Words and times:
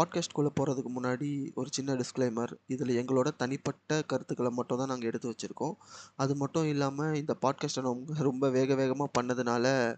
பாட்காஸ்ட்குள்ளே 0.00 0.50
போகிறதுக்கு 0.60 0.90
முன்னாடி 0.94 1.52
ஒரு 1.54 1.68
சின்ன 1.72 1.94
டிஸ்க்ளைமர் 1.94 2.52
இதில் 2.66 3.02
எங்களோட 3.02 3.36
தனிப்பட்ட 3.36 4.02
கருத்துக்களை 4.02 4.50
மட்டும் 4.50 4.78
தான் 4.78 4.88
நாங்கள் 4.88 5.08
எடுத்து 5.08 5.30
வச்சுருக்கோம். 5.30 5.76
அது 6.16 6.36
மட்டும் 6.36 6.64
இல்லாமல் 6.64 7.14
இந்த 7.14 7.36
பாட்காஸ்ட்டை 7.42 7.82
நம்ம 7.82 8.22
ரொம்ப 8.22 8.50
வேக 8.50 8.74
வேகமாக 8.74 9.10
பண்ணதுனால 9.20 9.96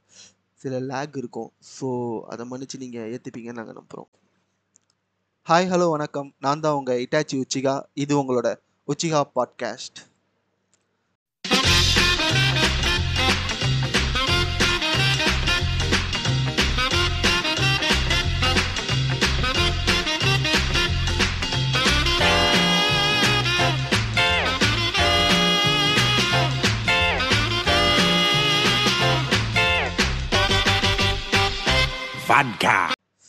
சில 0.54 0.80
லேக் 0.80 1.16
இருக்கும். 1.16 1.52
ஸோ 1.78 2.20
அதை 2.26 2.46
மன்னிச்சு 2.48 2.78
நீங்கள் 2.78 3.10
ஏற்றுப்பீங்கன்னு 3.12 3.60
நாங்கள் 3.60 3.78
நம்புகிறோம் 3.80 4.10
ஹாய் 5.48 5.70
ஹலோ 5.70 5.90
வணக்கம். 5.90 6.34
நான் 6.38 6.60
தான் 6.60 6.74
உங்கள் 6.74 7.06
இட்டாச்சி 7.06 7.44
உச்சிகா 7.44 7.82
இது 7.94 8.22
உங்களோட 8.22 8.54
உச்சிகா 8.88 9.22
பாட்காஸ்ட் 9.34 10.11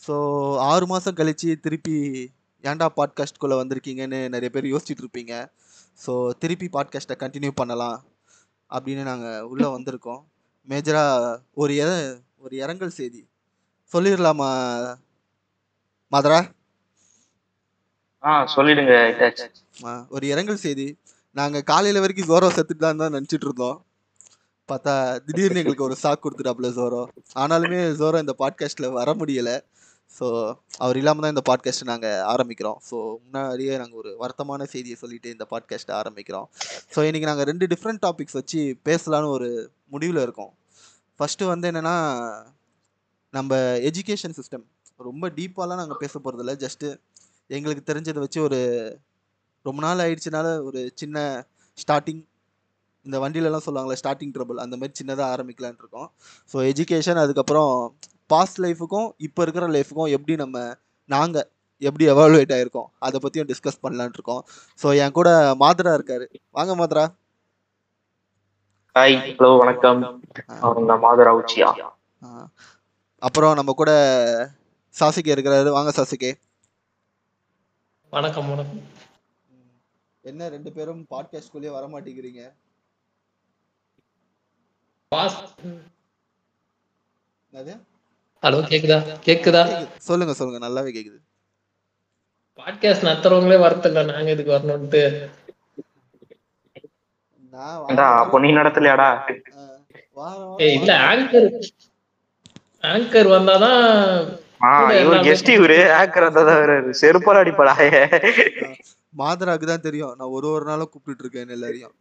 ஸோ 0.02 0.14
ஆறு 0.70 0.84
மாதம் 0.90 1.16
கழித்து 1.18 1.48
திருப்பி 1.64 1.96
ஏன்டா 2.64 2.86
பாட்காஸ்ட்குள்ளே 2.98 3.56
வந்திருக்கீங்கன்னு 3.60 4.20
நிறைய 4.34 4.48
பேர் 4.54 4.70
யோசிச்சுட்டு 4.72 5.02
இருப்பீங்க. 5.04 5.32
ஸோ 6.04 6.12
திருப்பி 6.42 6.66
பாட்காஸ்ட்டை 6.76 7.16
கண்டினியூ 7.22 7.52
பண்ணலாம் 7.60 7.98
அப்படின்னு 8.70 9.02
நாங்கள் 9.10 9.46
உள்ளே 9.52 9.68
வந்திருக்கோம். 9.74 10.22
மேஜராக 10.68 11.34
ஒரு 11.62 11.74
இற 11.82 11.90
ஒரு 12.44 12.54
இரங்கல் 12.62 12.96
செய்தி. 12.98 13.20
சொல்லிடலாமா 13.92 14.48
மாதரா? 16.12 16.40
ஆ 18.24 18.30
சொல்லிடுங்க 18.56 18.94
ஒரு 20.16 20.24
இரங்கல் 20.32 20.64
செய்தி. 20.66 20.88
நாங்கள் 21.36 21.68
காலையில் 21.72 22.02
வரைக்கும் 22.04 22.30
ஜோரோ 22.32 22.50
செத்துட்டு 22.56 22.86
தான் 22.86 23.02
தான் 23.02 23.16
நினச்சிட்டு 23.16 23.48
இருந்தோம். 23.48 23.78
பார்த்தா 24.68 24.92
திடீர்னு 25.26 25.60
எங்களுக்கு 25.62 25.86
ஒரு 25.86 25.96
சாக் 26.02 26.22
கொடுத்துட்டாப்புல 26.24 26.68
ஜோரோ 26.76 27.00
ஆனாலுமே 27.42 27.80
ஜோரோ 28.00 28.18
இந்த 28.24 28.34
பாட்காஸ்ட்டில் 28.42 28.94
வர 28.98 29.12
முடியலை. 29.12 29.56
ஸோ 30.18 30.26
அவர் 30.78 30.96
இல்லாமல் 30.96 31.24
தான் 31.24 31.34
இந்த 31.34 31.44
பாட்காஸ்ட்டை 31.48 31.86
நாங்கள் 31.92 32.22
ஆரம்பிக்கிறோம். 32.32 32.78
ஸோ 32.88 32.96
முன்னாடியே 33.24 33.74
நாங்கள் 33.82 33.98
ஒரு 33.98 34.10
வருத்தமான 34.22 34.66
செய்தியை 34.74 34.96
சொல்லிட்டு 35.00 35.28
இந்த 35.30 35.46
பாட்காஸ்ட்டை 35.50 35.94
ஆரம்பிக்கிறோம். 36.00 36.46
ஸோ 36.94 36.98
இன்றைக்கி 37.08 37.28
நாங்கள் 37.30 37.48
ரெண்டு 37.50 37.66
டிஃப்ரெண்ட் 37.72 38.02
டாபிக்ஸ் 38.06 38.38
வச்சு 38.40 38.60
பேசலான்னு 38.88 39.32
ஒரு 39.36 39.48
முடிவில் 39.86 40.22
இருக்கோம். 40.22 40.52
ஃபஸ்ட்டு 41.20 41.50
வந்து 41.52 41.68
என்னென்னா 41.70 41.96
நம்ம 43.34 43.54
எஜுகேஷன் 43.90 44.36
சிஸ்டம் 44.38 44.64
ரொம்ப 45.00 45.28
டீப்பாலாம் 45.38 45.80
நாங்கள் 45.82 46.02
பேச 46.02 46.14
போகிறதில்ல 46.18 46.52
ஜஸ்ட்டு 46.64 46.88
எங்களுக்கு 47.50 47.82
தெரிஞ்சதை 47.90 48.20
வச்சு 48.24 48.40
ஒரு 48.42 48.58
ரொம்ப 49.62 49.80
நாள் 49.82 50.02
ஆயிடுச்சுனால 50.04 50.48
ஒரு 50.64 50.80
சின்ன 50.94 51.18
ஸ்டார்டிங் 51.78 52.22
இந்த 53.04 53.18
வண்டியிலலாம் 53.18 53.66
சொல்லுவாங்களே 53.66 53.96
ஸ்டார்டிங் 54.02 54.34
ட்ரபிள் 54.34 54.56
அந்த 54.56 54.76
மாதிரி 54.76 54.92
சின்னதாக 55.00 55.32
ஆரம்பிக்கலான்னு 55.34 55.78
இருக்கோம். 55.78 56.08
ஸோ 56.52 56.56
எஜுகேஷன் 56.70 57.14
அதுக்கப்புறம் 57.14 57.72
பாஸ்ட் 58.26 58.60
லைஃபுக்கும் 58.60 59.10
இப்போ 59.18 59.42
இருக்கிற 59.42 59.68
லைஃபுக்கும் 59.68 60.10
எப்படி 60.10 60.36
நம்ம 60.36 60.58
நாங்கள் 61.08 61.48
எப்படி 61.82 62.08
எவாலுவேட் 62.08 62.54
ஆகிருக்கோம் 62.54 62.88
அதை 62.98 63.20
பற்றியும் 63.20 63.48
டிஸ்கஸ் 63.48 63.82
பண்ணலான்னு 63.82 64.12
இருக்கோம். 64.12 64.42
ஸோ 64.80 64.96
என் 64.96 65.12
கூட 65.12 65.54
மாத்ரா 65.54 65.92
இருக்காரு. 65.98 66.26
வாங்க 66.50 66.72
மாத்ரா. 66.76 67.04
ஹாய் 68.96 69.16
ஹலோ 69.38 69.58
வணக்கம். 69.58 70.02
மாதரா 71.02 71.30
உச்சியா. 71.38 71.68
ஆ. 72.22 72.48
அப்புறம் 73.22 73.54
நம்ம 73.54 73.72
கூட 73.72 73.92
சாசிகே 74.94 75.32
இருக்கிறாரு. 75.34 75.68
வாங்க 75.68 75.90
சாசிகே. 75.90 76.30
வணக்கம் 78.12 78.48
வணக்கம். 78.48 78.82
என்ன 80.24 80.48
ரெண்டு 80.48 80.72
பேரும் 80.72 81.06
பாட்காஸ்ட்குள்ளேயே 81.10 81.70
வர 81.70 81.86
மாட்டேங்கிறீங்க 81.86 82.42
ஹலோ 88.42 88.58
கேக்குதா? 88.70 88.96
கேக்குதா. 89.26 89.62
சொல்லுங்க 90.08 90.32
சொல்லுங்க. 90.38 90.58
நல்லாவே 90.66 90.90
கேக்குது. 90.96 91.18
பாட்காஸ்ட் 92.58 93.06
நடத்துறவங்களே 93.08 93.58
வரத்தில்ல 93.64 94.02
நாங்க 94.10 94.30
இதுக்கு 94.34 94.54
வரணும்ட்டு. 94.56 95.02
அப்போ 98.20 98.38
நீ 98.44 98.48
நடத்தலையாடா? 98.60 99.08
இல்ல 100.76 100.90
ஆங்கர் 101.10 101.48
ஆங்கர் 102.92 103.28
வந்தாதான் 103.36 103.82
இவர் 105.02 105.26
கெஸ்ட் 105.28 105.50
இவரு. 105.58 105.78
ஆக்கர் 106.00 106.26
தான் 106.38 106.48
வர்றாரு 106.50 106.92
செருப்பால 107.02 107.42
அடிப்படாயே 107.44 108.02
மாதராக்கு 109.14 109.66
தான் 109.72 109.86
தெரியும். 109.88 110.14
நான் 110.18 110.34
ஒரு 110.36 110.48
ஒரு 110.56 110.64
நாளும் 110.70 110.90
கூப்பிட்டுட்டு 110.92 111.24
இருக்கேன் 111.24 111.56
எல்லாரையும். 111.56 111.94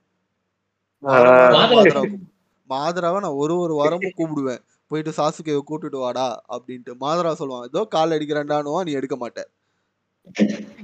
மாதராவை 2.69 3.19
நான் 3.19 3.23
ஒரு 3.23 3.57
ஒரு 3.57 3.73
வாரமும் 3.73 4.11
கூப்பிடுவேன். 4.17 4.59
போயிட்டு 4.87 5.11
சாசுகேவை 5.11 5.61
கூட்டிட்டு 5.67 5.99
வாடா 5.99 6.43
அப்படின்ட்டு 6.49 6.93
மாதரா 7.01 7.33
சொல்லுவான். 7.39 7.63
ஏதோ 7.63 7.85
கால் 7.89 8.09
அடிக்கிறேன்டானுவா 8.09 8.83
நீ 8.83 8.91
எடுக்க 8.91 9.17
மாட்ட. 9.17 9.43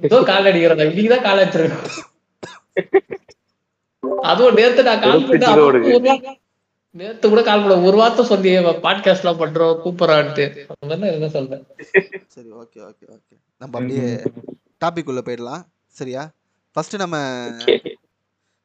ஏதோ 0.02 0.24
கால் 0.24 0.46
அடிக்கிறதா 0.46 0.84
இன்னைக்குதான் 0.86 1.22
கால் 1.22 1.38
அடிச்சிருக்கோம். 1.38 1.88
அதுவும் 4.22 4.54
நேத்து 4.54 4.84
நான் 4.84 5.00
கால் 5.00 5.26
வெறுப்பு 5.26 5.38
பண்ணி 5.38 5.46
இதோடு. 5.46 5.82
ஒரு 5.82 6.00
வா- 6.00 6.36
நேத்து 6.92 7.30
கூட 7.30 7.42
கால் 7.42 7.60
பண்ண 7.60 7.82
ஒரு 7.82 7.98
வார்த்தை 7.98 8.26
சொல்லி 8.26 8.58
பாட்காஸ்ட் 8.58 9.18
எல்லாம் 9.18 9.40
பண்றோம் 9.40 9.80
கூப்பிடறான்ட்டு. 9.86 11.12
என்ன 11.12 11.30
சொல்றேன்? 11.30 11.68
சரி 12.28 12.52
ஓகே 12.52 12.78
ஓகே 12.78 13.04
ஓகே 13.08 13.38
நம்ம 13.58 13.80
அப்படியே 13.80 14.22
டாபிக் 14.86 15.08
உள்ள 15.08 15.22
போயிடலாம். 15.22 15.62
சரியா? 15.88 16.32
ஃபர்ஸ்ட் 16.72 16.96
நம்ம. 16.96 17.18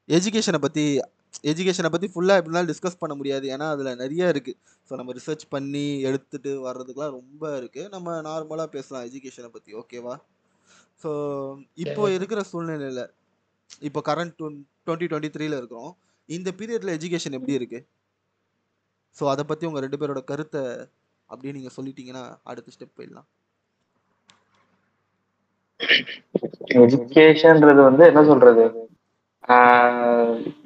எஜுகேஷனை 0.08 0.58
பற்றி 0.60 1.00
எஜுகேஷனை 1.50 1.90
பற்றி 1.94 2.08
ஃபுல்லாக 2.14 2.40
எப்படினாலும் 2.40 2.70
டிஸ்கஸ் 2.72 3.00
பண்ண 3.02 3.14
முடியாது. 3.14 3.46
ஏன்னா 3.54 3.66
அதில் 3.74 3.98
நிறைய 4.02 4.32
இருக்குது 4.34 4.58
ஸோ 4.88 4.92
நம்ம 5.00 5.14
ரிசர்ச் 5.18 5.44
பண்ணி 5.54 5.84
எடுத்துட்டு 6.08 6.52
வர்றதுக்குலாம் 6.68 7.16
ரொம்ப 7.18 7.42
இருக்குது 7.60 7.88
நம்ம 7.88 8.16
நார்மலாக 8.28 8.68
பேசலாம் 8.76 9.04
எஜுகேஷனை 9.08 9.50
பற்றி 9.56 9.72
ஓகேவா 9.82 10.14
ஸோ 11.02 11.10
இப்போ. 11.84 12.02
இருக்கிற 12.16 12.42
சூழ்நிலையில் 12.52 13.04
இப்போ 13.88 14.00
கரண்ட் 14.08 14.34
டுவெண்ட்டி 14.40 15.06
டுவெண்ட்டி 15.10 15.30
த்ரீல 15.36 15.58
இருக்கிறோம். 15.60 15.92
இந்த 16.28 16.50
பீரியடில் 16.58 16.96
எஜுகேஷன் 16.98 17.36
எப்படி 17.38 17.58
இருக்குது 17.60 17.86
ஸோ 19.16 19.24
அதை 19.32 19.44
பற்றி 19.50 19.66
உங்கள் 19.68 19.84
ரெண்டு 19.86 19.98
பேரோட 20.00 20.20
கருத்தை 20.30 20.62
அப்படியே 21.30 21.54
நீங்கள் 21.56 21.74
சொல்லிட்டீங்கன்னா 21.76 22.24
அடுத்த 22.50 22.72
ஸ்டெப் 22.76 22.96
போயிடலாம். 22.98 23.28
எஜுகேஷன்ன்றது 26.82 27.82
வந்து 27.88 28.04
என்ன 28.10 28.22
சொல்றது? 28.30 28.64
ஆஹ் 28.80 28.93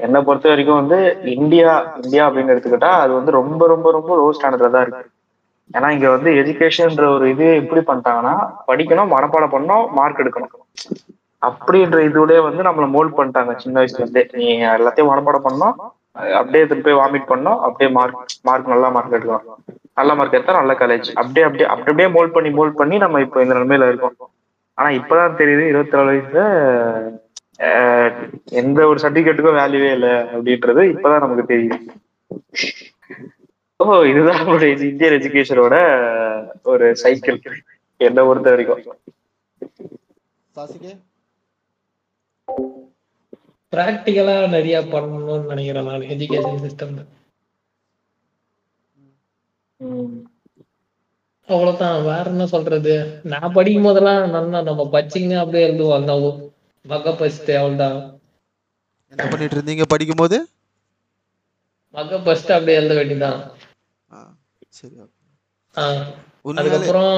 என்னை 0.04 0.18
பொறுத்த 0.26 0.48
வரைக்கும் 0.50 0.80
வந்து 0.80 0.98
இந்தியா 1.36 1.70
இந்தியா 2.02 2.24
அப்படின்னு 2.28 2.52
எடுத்துக்கிட்டா 2.54 2.90
அது 3.04 3.12
வந்து 3.18 3.32
ரொம்ப 3.38 3.66
ரொம்ப 3.72 3.90
ரொம்ப 3.96 4.10
லோ 4.20 4.26
ஸ்டாண்டர்ட்ல 4.36 4.70
தான் 4.74 4.84
இருக்கு. 4.86 5.04
ஏன்னா 5.76 5.88
இங்க 5.96 6.08
வந்து 6.16 6.30
எஜுகேஷன்ன்ற 6.40 7.06
ஒரு 7.14 7.24
இது 7.34 7.46
எப்படி 7.62 7.80
பண்ணிட்டாங்கன்னா 7.88 8.34
படிக்கணும் 8.68 9.12
மனப்பாடம் 9.14 9.54
பண்ணணும் 9.54 9.86
மார்க் 9.98 10.22
எடுக்கணும். 10.24 10.54
அப்படின்ற 11.42 11.98
இதுலயே 12.08 12.40
வந்து 12.48 12.62
நம்மள 12.68 12.86
மோல்ட் 12.94 13.16
பண்ணிட்டாங்க 13.18 13.52
சின்ன 13.64 13.76
வயசுல 13.80 14.02
இருந்தே. 14.04 14.24
நீ 14.38 14.46
எல்லாத்தையும் 14.78 15.10
மனப்பாடம் 15.12 15.46
பண்ணோம் 15.48 15.76
அப்படியே 16.38 16.62
திருப்பி 16.70 16.86
போய் 16.86 17.00
வாமிட் 17.00 17.30
பண்ணோம் 17.32 17.60
அப்படியே 17.66 17.90
மார்க் 17.98 18.32
மார்க் 18.48 18.72
நல்லா 18.74 18.88
மார்க் 18.96 19.14
எடுக்கலாம் 19.16 19.46
நல்ல 19.98 20.10
மார்க் 20.18 20.36
எடுத்தா 20.36 20.60
நல்ல 20.60 20.72
காலேஜ் 20.80 21.08
அப்படியே 21.20 21.44
அப்படியே 21.48 21.66
அப்படி 21.72 21.90
அப்படியே 21.90 22.08
மோல்ட் 22.16 22.34
பண்ணி 22.36 22.50
மோல்ட் 22.58 22.80
பண்ணி 22.80 22.96
நம்ம 23.04 23.20
இப்போ 23.26 23.38
இந்த 23.44 23.54
நிலைமையில 23.58 23.88
இருக்கோம். 23.90 24.16
ஆனா 24.78 24.88
இப்பதான் 24.98 25.38
தெரியுது 25.40 25.64
இருபத்தி 25.72 25.96
நாலு 25.98 26.10
வயசுல 26.12 26.42
எந்த 28.50 28.86
ஒரு 28.86 28.98
சர்டிபிகேட்டுக்கும் 29.02 29.58
வேல்யூவே 29.60 29.92
இல்லை 29.92 30.08
அப்படின்றது 30.08 30.82
இப்பதான் 30.92 31.18
நமக்கு 31.18 31.54
தெரியுது. 31.54 31.78
ஓ 33.76 34.02
இதுதான் 34.02 34.40
நம்மளுடைய 34.40 34.80
இந்தியன் 34.88 35.12
எஜுகேஷனோட 35.12 35.76
ஒரு 36.62 36.96
சைக்கிள் 36.96 37.40
என்னை 37.96 38.24
பொறுத்த 38.24 38.50
வரைக்கும்? 38.50 38.98
பிராக்டிக்கலா 43.72 44.48
நிறைய 44.48 44.80
பண்ணணும்னு 44.80 45.44
நினைக்கிறேன் 45.44 45.86
நான் 45.86 46.00
எஜுகேஷன் 46.00 46.64
சிஸ்டம்ல. 46.66 47.04
அவ்வளவுதான். 51.48 52.02
வேற 52.02 52.24
என்ன 52.24 52.46
சொல்றது? 52.46 53.20
நான் 53.22 53.52
படிக்கும் 53.52 53.82
போதெல்லாம் 53.82 54.30
நல்லா 54.30 54.62
நம்ம 54.62 54.88
பச்சிங்க 54.92 55.38
அப்படியே 55.38 55.72
எழுதுவோம் 55.72 56.46
அந்த 56.84 56.94
மக 56.94 57.12
பஸ்ட் 57.20 57.50
அவ்வளவுதான் 57.58 57.98
என்ன 59.12 59.24
பண்ணிட்டு 59.32 59.56
இருந்தீங்க 59.56 59.84
படிக்கும்போது? 59.92 60.36
மக 61.94 62.18
பஸ்ட் 62.26 62.50
அப்படியே 62.56 62.78
எழுத 62.80 62.94
வேண்டியதான் 62.98 63.38
சரி 64.78 64.94
அதுக்கப்புறம். 66.60 67.14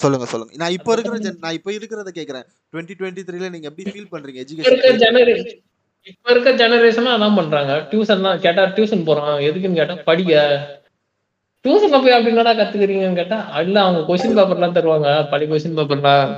சொல்லுங்க 0.00 0.26
சொல்லுங்க. 0.32 0.52
நான் 0.60 0.74
இப்போ 0.76 0.92
இருக்கிற 0.94 1.16
நான் 1.44 1.56
இப்போ 1.58 1.70
இருக்கிறத 1.76 2.10
கேக்குறேன். 2.18 2.46
டுவெண்ட்டி 2.72 2.94
டுவெண்ட்டி 3.00 3.22
த்ரீல 3.28 3.50
நீங்க 3.54 3.68
எப்படி 3.70 3.84
ஃபீல் 3.92 4.10
பண்றீங்க? 4.14 4.40
எஜுகேஷன் 4.44 5.02
ஜெனரேஷன் 5.04 5.60
இப்ப 6.06 6.30
இருக்க 6.32 6.50
ஜெனரேஷன் 6.62 7.12
அதான் 7.16 7.38
பண்றாங்க. 7.40 7.74
டியூஷன் 7.90 8.24
தான். 8.26 8.40
கேட்டா 8.46 8.64
டியூஷன் 8.76 9.06
போறான். 9.08 9.36
எதுக்குன்னு 9.48 9.80
கேட்டா 9.80 9.96
படிக்க. 10.08 10.32
டியூஷன்ல 11.64 11.98
போய் 12.04 12.16
அப்படி 12.16 12.32
என்னடா 12.34 12.52
கத்துக்கிறீங்கன்னு 12.58 13.20
கேட்டா 13.20 13.38
இல்ல 13.66 13.76
அவங்க 13.84 14.00
கொஸ்டின் 14.08 14.36
பேப்பர் 14.38 14.58
எல்லாம் 14.60 14.76
தருவாங்க. 14.78 15.08
பழைய 15.30 15.48
கொஸ்டின் 15.52 15.78
பேப்பர்லாம் 15.78 16.32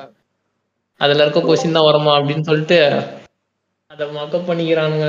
அதுல 1.01 1.25
இருக்க 1.25 1.41
கொஸ்டின் 1.43 1.77
தான் 1.77 1.89
வருமா 1.89 2.13
அப்படின்னு 2.17 2.49
சொல்லிட்டு 2.49 2.79
அதை 3.91 4.07
மக்கப் 4.17 4.49
பண்ணிக்கிறானுங்க 4.49 5.09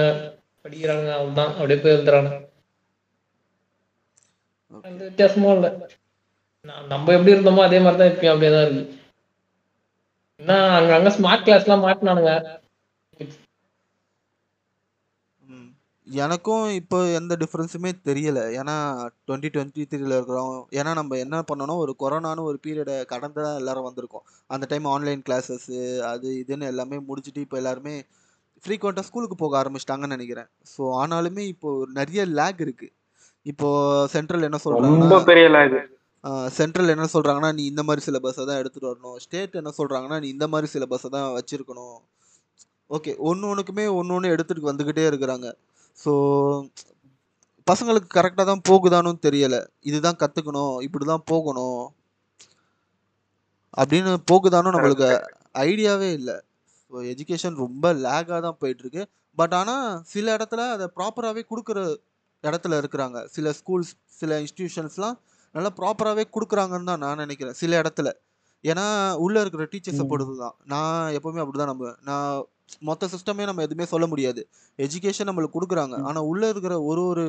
படிக்கிறானுங்க 0.66 1.12
அவ்வளவுதான் 1.16 1.54
அப்படியே 1.56 1.80
போய் 1.80 1.96
எழுதுறானுங்க. 1.96 2.38
எந்த 4.84 5.02
வித்தியாசமும் 5.04 5.56
இல்ல. 5.56 5.68
நம்ம 6.90 7.14
எப்படி 7.16 7.34
இருந்தோமோ 7.34 7.62
அதே 7.66 7.80
மாதிரி 7.82 8.00
தான் 8.00 8.12
இப்பயும் 8.12 8.34
அப்படியே 8.34 8.52
தான் 8.54 8.66
இருக்கு. 8.68 8.86
என்ன 10.40 10.52
அங்க 10.78 10.92
அங்க 10.98 11.10
ஸ்மார்ட் 11.16 11.46
கிளாஸ் 11.46 11.66
எல்லாம் 11.66 11.86
மாட்டினானுங்க 11.86 12.34
ம். 15.42 15.70
எனக்கும் 16.24 16.66
இப்போ 16.80 16.98
எந்த 17.20 17.34
டிஃப்ரென்ஸுமே 17.42 17.92
தெரியல. 18.10 18.40
ஏன்னா 18.60 18.76
டுவெண்ட்டி 19.28 19.50
டுவெண்ட்டி 19.56 19.84
த்ரீல 19.92 20.18
இருக்கிறோம். 20.20 20.54
ஏன்னா 20.80 20.92
நம்ம 21.00 21.18
என்ன 21.24 21.42
பண்ணணும் 21.50 21.82
ஒரு 21.84 21.94
கொரோனான்னு 22.02 22.48
ஒரு 22.50 22.58
பீரியடை 22.66 22.96
கடந்து 23.12 23.40
தான் 23.46 23.60
எல்லாரும் 23.62 23.88
வந்திருக்கோம். 23.88 24.26
அந்த 24.56 24.68
டைம் 24.72 24.88
ஆன்லைன் 24.94 25.24
கிளாஸஸ்ஸு 25.28 25.82
அது 26.12 26.30
இதுன்னு 26.42 26.72
எல்லாமே 26.74 27.00
முடிச்சுட்டு 27.10 27.44
இப்போ 27.46 27.58
எல்லாருமே 27.62 27.96
ஃப்ரீக்வெண்ட்டாக 28.64 29.08
ஸ்கூலுக்கு 29.10 29.38
போக 29.44 29.56
ஆரம்பிச்சிட்டாங்கன்னு 29.62 30.18
நினைக்கிறேன். 30.18 30.50
ஸோ 30.74 30.82
ஆனாலுமே 31.02 31.46
இப்போ 31.54 31.72
நிறைய 32.00 32.24
லேக் 32.40 32.62
இருக்கு. 32.68 32.90
இப்போ 33.52 33.70
சென்ட்ரல் 34.16 34.48
என்ன 34.50 34.60
சொல்றாங்கன்னா 34.64 35.22
பெரிய 35.32 35.48
சென்ட்ரல் 36.60 36.94
என்ன 36.94 37.06
சொல்றாங்கன்னா 37.14 37.50
நீ 37.58 37.64
இந்த 37.72 37.82
மாதிரி 37.88 38.02
சிலபஸை 38.06 38.44
தான் 38.50 38.60
எடுத்துட்டு 38.62 38.90
வரணும். 38.92 39.18
ஸ்டேட் 39.26 39.62
என்ன 39.62 39.72
சொல்றாங்கன்னா 39.78 40.18
நீ 40.24 40.28
இந்த 40.36 40.46
மாதிரி 40.54 40.68
சிலபஸை 40.74 41.10
தான் 41.16 41.28
வச்சிருக்கணும். 41.38 41.98
ஓகே 42.96 43.12
ஒன்று 43.30 43.50
ஒன்றுக்குமே 43.52 43.86
ஒன்று 44.00 44.16
ஒன்று 44.18 44.34
எடுத்துட்டு 44.36 44.70
வந்துக்கிட்டே 44.70 45.06
இருக்கிறாங்க. 45.12 45.48
ஸோ 46.04 46.12
பசங்களுக்கு 47.68 48.10
கரெக்டாக 48.18 48.46
தான் 48.50 48.66
போகுதானும் 48.70 49.24
தெரியல. 49.28 49.56
இதுதான் 49.90 50.20
கற்றுக்கணும் 50.24 50.76
இப்படி 50.86 51.06
தான் 51.14 51.26
போகணும். 51.32 51.82
அப்படின்னு 53.82 54.12
போகுதானும் 54.32 54.76
நம்மளுக்கு 54.76 55.10
ஐடியாவே 55.68 56.10
இல்லை. 56.20 56.36
ஸோ 56.92 56.96
எஜுகேஷன் 57.14 57.58
ரொம்ப 57.64 57.94
லேக்காக 58.06 58.40
தான் 58.48 58.60
போயிட்டுருக்கு. 58.62 59.04
பட் 59.38 59.56
ஆனால் 59.60 59.88
சில 60.14 60.36
இடத்துல 60.38 60.62
அதை 60.76 60.86
ப்ராப்பராகவே 60.98 61.44
கொடுக்குற 61.52 61.80
இடத்துல 62.44 62.78
இருக்கிறாங்க. 62.82 63.18
சில 63.36 63.54
ஸ்கூல்ஸ் 63.60 63.92
சில 64.20 64.40
இன்ஸ்டிடியூஷன்ஸ்லாம் 64.44 65.18
நல்லா 65.56 65.72
ப்ராப்பராகவே 65.80 66.24
கொடுக்குறாங்கன்னு 66.36 66.90
தான் 66.92 67.04
நான் 67.06 67.22
நினைக்கிறேன் 67.24 67.58
சில 67.62 67.82
இடத்துல. 67.82 68.10
ஏன்னா 68.64 68.86
உள்ளே 69.26 69.40
இருக்கிற 69.44 69.66
டீச்சர்ஸை. 69.74 70.06
பொறுத்து 70.12 70.36
தான் 70.46 70.56
நான் 70.74 71.14
எப்போவுமே 71.18 71.42
அப்படி 71.44 71.60
தான் 71.62 71.72
நம்புவேன். 71.72 72.00
நான் 72.10 72.32
மொத்த 72.90 73.08
சிஸ்டமே 73.14 73.44
நம்ம 73.50 73.64
எதுவுமே 73.68 73.86
சொல்ல 73.94 74.06
முடியாது. 74.12 74.42
எஜுகேஷன் 74.86 75.30
நம்மளுக்கு 75.30 75.58
கொடுக்குறாங்க. 75.58 75.96
ஆனால் 76.10 76.28
உள்ளே 76.32 76.48
இருக்கிற 76.54 76.76
ஒரு 76.90 77.04
ஒரு 77.12 77.26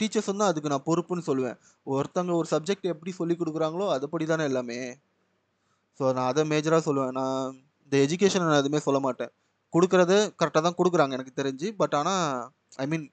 டீச்சர்ஸும் 0.00 0.40
தான் 0.42 0.50
அதுக்கு 0.52 0.72
நான் 0.72 0.86
பொறுப்புன்னு 0.88 1.24
சொல்லுவேன். 1.30 1.56
ஒருத்தங்க 1.86 2.32
ஒரு 2.40 2.48
சப்ஜெக்ட் 2.54 2.86
எப்படி 2.92 3.12
சொல்லி 3.20 3.34
கொடுக்குறாங்களோ 3.40 3.86
அதுபடி 3.96 4.26
தானே 4.32 4.44
எல்லாமே. 4.50 4.78
ஸோ 6.00 6.04
நான் 6.16 6.30
அதை 6.32 6.42
மேஜராக 6.52 6.82
சொல்லுவேன். 6.88 7.14
நான் 7.20 7.40
இந்த 7.84 7.96
எஜுகேஷன் 8.06 8.46
நான் 8.48 8.62
எதுவுமே 8.62 8.80
சொல்ல 8.86 9.00
மாட்டேன். 9.06 9.32
கொடுக்குறது 9.72 10.16
கரெக்டாக 10.40 10.62
தான் 10.66 10.78
கொடுக்குறாங்க 10.80 11.16
எனக்கு 11.18 11.38
தெரிஞ்சு. 11.40 11.68
பட் 11.80 11.94
ஆனால் 12.00 12.22
ஐ 12.82 12.86
மீன் 12.92 13.06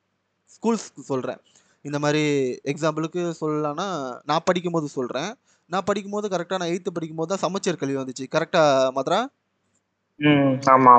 ஸ்கூல்ஸ்க்கு 0.55 1.03
சொல்கிறேன் 1.11 1.41
இந்த 1.85 1.97
மாதிரி 2.03 2.23
எக்ஸாம்பிளுக்கு 2.71 3.21
சொல்லலாம்னா 3.41 3.87
நான் 4.29 4.45
படிக்கும்போது 4.49 4.87
சொல்கிறேன் 4.97 5.31
நான் 5.73 5.87
படிக்கும்போது 5.89 6.27
கரெக்டாக 6.33 6.59
நான் 6.61 6.71
எயித்து 6.73 6.91
படிக்கும்போது 6.95 7.29
தான் 7.31 7.43
சமச்சீர் 7.43 7.81
கல்வி 7.81 7.97
வந்துச்சு. 8.01 8.25
கரெக்டாக 8.35 8.91
மதுரா? 8.97 9.19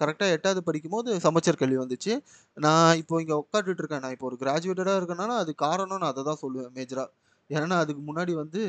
கரெக்டாக 0.00 0.34
எட்டாவது 0.36 0.60
படிக்கும்போது 0.68 1.10
சமச்சீர் 1.24 1.58
கல்வி 1.60 1.78
வந்துச்சு. 1.80 2.12
நான் 2.56 2.90
இப்போ 3.00 3.20
இங்கே 3.22 3.36
உட்காந்துட்டு 3.42 3.82
இருக்கேன். 3.82 4.02
நான் 4.04 4.14
இப்போ 4.14 4.26
ஒரு 4.30 4.36
கிராஜுவேட்டடாக 4.42 5.00
இருக்கேன்னா 5.00 5.36
அது 5.42 5.52
காரணம் 5.64 6.00
நான் 6.02 6.12
அதை 6.12 6.24
தான் 6.28 6.40
சொல்லுவேன் 6.42 6.72
மேஜராக 6.76 7.08
ஏன்னா 7.50 7.76
அதுக்கு 7.82 8.02
முன்னாடி 8.06 8.32
வந்து 8.38 8.60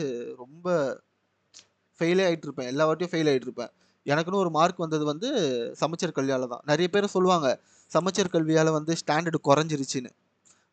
ரொம்ப 0.42 0.66
ஃபெயிலே 2.00 2.26
ஆகிட்டு 2.28 2.48
இருப்பேன் 2.48 2.70
எல்லா 2.72 2.86
வாட்டியும் 2.88 3.14
ஃபெயில் 3.14 3.30
ஆகிட்டு 3.32 3.48
இருப்பேன் 3.50 3.72
எனக்குன்னு 4.06 4.42
ஒரு 4.44 4.52
மார்க் 4.58 4.84
வந்தது 4.84 5.06
வந்து 5.12 5.30
சமச்சீர் 5.82 6.16
கல்வியால் 6.18 6.52
தான். 6.52 6.64
நிறைய 6.70 6.88
பேர் 6.90 7.14
சொல்லுவாங்க 7.16 7.48
சமச்சீர் 7.92 8.34
கல்வியால் 8.34 8.78
வந்து 8.78 8.94
ஸ்டாண்டர்டு 9.02 9.40
குறைஞ்சிருச்சுன்னு. 9.48 10.12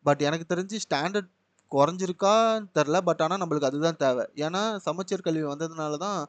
பட் 0.05 0.23
எனக்கு 0.29 0.47
தெரிஞ்சு 0.53 0.77
ஸ்டாண்டர்ட் 0.85 1.31
குறைஞ்சிருக்கான்னு 1.73 2.69
தெரில 2.77 2.97
பட் 3.07 3.23
ஆனால் 3.25 3.41
நம்மளுக்கு 3.43 3.71
அதுதான் 3.71 4.01
தேவை. 4.03 4.25
ஏன்னா 4.45 4.63
சமச்சீர் 4.87 5.27
கல்வி 5.27 5.45
வந்ததுனால 5.49 5.97
தான் 6.05 6.21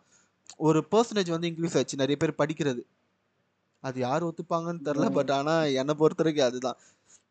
ஒரு 0.60 0.88
பர்சன்டேஜ் 0.92 1.30
வந்து 1.30 1.48
இன்க்ரீஸ் 1.48 1.78
ஆச்சு 1.78 1.98
நிறைய 1.98 2.18
பேர் 2.18 2.40
படிக்கிறது. 2.42 2.82
அது 3.84 4.00
யார் 4.00 4.24
ஒத்துப்பாங்கன்னு 4.24 4.86
தெரில 4.86 5.12
பட் 5.12 5.32
ஆனால் 5.32 5.72
என்னை 5.74 5.94
பொறுத்த 5.94 6.24
வரைக்கும் 6.24 6.46
அதுதான். 6.46 6.78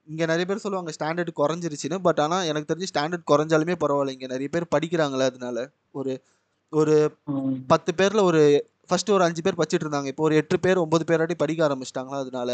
இங்கே 0.08 0.26
நிறைய 0.26 0.46
பேர் 0.46 0.58
சொல்லுவாங்க 0.58 0.93
ஸ்டாண்டர்ட் 0.99 1.31
குறைஞ்சிருச்சுன்னு. 1.37 1.99
பட் 2.00 2.20
ஆனால் 2.20 2.44
எனக்கு 2.44 2.75
தெரிஞ்சு 2.75 2.90
ஸ்டாண்டர்ட் 2.93 3.31
குறைஞ்சாலுமே 3.31 3.76
பரவாயில்ல. 3.81 4.11
இங்கே 4.11 4.26
நிறைய 4.26 4.49
பேர் 4.49 4.72
படிக்கிறாங்களே 4.75 5.25
அதனால. 5.25 5.58
ஒரு 5.93 6.12
ஒரு. 6.72 6.94
பத்து 7.66 7.94
பேரில் 7.94 8.19
ஒரு 8.20 8.40
ஃபர்ஸ்ட் 8.88 9.11
ஒரு 9.11 9.25
அஞ்சு 9.25 9.43
பேர் 9.43 9.55
படிச்சிட்டு 9.55 9.84
இருந்தாங்க. 9.84 10.06
இப்போ 10.06 10.22
ஒரு 10.22 10.34
எட்டு 10.37 10.60
பேர் 10.60 10.78
ஒன்பது 10.78 11.05
பேராட்டி 11.05 11.34
படிக்க 11.34 11.69
ஆரம்பிச்சிட்டாங்களா 11.69 12.19
அதனால. 12.19 12.50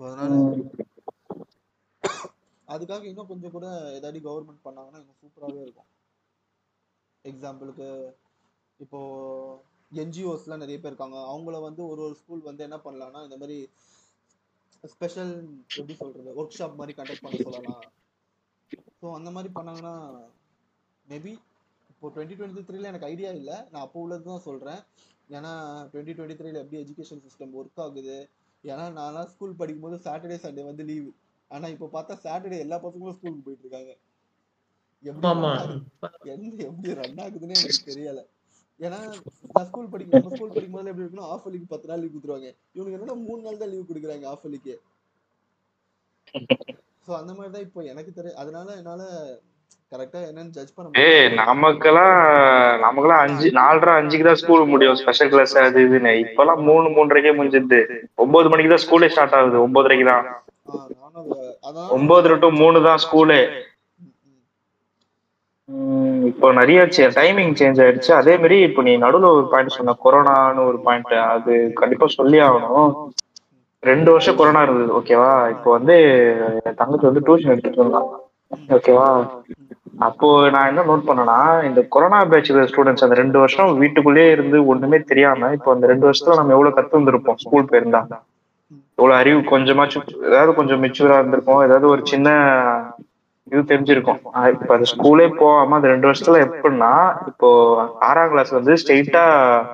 ஸோ 0.00 0.04
அதனால 0.06 0.32
ம். 0.34 0.64
அதுக்காக 2.68 3.02
இன்னும் 3.02 3.26
கொஞ்சம் 3.26 3.50
கூட 3.50 3.66
ஏதாடி 3.94 4.18
கவர்மெண்ட் 4.18 4.64
பண்ணாங்கன்னா 4.64 4.98
இன்னும் 4.98 5.20
சூப்பராகவே 5.22 5.62
இருக்கும். 5.62 5.88
எக்ஸாம்பிளுக்கு 7.24 7.86
இப்போ 8.80 8.98
என்ஜிஓஸ்லாம் 9.92 10.62
நிறைய 10.62 10.78
பேர் 10.78 10.92
இருக்காங்க. 10.92 11.18
அவங்கள 11.32 11.56
வந்து 11.66 11.82
ஒரு 11.92 12.00
ஒரு 12.06 12.14
ஸ்கூல் 12.20 12.48
வந்து 12.48 12.66
என்ன 12.68 12.76
பண்ணலாம்னா 12.86 13.20
இந்த 13.26 13.36
மாதிரி 13.42 13.58
ஸ்பெஷல் 14.94 15.32
எப்படி 15.78 15.94
சொல்றது 16.02 16.34
ஒர்க் 16.40 16.56
ஷாப் 16.58 16.78
மாதிரி 16.80 16.94
கண்டக்ட் 16.98 17.24
பண்ண 17.24 17.38
சொல்லலாம். 17.46 17.84
ஸோ 19.00 19.06
அந்த 19.18 19.30
மாதிரி 19.36 19.50
பண்ணாங்கன்னா 19.56 19.94
மேபி 21.06 21.32
இப்போ 21.92 22.08
டுவெண்ட்டி 22.14 22.36
டுவெண்ட்டி 22.38 22.64
த்ரீல 22.68 22.90
எனக்கு 22.90 23.08
ஐடியா 23.12 23.30
இல்லை. 23.38 23.56
நான் 23.72 23.84
அப்போ 23.86 23.98
உள்ளது 24.04 24.24
தான் 24.30 24.46
சொல்கிறேன் 24.48 24.80
ஏன்னா 25.36 25.52
டுவெண்ட்டி 25.92 26.14
டுவெண்ட்டி 26.16 26.38
த்ரீல 26.40 26.60
எப்படி 26.62 26.78
எஜுகேஷன் 26.82 27.24
சிஸ்டம் 27.24 27.56
ஒர்க் 27.60 27.82
ஆகுது? 27.84 28.18
ஏன்னா 28.64 28.84
நான்லாம் 28.98 29.30
ஸ்கூல் 29.32 29.58
படிக்கும்போது 29.60 29.96
சாட்டர்டே 30.06 30.38
சண்டே 30.44 30.62
வந்து 30.70 30.84
லீவு 30.90 31.10
ஆனா 31.50 31.66
இப்போ 31.74 31.86
பார்த்தா 31.96 32.14
சாட்டர்டே 32.26 32.58
எல்லா 32.64 32.76
பசங்களும் 32.84 33.16
ஸ்கூலுக்கு 33.18 33.44
போயிட்டு 33.46 33.64
இருக்காங்க. 33.66 33.92
எப்படி 35.04 35.26
எப்படி 36.68 36.94
ரன் 37.00 37.22
ஆகுதுன்னே 37.24 37.58
எனக்கு 37.60 37.88
தெரியல. 37.90 38.22
ஏன்னா 38.80 38.98
நான் 39.54 39.66
ஸ்கூல் 39.68 39.90
படிக்கும் 39.92 40.16
நம்ம 40.16 40.30
ஸ்கூல் 40.34 40.52
படிக்கும் 40.54 40.76
போது 40.76 40.90
எப்படி 40.90 41.04
இருக்குன்னா 41.04 41.28
ஆஃப் 41.34 41.46
அலிக்கு 41.48 41.72
பத்து 41.72 41.88
நாள் 41.90 42.00
லீவ் 42.02 42.12
கொடுத்துருவாங்க. 42.12 42.48
இவனுக்கு 42.76 42.96
என்னன்னா 42.96 43.16
மூணு 43.26 43.40
நாள் 43.46 43.60
தான் 43.62 43.70
லீவ் 43.72 43.88
கொடுக்குறாங்க 43.90 44.26
ஆஃப் 44.32 44.46
அலிக்கு 44.48 44.74
ஸோ 47.06 47.12
அந்த 47.20 47.32
மாதிரி 47.36 47.52
தான் 47.54 47.66
இப்போ 47.66 47.80
எனக்கு 47.92 48.10
தெரியும் 48.16 48.40
அதனால 48.42 48.68
என்னால 48.80 49.02
கரெக்டா 49.92 50.20
என்னன்னு 50.28 50.54
ஜட்ஜ் 50.56 50.74
பண்ண 50.76 51.02
ஏய் 51.04 51.28
நமக்கெல்லாம் 51.40 52.16
நமக்கெல்லாம் 52.84 53.22
அஞ்சு 53.26 53.48
நாலரை 53.58 53.92
அஞ்சுக்கு 54.00 54.26
தான் 54.28 54.40
ஸ்கூல் 54.42 54.64
முடியும். 54.72 54.98
ஸ்பெஷல் 55.02 55.30
கிளாஸ் 55.32 55.54
அது 55.62 55.84
இதுன்னு. 55.86 56.12
இப்பெல்லாம் 56.24 56.62
மூணு 56.68 56.88
மூன்றரைக்கே 56.96 57.32
முடிஞ்சிருது. 57.38 57.80
ஒன்பது 58.24 58.50
மணிக்கு 58.52 58.72
தான் 58.74 58.84
ஸ்கூலே 58.84 59.10
ஸ்டார்ட் 59.14 59.36
ஆகுது. 59.38 59.58
ஒன்பதரைக்கு 59.66 60.06
தான். 60.12 60.26
ஒன்பது 61.96 62.36
டு 62.42 62.48
மூணு 62.62 62.78
தான் 62.88 63.02
ஸ்கூலே 63.04 63.40
இப்போ 66.30 66.46
நிறைய 66.60 66.80
டைமிங் 67.18 67.54
சேஞ்ச் 67.60 67.80
ஆயிடுச்சு. 67.84 68.10
அதே 68.20 68.34
மாதிரி 68.42 68.56
இப்போ 68.68 68.82
நீ 68.88 68.92
நடுவில் 69.04 69.34
ஒரு 69.36 69.46
பாயிண்ட் 69.52 69.76
சொன்ன 69.78 69.96
கொரோனான்னு 70.04 70.66
ஒரு 70.70 70.78
பாயிண்ட் 70.86 71.14
அது 71.34 71.54
கண்டிப்பா 71.80 72.08
சொல்லி 72.18 72.40
ஆகணும். 72.48 72.92
ரெண்டு 73.82 74.08
வருஷம் 74.14 74.38
கொரோனா 74.38 74.60
இருந்தது 74.66 74.92
ஓகேவா 74.98 75.32
இப்போ 75.54 75.68
வந்து 75.76 75.96
என் 76.68 76.78
தங்கச்சி 76.80 77.06
வந்து 77.08 77.24
டியூஷன் 77.26 77.52
எடுத்துட்டு 77.52 77.80
இருந்தான் 77.82 78.08
ஓகேவா 78.76 79.08
அப்போ 80.06 80.28
நான் 80.54 80.68
என்ன 80.70 80.82
நோட் 80.88 81.06
பண்ணேன்னா 81.06 81.36
இந்த 81.68 81.80
கொரோனா 81.94 82.18
பேட்ச் 82.32 82.50
ஸ்டூடெண்ட்ஸ் 82.70 83.04
அந்த 83.06 83.16
ரெண்டு 83.20 83.38
வருஷம் 83.42 83.70
வீட்டுக்குள்ளேயே 83.82 84.32
இருந்து 84.36 84.58
ஒண்ணுமே 84.72 84.98
தெரியாம 85.10 85.50
இப்போ 85.56 85.70
அந்த 85.74 85.86
ரெண்டு 85.92 86.06
வருஷத்துல 86.08 86.38
நம்ம 86.40 86.54
எவ்வளவு 86.56 86.76
கத்து 86.76 86.98
வந்திருப்போம் 86.98 87.40
ஸ்கூல் 87.44 87.70
போயிருந்தா. 87.70 88.02
எவ்வளவு 88.98 89.18
அறிவு 89.20 89.40
கொஞ்சமாச்சும் 89.50 90.06
ஏதாவது 90.28 90.52
கொஞ்சம் 90.58 90.82
மெச்சூரா 90.84 91.18
இருந்திருப்போம். 91.20 91.62
ஏதாவது 91.66 91.86
ஒரு 91.94 92.02
சின்ன 92.12 92.28
இது 93.50 93.62
தெரிஞ்சிருக்கும். 93.62 94.20
ஆஹ் 94.34 94.48
இப்ப 94.48 94.74
அது 94.74 94.84
ஸ்கூலே 94.96 95.36
போகாம 95.36 95.74
அந்த 95.74 95.88
ரெண்டு 95.88 96.08
வருஷத்துல 96.08 96.48
எப்படின்னா 96.48 97.26
இப்போ 97.26 97.48
ஆறாம் 98.00 98.28
கிளாஸ் 98.28 98.50
வந்து 98.50 98.74
ஸ்ட்ரெயிட்டா 98.74 99.66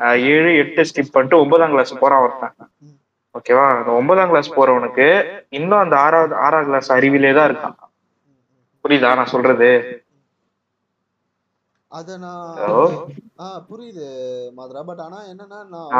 ஏழு 0.00 0.56
எட்டு 0.56 0.82
ஸ்கிப் 0.82 1.12
பண்ணிட்டு 1.12 1.38
ஒன்பதாம் 1.38 1.70
கிளாஸ் 1.70 1.98
போறான் 1.98 2.20
ஒருத்தன். 2.20 2.54
ஓகேவா 3.38 3.78
அந்த 3.78 3.90
ஒன்பதாம் 3.90 4.28
கிளாஸ் 4.28 4.54
போறவனுக்கு 4.54 5.24
இன்னும் 5.48 5.78
அந்த 5.78 5.98
ஆறாவது 5.98 6.34
ஆறாம் 6.34 6.64
கிளாஸ் 6.64 6.92
அறிவிலே 6.92 7.32
தான் 7.32 7.56
இருக்கான். 7.56 7.74
புரியுதா 8.88 9.14
நான் 9.14 9.26
சொல்றது? 9.26 10.02
அத 11.92 12.16
நான் 12.18 12.48
Hello? 12.58 12.80
ஆ 13.40 13.46
புரியுது 13.68 14.06
மாதிரா. 14.56 14.80
பட் 14.82 14.98
ஆனா 14.98 15.18
என்னன்னா 15.24 15.58
நான். 15.68 15.92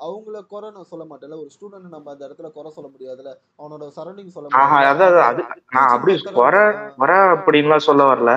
அவங்கள- 0.00 0.42
குறை 0.46 0.68
நான் 0.70 0.88
சொல்ல 0.90 1.04
மாட்டேன்ல. 1.04 1.38
ஒரு 1.38 1.50
ஸ்டூடெண்ட் 1.54 1.88
நம்ம 1.88 2.10
அந்த 2.12 2.26
இடத்துல 2.26 2.48
குறை 2.52 2.70
சொல்ல 2.70 2.88
முடியாதுல. 2.90 3.30
அவனோட 3.58 3.84
சரௌண்டிங் 3.96 4.34
சொல்ல 4.34 4.50
ஆஹா 4.54 4.72
முடியாது 4.72 4.90
அதாவது 4.94 5.20
அது 5.22 5.42
நான் 5.70 5.88
அப்படி 5.88 6.14
வர 6.40 6.56
வர 6.96 7.12
அப்படின்லாம் 7.34 7.86
சொல்ல 7.86 8.02
வரல. 8.04 8.32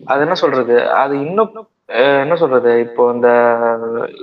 அது 0.00 0.20
என்ன 0.20 0.34
சொல்றது? 0.34 0.76
அது 0.96 1.14
இன்னும் 1.20 1.52
என்ன 2.20 2.36
சொல்றது? 2.36 2.70
இப்போ 2.80 3.10
இந்த 3.14 3.28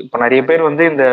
இப்போ 0.02 0.18
நிறைய 0.18 0.44
பேர் 0.46 0.62
வந்து 0.62 0.86
இந்த 0.86 1.06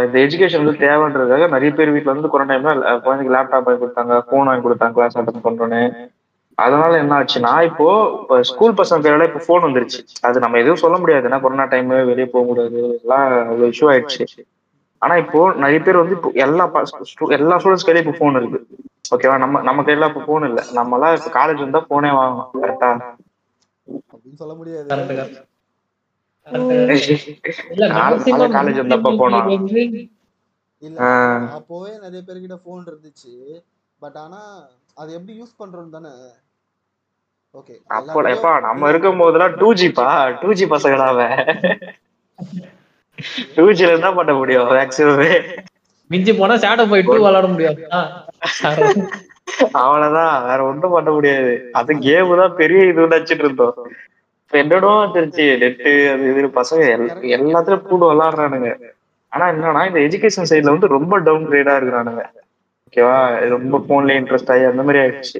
இந்த 0.00 0.16
எஜுகேஷன் 0.20 0.62
வந்து 0.62 0.82
தேவைன்றதுக்காக 0.82 1.46
நிறைய 1.48 1.70
பேர் 1.72 1.90
வீட்ல 1.90 2.12
வந்து 2.12 2.28
கொரோனா 2.28 2.52
டைம்ல 2.52 2.72
குழந்தைக்கு 3.00 3.34
லேப்டாப் 3.34 3.66
வாங்கி 3.66 3.82
கொடுத்தாங்க 3.82 4.16
போன் 4.28 4.46
வாங்கி 4.46 4.64
கொடுத்தாங்க 4.64 4.92
கிளாஸ் 4.92 5.18
அட்டன் 5.18 5.46
பண்றோன்னு. 5.46 5.80
அதனால 6.58 6.92
என்ன 7.02 7.12
ஆச்சுன்னா 7.18 7.52
இப்போ 7.68 7.86
இப்போ 8.18 8.36
ஸ்கூல் 8.50 8.76
பசங்க 8.80 9.04
கையில 9.04 9.26
இப்போ 9.28 9.40
போன் 9.48 9.66
வந்துருச்சு. 9.66 9.98
அது 10.28 10.42
நம்ம 10.44 10.58
எதுவும் 10.62 10.82
சொல்ல 10.82 10.96
முடியாது. 11.02 11.28
ஏன்னா 11.28 11.40
கொரோனா 11.44 11.66
டைம் 11.72 11.90
வெளியே 12.10 12.28
போக 12.34 12.44
முடியாது. 12.50 12.80
எல்லாம் 12.98 13.26
இஷ்யூ 13.70 13.88
ஆயிடுச்சு. 13.92 14.26
ஆனா 15.02 15.14
இப்போ 15.22 15.40
நிறைய 15.62 15.78
பேர் 15.86 16.02
வந்து 16.02 16.16
இப்போ 16.18 16.30
எல்லா 16.44 16.64
எல்லா 17.38 17.56
ஸ்டூடெண்ட்ஸ் 17.60 17.86
கையில 17.88 18.02
இப்போ 18.04 18.14
போன் 18.20 18.38
இருக்கு. 18.40 18.60
ஓகேவா 19.14 19.36
நம்ம 19.42 19.62
நம்ம 19.68 19.80
கையில 19.88 20.08
இப்போ 20.12 20.22
போன் 20.30 20.46
இல்ல. 20.50 20.60
நம்ம 20.78 20.96
எல்லாம் 20.98 21.16
இப்போ 21.18 21.32
காலேஜ் 21.38 21.64
வந்தா 21.64 21.82
போனே 21.92 22.12
வாங்கணும். 22.18 22.52
கரெக்டா 22.62 22.90
அப்படின்னு 24.12 24.40
சொல்ல 24.42 24.54
முடியாது. 24.60 24.88
கரெக்ட் 24.92 25.18
கரெக்ட் 25.18 25.42
இல்ல 27.74 27.84
maximum 27.98 28.50
காலேஜ் 28.54 28.80
வந்தப்ப 28.80 29.10
போனோம் 29.20 29.46
அப்போவே 31.56 31.92
நிறைய 32.02 32.20
பேர்கிட்ட 32.26 32.56
போன் 32.66 32.88
இருந்துச்சு. 32.90 33.32
பட் 34.02 34.16
ஆனா 34.24 34.40
அது 35.00 35.10
எப்படி 35.18 35.34
யூஸ் 35.38 35.60
பண்றோம் 35.60 35.94
தானே? 35.94 36.12
அப்போ 37.88 38.22
எப்பா 38.28 38.60
நம்ம 38.60 38.88
இருக்கும் 38.88 39.18
போதெல்லாம் 39.18 39.54
டூ 39.56 39.68
ஜிப்பா 39.74 40.06
டூ 40.40 40.52
ஜி 40.52 40.64
பசங்கடா 40.66 41.06
அவன்? 41.06 41.34
டூ 43.56 43.64
ஜில 43.70 43.90
என்ன 43.94 44.12
பண்ண 44.12 44.32
முடியும்? 44.34 44.68
மேக்ஸிமமே 44.70 45.30
மிஞ்சி 46.10 46.32
போனா 46.34 46.54
சேட்டை 46.54 46.88
போயிட்டு 46.88 47.12
விளையாட 47.18 47.46
முடியாது. 47.46 47.80
ஆ. 47.92 48.00
அவ்வளவுதான் 49.72 50.44
வேற 50.44 50.64
ஒண்ணும் 50.64 50.90
பண்ண 50.90 51.10
முடியாது. 51.10 51.52
அது 51.72 51.98
கேம் 51.98 52.36
தான் 52.36 52.54
பெரிய 52.54 52.84
இது 52.84 53.06
நினைச்சிட்டு 53.06 53.44
இருந்தோம். 53.44 53.76
இப்ப 54.42 54.58
என்னடோ 54.58 54.90
வந்துருச்சு 54.98 55.44
நெட்டு 55.58 55.92
அது 56.12 56.24
இது 56.32 56.48
பசங்க 56.54 56.82
எல்- 56.94 57.14
எல்லாத்துலயும் 57.36 57.82
கூட 57.84 58.12
விளாடுறானுங்க 58.12 58.70
ஆனா 59.32 59.46
என்னன்னா 59.48 59.86
இந்த 59.86 60.00
எஜுகேஷன் 60.00 60.50
சைடுல 60.50 60.74
வந்து 60.74 60.86
ரொம்ப 60.88 61.18
டவுன் 61.18 61.48
கிரேடா 61.48 61.74
இருக்கிறானுங்க. 61.76 62.24
ஓகேவா 62.86 63.16
ரொம்ப 63.48 63.78
போன்ல 63.88 64.18
இன்ட்ரெஸ்ட் 64.20 64.52
ஆகி 64.52 64.64
அந்த 64.64 64.82
மாதிரி 64.82 64.98
ஆயிடுச்சு. 65.04 65.38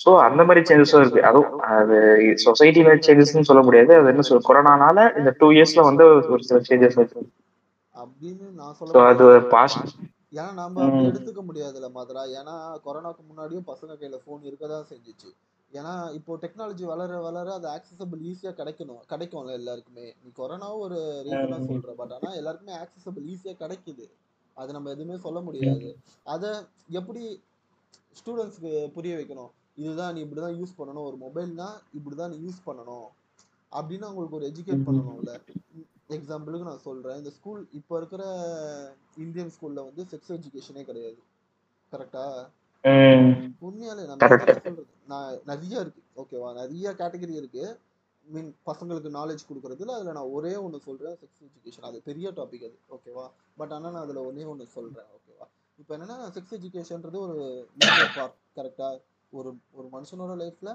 சோ 0.00 0.10
அந்த 0.26 0.40
மாதிரி 0.44 0.60
சேஞ்சஸும் 0.68 1.02
இருக்கு. 1.02 1.20
அதுவும் 1.22 1.52
அது 1.76 1.96
சொசைட்டில 2.44 2.94
சேஞ்சஸ்னு 3.06 3.48
சொல்ல 3.48 3.62
முடியாது. 3.62 3.92
அது 3.98 4.10
என்ன 4.12 4.24
சொல் 4.28 4.46
கொரோனானால 4.48 5.06
இந்த 5.20 5.32
டூ 5.40 5.48
இயர்ஸ்ல 5.56 5.82
வந்து 5.88 6.04
ஒரு 6.28 6.42
சில 6.42 6.60
சேஞ்சஸ் 6.68 6.98
இருக்கு. 6.98 7.22
அப்படின்னு 7.96 8.46
நான் 8.58 8.76
ஸோ 8.86 8.98
சொல்ல 8.98 9.10
அது 9.10 9.26
பாஸ்ட் 9.54 9.82
ஏன்னா 10.32 10.50
நாம 10.54 10.80
அப்படி 10.84 11.04
எடுத்துக்க 11.10 11.40
முடியாதுல்ல 11.44 11.88
மாதரா. 11.94 12.22
ஏன்னா 12.38 12.54
கொரோனாக்கு 12.86 13.22
முன்னாடியும் 13.28 13.68
பசங்க 13.68 13.92
கையில 13.94 14.16
போன் 14.24 14.48
இருக்கதான் 14.48 14.88
செஞ்சுச்சு. 14.88 15.28
ஏன்னா 15.70 15.92
இப்போ 16.18 16.32
டெக்னாலஜி 16.42 16.84
வளர 16.84 17.18
வளர 17.20 17.48
அது 17.54 17.66
ஆக்சசபிள் 17.68 18.20
ஈஸியா 18.30 18.52
கிடைக்கணும். 18.52 19.02
கிடைக்கும்ல 19.12 19.52
எல்லாருக்குமே. 19.52 20.06
நீ 20.22 20.28
கொரோனாவும் 20.36 20.84
ஒரு 20.86 20.98
ரீசனா 21.26 21.58
சொல்ற. 21.68 21.94
பட் 21.94 22.14
ஆனா 22.18 22.30
எல்லாருக்குமே 22.34 22.74
ஆக்சசபிள் 22.82 23.26
ஈஸியா 23.32 23.54
கிடைக்குது. 23.62 24.06
அது 24.56 24.70
நம்ம 24.72 24.90
எதுவுமே 24.90 25.16
சொல்ல 25.18 25.40
முடியாது. 25.40 25.88
அத 26.26 26.44
எப்படி 27.00 27.22
ஸ்டூடெண்ட்ஸ்க்கு 28.18 28.72
புரிய 28.94 29.14
வைக்கணும்? 29.16 29.52
இதுதான் 29.76 30.14
நீ 30.14 30.20
இப்படிதான் 30.24 30.58
யூஸ் 30.60 30.76
பண்ணணும். 30.78 31.06
ஒரு 31.08 31.16
மொபைல்னா 31.26 31.68
இப்படிதான் 31.98 32.32
நீ 32.34 32.38
யூஸ் 32.46 32.66
பண்ணணும். 32.66 33.08
அப்படின்னு 33.78 34.06
அவங்களுக்கு 34.08 34.38
ஒரு 34.38 34.48
எஜுகேட் 34.50 34.86
பண்ணணும்ல. 34.88 35.32
எக்ஸாம்பிளுக்கு 36.16 36.68
நான் 36.70 36.84
சொல்றேன். 36.88 37.16
இந்த 37.16 37.30
ஸ்கூல் 37.30 37.62
இப்போ 37.78 37.96
இருக்கிற 37.96 38.22
இந்தியன் 39.24 39.50
ஸ்கூல்ல 39.54 39.80
வந்து 39.88 40.02
செக்ஸ் 40.12 40.32
எஜுகேஷனே 40.36 40.84
கிடையாது. 40.90 41.18
கரெக்டா 41.92 42.26
உண்மையாலே 43.66 44.02
நான் 44.08 44.22
சொல்றது 44.30 44.84
நான் 45.12 45.38
நிறைய 45.50 45.80
இருக்கு. 45.84 46.02
ஓகேவா 46.22 46.48
நிறைய 46.60 46.94
கேட்டகரி 47.00 47.34
இருக்கு. 47.40 47.64
மீன் 48.26 48.50
பசங்களுக்கு 48.68 49.10
நாலேஜ் 49.16 49.48
கொடுக்கறதுல 49.48 49.96
அதுல 49.96 50.12
நான் 50.18 50.32
ஒரே 50.36 50.52
ஒன்று 50.56 50.78
சொல்றேன் 50.86 51.16
செக்ஸ் 51.22 51.42
எஜுகேஷன் 51.48 51.88
அது 51.88 51.98
பெரிய 52.08 52.30
டாபிக் 52.38 52.66
அது. 52.68 52.76
ஓகேவா 52.96 53.26
பட் 53.56 53.72
ஆனா 53.76 53.90
நான் 53.90 54.04
அதுல 54.06 54.22
ஒன்னே 54.28 54.46
ஒன்று 54.52 54.66
சொல்றேன். 54.76 55.10
ஓகேவா 55.16 55.46
இப்போ 55.78 55.92
என்னன்னா 55.98 56.16
செக்ஸ் 56.36 56.54
எஜுகேஷன்ன்றது 56.58 57.18
ஒரு 57.26 57.36
பார்ட் 58.16 58.38
கரெக்டா 58.58 58.88
ஒரு 59.32 59.50
ஒரு 59.78 59.86
மனுஷனோட 59.94 60.34
லைஃப்ல 60.42 60.72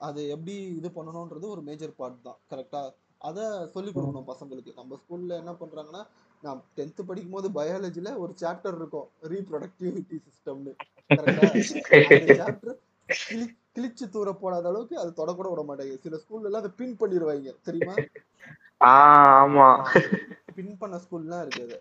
அது 0.00 0.20
எப்படி 0.34 0.54
இது 0.78 0.88
பண்ணணுன்றது 0.96 1.46
ஒரு 1.54 1.62
மேஜர் 1.68 1.98
பார்ட் 2.00 2.26
தான். 2.28 2.38
கரெக்டா 2.52 2.80
அதை 3.28 3.44
சொல்லி 3.74 3.90
கொடுக்கணும் 3.90 4.30
பசங்களுக்கு. 4.30 4.72
நம்ம 4.80 4.96
ஸ்கூல்ல 5.02 5.36
என்ன 5.42 5.52
பண்றாங்கன்னா 5.60 6.02
நான் 6.42 6.62
டென்த் 6.78 7.08
படிக்கும் 7.08 7.36
போது 7.36 7.48
பயாலஜில 7.58 8.12
ஒரு 8.22 8.32
சாப்டர் 8.42 8.76
இருக்கும். 8.80 9.08
ரீப்ரொடக்டிவிட்டி 9.32 10.16
சிஸ்டம்னு 10.26 10.72
சாப்டர் 12.40 12.78
கிழிச்சு 13.76 14.04
தூர 14.14 14.28
போடாத 14.40 14.66
அளவுக்கு 14.70 14.96
அது 15.02 15.10
தொடக்கூட 15.20 15.48
விட 15.50 15.62
மாட்டாங்க 15.68 15.94
சில 16.06 16.16
ஸ்கூல்ல 16.22 16.48
எல்லாம் 16.48 16.62
அதை 16.64 16.72
பின் 16.80 16.98
பண்ணிடுவாங்க 17.00 17.52
தெரியுமா? 17.68 17.94
ஆமா. 18.94 19.68
பின் 20.56 20.74
பண்ண 20.80 20.96
ஸ்கூல்லாம் 21.04 21.42
இருக்குது. 21.44 21.76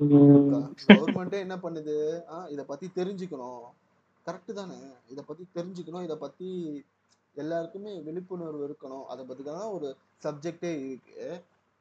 உம் 0.00 0.50
கவர்மெண்ட்டே 0.88 1.38
என்ன 1.44 1.56
பண்ணுது? 1.64 1.96
இத 2.54 2.64
பத்தி 2.72 2.86
தெரிஞ்சுக்கணும். 2.98 3.66
கரெக்ட் 4.28 4.52
தானே? 4.52 4.78
இத 5.08 5.22
பத்தி 5.22 5.44
தெரிஞ்சுக்கணும். 5.54 6.02
இத 6.02 6.16
பத்தி 6.16 6.48
எல்லாருக்குமே 7.36 7.92
விழிப்புணர்வு 8.06 8.64
இருக்கணும். 8.68 9.04
அதை 9.06 9.26
பத்தி 9.26 9.42
தான் 9.44 9.72
ஒரு 9.72 9.88
சப்ஜெக்டே 10.24 10.70
இருக்கு. 10.86 11.16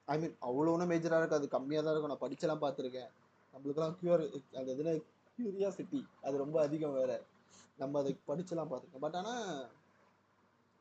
ஐ 0.07 0.15
மீன் 0.19 0.35
அவ்வளோ 0.41 0.73
ஒன்றும் 0.73 0.91
மேஜரா 0.91 1.17
இருக்காது. 1.17 1.47
கம்மியா 1.47 1.81
தான் 1.81 1.93
இருக்கும். 1.93 2.13
நான் 2.13 2.25
படிச்செல்லாம் 2.25 2.63
பார்த்துருக்கேன். 2.63 3.09
நம்மளுக்கெல்லாம் 3.53 3.97
கியூர் 3.99 4.23
அந்த 4.55 4.69
இதுல 4.73 4.91
கியூரியாசிட்டி 5.37 5.99
அது 6.21 6.37
ரொம்ப 6.37 6.61
அதிகம் 6.61 6.93
வேற. 6.93 7.11
நம்ம 7.77 7.99
அதை 7.99 8.13
படிச்செல்லாம் 8.27 8.69
பார்த்துருக்கேன் 8.69 9.05
பட் 9.05 9.15
ஆனா 9.15 9.33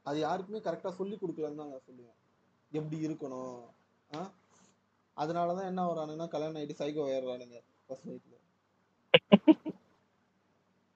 அது 0.07 0.19
யாருக்குமே 0.19 0.59
கரெக்டா 0.59 0.91
சொல்லி 0.99 1.17
கொடுக்கலன்னு 1.17 1.61
தான் 1.63 1.73
நான் 1.73 1.87
சொல்லுவேன். 1.89 2.17
எப்படி 2.73 2.97
இருக்கணும்? 3.07 3.59
ஆ? 4.11 4.21
அதனால 5.17 5.55
தான் 5.55 5.67
என்ன 5.67 5.83
வரானுங்கன்னா 5.87 6.29
கல்யாணம் 6.29 6.59
ஆகிட்டு 6.61 6.81
சைக்கோ 6.81 7.07
ஏறுறானுங்க 7.15 7.59
ஃபர்ஸ்ட் 7.87 8.09
நைட்ல 8.09 8.35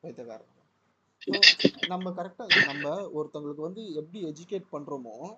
பைத்தியக்காரன் 0.02 0.48
So, 0.52 0.59
நம்ம 1.88 2.10
கரெக்டா 2.10 2.44
நம்ம 2.66 3.00
ஒருத்தவங்களுக்கு 3.12 3.60
வந்து 3.60 3.92
எப்படி 3.94 4.24
எஜுகேட் 4.24 4.72
பண்றோமோ 4.72 5.36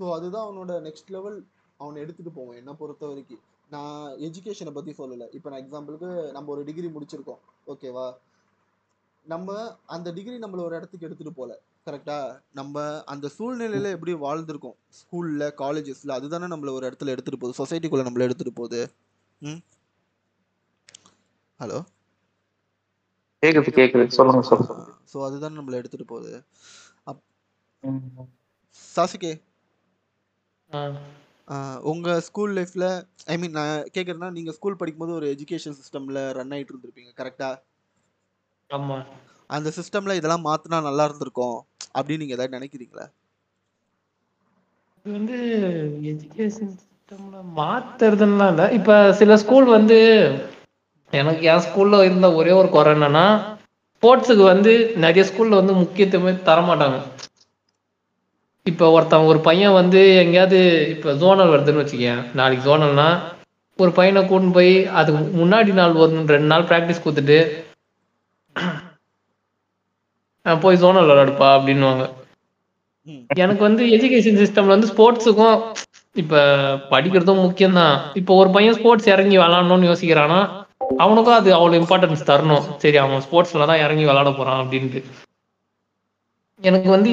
ஸோ 0.00 0.12
அதுதான் 0.12 0.46
அவனோட 0.46 0.72
நெக்ஸ்ட் 0.80 1.10
லெவல் 1.10 1.46
அவனை 1.76 2.02
எடுத்துட்டு 2.02 2.30
போவோம். 2.30 2.56
என்ன 2.56 2.72
பொறுத்த 2.74 3.06
வரைக்கும். 3.06 3.40
நான் 3.70 4.10
எஜுகேஷனை 4.18 4.72
பத்தி 4.72 4.92
சொல்லலை. 4.92 5.26
இப்போ 5.32 5.50
நான் 5.50 5.62
எக்ஸாம்பிளுக்கு 5.62 6.32
நம்ம 6.32 6.50
ஒரு 6.50 6.64
டிகிரி 6.64 6.86
முடிச்சிருக்கோம். 6.86 7.40
ஓகேவா 7.66 8.16
நம்ம 9.22 9.74
அந்த 9.86 10.12
டிகிரி 10.12 10.36
நம்மள 10.36 10.60
ஒரு 10.64 10.76
இடத்துக்கு 10.76 11.06
எடுத்துட்டு 11.06 11.32
போல. 11.32 11.60
கரெக்டா 11.86 12.40
நம்ம 12.52 13.04
அந்த 13.04 13.30
சூழ்நிலையில 13.38 13.90
எப்படி 13.90 14.14
வாழ்ந்திருக்கோம்? 14.14 14.76
ஸ்கூல்ல 15.00 15.48
காலேஜஸ்ல 15.58 16.12
அதுதானே 16.12 16.44
நம்மள 16.44 16.72
ஒரு 16.72 16.90
இடத்துல 16.90 17.06
எடுத்துட்டு 17.06 17.38
போகுது. 17.38 17.58
சொசைட்டிக்குள்ள 17.64 18.06
நம்மள 18.06 18.18
எடுத்துட்டு 18.18 18.52
போகுது. 18.52 18.92
ம்? 19.38 19.60
ஹலோ 21.60 21.78
கேக்குது 23.46 23.72
கேக்குது. 23.78 24.06
சொல்லுங்க 24.16 24.42
சொல்லுங்க. 24.50 24.76
ஸோ 25.10 25.16
அதுதான் 25.26 25.56
நம்மள 25.58 25.80
எடுத்துட்டு 25.80 26.06
போகுது. 26.06 26.32
சாசிகே. 28.94 29.32
உங்க 31.90 32.08
ஸ்கூல் 32.26 32.52
லைஃப்ல 32.56 32.86
ஐ 33.26 33.36
மீன் 33.38 33.56
நான் 33.58 33.84
கேக்குறேன்னா 33.94 34.28
நீங்க 34.36 34.52
ஸ்கூல் 34.56 34.78
படிக்கும்போது 34.80 35.16
ஒரு 35.18 35.26
எஜுகேஷன் 35.34 35.78
சிஸ்டம்ல 35.78 36.22
ரன் 36.38 36.54
ஆயிட்டு 36.56 36.72
இருந்திருப்பீங்க 36.72 37.12
கரெக்டா 37.20 37.50
ஆமா. 38.70 38.98
அந்த 39.50 39.68
சிஸ்டம்ல 39.76 40.16
இதெல்லாம் 40.18 40.46
மாத்தினா 40.46 40.80
நல்லா 40.86 41.04
இருந்திருக்கும் 41.04 41.56
அப்படின்னு 41.94 42.22
நீங்க 42.22 42.36
ஏதாவது 42.36 42.56
நினைக்கிறீங்களா? 42.56 43.06
இது 44.98 45.12
வந்து 45.12 45.36
எஜுகேஷன் 46.10 46.72
சிஸ்டம்ல 46.76 47.40
மாத்துறதுலாம் 47.58 48.52
இல்ல. 48.52 48.64
இப்ப 48.78 48.90
சில 49.20 49.36
ஸ்கூல் 49.42 49.68
வந்து 49.74 49.98
எனக்கு 51.12 51.42
என் 51.50 51.64
ஸ்கூல்ல 51.66 51.98
இருந்த 52.04 52.28
ஒரே 52.38 52.52
ஒரு 52.60 52.68
குறை 52.68 52.92
என்னன்னா 52.94 53.26
ஸ்போர்ட்ஸுக்கு 53.96 54.44
வந்து 54.52 54.72
நிறைய 55.04 55.22
ஸ்கூல்ல 55.28 55.60
வந்து 55.60 55.74
முக்கியத்துவமே 55.82 56.32
தர 56.48 56.60
மாட்டாங்க 56.70 56.98
இப்ப 58.66 58.90
ஒருத்தன் 58.94 59.28
ஒரு 59.30 59.38
பையன் 59.48 59.76
வந்து 59.80 60.00
எங்கேயாவது 60.22 60.58
இப்ப 60.94 61.12
ஜோனல் 61.22 61.52
வருதுன்னு 61.52 61.82
வச்சுக்கேன். 61.82 62.20
நாளைக்கு 62.38 62.64
ஜோனல்னா 62.68 63.08
ஒரு 63.78 63.90
பையனை 63.98 64.20
கூட்டு 64.28 64.50
போய் 64.56 64.72
அதுக்கு 64.98 65.20
முன்னாடி 65.40 65.72
நாள் 65.78 65.98
ஒரு 66.02 66.12
ரெண்டு 66.34 66.50
நாள் 66.52 66.68
ப்ராக்டிஸ் 66.70 67.02
கொடுத்துட்டு 67.04 67.38
போய் 70.64 70.80
ஜோனல் 70.82 71.08
விளையாடுப்பா 71.10 71.48
அப்படின்னுவாங்க. 71.56 72.04
எனக்கு 73.42 73.62
வந்து 73.68 73.82
எஜுகேஷன் 73.96 74.40
சிஸ்டம்ல 74.42 74.74
வந்து 74.74 74.92
ஸ்போர்ட்ஸுக்கும் 74.92 75.58
இப்ப 76.22 76.42
படிக்கிறதும் 76.92 77.44
முக்கியம்தான். 77.46 77.96
இப்போ 78.20 78.32
ஒரு 78.42 78.50
பையன் 78.56 78.76
ஸ்போர்ட்ஸ் 78.78 79.12
இறங்கி 79.14 79.36
விளாடணும்னு 79.38 79.90
யோசிக்கிறானா 79.90 80.40
அவனுக்கும் 81.02 81.38
அது 81.38 81.50
அவ்வளவு 81.56 81.80
இம்பார்ட்டன்ஸ் 81.82 82.28
தரணும். 82.30 82.66
சரி 82.82 82.98
அவன் 83.04 83.24
ஸ்போர்ட்ஸ்ல 83.26 83.66
தான் 83.70 83.82
இறங்கி 83.84 84.04
விளாட 84.08 84.30
போறான் 84.38 84.60
அப்படின்ட்டு. 84.62 85.00
எனக்கு 86.68 86.88
வந்து 86.96 87.12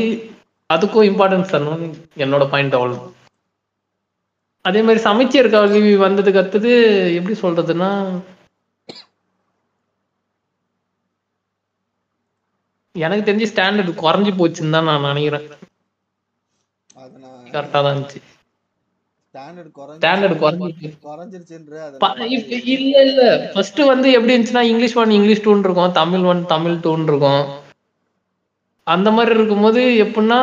அதுக்கும் 0.73 1.09
இம்பார்ட்டன்ஸ் 1.11 1.53
தரணும்னு 1.53 1.87
என்னோட 2.25 2.43
பாயிண்ட் 2.53 2.77
அவ்வளவு. 2.79 3.07
அதே 4.69 4.81
மாதிரி 4.87 5.01
சமச்சீர் 5.07 5.53
கல்வி 5.55 5.93
வந்ததுக்கு 6.05 6.41
அடுத்தது 6.41 6.71
எப்படி 7.19 7.35
சொல்றதுன்னா 7.41 7.89
எனக்கு 12.95 13.27
தெரிஞ்சு 13.27 13.49
ஸ்டாண்டர்ட் 13.51 13.91
குறைஞ்சு 14.03 14.31
போச்சுன்னு 14.39 14.75
தான் 14.75 14.87
நான் 14.89 15.07
நினைக்கிறேன். 15.11 15.47
கரெக்டா 17.53 17.79
தான் 17.79 17.91
இருந்துச்சு. 17.93 18.21
ஸ்டாண்டர்ட் 19.33 19.69
இல்ல 22.73 22.95
இல்ல. 23.07 23.21
ஃபர்ஸ்ட் 23.53 23.79
வந்து 23.91 24.07
எப்படி 24.15 24.33
இருந்துச்சுன்னா 24.33 24.63
இங்கிலீஷ் 24.71 24.97
ஒன் 25.01 25.13
இங்கிலீஷ் 25.17 25.43
டூன் 25.45 25.63
இருக்கும் 25.67 25.95
தமிழ் 25.99 26.25
ஒன் 26.31 26.41
தமிழ் 26.53 26.77
டூன் 26.85 27.05
இருக்கும் 27.09 27.43
அந்த 28.87 29.09
மாதிரி 29.15 29.33
இருக்கும்போது 29.39 29.81
எப்படின்னா 30.05 30.39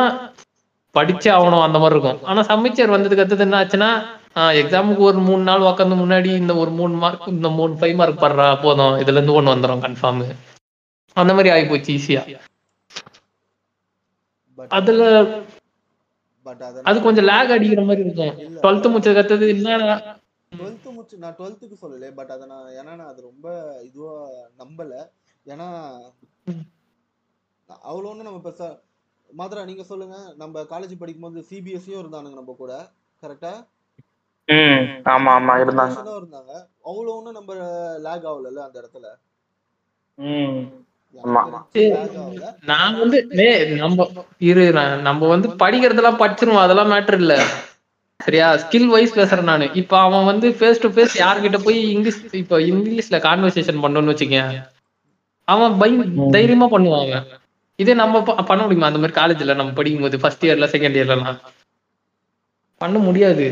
படிச்சே 0.95 1.29
ஆகணும் 1.37 1.65
அந்த 1.65 1.77
மாதிரி 1.81 1.95
இருக்கும். 1.97 2.19
ஆனா 2.29 2.41
சமைச்சர் 2.51 2.93
வந்ததுக்கு 2.95 3.23
அடுத்தது 3.23 3.45
என்ன 3.47 3.59
ஆச்சுன்னா 3.61 3.89
எக்ஸாமுக்கு 4.61 5.03
ஒரு 5.09 5.19
மூணு 5.27 5.43
நாள் 5.49 5.67
உட்காந்து 5.69 6.01
முன்னாடி 6.01 6.29
இந்த 6.41 6.53
ஒரு 6.63 6.71
மூணு 6.79 6.93
மார்க் 7.03 7.27
இந்த 7.35 7.49
மூணு 7.59 7.73
ஃபைவ் 7.79 7.95
மார்க் 8.01 8.23
படுறா 8.23 8.47
போதும். 8.65 8.95
இதுல 9.01 9.17
இருந்து 9.19 9.37
ஒண்ணு 9.39 9.53
வந்துடும் 9.53 9.83
கன்ஃபார்ம் 9.85 10.21
அந்த 11.17 11.31
மாதிரி 11.37 11.51
ஆகி 11.55 11.65
போச்சு 11.71 11.93
ஈஸியா 11.97 12.23
அதுல 14.71 15.03
அது 16.83 16.97
கொஞ்சம் 17.01 17.25
லேக் 17.25 17.51
அடிக்கிற 17.51 17.83
மாதிரி 17.85 18.05
இருக்கும். 18.05 18.33
டுவெல்த் 18.63 18.91
முடிச்சதுக்கு 18.91 19.21
அடுத்தது 19.21 19.47
என்ன 19.47 19.77
டுவெல்த்து 20.51 20.89
முடிச்சு 20.91 21.17
நான் 21.17 21.35
டுவெல்த்துக்கு 21.39 21.75
சொல்லல 21.81 22.13
பட் 22.13 22.31
அதை 22.31 22.47
நான் 22.47 22.71
ஏன்னா 22.71 22.93
நான் 22.95 23.07
அது 23.07 23.21
ரொம்ப 23.21 23.45
இதுவா 23.83 24.15
நம்பல. 24.59 24.93
ஏன்னா. 25.45 25.67
அவ்வளோ 27.83 28.09
ஒன்றும் 28.09 28.27
நம்ம 28.29 28.41
பெருசா 28.43 28.67
மாத்ரா 29.29 29.65
நீங்க 29.65 29.83
சொல்லுங்க. 29.83 30.17
நம்ம 30.35 30.63
காலேஜ் 30.63 30.99
படிக்கும்போது 30.99 31.45
சிபிஎஸ்சியும் 31.49 32.01
இருந்தானுங்க 32.01 32.35
நம்ம 32.35 32.55
கூட 32.57 32.73
கரெக்டா 33.23 33.53
ம் 34.47 34.85
ஆமா 35.05 35.31
ஆமா 35.31 35.53
இருந்தாங்க. 35.57 35.97
இருந்தாங்க. 36.17 36.53
அவ்வளோ 36.85 37.13
ஒன்றும் 37.15 37.33
நம்ம 37.33 37.53
லேக் 37.99 38.25
ஆகல 38.25 38.63
அந்த 38.63 38.77
இடத்துல. 38.81 39.07
நான் 42.65 42.95
வந்து 42.99 43.21
நம்ம 43.81 44.05
இரு 44.49 44.63
நம்ம 45.07 45.27
வந்து 45.27 45.47
படிக்கிறதெல்லாம் 45.61 46.21
படிச்சிருவோம் 46.21 46.63
அதெல்லாம் 46.63 46.91
மேட்டர் 46.91 47.19
இல்ல. 47.19 47.35
சரியா? 48.19 48.47
ஸ்கில் 48.63 48.87
வைஸ் 48.87 49.17
பேசுறேன் 49.17 49.49
நானு. 49.49 49.65
இப்ப 49.81 49.99
அவன் 49.99 50.25
வந்து 50.25 50.47
ஃபேஸ் 50.57 50.81
டு 50.81 50.89
ஃபேஸ் 50.89 51.15
யார்கிட்ட 51.21 51.59
போய் 51.63 51.79
இங்கிலீஷ் 51.93 52.19
இப்ப 52.41 52.59
இங்கிலீஷ்ல 52.71 53.19
கான்வர்சேஷன் 53.27 53.81
பண்ணணும்னு 53.83 54.13
வச்சுக்கேன் 54.13 54.51
அவன் 55.47 55.77
பை 55.79 55.89
தைரியமா 56.35 56.67
பண்ணுவான் 56.69 57.05
அவன். 57.05 57.27
இதே 57.79 57.93
நம்ம 57.95 58.15
பண்ண 58.43 58.61
முடியுமா? 58.63 58.89
அந்த 58.89 58.99
மாதிரி 58.99 59.17
காலேஜ்ல 59.19 59.55
நம்ம 59.55 59.73
படிக்கும்போது 59.73 60.21
ஃபர்ஸ்ட் 60.23 60.45
இயர்ல 60.45 60.67
செகண்ட் 60.73 60.97
இயர்லாம் 60.99 61.25
பண்ண 62.81 62.97
முடியாது. 62.99 63.45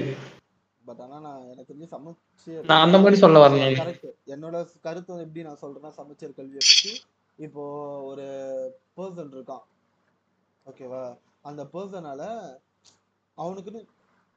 பட் 0.82 1.02
ஆனா 1.06 1.18
நான் 1.26 1.42
எனக்கு 1.52 1.70
தெரிஞ்சு 1.72 1.90
சமச்சீர் 1.94 2.68
நான் 2.70 2.84
அந்த 2.86 2.98
மாதிரி 2.98 3.18
சொல்ல 3.24 3.40
வரேன் 3.44 3.66
என்னோட 4.34 4.56
கருத்து 4.86 5.14
எப்படி 5.26 5.42
நான் 5.48 5.62
சொல்றேன்னா 5.64 5.92
சமச்சீர் 5.98 6.38
கல்வியை 6.38 6.62
பத்தி 6.64 6.92
இப்போ 7.40 7.64
ஒரு 8.10 8.26
பர்சன் 8.98 9.34
இருக்கான். 9.36 9.66
ஓகேவா 10.66 11.04
அந்த 11.42 11.62
பர்சனால 11.74 12.22
அவனுக்குன்னு 13.38 13.82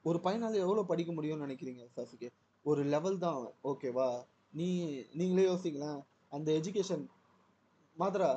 ஒரு 0.05 0.19
பையனால 0.25 0.61
எவ்வளவு 0.65 0.91
படிக்க 0.91 1.11
முடியும்னு 1.13 1.47
நினைக்கிறீங்க 1.47 1.83
சாசுகே? 1.97 2.29
ஒரு 2.65 2.83
லெவல் 2.85 3.19
தான் 3.19 3.39
ஓகேவா 3.71 4.09
நீ 4.55 4.69
நீங்களே 5.15 5.45
யோசிங்களேன். 5.51 5.99
அந்த 6.33 6.49
எஜுகேஷன் 6.59 7.05
மாத்ரா? 7.97 8.31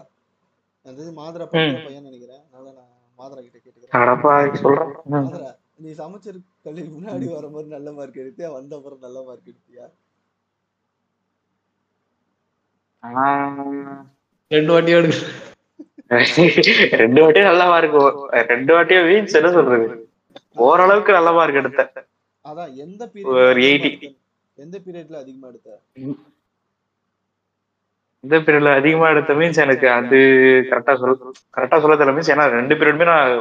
அது 0.86 1.12
மாத்ரா 1.20 1.46
படிக்கிற 1.46 1.80
பையன் 1.86 2.08
நினைக்கிறேன். 2.10 2.44
அதனால 2.48 2.74
நான் 2.80 2.92
மாத்ரா 3.20 3.42
கிட்ட 3.42 3.60
கேட்டுக்கிறேன். 3.60 3.94
மாத்ரா 5.16 5.50
நீ 5.84 5.90
சமச்சீர் 6.02 6.38
கல்வி 6.66 6.84
முன்னாடி 6.96 7.26
வரும்போது 7.38 7.68
நல்ல 7.76 7.92
மார்க் 7.92 8.22
எடுத்தியா? 8.24 8.50
வந்த 8.58 8.74
அப்புறம் 8.80 9.04
நல்ல 9.06 9.20
மார்க் 9.28 9.52
எடுத்தியா? 9.54 9.86
ரெண்டு 14.52 14.72
வாட்டியும் 14.74 15.00
எடுக்க 15.02 15.22
ரெண்டு 17.04 17.20
வாட்டியும் 17.22 17.50
நல்லா 17.50 17.66
மார்க் 17.72 17.96
ரெண்டு 18.52 18.72
வாட்டியும் 18.76 19.08
மீன்ஸ் 19.10 19.38
என்ன 19.40 19.52
சொல்றது? 19.56 19.88
ஓரளவுக்கு 20.66 21.12
நல்ல 21.18 21.30
மார்க் 21.38 21.62
எடுத்தேன் 21.62 21.92
அதான் 22.46 22.72
எந்த 22.84 23.02
ஒரு 23.32 23.54
பீரியட் 23.58 23.86
80. 23.88 24.10
எந்த 24.58 24.76
பீரியட்ல 24.84 25.16
அதிகமா 25.24 25.48
எடுத்த? 25.52 25.70
இந்த 28.24 28.36
பீரியட்ல 28.46 28.72
அதிகமா 28.80 29.08
எடுத்த 29.14 29.34
மீன்ஸ் 29.40 29.64
எனக்கு 29.64 29.88
அது 29.96 30.20
கரெக்டா 30.70 30.94
சொல் 31.02 31.18
கரெக்டா 31.56 31.80
சொல்ல 31.82 31.96
தெரியல 31.96 32.16
மீன்ஸ் 32.16 32.32
ஏன்னா 32.34 32.46
ரெண்டு 32.56 32.78
பீரியடுமே 32.78 33.08
நான் 33.10 33.34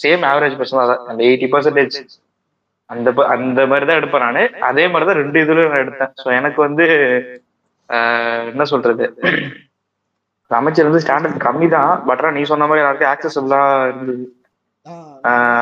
சேம் 0.00 0.24
ஆவரேஜ் 0.30 0.58
பர்சன் 0.58 0.80
தான். 0.82 1.04
அந்த 1.10 1.20
எயிட்டி 1.28 1.48
பர்சன்டேஜ் 1.54 1.96
அந்த 2.90 3.08
அந்த 3.34 3.60
மாதிரி 3.68 3.86
தான் 3.88 4.00
எடுப்பேன் 4.00 4.26
நானு. 4.26 4.40
அதே 4.68 4.84
மாதிரி 4.88 5.08
தான் 5.08 5.20
ரெண்டு 5.20 5.38
இதுலயும் 5.44 5.72
நான் 5.72 5.84
எடுத்தேன். 5.84 6.12
ஸோ 6.20 6.28
எனக்கு 6.38 6.60
வந்து 6.66 6.86
ஆஹ், 7.90 8.44
என்ன 8.50 8.64
சொல்றது? 8.66 9.06
அமைச்சர் 10.58 10.88
வந்து 10.88 11.02
ஸ்டாண்டர்ட் 11.04 11.44
கம்மி 11.46 11.66
தான் 11.76 11.92
பட் 12.08 12.20
ஆனா 12.22 12.32
நீ 12.36 12.42
சொன்ன 12.50 12.66
மாதிரி 12.68 12.82
எல்லாருக்கும் 12.82 13.12
ஆக்சசபிளா 13.12 13.60
இருந்தது. 13.90 14.24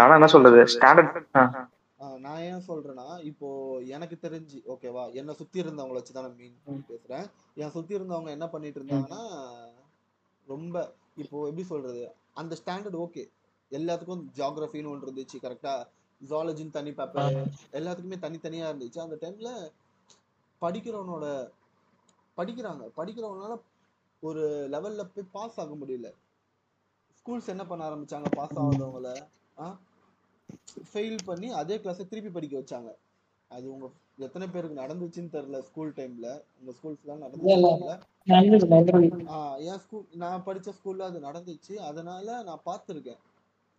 ஆனா 0.03 0.15
என்ன 0.19 0.31
சொல்றது? 0.35 0.61
ஸ்டாண்டர்ட் 0.75 1.37
நான் 2.25 2.43
ஏன் 2.49 2.65
சொல்றேன்னா 2.69 3.07
இப்போ 3.31 3.49
எனக்கு 3.97 4.17
தெரிஞ்சு 4.25 4.59
ஓகேவா 4.73 5.05
என்னை 5.21 5.33
சுத்தி 5.41 5.59
இருந்தவங்கள 5.63 5.99
வச்சு 5.99 6.15
தான் 6.17 6.27
நான் 6.27 6.39
மீன் 6.41 6.87
பேசுறேன். 6.91 7.27
என் 7.63 7.75
சுத்தி 7.77 7.93
இருந்தவங்க 7.99 8.31
என்ன 8.37 8.47
பண்ணிட்டு 8.55 8.81
இருந்தாங்கன்னா 8.81 9.23
ரொம்ப 10.49 10.77
இப்போ 11.23 11.39
எப்படி 11.49 11.65
சொல்றது? 11.73 12.03
அந்த 12.41 12.57
ஸ்டாண்டர்ட் 12.61 12.99
ஓகே 13.05 13.25
எல்லாத்துக்கும் 13.73 14.23
ஜியாகிரபின்னு 14.39 14.93
ஒன்று 14.93 15.07
இருந்துச்சு 15.09 15.39
கரெக்டா 15.45 15.75
ஜாலஜின்னு 16.21 16.77
தனி 16.79 16.91
பேப்பர் 16.99 17.39
எல்லாத்துக்குமே 17.79 18.19
தனித்தனியா 18.25 18.67
இருந்துச்சு. 18.71 19.01
அந்த 19.05 19.17
டைம்ல 19.23 19.51
படிக்கிறவனோட 20.63 21.27
படிக்கிறாங்க. 22.39 22.83
படிக்கிறவனால 22.99 23.53
ஒரு 24.23 24.43
லெவல்ல 24.71 25.03
போய் 25.15 25.33
பாஸ் 25.33 25.61
ஆக 25.61 25.75
முடியல. 25.75 26.09
ஸ்கூல்ஸ் 27.19 27.49
என்ன 27.49 27.65
பண்ண 27.67 27.83
ஆரம்பிச்சாங்க? 27.89 28.29
பாஸ் 28.37 28.59
ஆகாதவங்கள 28.59 29.11
ஃபெயில் 30.93 31.19
பண்ணி 31.25 31.49
அதே 31.51 31.77
கிளாஸை 31.77 32.09
திருப்பி 32.09 32.31
படிக்க 32.31 32.55
வச்சாங்க. 32.61 32.91
அது 33.51 33.73
உங்க 33.73 33.87
எத்தனை 34.19 34.47
பேருக்கு 34.49 34.81
நடந்துச்சுன்னு 34.81 35.35
தெரியல 35.35 35.59
ஸ்கூல் 35.61 35.93
டைம்ல 35.97 36.29
உங்க 36.61 36.73
ஸ்கூல்ஸ்லாம் 36.79 37.23
நடந்துச்சு 37.25 37.51
ஆஹ் 39.37 39.59
என் 39.69 39.79
ஸ்கூல் 39.79 40.05
நான் 40.15 40.45
படிச்ச 40.47 40.73
ஸ்கூல்ல 40.79 41.07
அது 41.11 41.21
நடந்துச்சு. 41.21 41.75
அதனால 41.81 42.43
நான் 42.43 42.67
பார்த்துருக்கேன். 42.67 43.21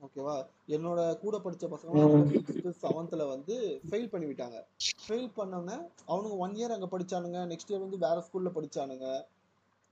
ஓகேவா 0.02 0.36
என்னோட 0.68 1.20
கூட 1.20 1.38
படிச்ச 1.38 1.66
பசங்க 1.68 2.72
செவன்த்ல 2.82 3.28
வந்து 3.28 3.56
ஃபெயில் 3.90 4.10
பண்ணி 4.10 4.28
விட்டாங்க. 4.30 4.58
ஃபெயில் 5.06 5.30
பண்ணவங்க 5.38 5.74
அவனுங்க 6.08 6.38
ஒன் 6.38 6.56
இயர் 6.56 6.76
அங்க 6.78 6.90
படிச்சானுங்க. 6.92 7.40
நெக்ஸ்ட் 7.52 7.72
இயர் 7.72 7.86
வந்து 7.86 7.98
வேற 7.98 8.18
ஸ்கூல்ல 8.28 8.52
படிச்சானுங்க. 8.58 9.08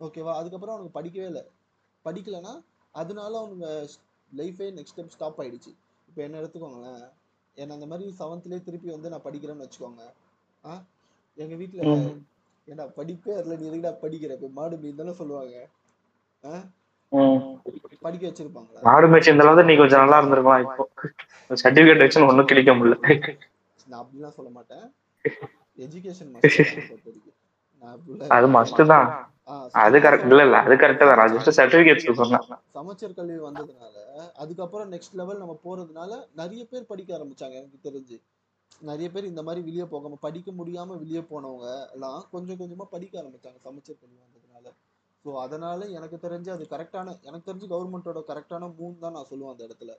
ஓகேவா 0.01 0.33
அதுக்கப்புறம் 0.33 0.75
அவனுக்கு 0.75 0.97
படிக்கவே 0.99 1.25
இல்லை. 1.25 1.43
படிக்கலைன்னா 2.05 2.53
அதனால 2.95 3.31
அவனுங்க 3.41 3.67
லைஃபே 4.31 4.67
நெக்ஸ்ட் 4.77 4.95
ஸ்டெப் 4.95 5.07
ஸ்டாப் 5.07 5.41
ஆயிடுச்சு. 5.41 5.71
இப்போ 6.07 6.21
என்ன 6.23 6.39
எடுத்துக்கோங்களேன். 6.41 7.03
என்ன 7.57 7.73
அந்த 7.73 7.85
மாதிரி 7.85 8.15
செவன்த்லேயே 8.19 8.63
திருப்பி 8.63 8.89
வந்து 8.89 9.09
நான் 9.09 9.25
படிக்கிறேன்னு 9.25 9.65
வச்சுக்கோங்க. 9.65 10.03
ஆ? 10.63 10.73
எங்க 11.37 11.55
வீட்ல 11.55 11.81
ஏன்டா 12.67 12.85
படிப்பே 12.97 13.31
வரல. 13.37 13.57
நீ 13.57 13.65
எதுக்குடா 13.69 13.93
படிக்கிற? 14.01 14.31
இப்போ 14.31 14.49
மாடு 14.53 14.77
மீன் 14.77 14.95
தானே 14.95 15.13
சொல்லுவாங்க. 15.13 15.55
ஆ? 16.43 16.53
படிக்க 18.01 18.23
வச்சிருப்பாங்களா? 18.27 18.81
மாடு 18.83 19.07
மேட்ச் 19.07 19.27
இந்த 19.27 19.43
அளவுக்கு 19.43 19.69
நீ 19.69 19.75
கொஞ்சம் 19.75 20.01
நல்லா 20.03 20.19
இருந்திருக்கலாம் 20.21 20.61
இப்போ. 20.65 20.85
சர்டிபிகேட் 21.63 22.03
வச்சு 22.03 22.27
ஒன்னும் 22.27 22.45
கிடைக்க 22.45 22.73
முடியல. 22.73 22.97
நான் 23.87 24.01
அப்படிலாம் 24.01 24.37
சொல்ல 24.37 24.49
மாட்டேன். 24.49 24.85
எஜுகேஷன் 25.77 26.31
அது 28.29 28.47
மஸ்ட் 28.47 28.81
தான். 28.85 29.07
அது 29.83 29.97
கரெக்ட் 30.05 30.27
இல்ல 30.27 30.43
இல்ல 30.47 30.57
அது 30.65 30.75
கரெக்ட் 30.81 31.01
தான். 31.01 31.17
நான் 31.19 31.31
ஜஸ்ட் 31.35 31.57
சர்டிபிகேட் 31.57 32.03
சொன்னேன் 32.19 32.45
சமச்சீர் 32.75 33.15
கல்வி 33.17 33.37
வந்ததுனால 33.45 33.95
அதுக்கப்புறம் 34.43 34.89
நெக்ஸ்ட் 34.93 35.17
லெவல் 35.19 35.41
நம்ம 35.43 35.55
போறதுனால 35.65 36.11
நிறைய 36.41 36.63
பேர் 36.71 36.89
படிக்க 36.91 37.09
ஆரம்பிச்சாங்க 37.17 37.55
எனக்கு 37.61 37.79
தெரிஞ்சு. 37.87 38.17
நிறைய 38.81 39.07
பேர் 39.13 39.31
இந்த 39.31 39.41
மாதிரி 39.47 39.61
வெளியே 39.65 39.85
போகாம 39.93 40.19
படிக்க 40.25 40.49
முடியாம 40.59 40.97
வெளியே 41.01 41.23
போனவங்க 41.31 41.65
எல்லாம் 41.95 42.21
கொஞ்சம் 42.31 42.59
கொஞ்சமா 42.61 42.87
படிக்க 42.93 43.21
ஆரம்பிச்சாங்க 43.21 43.59
சமச்சீர் 43.65 44.01
கல்வி 44.01 44.19
வந்ததுனால. 44.23 44.65
ஸோ 45.25 45.31
அதனால 45.45 45.89
எனக்கு 45.97 46.17
தெரிஞ்சு 46.25 46.49
அது 46.55 46.63
கரெக்டான 46.71 47.17
எனக்கு 47.21 47.49
தெரிஞ்சு 47.49 47.67
கவர்மெண்ட்டோட 47.73 48.21
கரெக்டான 48.29 48.69
மூணு 48.79 48.95
தான் 49.03 49.15
நான் 49.17 49.29
சொல்லுவேன் 49.31 49.53
அந்த 49.53 49.63
இடத்துல. 49.67 49.91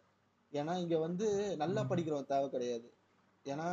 ஏன்னா 0.53 0.73
இங்க 0.85 0.97
வந்து 0.99 1.27
நல்லா 1.63 1.83
படிக்கிறவன் 1.91 2.31
தேவை 2.33 2.49
கிடையாது. 2.49 2.89
ஏன்னா 3.47 3.69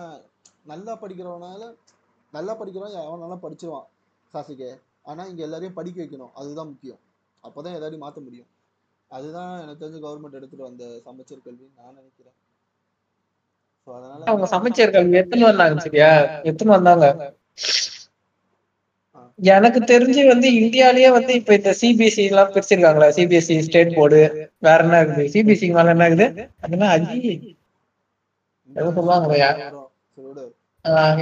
நல்லா 0.66 0.94
படிக்கிறவனால 1.02 1.62
நல்லா 2.34 2.54
படிக்கிறவன் 2.60 3.00
அவன் 3.08 3.24
நல்லா 3.26 3.40
படிச்சிருவான் 3.46 3.88
சாசிகே 4.34 4.70
ஆனா 5.10 5.22
இங்க 5.32 5.42
எல்லாரையும் 5.48 5.78
படிக்க 5.80 5.98
வைக்கணும். 6.04 6.34
அதுதான் 6.40 6.70
முக்கியம். 6.72 7.02
அப்பதான் 7.44 7.76
எல்லாரையும் 7.78 8.04
மாத்த 8.06 8.20
முடியும். 8.28 8.50
அதுதான் 9.12 9.52
எனக்கு 9.64 9.82
தெரிஞ்சு 9.84 10.02
கவர்மெண்ட் 10.06 10.40
எடுத்துட்டு 10.40 10.68
வந்த 10.70 10.84
சமச்சீர் 11.08 11.46
கல்வின்னு 11.46 11.78
நான் 11.82 11.98
நினைக்கிறேன். 12.00 12.36
ஸோ 13.88 13.90
அதனால 13.98 14.28
அவங்க 14.32 14.48
சமைச்சர் 14.56 14.96
கல்வி 14.96 15.20
எத்தனை 15.24 15.44
வந்தாங்க 15.50 15.84
சரியா? 15.86 16.10
எத்தனை 16.52 16.72
வந்தாங்க? 16.78 17.06
எனக்கு 19.40 19.80
தெரிஞ்சு 19.92 20.22
வந்து 20.32 20.48
இந்தியாலயே 20.62 21.10
வந்து 21.18 21.32
இப்ப 21.40 21.52
இந்த 21.60 21.72
சிபிஎஸ்சி 21.82 22.24
எல்லாம் 22.32 22.52
பிரிச்சிருக்காங்களா. 22.54 23.08
சிபிஎஸ்சி 23.18 23.56
ஸ்டேட் 23.68 23.96
போர்டு 23.98 24.20
வேற 24.68 24.80
என்ன 24.86 25.00
இருக்குது? 25.02 25.32
சிபிஎஸ்சி 25.36 25.70
மேல 25.78 25.94
என்ன 25.96 26.08
இருக்குது? 26.10 26.46
அதுனா 26.66 26.90
அஜி. 26.96 27.20
சரி 28.70 30.26
விடு. 30.26 30.46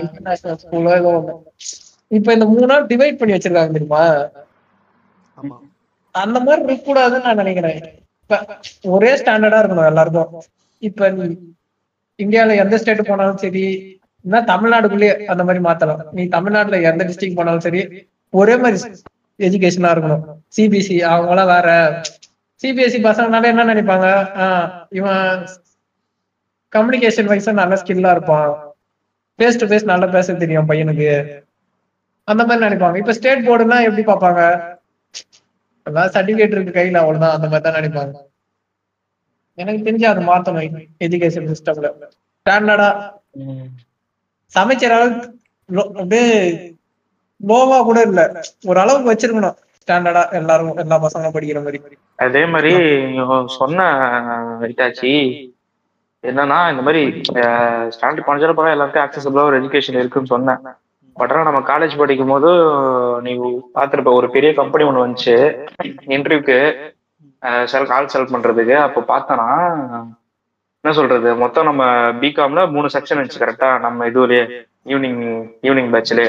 இன்டர்நேஷனல் 0.01 0.59
ஸ்கூலோ 0.63 0.93
ஏதோ 1.01 1.11
ஒண்ணு. 1.19 1.35
இப்ப 2.07 2.33
இந்த 2.33 2.45
மூணு 2.45 2.65
நாள் 2.65 2.85
டிவைட் 2.85 3.17
பண்ணி 3.17 3.35
வச்சிருக்காங்க 3.35 3.71
தெரியுமா? 3.71 4.29
ஆமா. 5.37 5.55
அந்த 6.11 6.39
மாதிரி 6.39 6.65
இருக்க 6.65 6.93
கூடாதுன்னு 6.93 7.23
நான் 7.23 7.35
நினைக்கிறேன். 7.35 7.79
இப்ப 8.21 8.57
ஒரே 8.83 9.15
ஸ்டாண்டர்டா 9.15 9.59
இருக்கணும் 9.61 9.85
எல்லாருக்கும். 9.85 10.41
இப்ப 10.79 11.09
இந்தியால 12.19 12.55
எந்த 12.55 12.77
ஸ்டேட் 12.77 13.07
போனாலும் 13.07 13.37
சரி 13.37 13.65
என்ன 14.25 14.41
தமிழ்நாடுக்குள்ளேயே 14.41 15.25
அந்த 15.25 15.43
மாதிரி 15.43 15.63
மாத்தலாம். 15.63 16.11
நீ 16.11 16.25
தமிழ்நாட்டுல 16.25 16.81
எந்த 16.81 17.03
டிஸ்ட்ரிக்ட் 17.03 17.35
போனாலும் 17.35 17.59
சரி 17.59 18.07
ஒரே 18.29 18.57
மாதிரி 18.57 18.93
எஜுகேஷனா 19.39 19.89
இருக்கணும். 19.93 20.23
சிபிஎஸ்சி 20.57 20.99
அவங்க 20.99 21.29
எல்லாம் 21.29 21.47
வேற. 21.47 21.69
சிபிஎஸ்சி 22.63 22.99
பசங்கனால 23.07 23.43
என்ன 23.43 23.65
நினைப்பாங்க? 23.65 24.07
ஆஹ் 24.43 24.69
இவன் 24.89 25.45
கம்யூனிகேஷன் 26.73 27.29
வைஸா 27.31 27.51
நல்ல 27.51 27.75
ஸ்கில்லா 27.75 28.11
இருப்பான். 28.11 28.75
ஃபேஸ் 29.39 29.59
டு 29.59 29.65
ஃபேஸ் 29.67 29.83
நல்லா 29.83 30.05
பேச 30.05 30.33
தெரியும் 30.33 30.69
பையனுக்கு. 30.69 31.11
அந்த 32.31 32.41
மாதிரி 32.47 32.65
நினைப்பாங்க. 32.67 32.97
இப்ப 33.01 33.13
ஸ்டேட் 33.17 33.45
போர்டுனா 33.47 33.77
எப்படி 33.87 34.03
பார்ப்பாங்க? 34.11 34.41
சர்டிபிகேட் 36.15 36.55
இருக்கு 36.55 36.77
கையில 36.77 37.01
அவ்வளவுதான். 37.03 37.35
அந்த 37.37 37.47
மாதிரி 37.51 37.65
தான் 37.67 37.77
நினைப்பாங்க. 37.79 38.15
எனக்கு 39.57 39.85
தெரிஞ்சு 39.85 40.07
அது 40.09 40.21
மாத்தணும் 40.31 40.81
எஜுகேஷன் 41.05 41.51
சிஸ்டம்ல 41.51 41.89
ஸ்டாண்டர்டா 42.45 42.89
சமைக்கிற 44.55 44.91
அளவுக்கு 44.97 45.27
அப்படியே 46.01 46.27
லோவா 47.41 47.77
கூட 47.87 47.99
இல்ல. 48.09 48.21
ஒரு 48.69 48.77
அளவுக்கு 48.83 49.11
வச்சிருக்கணும் 49.11 49.57
ஸ்டாண்டர்டா 49.81 50.23
எல்லாரும் 50.39 50.79
எல்லா 50.83 50.97
பசங்களும் 51.05 51.35
படிக்கிற 51.35 51.59
மாதிரி. 51.65 51.79
அதே 52.25 52.43
மாதிரி 52.53 52.73
சொன்ன 53.59 53.87
இட்டாச்சி 54.71 55.11
என்னன்னா 56.23 56.59
இந்த 56.73 56.83
மாதிரி 56.87 57.01
ஸ்டாண்டர்ட் 57.95 58.27
பஞ்சர 58.29 58.53
எல்லாருக்கும் 58.75 59.05
ஆக்சசபிளா 59.05 59.47
ஒரு 59.49 59.59
எஜுகேஷன் 59.61 59.99
இருக்குன்னு 60.01 60.33
சொன்னேன். 60.35 60.61
பட் 61.19 61.31
ஆனால் 61.33 61.47
நம்ம 61.47 61.59
காலேஜ் 61.69 61.99
படிக்கும் 62.01 62.31
போது 62.33 62.49
நீ 63.25 63.31
பார்த்துருப்ப 63.77 64.11
ஒரு 64.19 64.27
பெரிய 64.35 64.51
கம்பெனி 64.59 64.83
ஒன்று 64.89 65.03
வந்துச்சு. 65.05 65.35
இன்டர்வியூக்கு 66.15 66.57
செல் 67.71 67.89
கால் 67.91 68.11
செல் 68.13 68.31
பண்ணுறதுக்கு 68.33 68.75
அப்போ 68.85 69.01
பார்த்தோன்னா 69.11 69.49
என்ன 70.83 70.93
சொல்றது? 70.99 71.29
மொத்தம் 71.43 71.67
நம்ம 71.69 71.83
பிகாம்ல 72.23 72.61
மூணு 72.75 72.87
செக்ஷன் 72.95 73.17
இருந்துச்சு 73.19 73.43
கரெக்டா 73.43 73.69
நம்ம 73.85 74.07
இதுலயே 74.11 74.43
ஈவினிங் 74.91 75.21
ஈவினிங் 75.67 75.91
பேட்ச்ல 75.95 76.23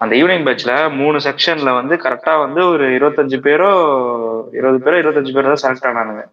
அந்த 0.00 0.12
ஈவினிங் 0.20 0.46
பேட்ச்ல 0.46 0.72
மூணு 1.00 1.18
செக்ஷன்ல 1.26 1.70
வந்து 1.80 1.94
கரெக்டா 2.04 2.32
வந்து 2.44 2.60
ஒரு 2.72 2.86
இருபத்தஞ்சு 2.96 3.38
பேரோ 3.46 3.70
இருபது 4.58 4.78
பேரோ 4.84 4.98
இருபத்தஞ்சு 5.02 5.32
பேரோ 5.36 5.48
தான் 5.52 5.62
செலக்ட் 5.64 5.88
ஆனானுங்க. 5.90 6.24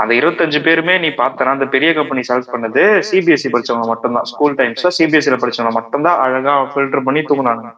அந்த 0.00 0.12
இருபத்தஞ்சு 0.18 0.58
பேருமே 0.66 0.94
நீ 0.98 1.08
பார்த்தனா 1.20 1.54
அந்த 1.56 1.66
பெரிய 1.74 1.90
கம்பெனி 1.94 2.22
செலக்ட் 2.28 2.52
பண்ணது 2.52 2.82
சிபிஎஸ்சி 3.08 3.48
படிச்சவங்க 3.54 3.88
மட்டும்தான். 3.92 4.28
ஸ்கூல் 4.30 4.58
டைம்ஸ்ல 4.60 4.90
சிபிஎஸ்சில 4.98 5.38
படிச்சவங்க 5.42 5.72
மட்டும்தான் 5.78 6.20
அழகா 6.24 6.54
ஃபில்டர் 6.72 7.06
பண்ணி 7.08 7.22
தூக்குனானுங்க 7.22 7.72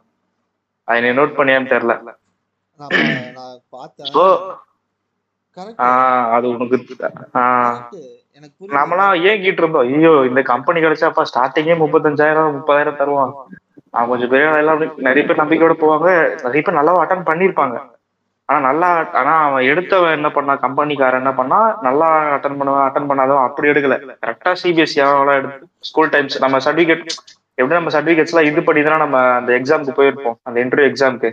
அதை 0.89 0.99
நீ 1.05 1.11
நோட் 1.19 1.39
பண்ணியான்னு 1.39 1.73
தெரியல. 1.73 1.95
நான் 2.81 2.93
நான் 3.39 3.59
கரெக்ட் 5.57 5.81
அது 6.37 6.47
உனக்கு 6.55 6.77
ஆஹ் 7.41 7.77
நம்மளாம் 8.77 9.17
ஏங்கிட்டு 9.31 9.63
இருந்தோம். 9.63 9.89
ஐயோ 9.89 10.13
இந்த 10.29 10.41
கம்பெனி 10.53 10.79
கிடைச்சாப்பா 10.81 11.23
ஸ்டார்டிங்கே 11.31 11.75
முப்பத்தஞ்சாயிரம் 11.83 12.55
முப்பதாயிரம் 12.57 13.01
தருவான். 13.01 13.35
அவன் 13.95 14.11
கொஞ்சம் 14.11 14.31
பெரிய 14.33 14.61
எல்லாம் 14.63 14.79
நிறைய 15.09 15.23
பேர் 15.27 15.43
நம்பிக்கையோட 15.43 15.75
போவாங்க. 15.83 16.09
நிறைய 16.45 16.61
பேர் 16.63 16.79
நல்லா 16.79 16.95
அட்டன் 17.03 17.29
பண்ணிருப்பாங்க 17.31 17.77
ஆனா 18.53 18.61
நல்லா 18.69 18.89
ஆனா 19.21 19.35
அவன் 19.49 19.67
எடுத்தவன் 19.73 20.17
என்ன 20.19 20.29
பண்ணா 20.37 20.55
கம்பெனிக்காரன் 20.65 21.23
என்ன 21.23 21.33
பண்ணா 21.41 21.59
நல்லா 21.87 22.09
அட்டன் 22.37 22.59
பண்ணுவான் 22.61 22.87
அட்டன் 22.87 23.09
பண்ணாதவன் 23.11 23.47
அப்படி 23.49 23.71
எடுக்கல. 23.73 23.97
கரெக்டா 24.25 24.53
சிபிஎஸ்சி 24.63 25.01
அவன் 25.07 25.39
எடுத்து 25.41 25.69
ஸ்கூல் 25.91 26.13
டைம்ஸ் 26.15 26.43
நம்ம 26.45 26.61
சர்டிபிகேட் 26.67 27.05
எப்படி 27.59 27.79
நம்ம 27.79 27.93
சர்டிபிகேட்ஸ் 27.97 28.35
எல்லாம் 28.35 28.49
இது 28.51 28.61
பண்ணி 28.69 28.83
தான் 28.89 29.05
நம்ம 29.05 29.19
அந்த 29.41 29.53
எக்ஸாமுக்கு 29.59 29.99
போயிருப்போம். 30.01 30.39
அந்த 30.49 30.57
இன்டர்வியூ 30.65 30.89
எக்ஸாமுக்கு 30.93 31.31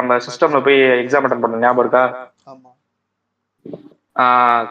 நம்ம 0.00 0.16
சிஸ்டம்ல 0.26 0.60
போய் 0.68 0.78
எக்ஸாம் 1.02 1.26
அட்டன் 1.26 1.44
பண்ண 1.44 1.64
ஞாபகம் 1.64 1.84
இருக்கா? 1.84 2.04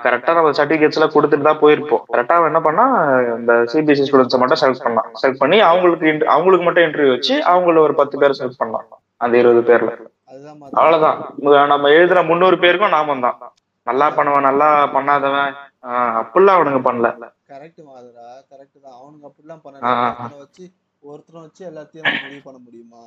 கரெக்டா 0.03 0.33
நம்ம 0.37 0.51
சர்டிபிகேட்ஸ் 0.59 0.97
எல்லாம் 0.99 1.13
கொடுத்துட்டு 1.15 1.47
தான் 1.49 1.61
போயிருப்போம். 1.63 2.03
கரெக்டா 2.13 2.35
என்ன 2.51 2.61
பண்ணா 2.67 2.85
இந்த 3.39 3.53
சிபிஎஸ்சி 3.71 4.07
ஸ்டூடெண்ட்ஸை 4.09 4.39
மட்டும் 4.43 4.61
செலக்ட் 4.61 4.85
பண்ணலாம் 4.85 5.09
செலக்ட் 5.21 5.41
பண்ணி 5.43 5.57
அவங்களுக்கு 5.69 6.11
அவங்களுக்கு 6.35 6.67
மட்டும் 6.67 6.85
இன்டர்வியூ 6.87 7.13
வச்சு 7.15 7.35
அவங்கள 7.53 7.79
ஒரு 7.87 7.95
பத்து 8.01 8.21
பேர் 8.21 8.37
செலக்ட் 8.39 8.61
பண்ணலாம் 8.61 8.87
அந்த 9.25 9.35
இருபது 9.41 9.63
பேர்ல. 9.69 9.91
அவ்வளவுதான். 10.75 11.19
நம்ம 11.73 11.91
எழுதுற 11.95 12.19
முந்நூறு 12.29 12.57
பேருக்கும் 12.59 12.95
நாமம் 12.95 13.25
தான் 13.25 13.37
நல்லா 13.87 14.05
பண்ணவன் 14.17 14.47
நல்லா 14.47 14.67
பண்ணாதவன். 14.93 15.53
ஆஹ் 15.87 16.17
அப்படிலாம் 16.19 16.57
அவனுங்க 16.57 16.81
பண்ணல. 16.85 17.07
கரெக்ட் 17.51 17.81
மாதிரா 17.87 18.27
கரெக்ட் 18.51 18.77
தான். 18.79 18.97
அவனுங்க 18.99 19.25
அப்படிலாம் 19.29 19.61
ஒருத்தனை 19.63 20.39
வச்சு 20.39 20.65
ஒருத்தனை 21.03 21.39
வச்சு 21.45 21.61
எல்லாத்தையும் 21.69 22.05
முடிவு 22.19 22.41
பண்ண 22.45 22.59
முடியுமா? 22.65 23.03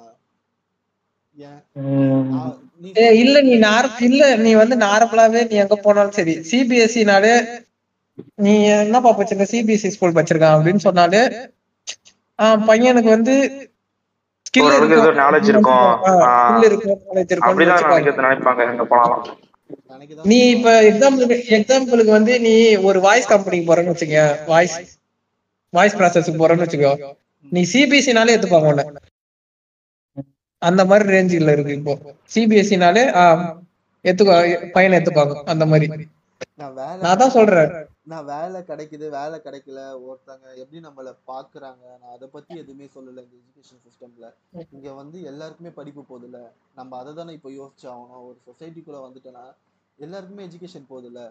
இல்ல 3.20 3.36
நீ 3.46 3.54
நார் 3.64 3.86
இல்ல 4.06 4.22
நீ 4.44 4.50
வந்து 4.60 4.76
நார்மலாவே 4.84 5.40
நீ 5.48 5.56
எங்க 5.62 5.76
போனாலும் 5.78 6.16
சரி. 6.18 6.34
சிபிஎஸ்சினாலே 6.50 7.34
நீ 8.38 8.52
என்னப்பா 8.76 9.10
படிச்சிருக்க? 9.12 9.46
சிபிஎஸ்சி 9.52 9.92
ஸ்கூல் 9.94 10.16
படிச்சிருக்கான் 10.16 10.56
அப்படின்னு 10.56 10.84
சொன்னாலே 10.86 11.22
ஆஹ் 12.38 12.60
பையனுக்கு 12.68 13.10
வந்து 13.12 13.34
ஓரளவுக்கு 14.64 14.98
ஏதோ 14.98 15.10
knowledge 15.20 15.48
இருக்கும். 15.48 15.86
அப்படிதான் 17.46 17.82
நினைப்பாங்க. 18.26 18.60
எங்க 18.70 18.84
நினைக்கதான் 18.86 20.24
நீ 20.24 20.38
இப்ப 20.50 20.82
எக்ஸாம்பிளுக்கு 20.82 21.36
எக்ஸாம்பிளுக்கு 21.56 22.10
வந்து 22.10 22.40
நீ 22.40 22.76
ஒரு 22.76 23.00
வாய்ஸ் 23.00 23.28
கம்பெனிக்கு 23.28 23.74
போறேன்னு 23.74 23.94
வச்சுக்க. 23.94 24.36
வாய்ஸ் 24.46 24.76
வாய்ஸ் 25.70 25.96
ப்ராசஸ்க்கு 25.96 26.40
போறேன்னு 26.42 26.64
வச்சுக்கோ. 26.66 26.92
நீ 27.50 27.66
சிபிஎஸ்சினாலே 27.72 28.34
எடுத்துப்பாங்க 28.36 28.68
உன்னை. 28.68 28.84
அந்த 30.58 30.84
மாதிரி 30.84 31.12
ரேஞ்சில் 31.12 31.52
இருக்கு 31.52 31.72
இப்போ. 31.72 31.98
சிபிஎஸ்சினாலே 32.34 33.04
எடுத்துக்கோ 34.04 34.70
பையனை 34.70 34.98
எடுத்துப்பாங்க 34.98 35.42
அந்த 35.54 35.66
மாதிரி. 35.66 35.88
நான் 36.60 36.74
வேலை 36.76 37.00
நான் 37.02 37.18
தான் 37.20 37.32
சொல்றேன். 37.34 37.70
நான் 38.10 38.28
வேலை 38.30 38.58
கிடைக்குது 38.68 39.06
வேலை 39.16 39.36
கிடைக்கல 39.40 39.80
ஒருத்தங்க 40.04 40.46
எப்படி 40.62 40.78
நம்மள 40.84 41.10
பாக்குறாங்க 41.28 41.82
நான் 41.94 42.14
அதை 42.14 42.26
பத்தி 42.32 42.52
எதுவுமே 42.60 42.86
சொல்லல 42.94 43.24
இந்த 43.24 43.36
எஜுகேஷன் 43.40 43.82
சிஸ்டம்ல 43.86 44.28
இங்க 44.72 44.88
வந்து 44.94 45.18
எல்லாருக்குமே 45.30 45.72
படிப்பு 45.76 46.02
போகுதுல்ல 46.04 46.40
நம்ம 46.76 46.98
அதை 47.00 47.12
தானே 47.14 47.34
இப்போ 47.38 47.50
யோசிச்சாகணும் 47.56 48.24
ஒரு 48.28 48.38
சொசைட்டிக்குள்ள 48.46 49.00
வந்துட்டோன்னா 49.04 49.44
எல்லாருக்குமே 49.98 50.46
எஜுகேஷன் 50.48 50.90
போகுதுல்ல 50.90 51.22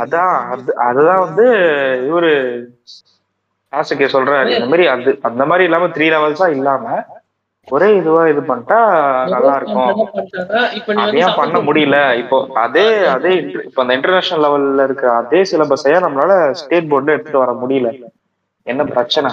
அதான் 0.00 0.34
அது 0.52 0.72
அதுதான் 0.84 1.24
வந்து 1.24 1.46
இவரு 2.08 2.32
ஆசிரியர் 3.72 4.14
சொல்றாரு. 4.14 4.50
இந்த 4.52 4.68
மாதிரி 4.68 4.84
அது 4.92 5.12
அந்த 5.28 5.44
மாதிரி 5.46 5.64
இல்லாம 5.68 5.88
த்ரீ 5.94 6.06
லெவல்ஸா 6.12 6.46
இல்லாம 6.56 6.84
ஒரே 7.68 7.88
இதுவா 8.00 8.22
இது 8.32 8.40
பண்ணிட்டா 8.48 8.78
நல்லா 9.34 9.52
இருக்கும் 9.58 10.00
ஏன் 11.22 11.36
பண்ண 11.40 11.58
முடியல. 11.68 11.98
இப்போ 12.22 12.36
அதே 12.64 12.86
அதே 13.14 13.32
இப்போ 13.68 13.80
அந்த 13.84 13.94
இன்டர்நேஷனல் 13.98 14.44
லெவல்ல 14.44 14.86
இருக்க 14.88 15.04
அதே 15.20 15.40
சிலபஸையா 15.50 15.98
நம்மளால 16.06 16.32
ஸ்டேட் 16.62 16.90
போர்ட்ல 16.92 17.14
எடுத்துட்டு 17.16 17.44
வர 17.44 17.54
முடியல. 17.62 17.90
என்ன 18.66 18.82
பிரச்சனை? 18.92 19.30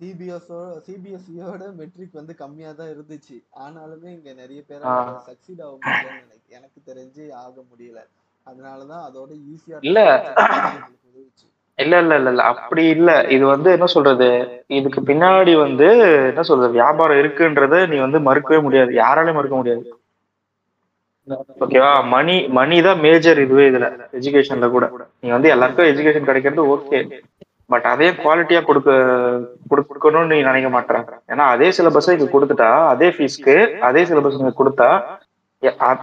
சிபிஎஸ்ஓ 0.00 0.60
சிபிஎஸ்சியோட 0.86 1.64
மெட்ரிக் 1.80 2.18
வந்து 2.20 2.34
கம்மியா 2.40 2.70
தான் 2.78 2.90
இருந்துச்சு. 2.94 3.36
ஆனாலுமே 3.64 4.10
இங்க 4.16 4.30
நிறைய 4.42 4.60
பேர். 4.68 4.86
சக்சீட் 5.28 5.62
ஆக 5.66 5.74
முடியலன்னு 5.82 6.24
எனக்கு 6.26 6.56
எனக்கு 6.58 6.78
தெரிஞ்சு 6.90 7.24
ஆக 7.44 7.54
முடியல. 7.70 8.00
அதனாலதான் 8.46 9.04
அதோட 9.08 9.30
ஈஸியா 9.52 9.76
இல்ல. 9.88 10.00
உதவிச்சு 11.08 11.46
இல்ல 11.78 11.94
இல்ல 12.02 12.14
இல்ல 12.20 12.30
இல்ல. 12.32 12.42
அப்படி 12.52 12.82
இல்ல. 12.94 13.10
இது 13.34 13.44
வந்து 13.52 13.68
என்ன 13.76 13.86
சொல்றது? 13.94 14.28
இதுக்கு 14.78 15.00
பின்னாடி 15.10 15.52
வந்து 15.64 15.88
என்ன 16.30 16.42
சொல்றது? 16.50 16.72
வியாபாரம் 16.78 17.20
இருக்குன்றத 17.22 17.76
நீ 17.92 17.98
வந்து 18.04 18.18
மறுக்கவே 18.28 18.58
முடியாது. 18.66 18.92
யாராலையும் 19.02 19.38
மறுக்க 19.38 19.56
முடியாது. 19.56 19.84
ஓகேவா 21.64 21.90
மணி 22.14 22.36
மணி 22.58 22.76
தான் 22.86 23.02
மேஜர் 23.04 23.40
இதுவே 23.44 23.64
இதுல. 23.70 23.88
எஜுகேஷன்ல 24.18 24.68
கூட. 24.74 24.84
நீ 25.22 25.28
வந்து 25.36 25.52
எல்லாருக்கும் 25.54 25.90
எஜுகேஷன் 25.92 26.28
கிடைக்கிறது 26.28 26.64
ஓகே 26.74 27.00
பட் 27.70 27.86
அதே 27.92 28.08
குவாலிட்டியா 28.22 28.60
கொடுக்க 28.64 28.90
கொடுக்கணும்னு 29.70 30.30
நீ 30.32 30.38
நினைக்க 30.48 30.68
மாட்டேற. 30.74 30.96
ஏன்னா 31.32 31.44
அதே 31.54 31.68
சிலபஸ் 31.76 32.10
இங்க 32.14 32.26
கொடுத்துட்டா 32.34 32.70
அதே 32.92 33.08
ஃபீஸ்க்கு 33.16 33.54
அதே 33.88 34.02
சிலபஸ் 34.10 34.38
இங்க 34.40 34.52
கொடுத்தா 34.60 34.88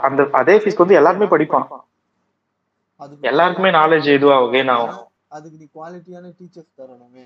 அந்த 0.08 0.21
அதே 0.41 0.55
ஃபீஸ்க்கு 0.62 0.84
வந்து 0.84 0.99
எல்லாருமே 0.99 1.27
படிப்பான். 1.34 1.67
எல்லாருக்குமே 3.32 3.71
நாலேஜ் 3.77 4.08
இதுவாகும் 4.15 4.53
கெயின் 4.55 4.73
ஆகும் 4.75 4.97
அதுக்கு 5.32 5.58
நீ 5.62 5.68
குவாலிட்டியான 5.76 6.32
டீச்சர்ஸ் 6.38 6.78
தரணுமே. 6.80 7.26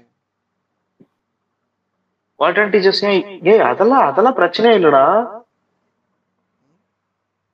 குவாலிட்டி 2.40 2.72
டீச்சர்ஸையும் 2.74 3.18
ஏய் 3.52 3.66
அதெல்லாம் 3.70 4.06
அதெல்லாம் 4.10 4.38
பிரச்சனையே 4.40 4.78
இல்லடா. 4.80 5.04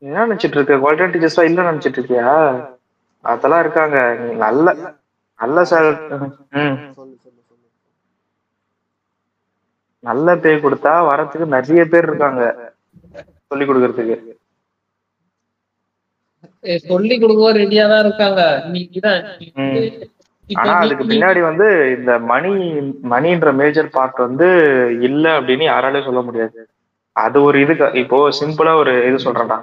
என்ன 0.01 0.25
நினைச்சிட்டு 0.25 0.57
இருக்க? 0.57 0.75
குவாலிட்டி 0.83 1.13
டீச்சர்ஸா 1.15 1.43
இல்ல 1.49 1.69
நினைச்சிட்டு 1.69 1.99
இருக்கியா? 1.99 2.27
அதெல்லாம் 3.23 3.63
இருக்காங்க. 3.63 3.97
நீ 4.21 4.29
நல்ல 4.45 4.65
நல்ல 5.39 5.57
சார் 5.71 5.87
ம். 6.59 6.77
சொல்லு 6.97 7.15
சொல்லு 7.23 7.41
சொல்லு. 7.41 7.67
நல்ல 10.03 10.35
பே 10.43 10.51
கொடுத்தா 10.65 10.93
வரத்துக்கு 11.09 11.53
நிறைய 11.55 11.83
பேர் 11.93 12.07
இருக்காங்க. 12.09 12.41
சொல்லி 13.51 13.65
கொடுக்கறதுக்கு. 13.65 14.17
சொல்லி 16.89 17.15
கொடுக்க 17.17 17.51
ரெடியா 17.59 17.85
தான் 17.91 18.03
இருக்காங்க. 18.05 18.41
நீ 18.73 18.81
ஆனா 20.49 20.73
அதுக்கு 20.77 21.03
பின்னாடி 21.03 21.41
வந்து 21.41 21.65
இந்த 21.97 22.19
மணி 22.29 22.51
மணின்ற 23.09 23.53
மேஜர் 23.53 23.89
பார்ட் 23.89 24.17
வந்து 24.17 24.47
இல்ல 25.01 25.39
அப்படின்னு 25.39 25.65
யாராலையும் 25.65 26.03
சொல்ல 26.03 26.21
முடியாது. 26.21 26.59
அது 27.15 27.43
ஒரு 27.43 27.61
இதுக்கு 27.61 27.91
இப்போ 27.93 28.29
சிம்பிளா 28.39 28.75
ஒரு 28.75 28.93
இது 29.05 29.17
சொல்றேன்டா. 29.25 29.57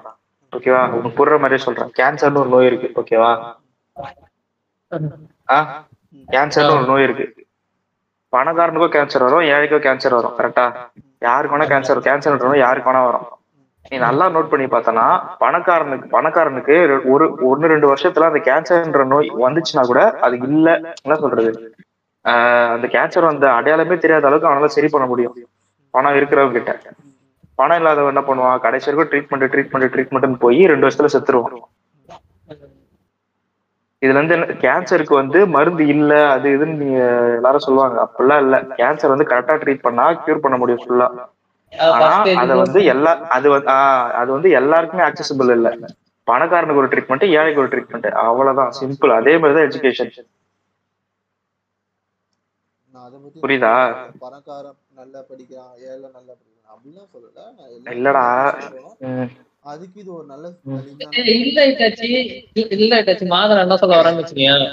ஓகேவா 0.53 0.83
உனக்கு 0.90 1.18
புடுற 1.18 1.38
மாதிரியே 1.38 1.59
சொல்றேன். 1.59 1.90
கேன்சர்னு 1.99 2.38
ஒரு 2.38 2.49
நோய் 2.49 2.66
இருக்கு. 2.66 2.88
ஓகேவா 2.96 3.31
ஆ? 5.51 5.59
கேன்சர்னு 6.29 6.77
ஒரு 6.77 6.87
நோய் 6.87 7.03
இருக்கு. 7.03 7.27
பணக்காரனுக்கும் 8.33 8.94
கேன்சர் 8.96 9.22
வரும் 9.22 9.49
ஏழைக்கும் 9.51 9.85
கேன்சர் 9.87 10.12
வரும். 10.12 10.37
கரெக்டா 10.38 10.64
யாருக்கு 11.22 11.57
வேணா 11.57 11.68
கேன்சர் 11.72 12.07
கேன்சர் 12.07 12.37
யாருக்கு 12.59 12.90
வேணா 12.90 13.03
வரும். 13.05 13.27
நீ 13.90 13.96
நல்லா 14.03 14.25
நோட் 14.35 14.51
பண்ணி 14.51 14.66
பார்த்தனா 14.68 15.05
பணக்காரனுக்கு 15.42 16.07
பணக்காரனுக்கு 16.14 16.77
ஒரு 17.14 17.25
ஒன்னு 17.51 17.70
ரெண்டு 17.72 17.90
வருஷத்துல 17.90 18.29
அந்த 18.31 18.40
கேன்சர்ன்ற 18.49 19.05
நோய் 19.12 19.29
வந்துச்சுன்னா 19.44 19.85
கூட 19.87 20.01
அது 20.27 20.37
இல்ல 20.49 20.66
என்ன 20.99 21.16
சொல்றது? 21.22 21.51
ஆஹ் 22.25 22.72
அந்த 22.75 22.87
கேன்சர் 22.94 23.29
வந்த 23.29 23.46
அடையாளமே 23.59 23.96
தெரியாத 23.99 24.29
அளவுக்கு 24.29 24.51
அவனால 24.51 24.70
சரி 24.77 24.88
பண்ண 24.88 25.07
முடியும். 25.07 25.35
பணம் 25.94 26.16
இருக்கிறவங்க 26.18 26.57
கிட்ட 26.59 26.72
பணம் 27.59 27.79
இல்லாதவன் 27.79 28.12
என்ன 28.12 28.22
பண்ணுவான்? 28.27 28.62
கடைசி 28.64 28.87
வரைக்கும் 28.87 29.11
ட்ரீட்மெண்ட் 29.12 29.53
ட்ரீட்மெண்ட் 29.53 29.92
ட்ரீட்மெண்ட்னு 29.94 30.42
போய் 30.42 30.61
ரெண்டு 30.66 30.87
வருஷத்துல 30.87 31.11
செத்துருவான். 31.14 31.55
இதுல 34.03 34.18
இருந்து 34.18 34.35
என்ன 34.37 34.57
கேன்சருக்கு 34.62 35.14
வந்து 35.14 35.38
மருந்து 35.55 35.85
இல்ல 35.88 36.12
அது 36.31 36.49
இதுன்னு 36.57 36.81
நீங்க 36.83 36.99
எல்லாரும் 37.38 37.66
சொல்லுவாங்க. 37.66 37.96
அப்படிலாம் 38.07 38.42
இல்ல. 38.44 38.57
கேன்சர் 38.81 39.14
வந்து 39.14 39.31
கரெக்டா 39.31 39.55
ட்ரீட் 39.62 39.87
பண்ணா 39.87 40.07
கியூர் 40.20 40.44
பண்ண 40.44 40.57
முடியும் 40.57 40.83
ஃபுல்லா 40.83 41.07
அத 42.36 42.54
வந்து 42.56 42.80
எல்லா 42.92 43.12
அது 43.36 43.46
வந்து 43.50 43.70
ஆஹ் 43.74 44.10
அது 44.20 44.30
வந்து 44.32 44.50
எல்லாருக்குமே 44.58 45.04
அக்சசிபிள் 45.06 45.52
இல்ல. 45.56 45.68
பணக்காரனுக்கு 46.26 46.82
ஒரு 46.82 46.90
ட்ரீட்மெண்ட் 46.92 47.24
ஏழைக்கு 47.34 47.60
ஒரு 47.60 47.70
ட்ரீட்மெண்ட் 47.72 48.08
அவ்வளவுதான். 48.22 48.72
சிம்பிள் 48.78 49.18
அதே 49.18 49.34
மாதிரிதான் 49.36 49.68
எஜுகேஷன் 49.68 50.12
புரியுதா? 53.36 53.72
பணக்காரன் 54.20 54.76
நல்லா 54.94 55.20
படிக்கிறான் 55.28 55.72
ஏழை 55.84 56.08
நல்லா 56.08 56.32
படிக்கிறான். 56.32 56.44
அப்படிலாம் 56.68 57.08
சொல்லல. 57.12 57.92
இல்லடா. 57.92 58.24
அதுக்கு 59.64 59.98
இது 60.00 60.10
ஒரு 60.14 60.26
நல்ல. 60.26 60.46
இல்ல 61.36 61.60
இட்டாச்சி 61.70 62.08
இல்ல 62.76 62.92
இட்டாச்சி 63.00 63.26
மாதம் 63.28 63.62
என்ன 63.62 63.76
சொல்ல 63.76 64.00
வச்சுக்கேன் 64.14 64.66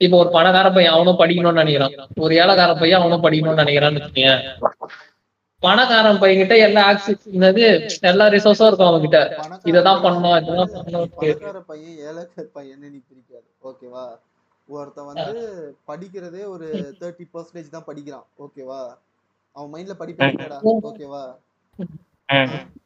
இப்ப 0.00 0.16
ஒரு 0.16 0.30
பணக்கார 0.30 0.68
பையன் 0.70 0.94
அவனும் 0.94 1.18
படிக்கணும்னு 1.18 1.62
நினைக்கிறான். 1.62 1.92
ஒரு 2.20 2.32
ஏழைக்கார 2.34 2.72
பையன் 2.78 3.00
அவனும் 3.00 3.24
படிக்கணும்னு 3.24 3.62
நினைக்கிறான்னு 3.62 4.00
வச்சுக்கேன் 4.00 4.40
பணக்காரன் 5.62 6.20
பையன் 6.22 6.40
கிட்ட 6.40 6.54
எல்லா 6.66 6.82
ஆக்சிஸ் 6.90 7.24
என்னது 7.36 7.64
எல்லா 8.10 8.24
ரிசோர்ஸும் 8.34 8.68
இருக்கும் 8.70 8.90
அவன் 8.90 9.04
கிட்ட 9.04 9.18
இததான் 9.70 10.02
பண்ணணும் 10.04 10.36
இதெல்லாம் 10.40 10.72
பண்ணணும் 10.76 11.64
பையன் 11.70 11.96
ஏழைக்கார 12.08 12.44
பையன் 12.56 12.84
நீ 12.94 13.00
பிரிக்காது. 13.08 13.48
ஓகேவா 13.70 14.04
ஒருத்தன் 14.68 15.08
வந்து 15.10 15.40
படிக்கிறதே 15.90 16.42
ஒரு 16.54 16.66
தேர்ட்டி 17.00 17.24
பர்சன்டேஜ் 17.34 17.74
தான் 17.76 17.88
படிக்கிறான். 17.88 18.26
ஓகேவா 18.44 18.80
அவன் 19.56 19.72
மைண்ட்ல 19.74 19.94
படிப்பு 20.02 20.28
இல்லடா 20.34 20.58
ஓகேவா 20.90 21.22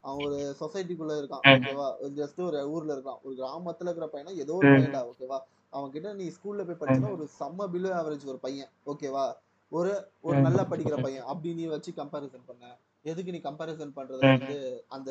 அவன் 0.07 0.23
ஒரு 0.27 0.39
சொசைட்டிக்குள்ள 0.61 1.13
இருக்கான். 1.21 1.43
ஓகேவா 1.53 1.89
ஜஸ்ட் 2.21 2.41
ஒரு 2.49 2.61
ஊர்ல 2.75 2.91
இருக்கான். 2.97 3.21
ஒரு 3.25 3.35
கிராமத்துல 3.41 3.89
இருக்கிற 3.89 4.09
பையனா 4.15 4.33
ஏதோ 4.45 4.55
ஒரு. 4.59 4.71
பையன்டா. 4.75 5.03
ஓகேவா 5.11 5.39
அவன் 5.77 5.93
கிட்ட 5.95 6.13
நீ 6.21 6.27
ஸ்கூல்ல 6.37 6.65
போய் 6.69 6.81
படிச்சனா 6.81 7.11
ஒரு 7.17 7.25
செம்ம 7.39 7.69
பிலோ 7.75 7.91
ஆவரேஜ் 7.99 8.31
ஒரு 8.33 8.41
பையன். 8.47 8.71
ஓகேவா 8.93 9.25
ஒரு 9.73 9.93
ஒரு. 10.25 10.37
நல்லா 10.47 10.65
படிக்கிற 10.71 10.97
பையன் 10.99 11.29
அப்படி 11.31 11.55
நீ 11.55 11.65
வச்சு 11.73 11.91
கம்பேரிசன் 11.99 12.49
பண்ண. 12.49 12.65
எதுக்கு 13.05 13.35
நீ 13.35 13.41
கம்பேரிசன் 13.43 13.97
பண்றத. 13.97 14.21
வந்து 14.35 14.57
அந்த 14.97 15.11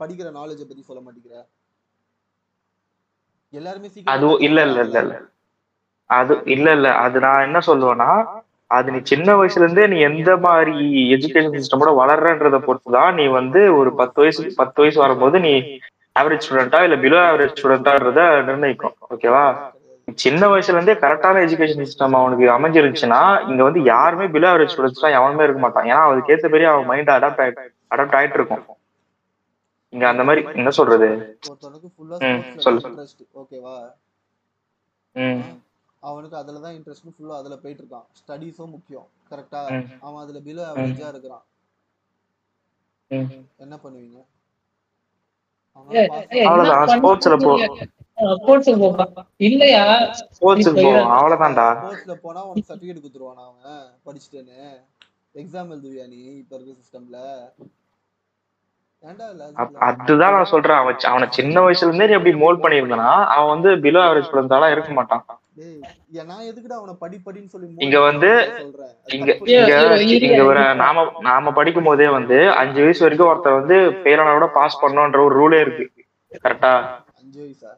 படிக்கிற 0.00 0.28
நாலேஜ 0.36 0.60
பத்தி 0.64 0.82
சொல்ல 0.88 1.00
மாட்டேங்கிற? 1.04 1.36
எல்லாருமே 3.52 3.88
அது 4.06 4.26
இல்ல 4.46 4.58
இல்ல 4.66 4.80
இல்ல 4.86 4.98
இல்ல. 5.04 5.14
அது 6.10 6.34
இல்ல 6.54 6.66
இல்ல. 6.76 6.88
அது 7.04 7.16
நான் 7.24 7.46
என்ன 7.46 7.58
சொல்லுவேன்னா 7.66 8.10
அது 8.70 8.88
நீ 8.94 8.98
சின்ன 9.10 9.34
வயசுல 9.36 9.64
இருந்தே 9.64 9.84
நீ 9.86 9.98
எந்த 10.08 10.30
மாதிரி 10.44 10.74
எஜுகேஷன் 11.14 11.54
சிஸ்டமோட 11.56 11.90
வளர்றன்றத 12.00 12.56
பொறுத்து 12.66 12.90
தான் 12.96 13.16
நீ 13.18 13.24
வந்து 13.36 13.60
ஒரு 13.78 13.90
பத்து 14.00 14.18
வயசு 14.22 14.42
பத்து 14.58 14.78
வயசு 14.82 14.98
வரும்போது 15.04 15.38
நீ 15.46 15.52
ஆவரேஜ் 16.16 16.44
ஸ்டூடெண்டா 16.44 16.80
இல்ல 16.86 16.96
பிலோ 17.02 17.18
ஆவரேஜ் 17.26 17.54
ஸ்டூடெண்டான்றத 17.54 18.20
நிர்ணயிக்கும். 18.48 18.94
ஓகேவா 19.08 19.44
சின்ன 20.08 20.42
வயசுல 20.46 20.76
இருந்தே 20.76 20.94
கரெக்டான 21.02 21.40
எஜுகேஷன் 21.46 21.82
சிஸ்டம் 21.82 22.18
அவனுக்கு 22.18 22.44
அமைஞ்சிருச்சுன்னா 22.52 23.20
இங்க 23.50 23.62
வந்து 23.62 23.80
யாருமே 23.84 24.26
பிலோ 24.34 24.48
ஆவரேஜ் 24.50 24.72
ஸ்டூடெண்ட்ஸ் 24.72 25.04
தான் 25.04 25.16
எவனுமே 25.18 25.44
இருக்க 25.44 25.60
மாட்டான். 25.60 25.88
ஏன்னா 25.90 26.02
அதுக்கு 26.08 26.32
ஏத்த 26.34 26.48
பெரிய 26.48 26.68
அவன் 26.72 26.86
மைண்ட் 26.86 27.14
அடாப்ட் 27.16 27.42
ஆயிட்டு 27.44 27.64
அடாப்ட் 27.90 28.16
ஆயிட்டு 28.18 28.38
இருக்கும் 28.38 28.64
இங்க 29.92 30.04
அந்த 30.08 30.22
மாதிரி 30.24 30.40
என்ன 30.54 30.70
சொல்றது? 30.70 31.08
ஸ்போர்ட்ஸ்ல 31.38 32.22
சொல்லு. 32.64 32.80
இன்ட்ரெஸ்ட் 32.84 33.22
ஓகேவா 33.42 33.76
ம். 35.16 35.42
அவனுக்கு 36.02 36.36
அதுல 36.36 36.60
தான் 36.64 36.74
இன்ட்ரெஸ்ட் 36.74 37.06
ஃபுல்லா 37.14 37.36
அதுல 37.40 37.54
போயிட்டு 37.62 37.82
இருக்கான் 37.84 38.06
ஸ்டடீஸும் 38.18 38.74
முக்கியம் 38.76 39.06
கரெக்டா. 39.30 39.60
அவன் 40.04 40.22
அதுல 40.24 40.40
பிலோ 40.46 40.64
ஆவரேஜா 40.68 41.08
இருக்கிறான். 41.14 41.44
ம். 43.10 43.28
என்ன 43.58 43.74
பண்ணுவீங்க? 43.84 44.18
அவ்வளவுதான், 46.46 46.92
sportsல 46.94 47.36
போ. 47.44 47.52
போப்பா. 48.82 49.04
இல்லையா? 49.48 49.82
ஸ்போர்ட்ஸுக்கு 50.36 50.86
அவ்வளவுதான்டா. 51.16 51.66
ஸ்போர்ட்ஸ்ல 51.80 52.14
போனா 52.24 52.40
உனக்கு 52.48 52.68
சர்டிபிகேட் 52.70 53.02
கொடுத்துருவானா 53.02 53.42
அவன்? 53.48 53.82
படிச்சுட்டேன்னு. 54.06 54.60
எக்ஸாம் 55.40 55.72
எழுதுவியா 55.74 56.06
நீ 56.12 56.20
இப்ப 56.42 56.52
இருக்க 56.56 56.72
சிஸ்டம்ல 56.80 57.18
அதுதான் 59.88 60.34
நான் 60.36 60.48
சொல்றேன். 60.52 60.78
அவன் 60.82 61.04
அவனை 61.10 61.26
சின்ன 61.36 61.60
வயசுல 61.64 61.88
இருந்தே 61.88 62.14
எப்படி 62.16 62.32
மோல்ட் 62.40 62.62
பண்ணியிருந்தனா 62.62 63.10
அவன் 63.34 63.52
வந்து 63.54 63.70
பிலோ 63.84 64.00
ஆவரேஜ் 64.06 64.26
ஸ்டூடெண்டாலாம் 64.28 64.72
இருக்க 64.74 64.92
மாட்டான். 64.96 65.22
டேய் 65.58 65.76
ஏன் 66.20 66.28
நான் 66.30 66.48
எதுக்குடா 66.48 66.78
அவனை 66.80 66.94
படி 67.02 67.16
படின்னு 67.26 67.52
சொல்லி 67.52 67.84
இங்க 67.86 67.98
வந்து 68.08 68.30
இங்க 69.16 69.30
இங்க 70.26 70.42
ஒரு 70.50 70.62
நாம 70.82 71.04
நாம 71.28 71.52
படிக்கும் 71.58 71.88
போதே 71.88 72.08
வந்து 72.18 72.38
அஞ்சு 72.62 72.80
வயசு 72.84 73.04
வரைக்கும் 73.06 73.30
ஒருத்தர் 73.30 73.58
வந்து 73.60 73.76
கூட 74.38 74.48
பாஸ் 74.58 74.80
பண்ணணும்ன்ற 74.82 75.20
ஒரு 75.28 75.36
ரூலே 75.40 75.60
இருக்கு. 75.64 75.86
கரெக்டா 76.44 76.72
அஞ்சு 77.20 77.38
வயசா? 77.44 77.70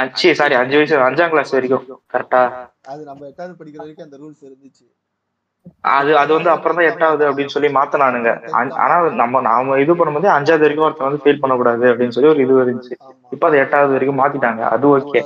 அஞ்சு 0.00 0.30
சாரி 0.38 0.54
அஞ்சு 0.60 0.76
வயசு 0.78 0.96
அஞ்சாம் 1.08 1.32
கிளாஸ் 1.32 1.54
வரைக்கும் 1.56 1.84
கரெக்டா 2.14 2.40
அது 2.92 3.02
நம்ம 3.10 3.22
எட்டாவது 3.30 3.58
படிக்கிற 3.60 3.82
வரைக்கும் 3.82 4.06
அந்த 4.06 4.16
ரூல்ஸ் 4.22 4.42
இருந்துச்சு. 4.48 4.84
அது 5.94 6.10
அது 6.20 6.30
வந்து 6.36 6.50
அப்புறம் 6.52 6.76
தான் 6.78 6.88
எட்டாவது 6.90 7.24
அப்படின்னு 7.28 7.54
சொல்லி 7.54 7.68
மாத்தினானுங்க. 7.76 8.30
ஆனா 8.82 8.94
நம்ம 9.20 9.40
நாம 9.48 9.76
இது 9.84 9.98
பண்ணும்போது 9.98 10.28
அஞ்சாவது 10.36 10.64
வரைக்கும் 10.64 10.86
ஒருத்தர் 10.86 11.08
வந்து 11.08 11.22
ஃபெயில் 11.24 11.42
பண்ணக்கூடாது 11.42 11.86
அப்படின்னு 11.90 12.16
சொல்லி 12.16 12.32
ஒரு 12.32 12.42
இது 12.44 12.62
இருந்துச்சு. 12.64 12.94
இப்ப 13.34 13.46
அது 13.48 13.62
எட்டாவது 13.64 13.94
வரைக்கும் 13.96 14.20
மாத்திட்டாங்க. 14.22 14.62
அது 14.74 14.86
ஓகே. 14.94 15.22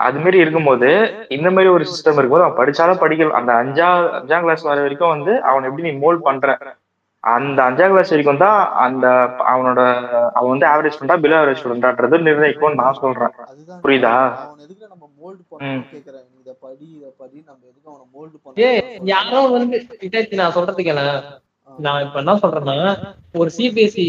அது 0.00 0.18
மாதிரி 0.18 0.38
இருக்கும்போது 0.42 0.88
இந்த 1.36 1.48
மாதிரி 1.54 1.68
ஒரு 1.76 1.84
சிஸ்டம் 1.90 2.18
இருக்கும்போது 2.18 2.46
அவன் 2.46 2.58
படிச்சாலும் 2.60 3.00
படிக்கலாம் 3.02 3.38
அந்த 3.40 3.52
அஞ்சா 3.62 3.88
அஞ்சாம் 4.18 4.44
கிளாஸ் 4.44 4.68
வர 4.68 4.78
வரைக்கும் 4.84 5.14
வந்து 5.14 5.32
அவன் 5.50 5.66
எப்படி 5.68 5.86
நீ 5.86 5.92
மோல்ட் 6.04 6.26
பண்ற? 6.28 6.46
அந்த 7.24 7.58
அஞ்சாம் 7.64 7.92
கிளாஸ் 7.92 8.12
வரைக்கும் 8.12 8.42
தான் 8.42 8.58
அந்த 8.84 9.06
அவனோட 9.52 9.80
அவன் 10.36 10.52
வந்து 10.52 10.66
ஆவரேஜ் 10.70 10.94
ஸ்டூடெண்டா 10.94 11.16
பிலோ 11.22 11.36
ஆவரேஜ் 11.38 11.60
ஸ்டூடெண்டான்றது 11.60 12.18
நிர்ணயிக்கும்னு 12.26 12.80
நான் 12.80 13.00
சொல்றேன். 13.00 13.32
புரியுதா? 13.84 14.12
அவன் 14.42 14.62
எதுக்கு 14.64 14.84
நம்ம 14.92 15.04
மோல்ட் 15.18 15.42
பண்ணணும் 15.50 15.84
கேக்குறேன்? 15.90 16.24
நீ 16.28 16.38
இத 16.42 16.52
படி 16.62 16.86
இத 16.96 17.08
படி 17.20 17.38
நம்ம 17.42 17.60
எதுக்கு 17.70 17.88
அவனை 17.92 18.06
மோல்ட் 18.14 18.36
ஏய் 18.66 18.78
பண்ணணும் 18.80 19.08
யாரோ 19.12 19.40
வந்து 19.56 19.76
இட்டாச்சி 20.06 20.40
நான் 20.42 20.56
சொல்றதுக்கு 20.56 20.92
என்ன 20.94 21.04
நான் 21.70 22.04
இப்ப 22.04 22.18
என்ன 22.22 22.36
சொல்றேன்னா 22.44 22.76
ஒரு 23.40 23.50
சிபிஎஸ்சி 23.56 24.06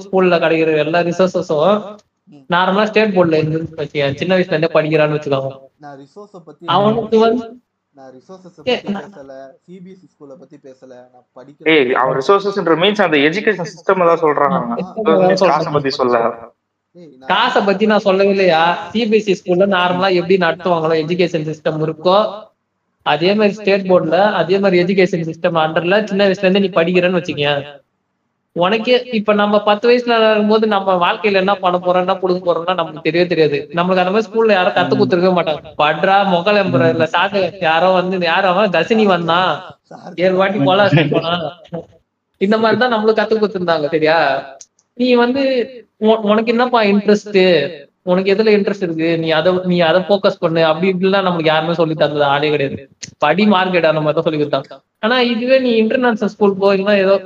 ஸ்கூல்ல 0.00 0.38
கிடைக்கிற 0.42 0.72
எல்லா 0.84 0.98
ரிசோர்ஸஸும் 1.06 1.78
நார்மலா 2.50 2.84
ஸ்டேட் 2.88 3.14
போர்ட்ல 3.14 3.38
இருந்து 3.40 3.58
சின்ன 4.20 4.32
வயசுல 4.34 4.54
இருந்தே 4.54 4.70
படிக்கிறான்னு 4.74 5.16
வச்சுக்கோங்க. 5.16 5.50
நான் 5.84 5.96
ரிசோர்ஸ 6.02 6.34
பத்தி 6.46 6.70
அவனுக்கு 6.74 7.16
வந்து 7.24 7.44
நான் 7.96 8.08
ரிசோர்ஸஸ் 8.14 8.56
ஏ, 8.62 8.74
பத்தி 8.76 8.92
பேசல 8.94 9.32
சிபிஎஸ்சி 9.66 10.06
ஸ்கூல்ல 10.12 10.34
பத்தி 10.38 10.56
பேசல 10.62 10.92
நான் 11.06 11.50
ஏய் 11.72 11.84
ரிசோர்சஸ்ன்ற 12.18 12.74
மீன்ஸ் 12.80 13.02
அந்த 13.04 13.18
எஜுகேஷன் 13.26 13.70
சிஸ்டம் 13.72 14.02
தான் 14.02 14.20
காசை 15.42 15.70
பத்தி 15.74 15.90
சொல்ல. 15.92 16.16
காசை 17.30 17.60
பத்தி 17.62 17.84
நான் 17.86 18.04
சொல்லவே 18.04 18.32
இல்லையா 18.34 18.62
சிபிஎஸ்சி 18.90 19.34
ஸ்கூல்ல 19.38 19.66
நார்மலா 19.72 20.10
எப்படி 20.18 20.36
நடத்துவாங்களோ 20.44 20.96
எஜுகேஷன் 21.02 21.48
சிஸ்டம் 21.50 21.80
இருக்கோ 21.86 22.18
அதே 23.06 23.30
மாதிரி 23.34 23.54
ஸ்டேட் 23.56 23.88
போர்ட்ல 23.88 24.18
அதே 24.38 24.58
மாதிரி 24.60 24.76
எஜுகேஷன் 24.82 25.26
சிஸ்டம் 25.30 25.58
அண்டர்ல 25.62 25.96
சின்ன 26.06 26.22
வயசுல 26.26 26.46
இருந்து 26.46 26.62
நீ 26.62 26.70
படிக்கிறேன்னு 26.76 27.20
வச்சுக்கேன் 27.20 27.62
உனக்கே 28.56 28.96
இப்ப 29.18 29.34
நம்ம 29.40 29.60
பத்து 29.68 29.84
வயசுல 29.88 30.16
இருக்கும்போது 30.30 30.66
நம்ம 30.74 30.94
வாழ்க்கையில 31.04 31.40
என்ன 31.42 31.54
பண்ண 31.62 31.76
போறோம் 31.78 32.02
என்ன 32.04 32.14
புடுங்க 32.20 32.40
போறோம்னா 32.44 32.74
நமக்கு 32.80 33.04
தெரியவே 33.06 33.26
தெரியாது. 33.32 33.58
நம்மளுக்கு 33.78 34.02
அந்த 34.02 34.12
மாதிரி 34.14 34.26
ஸ்கூல்ல 34.28 34.56
யாரும் 34.56 34.76
கத்து 34.76 34.94
கொடுத்துருக்க 34.94 35.30
மாட்டாங்க. 35.38 35.72
பட்ரா 35.82 36.16
முகல் 36.34 36.60
எம்புற 36.62 36.90
இல்ல 36.94 37.06
சாக்கு 37.14 37.40
யாரோ 37.68 37.88
வந்து 37.98 38.20
யாரோ 38.32 38.48
அவன் 38.54 38.74
தசினி 38.76 39.06
வந்தான் 39.14 39.50
ஏழு 40.24 40.36
வாட்டி 40.40 40.60
போல 40.68 40.86
போனா. 41.14 41.32
இந்த 42.40 42.56
மாதிரிதான் 42.62 42.94
நம்மளுக்கு 42.94 43.20
கத்து 43.20 43.34
கொடுத்துருந்தாங்க 43.40 43.88
சரியா? 43.94 44.18
நீ 44.98 45.08
வந்து 45.24 45.42
உனக்கு 46.30 46.52
என்னப்பா 46.54 46.82
இன்ட்ரெஸ்ட் 46.92 47.40
உனக்கு 48.12 48.32
எதுல 48.34 48.52
இன்ட்ரெஸ்ட் 48.56 48.86
இருக்கு? 48.86 49.10
நீ 49.22 49.28
அதை 49.38 49.50
நீ 49.70 49.76
அதை 49.90 50.00
போக்கஸ் 50.08 50.42
பண்ணு. 50.42 50.62
அப்படி 50.70 50.88
இப்படிலாம் 50.92 51.26
நமக்கு 51.28 51.50
யாருமே 51.52 51.74
சொல்லி 51.78 51.94
தந்தது 51.94 52.24
ஆளே 52.32 52.50
கிடையாது. 52.54 52.82
படி 53.24 53.44
மார்க்கெட் 53.54 53.90
அந்த 53.90 54.02
மாதிரி 54.04 54.16
தான் 54.18 54.26
சொல்லி 54.28 54.40
கொடுத்தாங்க. 54.40 54.78
ஆனா 55.04 55.16
இதுவே 55.32 55.58
நீ 55.58 55.72
இன்டர்நேஷனல் 55.82 56.32
ஸ்கூல் 56.34 56.60
போறீங்கன்னா 56.62 56.96
ஏதோ 57.04 57.16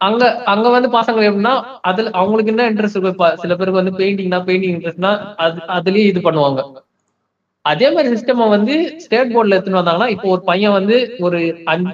அங்க 0.00 0.22
அங்க 0.44 0.68
வந்து 0.68 0.88
பசங்க 0.90 1.20
எப்படின்னா 1.28 1.52
அதுல 1.80 2.10
அவங்களுக்கு 2.12 2.52
என்ன 2.52 2.70
இன்ட்ரெஸ்ட் 2.70 2.96
இருக்கும் 2.96 3.36
சில 3.36 3.56
பேருக்கு 3.56 3.82
வந்து 3.82 3.98
பெயிண்டிங்னா 3.98 4.40
பெயிண்டிங் 4.48 4.74
இன்ட்ரெஸ்ட்னா 4.74 5.12
அது 5.36 5.60
அதுலயே 5.76 6.06
இது 6.06 6.20
பண்ணுவாங்க. 6.20 6.62
அதே 7.64 7.90
மாதிரி 7.90 8.14
சிஸ்டம் 8.14 8.48
வந்து 8.48 8.74
ஸ்டேட் 8.98 9.34
போர்ட்ல 9.34 9.56
எடுத்துன்னு 9.56 9.80
வந்தாங்கன்னா 9.82 10.08
இப்போ 10.08 10.28
ஒரு 10.28 10.42
பையன் 10.42 10.72
வந்து 10.72 10.96
ஒரு 11.20 11.38
அஞ்சு 11.64 11.92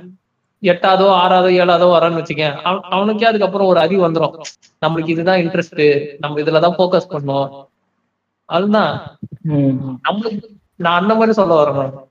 எட்டாவதோ 0.63 1.07
ஆறாவதோ 1.19 1.51
ஏழாவதோ 1.61 1.87
வரான்னு 1.91 2.21
வச்சுக்கேன். 2.21 2.57
அவனுக்கே 2.95 3.25
அதுக்கப்புறம் 3.25 3.67
ஒரு 3.67 3.81
அறிவு 3.81 4.09
வந்துரும். 4.09 4.35
நம்மளுக்கு 4.83 5.07
இதுதான் 5.07 5.41
இன்ட்ரெஸ்ட் 5.41 5.83
நம்ம 6.19 6.41
இதுலதான் 6.41 6.79
போக்கஸ் 6.79 7.13
பண்ணோம். 7.13 7.49
அதுதான். 8.49 8.93
நம்மளுக்கு 10.07 10.47
நான் 10.81 11.01
அந்த 11.01 11.15
மாதிரி 11.15 11.33
சொல்ல 11.33 11.55
வரேன். 11.55 11.79
மேடம் 11.79 12.07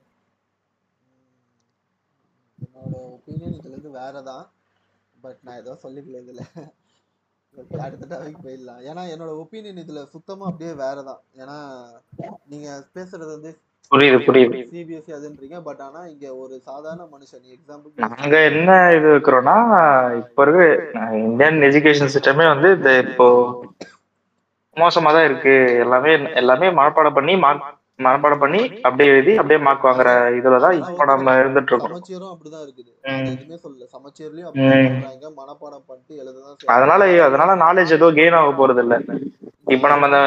இதுல 3.28 3.72
இருந்து 3.72 3.90
வேறதான். 3.92 4.46
பட் 5.30 5.42
நான் 5.48 5.62
ஏதோ 5.64 5.74
சொல்லிக்கல 5.86 6.22
இதுல. 6.26 6.44
அடுத்த 7.86 8.06
டாபிக் 8.12 8.44
போயிடலாம். 8.44 8.82
ஏன்னா 8.90 9.02
என்னோட 9.14 9.32
ஒப்பீனியன் 9.42 9.82
இதுல 9.84 10.02
சுத்தமா 10.14 10.44
அப்படியே 10.50 10.72
வேற 10.82 10.98
தான் 11.08 11.22
ஏன்னா 11.42 11.58
நீங்க 12.52 12.68
பேசுறது 12.98 13.32
வந்து 13.36 13.52
புரியுது 13.92 14.18
புரியுது. 14.26 14.58
சிபிஎஸ்சி 14.72 15.12
அதுன்றீங்க. 15.18 15.58
பட் 15.68 15.82
ஆனா 15.86 16.02
இங்க 16.12 16.28
ஒரு 16.42 16.56
சாதாரண 16.68 17.04
மனுஷன் 17.14 17.46
எக்ஸாம்பிள் 17.56 18.04
நாங்க 18.06 18.36
என்ன 18.52 18.70
இது 18.98 19.08
வைக்கிறோம்னா 19.14 19.56
இப்ப 20.22 20.46
இருக்க 20.46 20.68
இந்தியன் 21.26 21.60
எஜுகேஷன் 21.70 22.14
சிஸ்டமே 22.16 22.48
வந்து 22.54 22.72
இந்த 22.78 22.92
இப்போ 23.06 23.28
மோசமா 24.78 25.12
தான் 25.16 25.28
இருக்கு. 25.30 25.56
எல்லாமே 25.86 26.12
எல்லாமே 26.42 26.70
மனப்பாடம் 26.80 27.18
பண்ணி 27.18 27.36
மார்க் 27.46 27.66
மனப்பாடம் 28.00 28.42
பண்ணி 28.44 28.60
அப்படியே 28.88 29.10
எழுதி 29.14 29.34
அப்படியே 29.40 29.60
மார்க் 29.66 29.88
வாங்குற 29.88 30.10
இதுலதான் 30.38 30.76
இப்போ 30.82 31.06
நம்ம 31.10 31.34
இருந்துட்டு 31.42 31.72
இருக்கோம் 31.72 31.94
சமச்சீரும் 31.94 32.32
அப்படிதான் 32.34 32.64
இருக்குது. 32.66 32.92
எதுவுமே 33.32 33.58
சொல்லல. 33.64 33.86
சமச்சீர்லயும் 33.96 34.56
மனப்பாடம் 35.40 35.84
பண்ணிட்டு 35.90 36.14
எழுததான். 36.22 36.56
அதனால 36.76 37.02
அதனால 37.28 37.56
நாலேஜ் 37.66 37.96
எதுவும் 37.98 38.18
கெயின் 38.20 38.40
ஆக 38.40 38.54
போறது 38.60 38.84
இல்ல. 38.86 38.96
இப்ப 39.76 39.88
நம்ம 39.92 40.08
அந்த 40.10 40.20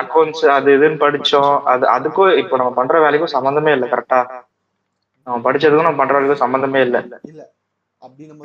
அக்கௌண்ட்ஸ் 0.00 0.44
அது 0.56 0.74
இதுன்னு 0.76 1.02
படிச்சோம். 1.04 1.54
அது 1.72 1.84
அதுக்கும் 1.96 2.32
இப்ப 2.42 2.56
நம்ம 2.60 2.74
பண்ற 2.80 2.96
வேலைக்கும் 3.04 3.34
சம்மந்தமே 3.36 3.74
இல்ல 3.76 3.86
கரெக்டா 3.94 4.20
நம்ம 5.26 5.38
படிச்சதுக்கும் 5.46 5.88
நம்ம 5.88 6.00
பண்ற 6.02 6.14
வேலைக்கும் 6.16 6.44
சம்மந்தமே 6.44 6.80
இல்ல. 6.88 6.98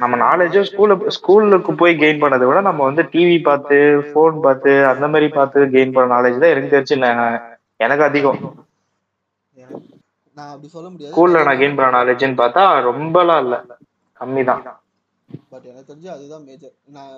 நம்ம 0.03 0.15
நாலேஜும் 0.25 0.67
ஸ்கூல்ல 0.67 0.95
ஸ்கூலுக்கு 1.15 1.71
போய் 1.81 1.93
கெயின் 2.01 2.21
பண்ணதை 2.21 2.45
விட 2.47 2.59
நம்ம 2.67 2.83
வந்து 2.89 3.03
டிவி 3.13 3.37
பார்த்து 3.47 3.77
ஃபோன் 4.09 4.37
பார்த்து 4.45 4.73
அந்த 4.91 5.05
மாதிரி 5.13 5.27
பார்த்து 5.37 5.65
கெயின் 5.75 5.95
பண்ண 5.95 6.13
நாலேஜ் 6.15 6.43
தான் 6.43 6.53
எனக்கு 6.53 6.75
தெரிஞ்சு 6.75 6.97
எனக்கு 7.79 8.03
அதிகம். 8.09 8.41
நான் 10.37 10.51
அப்படி 10.53 10.69
சொல்ல 10.75 10.89
முடியாது. 10.89 11.13
ஸ்கூல்ல 11.13 11.45
நான் 11.47 11.59
கெயின் 11.61 11.77
பண்ண 11.77 11.89
நாலேஜ்னு 11.97 12.39
பார்த்தா 12.41 12.63
ரொம்பலாம் 12.89 13.41
இல்ல. 13.45 13.55
கம்மி 14.19 14.43
தான் 14.49 14.63
பட் 15.51 15.65
எனக்கு 15.69 15.89
தெரிஞ்சு 15.89 16.09
அதுதான் 16.13 16.45
மேஜர் 16.47 16.73
நான் 16.95 17.15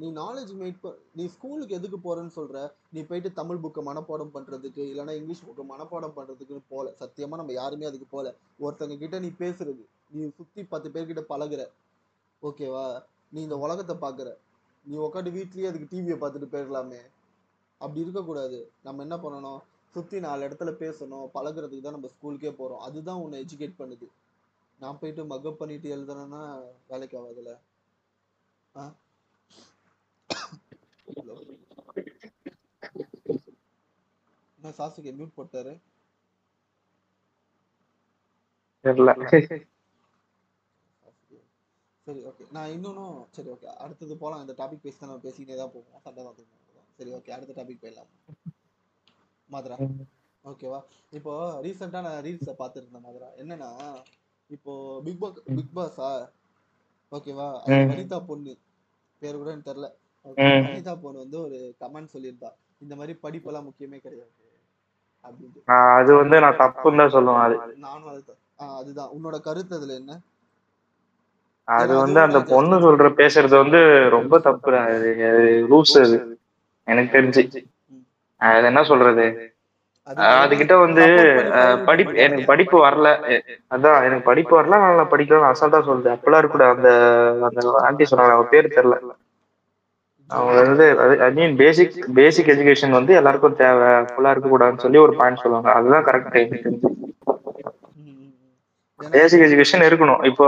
நீ 0.00 0.06
நாலேஜ் 0.18 0.50
மேட் 0.60 0.88
நீ 1.18 1.24
ஸ்கூலுக்கு 1.34 1.76
எதுக்கு 1.78 1.98
போறேன்னு 2.06 2.32
சொல்ற? 2.36 2.56
நீ 2.94 3.00
போயிட்டு 3.10 3.30
தமிழ் 3.38 3.60
புக்கை 3.62 3.82
மனப்பாடம் 3.86 4.32
பண்றதுக்கு 4.34 4.82
இல்லைன்னா 4.90 5.14
இங்கிலீஷ் 5.18 5.44
புக்கை 5.46 5.64
மனப்பாடம் 5.70 6.14
பண்றதுக்குன்னு 6.18 6.64
போல. 6.68 6.92
சத்தியமா 7.00 7.38
நம்ம 7.40 7.52
யாருமே 7.52 7.88
அதுக்கு 7.90 8.08
போல. 8.10 8.34
ஒருத்தங்க 8.64 8.98
கிட்ட 9.02 9.18
நீ 9.18 9.30
பேசுறது. 9.38 9.82
நீ 10.10 10.22
சுத்தி 10.36 10.62
பத்து 10.64 10.90
பேர்கிட்ட 10.94 11.24
பழகுற. 11.32 11.64
ஓகேவா 12.42 12.84
நீ 13.28 13.40
இந்த 13.42 13.58
உலகத்தை 13.64 13.96
பாக்குற. 14.04 14.28
நீ 14.86 14.96
உட்காந்து 15.06 15.32
வீட்லயே 15.38 15.70
அதுக்கு 15.70 15.90
டிவியை 15.92 16.18
பார்த்துட்டு 16.20 16.52
போயிடலாமே. 16.54 17.00
அப்படி 17.80 18.00
இருக்கக்கூடாது. 18.00 18.58
நம்ம 18.82 19.02
என்ன 19.02 19.16
பண்ணணும்? 19.16 19.60
சுத்தி 19.94 20.18
நாலு 20.24 20.46
இடத்துல 20.48 20.70
பேசணும் 20.82 21.30
பழகுறதுக்கு 21.36 21.84
தான் 21.86 21.96
நம்ம 21.98 22.10
ஸ்கூலுக்கே 22.14 22.52
போறோம். 22.60 22.82
அதுதான் 22.88 23.22
உன்னை 23.24 23.38
எஜுகேட் 23.44 23.80
பண்ணுது. 23.80 24.06
நான் 24.80 24.98
போயிட்டு 25.00 25.22
மக்கப் 25.32 25.60
பண்ணிட்டு 25.60 25.88
எழுதுறேன்னா 25.96 26.42
வேலைக்கு 26.92 27.16
ஆகாதுல்ல 27.20 27.52
ஆ? 28.74 28.84
என்ன 34.58 34.72
சாசுக்கு 34.78 35.10
மியூட் 35.18 35.38
போட்டாரு? 35.38 35.72
தெரியல 38.84 39.12
சரி 42.06 42.20
ஓகே 42.28 42.44
நான் 42.56 42.72
இன்னொன்னும் 42.74 43.16
சரி 43.36 43.48
ஓகே 43.54 43.68
அடுத்தது 43.84 44.14
போலாம். 44.22 44.42
இந்த 44.44 44.54
டாபிக் 44.60 44.84
பேசி 44.84 45.04
நம்ம 45.04 45.22
பேசிக்கிட்டே 45.26 45.56
தான் 45.60 45.72
போவோம். 45.74 46.00
சண்டை 46.06 46.22
தான். 46.24 46.38
சரி 46.98 47.10
ஓகே 47.18 47.34
அடுத்த 47.36 47.54
டாபிக் 47.58 47.82
போயிடலாம். 47.82 48.10
மதுரா? 49.50 49.76
ஓகேவா 50.44 50.78
இப்போ 51.10 51.32
ரீசெண்டா 51.62 52.00
நான் 52.00 52.22
ரீல்ஸை 52.22 52.54
பார்த்துருந்தேன் 52.58 53.00
மதுரா. 53.00 53.28
என்னன்னா 53.38 53.70
இப்போ 54.50 54.72
பிக் 55.04 55.20
பாஸ் 55.20 55.42
பிக் 55.56 55.74
பாஸா 55.76 56.08
ஓகேவா. 57.12 57.48
வனிதா 57.90 58.26
பொண்ணு. 58.26 58.52
பேர் 59.22 59.36
கூட 59.36 59.50
எனக்கு 59.50 59.70
தெரியல. 59.70 59.88
ம். 60.26 60.62
வனிதா 60.66 60.94
பொண்ணு 61.02 61.18
வந்து 61.18 61.40
ஒரு 61.40 61.58
கமெண்ட் 61.80 62.14
சொல்லியிருந்தா. 62.14 62.50
இந்த 62.78 62.96
மாதிரி 62.96 63.18
படிப்பெல்லாம் 63.22 63.66
முக்கியமே 63.68 63.98
கிடையாது. 63.98 64.32
அப்படின்ட்டு. 65.24 65.60
அது 65.90 66.14
வந்து 66.14 66.40
நான் 66.40 66.60
தப்புன்னு 66.60 67.02
தான் 67.02 67.14
சொல்லுவேன் 67.16 67.44
அது. 67.46 67.56
நானும் 67.78 68.08
அது 68.08 68.22
அதுதான். 68.78 69.10
உன்னோட 69.16 69.40
கருத்து 69.40 69.76
அதுல 69.76 69.94
என்ன? 69.94 70.14
அது 71.68 71.92
வந்து 71.96 72.20
அந்த 72.20 72.38
பொண்ணு 72.48 72.76
சொல்ற 72.76 73.08
பேசுறது 73.16 73.54
வந்து 73.56 73.80
ரொம்ப 74.08 74.38
தப்பு 74.38 74.72
அது 74.78 75.10
ரூல்ஸ் 75.68 75.96
அது. 75.98 76.16
எனக்கு 76.86 77.14
தெரிஞ்சு. 77.16 77.42
அது 78.40 78.68
என்ன 78.72 78.82
சொல்றது? 78.90 79.24
அதுகிட்ட 80.42 80.74
வந்து 80.82 81.04
படிப்பு 81.88 82.14
எனக்கு 82.24 82.44
படிப்பு 82.50 82.76
வரல. 82.84 83.08
அதான் 83.74 84.04
எனக்கு 84.06 84.28
படிப்பு 84.28 84.54
வரல 84.58 84.78
நல்லா 84.84 85.04
படிக்கலாம் 85.12 85.50
அசால்ட்டா 85.50 85.80
சொல்லுது 85.88 86.08
அப்பெல்லாம் 86.14 86.40
இருக்கக்கூடாது 86.42 86.76
அந்த 86.76 86.90
அந்த 87.48 87.60
ஆண்டி 87.88 88.06
சொன்னாங்க. 88.10 88.36
அவ 88.36 88.46
பேர் 88.54 88.74
தெரியல. 88.76 88.96
அவங்க 90.30 90.58
வந்து 90.64 90.86
ஐ 91.26 91.28
மீன் 91.38 91.54
பேசிக் 91.60 91.94
பேசிக் 92.18 92.50
எஜுகேஷன் 92.54 92.96
வந்து 92.98 93.12
எல்லாருக்கும் 93.20 93.58
தேவை. 93.62 93.90
ஃபுல்லா 94.10 94.32
இருக்க 94.34 94.48
கூடாதுன்னு 94.50 94.84
சொல்லி 94.84 95.00
ஒரு 95.06 95.14
பாயிண்ட் 95.20 95.42
சொல்லுவாங்க. 95.44 95.70
அதுதான் 95.78 96.06
கரெக்ட் 96.08 96.36
பேசிக் 99.16 99.44
எஜுகேஷன் 99.46 99.86
இருக்கணும். 99.88 100.22
இப்போ 100.30 100.46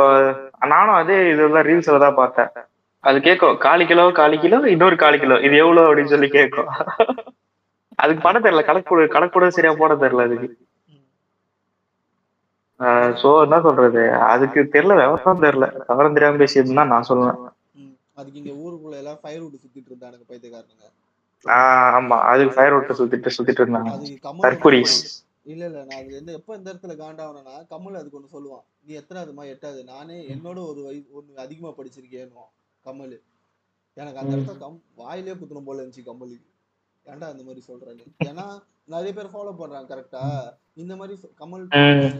நானும் 0.72 0.98
அதே 1.00 1.16
இதெல்லாம் 1.32 1.66
ரீல்ஸ்ல 1.68 2.02
தான் 2.06 2.18
பார்த்தேன். 2.20 2.50
அது 3.04 3.18
கேட்கும் 3.26 3.56
காலி 3.66 3.84
கிலோ 3.90 4.04
காலி 4.20 4.36
கிலோ 4.42 4.58
இன்னொரு 4.74 4.96
காலி 5.04 5.18
கிலோ. 5.22 5.38
இது 5.46 5.54
எவ்வளவு 5.64 5.88
அப்படின்னு 5.88 6.14
சொல்லி 6.14 6.30
கேட்கும் 6.38 6.70
அதுக்கு 8.02 8.22
பண்ண 8.26 8.38
தெரியல. 8.44 8.62
கணக்கு 8.68 9.08
கணக்கு 9.14 9.36
கூட 9.36 9.48
சரியா 9.56 9.72
போட 9.80 9.94
தெரியல 10.04 10.26
அதுக்கு. 10.28 10.48
சோ 13.20 13.30
என்ன 13.44 13.56
சொல்றது? 13.66 14.02
அதுக்கு 14.32 14.60
தெரியல 14.74 14.94
விவசாயம் 15.00 15.44
தெரியல. 15.44 15.66
விவரம் 15.90 16.16
தெரியாம 16.16 16.40
பேசியதுன்னு 16.42 16.80
தான் 16.80 16.92
நான் 16.94 17.08
சொல்லுவேன். 17.10 17.40
அதுக்கு 18.20 18.40
இங்க 18.40 18.52
ஊருக்குள்ள 18.62 18.96
எல்லாம் 19.02 19.20
ஃபயர் 19.22 19.42
விட்டு 19.44 19.62
சுத்திட்டு 19.64 19.98
பைத்தியக்காரனுங்க. 20.30 20.86
ஆஹ் 21.44 21.92
ஆமா. 21.98 22.16
அதுக்கு 22.30 22.54
ஃபயர் 22.56 22.76
விட்டு 22.76 22.98
சுத்திட்டு 23.00 23.36
சுத்திட்டு 23.36 23.62
இருந்தாங்க. 23.64 23.92
தற்குறிஸ் 24.46 24.98
இல்ல 25.52 25.62
இல்ல 25.68 25.78
நான் 25.86 26.00
அதுல 26.00 26.16
இருந்து 26.16 26.36
எப்ப 26.38 26.56
இந்த 26.58 26.68
இடத்துல 26.72 26.94
காண்டாவனா 27.00 27.54
கமல் 27.70 27.98
அதுக்கு 28.00 28.18
ஒண்ணு 28.18 28.34
சொல்லுவான். 28.34 28.64
நீ 28.86 28.92
எத்தனாவதுமா 29.00 29.44
எட்டாவது? 29.52 29.80
நானே 29.92 30.16
என்னோட 30.34 30.58
ஒரு 30.70 30.80
வயசு 30.86 31.08
ஒண்ணு 31.18 31.42
அதிகமா 31.44 31.70
படிச்சிருக்கேன்னு 31.78 32.44
கமல். 32.84 33.16
எனக்கு 33.96 34.20
அந்த 34.20 34.32
இடத்துல 34.36 34.60
கம் 34.60 34.78
வாயிலே 35.00 35.34
குத்தணும் 35.40 35.68
போல 35.68 35.80
இருந்துச்சு 35.82 36.08
கமலுக்கு. 36.10 36.48
ஏன்டா 37.06 37.28
அந்த 37.32 37.42
மாதிரி 37.46 37.62
சொல்றேன்னு 37.68 38.04
ஏன்னா 38.30 38.46
நிறைய 38.94 39.12
பேர் 39.16 39.32
ஃபாலோ 39.32 39.52
பண்றாங்க 39.60 39.88
கரெக்டா 39.92 40.24
இந்த 40.82 40.92
மாதிரி 41.00 41.14
கமல். 41.40 41.64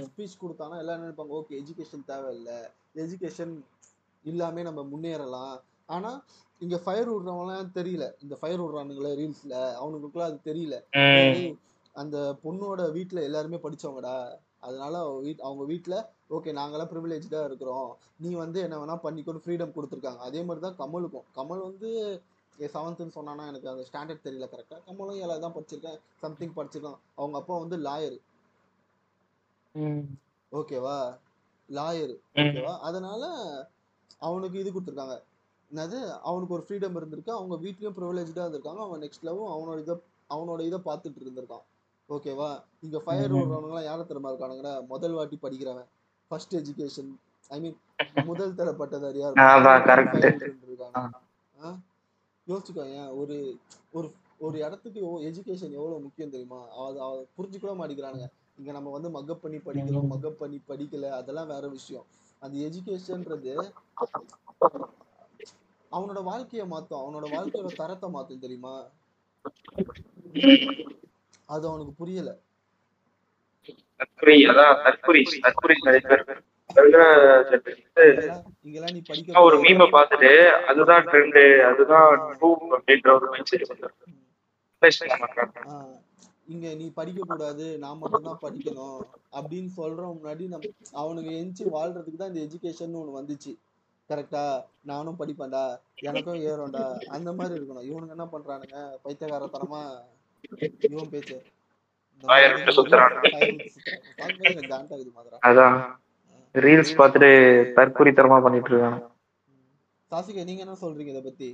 ஸ்பீச் 0.09 0.41
கொடுத்தானா 0.43 0.77
எல்லாம் 0.83 1.03
நினைப்பாங்க? 1.03 1.33
ஓகே 1.39 1.59
எஜுகேஷன் 1.63 2.09
தேவையில்ல. 2.11 2.53
எஜுகேஷன் 3.03 3.55
இல்லாமே 4.25 4.63
நம்ம 4.69 4.81
முன்னேறலாம். 4.93 5.55
ஆனா 5.95 6.11
இங்க 6.65 6.77
ஃபயர் 6.85 7.11
விடுறவங்களாம் 7.13 7.77
தெரியல. 7.79 8.05
இந்த 8.25 8.35
ஃபயர் 8.41 8.63
விடுறானுங்களே 8.65 9.13
ரீல்ஸ்ல 9.21 9.55
அவனுங்களுக்குலாம் 9.81 10.31
அது 10.31 10.39
தெரியல. 10.51 10.77
அந்த 11.95 12.17
பொண்ணோட 12.45 12.83
வீட்ல 12.97 13.23
எல்லாருமே 13.29 13.59
படிச்சவங்கடா. 13.65 14.17
அதனால 14.67 14.95
அவங்க 15.47 15.65
வீட்ல 15.71 15.95
ஓகே 16.37 16.51
நாங்கெல்லாம் 16.59 16.91
ப்ரிவிலேஜா 16.93 17.41
இருக்கிறோம். 17.49 17.89
நீ 18.23 18.31
வந்து 18.43 18.59
என்ன 18.67 18.77
வேணா 18.83 18.97
பண்ணிக்கொண்டு 19.07 19.43
ஃப்ரீடம் 19.45 19.75
கொடுத்துருக்காங்க. 19.77 20.21
அதே 20.29 20.43
மாதிரி 20.49 20.63
தான் 20.67 20.79
கமலுக்கும். 20.83 21.27
கமல் 21.39 21.67
வந்து 21.69 21.91
செவன்த்துன்னு 22.67 23.15
சொன்னானா 23.15 23.47
எனக்கு 23.47 23.69
அந்த 23.69 23.85
ஸ்டாண்டர்ட் 23.93 24.27
தெரியல 24.27 24.47
கரெக்டா 24.53 24.77
கமலும் 24.87 25.21
ஏழாவது 25.25 25.41
தான் 25.41 25.55
படிச்சிருக்கேன். 25.55 25.99
சம்திங் 26.21 26.57
படிச்சிருக்கான் 26.57 26.99
அவங்க 27.15 27.39
அப்பா 27.39 27.59
வந்து 27.59 27.77
லாயர். 27.79 28.19
ஓகேவா 30.53 31.19
லாயர். 31.71 32.15
ஓகேவா 32.35 32.79
அதனால 32.79 33.23
அவனுக்கு 34.19 34.59
இது 34.59 34.71
கொடுத்துருக்காங்க. 34.71 35.23
என்னது? 35.71 35.99
அவனுக்கு 36.21 36.55
ஒரு 36.55 36.65
ஃப்ரீடம் 36.69 36.97
இருந்திருக்கு. 36.99 37.31
அவங்க 37.31 37.55
வீட்லயும் 37.57 37.97
ப்ரிவிலேஜா 37.99 38.43
இருந்திருக்காங்க. 38.45 38.83
அவன் 38.87 39.01
நெக்ஸ்ட் 39.01 39.23
லெவல் 39.23 39.53
அவனோட 39.55 39.79
இதை 39.79 39.95
அவனோட 40.31 40.61
இதை 40.61 40.79
பார்த்துட்டு 40.79 41.23
இருந்திருக்கான். 41.25 41.65
ஓகேவா 42.09 42.63
இங்க 42.81 42.99
ஃபயர் 42.99 43.31
ம். 43.31 43.35
விடுறவங்கலாம் 43.35 43.85
யாரை 43.85 44.07
திறமை 44.07 44.33
இருக்கானுங்கன்னா 44.33 44.87
முதல் 44.87 45.13
வாட்டி 45.13 45.39
படிக்கிறவன். 45.43 45.89
ஃபர்ஸ்ட் 46.29 46.57
எஜுகேஷன் 46.57 47.11
ஐ 47.49 47.61
மீன் 47.61 47.77
முதல் 48.25 48.55
அதான், 48.55 49.83
correct. 49.89 50.15
இருக்காங்க 50.67 51.92
யோசிச்சுக்கோ 52.47 52.85
ஏன் 52.97 53.11
ஒரு 53.21 53.37
ஒரு 53.93 54.09
ஒரு 54.41 54.57
இடத்துக்கு 54.59 55.01
எஜுகேஷன் 55.29 55.77
எவ்வளவு 55.79 56.05
முக்கியம் 56.07 56.31
தெரியுமா? 56.31 56.61
அது 56.85 56.99
அவ 57.01 57.11
புரிஞ்சுக்கூட 57.37 57.75
மாட்டேங்கிறானுங்க. 57.81 58.27
இங்க 58.59 58.71
நம்ம 58.73 58.91
வந்து 58.91 59.11
மக்கப் 59.11 59.43
பண்ணி 59.43 59.59
படிக்கிறோம் 59.67 60.11
மக்கப் 60.13 60.41
பண்ணி 60.41 60.59
படிக்கல 60.69 61.11
அதெல்லாம் 61.19 61.51
வேற 61.53 61.67
விஷயம். 61.69 62.07
அந்த 62.43 62.55
எஜுகேஷன்ன்றது 62.69 63.55
அவனோட 65.93 66.21
வாழ்க்கைய 66.29 66.65
மாத்தும். 66.67 67.03
அவனோட 67.03 67.27
வாழ்க்கையோட 67.35 67.71
தரத்தை 67.77 68.09
மாத்தும் 68.11 68.45
தெரியுமா? 68.45 68.75
அது 71.49 71.65
அவனுக்கு 71.69 71.95
புரியல. 71.95 72.31
ஒரு 79.43 79.57
மீமை 79.65 79.87
பார்த்துட்டு 79.95 80.31
அதுதான் 80.71 81.05
ட்ரெண்டு 81.09 81.43
அதுதான் 81.69 82.07
ட்ரூ 82.33 82.51
அப்படின்ற 82.77 83.11
ஒரு 83.13 83.27
மைண்ட் 83.33 83.51
செட் 83.51 83.67
ஆஹ் 85.73 85.93
இங்க 86.49 86.69
நீ 86.75 86.87
படிக்க 86.97 87.21
கூடாது 87.25 87.67
நான் 87.79 87.99
மட்டும் 87.99 88.27
தான் 88.29 88.41
படிக்கணும் 88.43 88.97
அப்படின்னு 89.37 89.71
சொல்ற 89.77 90.01
முன்னாடி 90.09 90.45
நம்ம 90.49 90.71
அவனுங்க 91.03 91.31
எஞ்சி 91.39 91.65
வாழ்றதுக்கு 91.75 92.17
தான் 92.17 92.33
இந்த 92.33 92.43
எஜுகேஷன் 92.47 92.99
ஒண்ணு 93.01 93.19
வந்துச்சு. 93.19 93.53
கரெக்டா 94.11 94.43
நானும் 94.85 95.19
படிப்பேன்டா 95.19 95.63
எனக்கும் 96.03 96.41
ஏறும்டா 96.49 96.85
அந்த 97.11 97.31
மாதிரி 97.33 97.55
இருக்கணும். 97.59 97.87
இவனுங்க 97.89 98.17
என்ன 98.17 98.27
பண்றானுங்க? 98.33 98.77
பைத்தியகாரத்தனமா 99.05 99.83
இவன் 100.91 101.11
பேச்சு. 101.11 101.37
அதான். 105.51 105.79
ரீல்ஸ் 106.55 106.99
பார்த்துட்டு 106.99 107.31
தற்கொலைத்தனமா 107.77 108.39
பண்ணிட்டு 108.45 108.71
இருக்காங்க 108.73 109.01
சாசிகா 110.11 110.43
நீங்க 110.49 110.63
என்ன 110.65 110.75
சொல்றீங்க 110.83 111.13
இத 111.15 111.21
பத்தி? 111.27 111.49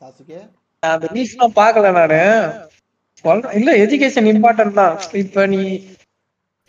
சாசிகே? 0.00 0.38
அந்த 0.82 1.08
ரீல்ஸ்லாம் 1.14 1.58
பார்க்கல 1.58 1.90
நானு. 1.98 2.20
இல்ல 3.58 3.70
எஜுகேஷன் 3.84 4.30
இம்பார்ட்டன்ட் 4.32 4.78
தான். 4.80 4.94
இப்ப 5.24 5.44
நீ 5.54 5.60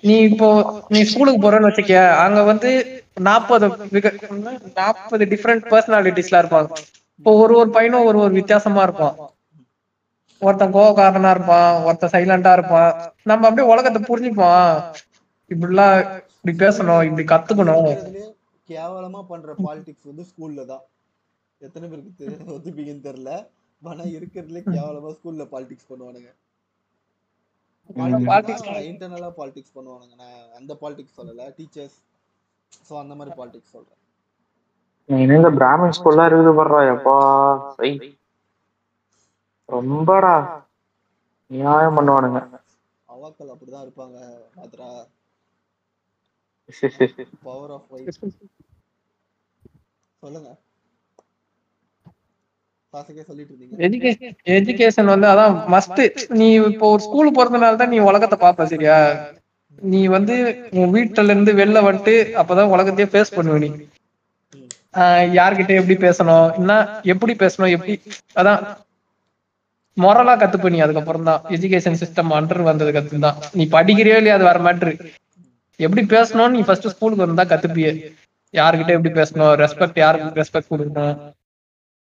நீ 0.03 0.15
இப்போ 0.29 0.47
நீ 0.93 0.99
ஸ்கூலுக்கு 1.11 1.43
போறன்னு 1.43 1.69
வச்சுக்க 1.69 1.93
அங்க 2.23 2.39
வந்து 2.51 2.69
நாற்பது 3.27 3.67
நாற்பது 4.79 5.23
டிஃப்ரெண்ட் 5.33 5.69
பர்சனாலிட்டிஸ்லாம் 5.71 6.43
இருப்பாங்க. 6.43 6.69
இப்போ 7.19 7.31
ஒரு 7.43 7.53
ஒரு 7.61 7.69
பையனும் 7.77 8.07
ஒரு 8.09 8.17
ஒரு 8.25 8.33
வித்தியாசமா 8.39 8.83
இருப்பான். 8.87 9.15
ஒருத்தன் 10.45 10.75
கோவக்காரனா 10.75 11.31
இருப்பான் 11.35 11.71
ஒருத்தன் 11.87 12.13
சைலண்டா 12.13 12.51
இருப்பான். 12.57 12.93
நம்ம 13.31 13.47
அப்படியே 13.49 13.67
உலகத்தை 13.73 14.01
புரிஞ்சுப்போம் 14.09 14.69
இப்படிலாம் 15.53 15.97
இப்படி 16.37 16.53
பேசணும் 16.63 17.03
இப்படி 17.09 17.25
கத்துக்கணும். 17.33 17.91
கேவலமா 18.71 19.21
பண்ற 19.31 19.55
பாலிடிக்ஸ் 19.65 20.09
வந்து 20.11 20.25
ஸ்கூல்ல 20.29 20.61
தான். 20.71 20.83
எத்தனை 21.67 21.85
பேருக்கு 21.89 22.25
ஒத்துப்பீங்கன்னு 22.55 23.07
தெரியல. 23.09 23.33
ஆனா 23.81 24.03
இருக்கிறதுலே 24.15 24.61
கேவலமா 24.73 25.11
ஸ்கூல்ல 25.17 25.45
பாலிடிக்ஸ் 25.53 25.91
பண்ணுவானுங்க. 25.91 26.31
Politics 28.29 28.61
இன்டர்னலா 28.89 29.29
பாலிடிக்ஸ் 29.39 29.73
பண்ணுவானுங்க. 29.77 30.13
நான் 30.21 30.43
அந்த 30.59 30.73
பாலிடிக்ஸ் 30.81 31.17
சொல்லல. 31.19 31.47
டீச்சர்ஸ் 31.57 31.97
சோ 32.87 32.93
அந்த 33.01 33.13
மாதிரி 33.17 33.31
பாலிடிக்ஸ் 33.39 33.73
சொல்றேன். 33.75 33.99
நீ 35.09 35.17
இந்த 35.39 35.49
பிராமின் 35.57 35.95
ஸ்கூல்லாம் 35.97 36.27
இருக்குது 36.29 36.53
பண்றா 36.59 36.79
எப்பா. 36.93 37.15
ரொம்படா 39.69 40.33
நியாயம் 41.51 41.97
பண்ணுவானுங்க. 41.97 42.39
அவாக்கள் 43.09 43.51
அப்படிதான் 43.53 43.85
இருப்பாங்க 43.85 44.17
மாத்ரா 44.57 44.89
பவர் 47.45 47.71
ஆஃப் 47.75 47.87
வைஃப் 47.93 48.19
சொல்லுங்க. 50.23 50.49
எஜுகேஷன் 53.85 54.33
எஜுகேஷன் 54.55 55.11
வந்து 55.13 55.27
அதான் 55.31 55.55
மஸ்ட் 55.73 56.01
நீ 56.39 56.47
இப்போ 56.71 56.85
ஒரு 56.93 57.01
ஸ்கூல் 57.05 57.35
போறதுனால 57.37 57.79
தான் 57.81 57.93
நீ 57.93 57.99
உலகத்தை 58.09 58.37
பாப்ப 58.43 58.67
சரியா? 58.73 58.97
நீ 59.87 60.01
வந்து 60.15 60.35
உன் 60.79 60.93
வீட்டுல 60.95 61.29
இருந்து 61.29 61.53
வெளில 61.59 61.81
வந்துட்டு 61.87 62.13
அப்பதான் 62.41 62.73
உலகத்தையே 62.75 63.07
ஃபேஸ் 63.13 63.35
பண்ணுவ 63.37 63.57
நீ. 63.63 63.69
யார்கிட்ட 65.37 65.73
எப்படி 65.79 65.95
பேசணும்? 66.05 66.47
என்ன 66.59 66.73
எப்படி 67.13 67.33
பேசணும்? 67.35 67.73
எப்படி? 67.77 67.93
அதான் 68.39 68.61
மொரலா 69.97 70.33
கத்துப்ப 70.41 70.69
நீ 70.73 70.79
அதுக்கப்புறம் 70.85 71.27
தான் 71.29 71.41
எஜுகேஷன் 71.55 71.99
சிஸ்டம் 72.01 72.31
அண்டர் 72.37 72.67
வந்ததுக்கு 72.69 73.01
அப்புறம் 73.01 73.25
தான் 73.27 73.37
நீ 73.59 73.63
படிக்கிறியோ 73.75 74.17
இல்லையா 74.21 74.37
அது 74.37 74.47
வேற 74.49 74.59
மேட்ரு 74.67 74.93
எப்படி 75.79 76.01
பேசணும்னு 76.13 76.55
நீ 76.55 76.61
ஃபர்ஸ்ட் 76.67 76.91
ஸ்கூலுக்கு 76.93 77.25
வந்தா 77.25 77.43
கத்துப்பிய. 77.51 77.87
யார்கிட்ட 78.53 78.91
எப்படி 78.97 79.11
பேசணும்? 79.19 79.53
ரெஸ்பெக்ட் 79.61 79.99
யாருக்கு 80.01 80.39
ரெஸ்பெக்ட் 80.41 80.71
கொடுக்கணும்? 80.71 81.15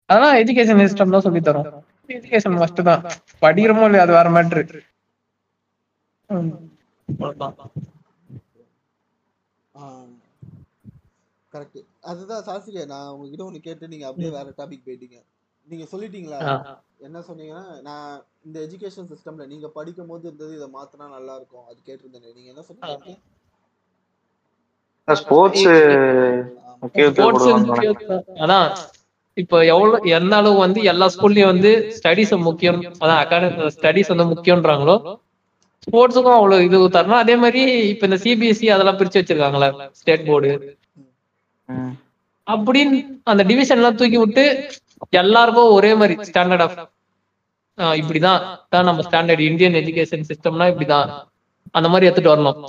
அதெல்லாம் 0.09 0.37
எஜுகேஷன் 0.41 0.81
சிஸ்டம் 0.83 1.13
தான் 1.15 1.25
சொல்லி 1.25 1.41
தரும். 1.47 1.67
எஜுகேஷன் 2.15 2.57
மஸ்ட் 2.61 2.81
தான். 2.89 3.03
படிக்கிறோமோ 3.43 3.85
இல்லையா 3.89 4.05
அது 4.05 4.17
வேற 4.17 4.29
மேட்ரு 4.37 4.63
கரெக்ட் 11.53 11.79
அதுதான் 12.11 12.43
சாசிகே 12.47 12.83
நான் 12.93 13.09
உங்ககிட்ட 13.13 13.43
ஒண்ணு 13.47 13.59
கேட்டு 13.67 13.91
நீங்க 13.93 14.05
அப்படியே 14.09 14.31
வேற 14.37 14.47
டாபிக் 14.59 14.85
போயிட்டீங்க. 14.87 15.17
நீங்க 15.67 15.85
சொல்லிட்டீங்களா? 15.93 16.39
என்ன 17.01 17.19
சொன்னீங்கன்னா 17.27 17.65
நான் 17.81 18.09
இந்த 18.45 18.57
எஜுகேஷன் 18.65 19.09
சிஸ்டம்ல 19.11 19.45
நீங்க 19.47 19.67
படிக்கும் 19.75 20.09
போது 20.09 20.27
இருந்தது 20.27 20.53
இதை 20.57 20.67
மாத்தினா 20.73 21.05
நல்லா 21.13 21.33
இருக்கும் 21.35 21.65
அது 21.67 21.79
கேட்டிருந்தேன். 21.81 22.35
நீங்க 22.37 22.49
என்ன 22.53 22.63
சொன்னீங்க? 22.63 23.17
அதான் 28.41 28.67
இப்போ 29.37 29.57
எவ்வளவு 29.71 29.97
எந்த 30.17 30.33
அளவு 30.39 30.55
வந்து 30.63 30.79
எல்லா 30.91 31.07
ஸ்கூல்லயும் 31.13 31.51
வந்து 31.51 31.69
ஸ்டடிஸ் 31.97 32.33
முக்கியம் 32.47 32.79
அதான் 33.01 33.21
அகாடமி 33.21 33.69
ஸ்டடிஸ் 33.75 34.11
வந்து 34.13 34.25
முக்கியம்ன்றாங்களோ 34.31 34.95
ஸ்போர்ட்ஸுக்கும் 35.87 36.37
அவ்வளவு 36.37 36.65
இது 36.67 36.79
தரணும் 36.95 37.21
அதே 37.21 37.35
மாதிரி 37.43 37.61
இப்ப 37.91 38.07
இந்த 38.09 38.19
சிபிஎஸ்சி 38.23 38.67
அதெல்லாம் 38.73 38.99
பிரிச்சு 38.99 39.19
வச்சிருக்காங்களே 39.21 39.69
ஸ்டேட் 39.99 40.27
போர்டு 40.27 40.51
ம். 41.69 41.93
அப்படின்னு 42.47 42.97
அந்த 43.27 43.43
டிவிஷன் 43.49 43.79
எல்லாம் 43.81 43.99
தூக்கி 43.99 44.19
விட்டு 44.21 44.43
எல்லாருக்கும் 45.21 45.71
ஒரே 45.71 45.91
மாதிரி 45.93 46.15
ஸ்டாண்டர்ட் 46.29 46.63
ஆஃப் 46.65 46.77
இப்படிதான் 47.99 48.41
தான் 48.69 48.85
நம்ம 48.85 49.01
ஸ்டாண்டர்ட் 49.01 49.47
இந்தியன் 49.49 49.73
எஜுகேஷன் 49.73 50.27
சிஸ்டம்னா 50.29 50.65
இப்படிதான். 50.71 51.09
அந்த 51.71 51.87
மாதிரி 51.89 52.07
எடுத்துட்டு 52.07 52.33
வரணும். 52.33 52.59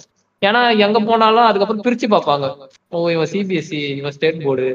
ஏன்னா 0.43 0.79
எங்க 0.79 0.99
போனாலும் 1.01 1.49
அதுக்கப்புறம் 1.49 1.85
பிரிச்சு 1.85 2.07
பார்ப்பாங்க. 2.09 2.47
ஓ 2.89 3.11
இவன் 3.11 3.31
சிபிஎஸ்சி 3.33 3.81
இவன் 4.01 4.11
ஸ்டேட் 4.11 4.45
போர்டு 4.45 4.69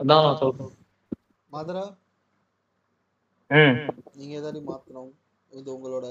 அதான் 0.00 0.24
நான் 0.26 0.36
சொல்றேன். 0.36 0.72
மதுரா? 1.52 1.84
ம். 3.50 3.76
நீங்க 4.14 4.32
ஏதாவது 4.34 4.60
மாத்தணும். 4.68 5.10
இது 5.52 5.68
உங்களோட 5.76 6.06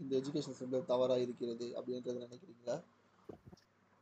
இந்த 0.00 0.12
எஜுகேஷன் 0.20 0.56
சிஸ்டம் 0.60 0.86
தவறா 0.86 1.16
இருக்கிறது 1.16 1.66
அப்படின்றத 1.78 2.16
நினைக்கிறீங்களா? 2.24 2.76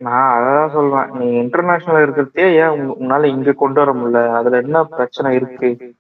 நான் 0.01 0.41
அதான் 0.41 0.73
சொல்றேன். 0.73 1.19
நீ 1.19 1.37
இன்டர்நேஷனல் 1.37 2.03
இருக்கிறதே 2.03 2.55
ஏன் 2.55 2.91
உன்னால 2.91 3.25
இங்க 3.25 3.53
கொண்டு 3.53 3.85
வர 3.85 3.99
முடியல? 3.99 4.35
அதுல 4.35 4.57
என்ன 4.57 4.85
பிரச்சனை 4.85 5.35
இருக்கு? 5.35 5.95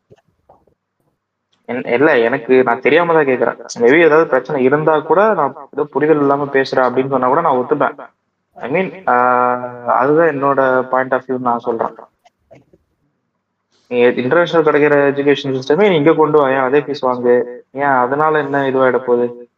என்- 1.66 1.92
இல்ல 1.92 2.18
எனக்கு 2.18 2.62
நான் 2.62 2.80
தெரியாம 2.80 3.12
தான் 3.12 3.26
கேக்குறேன். 3.26 3.64
மேபி 3.78 4.02
ஏதாவது 4.02 4.28
பிரச்சனை 4.28 4.62
இருந்தா 4.62 5.00
கூட 5.00 5.34
நான் 5.34 5.54
ஏதோ 5.72 5.84
புரிதல் 5.90 6.18
இல்லாம 6.18 6.44
பேசுறேன் 6.44 6.86
அப்படின்னு 6.86 7.08
சொன்னா 7.08 7.26
கூட 7.26 7.40
நான் 7.40 7.56
ஒத்துப்பேன். 7.56 8.06
ஐ 8.54 8.70
மீன் 8.70 8.92
அதுதான் 9.86 10.28
என்னோட 10.28 10.88
பாயிண்ட் 10.88 11.14
ஆஃப் 11.14 11.24
வியூ 11.28 11.38
நான் 11.38 11.58
சொல்றேன். 11.58 11.94
நீ 13.88 13.98
இன்டர்நேஷனல் 13.98 14.72
கிடைக்கிற 14.72 14.94
எஜுகேஷன் 14.94 15.58
சிஸ்டமே 15.58 15.90
இங்க 15.90 16.12
கொண்டு 16.12 16.38
வா. 16.38 16.50
ஏன் 16.50 16.56
அதே 16.56 16.80
ஃபீஸ் 16.80 17.02
வாங்கு? 17.02 17.56
ஏன் 17.70 17.82
அதனால 17.82 18.38
என்ன 18.38 18.70
இதுவாயிட 18.70 18.98
போகுது? 18.98 19.48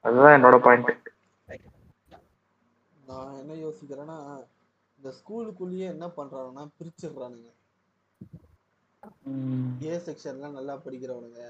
அதுதான் 0.00 0.44
என்னோட 0.44 0.58
பாயிண்ட் 0.58 1.09
யோசிக்கிறேன்னா 3.70 4.18
இந்த 4.98 5.10
ஸ்கூலுக்குள்ளேயே 5.18 5.86
என்ன 5.94 6.06
பண்றானுங்கன்னா 6.16 6.64
பிரிச்சிடுறானுங்க. 6.78 7.48
ஏ 9.90 9.92
செக்ஷன்ல 10.06 10.48
நல்லா 10.56 10.74
படிக்கிறவனுங்க. 10.84 11.42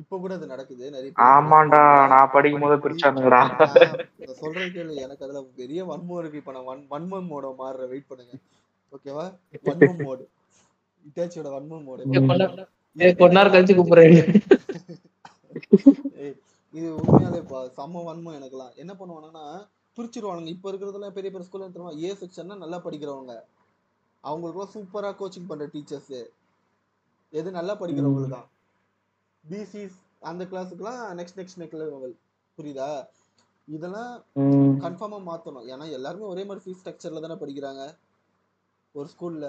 இப்ப 0.00 0.18
கூட 0.22 0.32
அது 0.38 0.46
நடக்குது. 0.52 0.84
நிறைய 0.94 1.12
ஆமாண்டா 1.30 1.80
நான் 2.12 2.32
படிக்கும் 2.34 2.64
போது 2.64 2.76
பிரிச்சானுங்கடா. 2.84 3.40
நான் 4.20 4.38
சொல்றது 4.42 4.68
கேளு 4.76 4.94
எனக்கு 5.06 5.24
அதுல 5.26 5.42
பெரிய 5.60 5.80
வன்மம் 5.90 6.20
இருக்கு. 6.20 6.40
இப்ப 6.42 6.52
நான் 6.56 6.68
வன் 6.70 6.84
வன்மம் 6.92 7.28
மோட 7.32 7.50
மாறுற 7.60 7.88
வெயிட் 7.92 8.08
பண்ணுங்க. 8.12 8.36
ஓகேவா 8.94 9.26
வன்மம் 9.68 10.00
மோடு 10.06 10.24
இட்டாச்சியோட 11.08 11.50
வன்மம் 11.56 11.84
மோடு 11.88 12.02
கொஞ்ச 13.20 13.34
நேரம் 13.36 13.54
கழிச்சு 13.54 13.76
கூப்பிடுறேன். 13.76 14.18
இது 16.74 16.88
உண்மையாலேப்பா 17.00 17.60
செம்ம 17.78 18.02
வன்மம் 18.08 18.36
எனக்குலாம் 18.38 18.76
என்ன 18.82 18.92
பண்ணுவானுங்கன்னா 19.00 19.46
பிரிச்சிருவானுங்க. 19.96 20.50
இப்ப 20.56 20.70
இருக்கிறதுல 20.70 21.08
பெரிய 21.16 21.30
பெரிய 21.32 21.46
ஸ்கூல்ல 21.48 21.68
தெரியுமா? 21.74 21.94
ஏ 22.04 22.10
செக்ஷன்னா 22.20 22.56
நல்லா 22.64 22.78
படிக்கிறவங்க. 22.86 23.34
அவங்களுக்குலாம் 24.24 24.72
சூப்பரா 24.74 25.10
கோச்சிங் 25.20 25.48
பண்ற 25.50 25.64
டீச்சர்ஸ் 25.74 26.12
எது 27.32 27.48
நல்லா 27.58 27.74
படிக்கிறவங்களுக்கு 27.80 28.36
தான். 28.36 28.48
பிசி 29.44 29.82
அந்த 30.30 30.42
கிளாஸுக்குலாம் 30.50 31.00
நெக்ஸ்ட் 31.18 31.38
நெக்ஸ்ட் 31.40 31.60
நெக்ஸ்ட் 31.60 31.80
லெவல் 31.80 32.14
புரியுதா? 32.58 32.88
இதெல்லாம் 33.68 34.12
ம், 34.42 34.74
கன்ஃபார்மா 34.84 35.18
மாத்தணும். 35.28 35.66
ஏன்னா 35.72 35.84
எல்லாருமே 35.96 36.24
ஒரே 36.32 36.42
மாதிரி 36.44 36.62
ஃபீஸ் 36.64 36.80
ஸ்ட்ரக்சர்ல 36.82 37.22
தானே 37.24 37.36
படிக்கிறாங்க. 37.42 37.82
ஒரு 38.94 39.08
ஸ்கூல்ல 39.12 39.46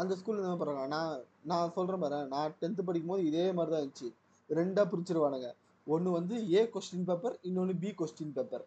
அந்த 0.00 0.12
ஸ்கூல்ல 0.20 0.44
என்ன 0.46 0.56
பண்றாங்க? 0.60 0.86
நான் 0.94 1.12
நான் 1.50 1.74
சொல்றேன் 1.76 2.02
பாரு. 2.04 2.18
நான் 2.34 2.54
டென்த் 2.60 2.86
படிக்கும் 2.88 3.12
போது 3.12 3.26
இதே 3.30 3.44
மாதிரி 3.58 3.72
தான் 3.74 3.82
இருந்துச்சு. 3.82 4.08
ரெண்டா 4.50 4.82
பிரிச்சிருவானுங்க. 4.92 5.48
ஒன்னு 5.86 6.16
வந்து 6.18 6.34
ஏ 6.54 6.60
கொஸ்டின் 6.74 7.06
பேப்பர் 7.10 7.36
இன்னொன்னு 7.48 7.74
பி 7.82 7.90
கொஸ்டின் 8.00 8.34
பேப்பர் 8.38 8.64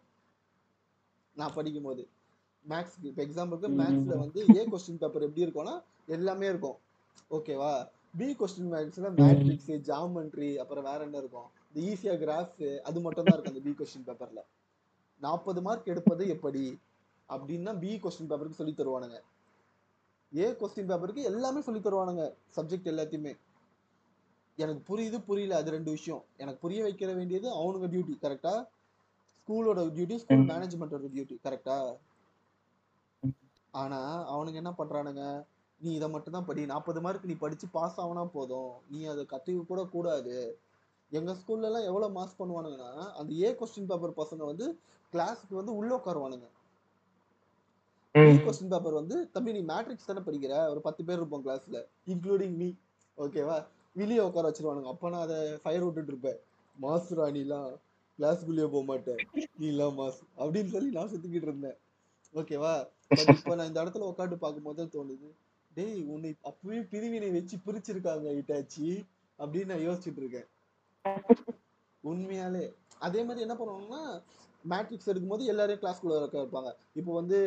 நான் 1.40 1.56
படிக்கும் 1.58 1.88
போது 1.90 2.04
மேக்ஸ் 2.66 2.96
இப்போ 3.10 3.22
எக்ஸாம்பிளுக்கு 3.26 3.70
மேக்ஸ்ல 3.82 4.16
வந்து 4.24 4.40
ஏ 4.58 4.64
கொஸ்டின் 4.72 5.02
பேப்பர் 5.02 5.26
எப்படி 5.28 5.46
இருக்கும்னா 5.46 5.76
எல்லாமே 6.16 6.48
இருக்கும். 6.52 6.78
ஓகேவா 7.38 7.72
பி 8.20 8.28
கொஸ்டின் 8.40 8.72
மேக்ஸ்ல 8.74 9.10
மேட்ரிக்ஸ் 9.20 9.72
ஜாமெண்ட்ரி 9.90 10.50
அப்புறம் 10.62 10.86
வேற 10.90 11.00
என்ன 11.08 11.18
இருக்கும்? 11.24 11.48
இந்த 11.70 11.80
ஈஸியா 11.92 12.14
கிராஃப் 12.24 12.62
அது 12.90 13.00
மட்டும் 13.06 13.26
தான் 13.28 13.36
இருக்கும் 13.36 13.56
அந்த 13.56 13.64
பி 13.68 13.74
கொஸ்டின் 13.80 14.08
பேப்பர்ல 14.10 14.44
நாற்பது 15.24 15.62
மார்க் 15.68 15.92
எடுப்பது 15.94 16.24
எப்படி? 16.36 16.64
அப்படின்னா 17.30 17.72
பி 17.84 17.92
கொஸ்டின் 18.04 18.30
பேப்பருக்கு 18.30 18.60
சொல்லி 18.62 18.74
தருவானுங்க. 18.80 19.18
ஏ 20.32 20.48
கொஸ்டின் 20.62 20.90
பேப்பருக்கு 20.92 21.28
எல்லாமே 21.32 21.62
சொல்லி 21.68 21.82
தருவானுங்க 21.84 22.24
சப்ஜெக்ட் 22.58 22.92
எல்லாத்தையுமே. 22.94 23.34
எனக்கு 24.58 24.82
புரியுது 24.90 25.18
புரியல 25.30 25.58
அது 25.62 25.70
ரெண்டு 25.76 25.92
விஷயம். 25.92 26.24
எனக்கு 26.42 26.60
புரிய 26.66 26.80
வைக்கிற 26.86 27.10
வேண்டியது 27.20 27.48
அவனுங்க 27.60 27.88
டியூட்டி 27.94 28.16
கரெக்டா 28.26 28.54
ஸ்கூலோட 29.48 29.82
டியூட்டி 29.96 30.16
ஸ்கூல் 30.16 30.38
ம். 30.38 30.50
மேனேஜ்மெண்டோட 30.50 31.06
டியூட்டி 31.14 31.36
கரெக்டா. 31.44 31.98
ஆனா 33.72 34.00
அவனுங்க 34.36 34.54
என்ன 34.54 34.74
பண்றானுங்க? 34.78 35.46
நீ 35.82 35.94
இதை 35.94 36.10
மட்டும் 36.10 36.34
தான் 36.34 36.46
படி. 36.46 36.66
நாற்பது 36.66 37.02
மார்க் 37.02 37.26
நீ 37.26 37.34
படிச்சு 37.34 37.68
பாஸ் 37.68 38.00
ஆகுனா 38.02 38.26
போதும். 38.26 38.72
நீ 38.90 39.06
அதை 39.06 39.26
கத்துக்க 39.30 39.66
கூட 39.66 39.86
கூடாது. 39.86 40.60
எங்க 41.12 41.32
ஸ்கூல்ல 41.34 41.62
எல்லாம் 41.62 41.84
எவ்வளவு 41.84 42.16
மாஸ் 42.20 42.40
பண்ணுவானுங்கன்னா 42.40 43.12
அந்த 43.12 43.34
ஏ 43.34 43.52
கொஸ்டின் 43.52 43.86
பேப்பர் 43.86 44.18
பசங்க 44.18 44.38
வந்து 44.38 44.78
கிளாஸுக்கு 45.14 45.54
வந்து 45.54 45.76
உள்ள 45.76 45.96
உட்காருவானுங்க. 45.96 46.48
கொஸ்டின் 48.46 48.70
பேப்பர் 48.70 48.94
வந்து 48.94 49.30
தம்பி 49.32 49.52
நீ 49.52 49.74
மேட்ரிக்ஸ் 49.74 50.06
தானே 50.06 50.20
படிக்கிற? 50.20 50.70
ஒரு 50.70 50.82
பத்து 50.82 51.04
பேர் 51.04 51.16
இருப்போம் 51.16 51.46
கிளாஸ்ல 51.46 51.86
இன்க்ளூடிங் 52.08 52.56
மீ 52.56 52.74
ஓகேவா 53.18 53.66
வெளியே 53.94 54.20
உட்கார 54.20 54.50
வச்சிருவானுங்க. 54.50 54.88
அப்ப 54.88 55.10
நான் 55.10 55.22
அதை 55.22 55.58
ஃபயர் 55.58 55.84
விட்டுட்டு 55.84 56.12
இருப்பேன். 56.12 56.40
மாஸ் 56.82 57.12
ராணிலாம். 57.20 57.70
கிளாஸ்க்குள்ளேயே 58.20 58.68
போக 58.74 58.84
மாட்டேன் 58.92 59.20
நீ 59.60 59.66
எல்லாம் 59.74 59.98
மாஸ் 60.00 60.22
அப்படின்னு 60.42 60.72
சொல்லி 60.76 60.90
நான் 60.98 61.12
சுத்திக்கிட்டு 61.12 61.50
இருந்தேன். 61.50 61.78
ஓகேவா? 62.36 62.74
பட் 63.12 63.32
இப்போ 63.36 63.54
நான் 63.58 63.70
இந்த 63.70 63.84
இடத்துல 63.84 64.08
உட்காந்து 64.12 64.38
பார்க்கும்போது 64.44 64.86
தோணுது 64.96 65.30
டேய் 65.72 66.00
உன்னை 66.14 66.32
அப்பவே 66.50 66.80
பிரிவினை 66.92 67.30
வச்சு 67.36 67.56
பிரிச்சிருக்காங்க 67.66 68.28
இட்டாச்சி 68.40 68.88
அப்படின்னு 69.40 69.72
நான் 69.74 69.86
யோசிச்சுட்டு 69.88 70.22
இருக்கேன். 70.24 70.48
உண்மையாலே. 72.04 72.66
அதே 73.06 73.22
மாதிரி 73.28 73.44
என்ன 73.46 73.56
பண்ணுவாங்கன்னா 73.60 74.02
மேட்ரிக்ஸ் 74.66 75.10
எடுக்கும்போது 75.12 75.44
எல்லாரையும் 75.52 75.82
கிளாஸ்க்குள்ள 75.84 76.20
இருக்க 76.22 76.38
வைப்பாங்க. 76.42 76.70
இப்போ 77.00 77.12
வந்து 77.20 77.38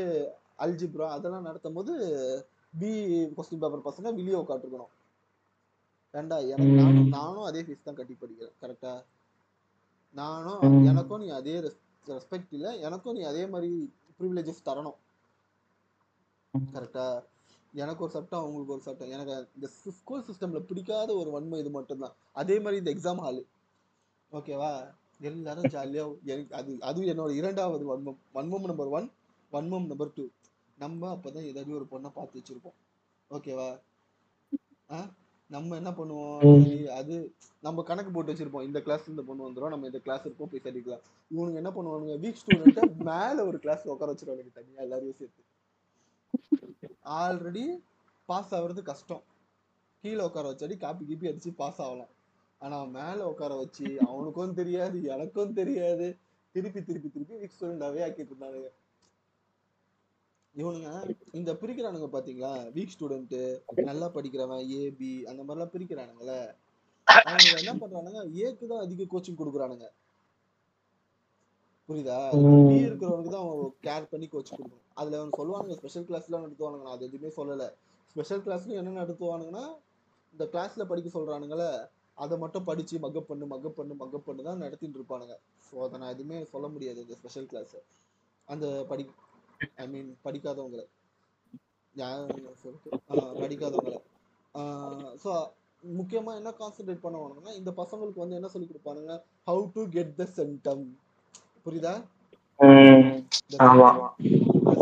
அல்ஜிப்ரா 0.64 1.06
அதெல்லாம் 1.16 1.46
நடத்தும் 1.48 1.78
போது 1.78 1.92
பி 2.80 2.90
கொஸ்டின் 3.36 3.62
பேப்பர் 3.62 3.88
பசங்க 3.88 4.12
வெளியே 4.18 4.36
உட்காந்துருக்கணும். 4.42 4.92
ஏண்டா 6.14 6.36
எனக்கு 6.52 6.76
நானும். 6.80 7.10
நானும் 7.18 7.48
அதே 7.48 7.60
ஃபீஸ் 7.66 7.88
தான் 7.88 7.98
கட்டி 7.98 8.14
படிக்கிறேன் 8.22 8.56
கரெக்டா 8.62 8.92
நானும். 10.18 10.84
எனக்கும் 10.84 11.20
நீ 11.20 11.28
அதே 11.40 11.54
ரெஸ்பெக்ட் 12.06 12.54
இல்லை 12.56 12.80
எனக்கும் 12.80 13.16
நீ 13.16 13.22
அதே 13.22 13.46
மாதிரி 13.46 13.70
ப்ரிவிலேஜஸ் 14.18 14.66
தரணும். 14.68 14.98
கரெக்டா 16.74 17.04
எனக்கு 17.74 18.02
ஒரு 18.02 18.12
சட்டம் 18.12 18.40
அவங்களுக்கு 18.40 18.72
ஒரு 18.72 18.82
சட்டம். 18.82 19.11
எனக்கு 19.11 19.34
இந்த 19.54 19.66
ஸ்கூல் 19.98 20.24
சிஸ்டம்ல 20.28 20.61
பிடிக்காத 20.61 21.14
ஒரு 21.14 21.30
வன்மை 21.30 21.58
இது 21.58 21.70
மட்டும்தான். 21.70 22.14
அதே 22.32 22.56
மாதிரி 22.61 22.80
இந்த 22.82 22.90
எக்ஸாம் 22.94 23.22
ஹாலு 23.26 23.42
ஓகேவா 24.32 24.72
எல்லாரும் 25.20 25.70
ஜாலியா 25.74 26.04
எனக்கு 26.24 26.54
அது 26.54 26.70
அதுவும் 26.80 27.11
என்னோட 27.12 27.30
இரண்டாவது 27.34 27.84
வன்மம். 27.90 28.18
வன்மம் 28.34 28.68
நம்பர் 28.70 28.92
ஒன் 28.98 29.08
வன்மம் 29.52 29.86
நம்பர் 29.86 30.12
டூ 30.12 30.24
நம்ம 30.78 31.12
அப்பதான் 31.14 31.48
ஏதாவது 31.50 31.74
ஒரு 31.78 31.86
பொண்ணை 31.90 32.11
பார்த்து 32.14 32.40
வச்சிருப்போம். 32.40 32.76
ஓகேவா 33.30 33.68
ஆ? 34.90 35.00
நம்ம 35.55 35.76
என்ன 35.80 35.90
பண்ணுவோம்? 35.90 36.88
அது 36.98 37.14
நம்ம 37.66 37.82
கணக்கு 37.88 38.11
போட்டு 38.11 38.32
வச்சிருப்போம். 38.32 38.66
இந்த 38.68 38.80
கிளாஸ் 38.86 39.09
இந்த 39.12 39.22
பொண்ணு 39.28 39.46
வந்துரும் 39.48 39.72
நம்ம 39.74 39.88
இந்த 39.90 40.01
கிளாஸ் 40.05 40.26
இருப்போம் 40.26 40.51
போய் 40.53 40.64
சரிக்கலாம் 40.66 41.03
இவனுங்க 41.34 41.61
என்ன 41.62 41.70
பண்ணுவானுங்க? 41.76 42.16
வீக் 42.24 42.40
ஸ்டூடெண்ட்டை 42.42 42.84
மேல 43.09 43.36
ஒரு 43.46 43.59
கிளாஸ் 43.64 43.88
உட்கார 43.94 44.12
வச்சிருவானுங்க 44.12 44.53
தனியா 44.59 44.80
எல்லாரையும் 44.86 45.18
சேர்த்து. 45.20 45.42
ஆல்ரெடி 47.20 47.64
பாஸ் 48.30 48.55
ஆகுறது 48.55 48.82
கஷ்டம். 48.82 49.22
கீழே 50.05 50.22
உட்கார 50.24 50.51
வச்சாடி 50.51 50.76
காப்பி 50.76 51.05
கீப்பி 51.09 51.28
அடிச்சு 51.30 51.51
பாஸ் 51.62 51.80
ஆகலாம். 51.86 52.12
ஆனா 52.61 52.78
மேல 52.98 53.18
உட்கார 53.32 53.53
வச்சு 53.62 53.86
அவனுக்கும் 54.09 54.59
தெரியாது 54.61 54.98
எனக்கும் 55.14 55.57
தெரியாது. 55.61 56.09
திருப்பி 56.55 56.80
திருப்பி 56.82 57.09
திருப்பி 57.09 57.34
வீக் 57.40 57.57
ஸ்டூடெண்டாவே 57.57 58.01
ஆக்கிட்டு 58.07 58.32
இருந்தானுங்க. 58.32 58.70
இவனுங்க 60.57 60.88
இந்த 61.38 61.51
பிரிக்கிறானுங்க 61.61 62.09
பாத்தீங்களா? 62.14 62.53
வீக் 62.76 62.94
ஸ்டூடெண்ட் 62.94 63.36
நல்லா 63.88 64.07
படிக்கிறவன் 64.16 64.64
ஏ 64.76 64.82
பி 64.98 65.11
அந்த 65.30 65.40
மாதிரிலாம் 65.42 65.74
பிரிக்கிறானுங்கல்ல. 65.74 66.34
அவனுங்க 67.09 67.61
என்ன 67.62 67.72
பண்றானுங்க? 67.82 68.20
ஏக்கு 68.44 68.64
தான் 68.72 68.84
அதிக 68.86 69.07
கோச்சிங் 69.12 69.40
கொடுக்குறானுங்க. 69.40 69.86
புரியுதா? 71.88 72.18
பி. 72.66 72.74
இருக்கிறவனுக்கு 72.88 73.32
தான் 73.36 73.46
அவன் 73.46 73.72
கேர் 73.86 74.11
பண்ணி 74.12 74.26
கோச்சிங் 74.34 74.59
கொடுக்கணும். 74.59 74.86
அதுல 75.01 75.18
அவன் 75.20 75.38
சொல்லுவானுங்க 75.38 75.76
ஸ்பெஷல் 75.80 76.09
கிளாஸ்லாம் 76.09 76.44
நடத்துவானுங்க. 76.46 76.84
நான் 76.88 76.96
அது 76.98 77.09
எதுவுமே 77.11 77.30
சொல்லல. 77.38 77.64
ஸ்பெஷல் 78.16 78.44
கிளாஸ்ல 78.46 78.78
என்ன 78.80 78.96
நடத்துவானுங்கன்னா 79.01 79.64
இந்த 80.34 80.44
கிளாஸ்ல 80.53 80.82
படிக்க 80.90 81.09
சொல்றானுங்கள 81.16 81.64
அதை 82.18 82.34
மட்டும் 82.42 82.66
படிச்சு 82.68 82.96
மக்கப் 83.05 83.28
பண்ணு 83.28 83.44
மக்கப் 83.53 83.76
பண்ணு 83.78 83.94
மக்கப் 84.03 84.26
பண்ணு 84.26 84.42
தான் 84.48 84.62
நடத்திட்டு 84.64 84.98
இருப்பானுங்க. 84.98 85.34
ஸோ 85.66 85.74
அதை 85.86 85.96
நான் 86.03 86.14
எதுவுமே 86.14 86.38
சொல்ல 86.53 86.66
முடியாது 86.74 86.98
இந்த 87.05 87.16
ஸ்பெஷல் 87.20 87.48
கிளாஸ் 87.53 87.76
அந்த 88.48 88.66
படி 88.90 89.05
ஐ 89.82 89.86
மீன் 89.94 90.11
படிக்காதவங்களை. 90.26 90.84
படிக்காதவங்களை. 93.42 93.98
ஸோ 95.22 95.30
முக்கியமா 95.82 96.32
என்ன 96.38 96.50
கான்சென்ட்ரேட் 96.61 97.04
பண்ணுவானுங்கன்னா 97.04 97.52
இந்த 97.58 97.70
பசங்களுக்கு 97.80 98.22
வந்து 98.22 98.38
என்ன 98.38 98.48
சொல்லி 98.54 98.68
கொடுப்பானுங்க? 98.70 99.14
How 99.48 99.62
to 99.76 99.82
get 99.96 100.14
the 100.20 100.24
centum 100.38 100.84
புரியுதா? 101.66 101.94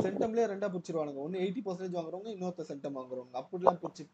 சென்டம்லயே 0.05 0.47
ரெண்டா 0.53 0.69
பிரிச்சிருவானுங்க. 0.73 1.21
ஒன்னு 1.27 1.43
எயிட்டி 1.45 1.63
பர்சன்டேஜ் 1.67 1.99
வாங்குறவங்க 1.99 2.31
இன்னொருத்த 2.37 2.67
சென்டம் 2.71 2.99
வாங்குறவங்க. 2.99 3.35
அப்படிலாம் 3.43 3.81
பிரிச்சு 3.85 4.05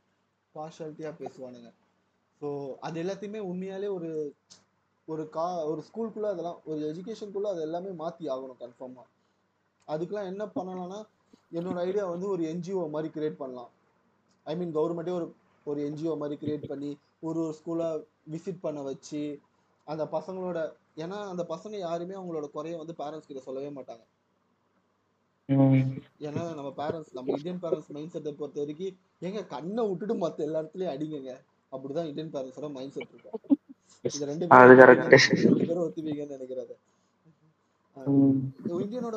பார்ஷாலிட்டியா 0.55 1.11
பேசுவானுங்க. 1.23 1.71
ஸோ 2.41 2.49
அது 2.87 2.97
எல்லாத்தையுமே 3.03 3.41
உண்மையாலே 3.51 3.89
ஒரு 3.99 4.11
ஒரு 5.09 5.23
கா 5.37 5.47
ஒரு 5.71 5.81
ஸ்கூலுக்குள்ள 5.89 6.29
அதெல்லாம் 6.35 6.61
ஒரு 6.71 6.81
எஜுகேஷனுக்குள்ள 6.91 7.49
அது 7.55 7.61
எல்லாமே 7.69 7.91
மாத்தி 8.03 8.25
ஆகணும் 8.35 8.61
கன்ஃபார்மா 8.63 9.03
அதுக்கெல்லாம் 9.89 10.25
என்ன 10.25 10.47
பண்ணலாம்னா 10.47 11.05
என்னோட 11.53 11.79
ஐடியா 11.79 12.07
வந்து 12.07 12.29
ஒரு 12.29 12.43
என்ஜிஓ 12.43 12.91
மாதிரி 12.91 13.21
கிரியேட் 13.21 13.33
பண்ணலாம். 13.33 13.71
ஐ 14.45 14.57
மீன் 14.57 14.77
கவர்மெண்ட்டே 14.77 15.11
ஒரு 15.11 15.35
ஒரு 15.65 15.91
என்ஜிஓ 15.91 16.17
மாதிரி 16.17 16.47
கிரியேட் 16.47 16.69
பண்ணி 16.69 16.99
ஒரு 17.21 17.41
ஒரு 17.41 17.55
ஸ்கூலா 17.65 18.05
விசிட் 18.31 18.59
பண்ண 18.61 18.83
வச்சு 18.83 19.41
அந்த 19.85 20.05
பசங்களோட 20.05 20.73
ஏன்னா 20.97 21.29
அந்த 21.29 21.47
பசங்க 21.49 21.79
யாருமே 21.79 22.15
அவங்களோட 22.15 22.51
குறைய 22.51 22.77
வந்து 22.77 22.95
பேரண்ட்ஸ் 22.99 23.27
கிட்ட 23.27 23.43
சொல்லவே 23.43 23.81
மாட்டாங்க. 23.81 24.01
ம். 25.47 25.99
ஏன்னா 26.21 26.55
நம்ம 26.55 26.73
பேரண்ட்ஸ் 26.77 27.13
நம்ம 27.13 27.33
இந்தியன் 27.33 27.59
பேரண்ட்ஸ் 27.63 27.89
மைண்ட் 27.89 28.11
செட்டை 28.11 28.33
பொறுத்த 28.33 28.61
வரைக்கும் 28.61 28.99
ஏங்க 29.21 29.47
கண்ணை 29.47 29.89
விட்டுட்டு 29.89 30.29
மத்த 30.29 30.37
எல்லா 30.37 30.61
இடத்துலயும் 30.61 30.97
அடிங்கங்க. 30.97 31.41
அப்படிதான் 31.73 32.07
இந்தியன் 32.07 32.31
பேரண்ட்ஸோட 32.33 32.73
மைண்ட் 32.73 32.93
செட் 32.93 33.09
இருக்கும். 33.09 33.59
இது 34.03 34.27
ரெண்டு 34.27 34.47
அது 34.49 34.77
பேரும் 34.77 34.97
correct. 34.97 35.11
ஒத்துப்பீங்க- 35.11 35.57
ரெண்டு 35.57 35.67
பேரும் 35.67 35.83
ஒத்துப்பீங்கன்னு 35.83 36.35
நினைக்கிறது 36.35 36.75
ம். 37.25 37.84
இந்தியனோட 37.97 39.17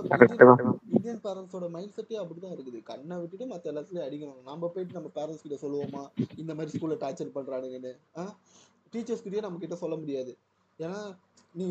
இந்தியன் 0.95 1.21
பேரண்ட்ஸோட 1.23 1.69
மைண்ட் 1.75 1.95
செட்டே 1.95 2.17
அப்படிதான் 2.23 2.53
இருக்குது. 2.55 2.79
கண்ணை 2.89 3.15
விட்டுட்டு 3.17 3.45
மத்த 3.53 3.71
எல்லாத்துலயும் 3.71 4.05
அடிக்கணும் 4.07 4.41
நம்ம 4.49 4.67
போயிட்டு 4.73 4.97
நம்ம 4.97 5.09
பேரண்ட்ஸ் 5.15 5.45
கிட்ட 5.45 5.57
சொல்லுவோமா? 5.63 6.03
இந்த 6.41 6.55
மாதிரி 6.55 6.71
ஸ்கூல்ல 6.75 6.97
டார்ச்சர் 7.03 7.35
பண்றானுங்கன்னு. 7.37 7.93
டீச்சர்ஸ் 8.93 9.23
கிட்டயே 9.25 9.45
நம்ம 9.47 9.57
கிட்ட 9.57 9.75
சொல்ல 9.75 9.95
முடியாது. 9.95 10.37
ஏன்னா 10.79 10.99
நீ. 11.55 11.65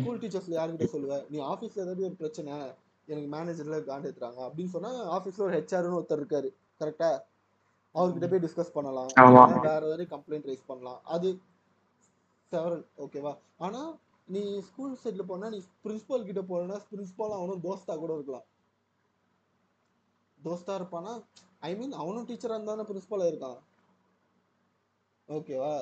ஸ்கூல் 0.00 0.22
டீச்சர்ஸ்ல 0.22 0.58
யாருக்கிட்ட 0.58 0.88
சொல்லுவ? 0.96 1.16
நீ 1.30 1.38
ஆபீஸ்ல 1.52 1.84
ஏதாவது 1.86 2.06
ஒரு 2.08 2.16
பிரச்சனை 2.22 2.52
எனக்கு 3.08 3.28
மேனேஜர்ல 3.36 3.76
காண்டேத்துறாங்க 3.90 4.40
அப்படின்னு 4.46 4.74
சொன்னா 4.76 4.92
ஆபீஸ்ல 5.18 5.46
ஒரு 5.48 5.56
ஹெச்ஆர்னு 5.58 5.98
ஒருத்தர் 6.00 6.22
இருக்காரு. 6.22 6.48
கரெக்டா 6.80 7.10
அவர்கிட்ட 7.94 8.26
போய் 8.30 8.44
டிஸ்கஸ் 8.46 8.74
பண்ணலாம். 8.78 9.10
வேற 9.66 9.82
ஏதாவது 9.86 10.06
கம்ப்ளைண்ட் 10.14 10.48
ரைஸ் 10.52 10.66
பண்ணலாம். 10.66 11.00
அது 11.04 11.28
செவரல் 12.52 12.84
ஓகேவா 13.04 13.32
ஆனா 13.66 13.80
நீ 14.28 14.40
ஸ்கூல் 14.68 15.00
சைட்ல 15.02 15.22
போனா 15.22 15.48
நீ 15.48 15.58
பிரின்சிபால் 15.84 16.28
கிட்ட 16.28 16.42
போனா 16.42 16.76
பிரின்சிபால் 16.90 17.36
அவனும் 17.38 17.64
தோஸ்தா 17.66 17.94
கூட 17.96 18.12
இருக்கலாம். 18.14 18.46
தோஸ்தா 20.40 20.72
இருப்பானா? 20.80 21.12
ஐ 21.60 21.76
மீன் 21.76 21.92
அவனும் 21.92 22.26
டீச்சரா 22.28 22.56
இருந்தானே 22.58 22.82
பிரின்சிபாலா 22.82 23.28
இருக்கான். 23.30 23.58
ஓகேவா. 25.28 25.74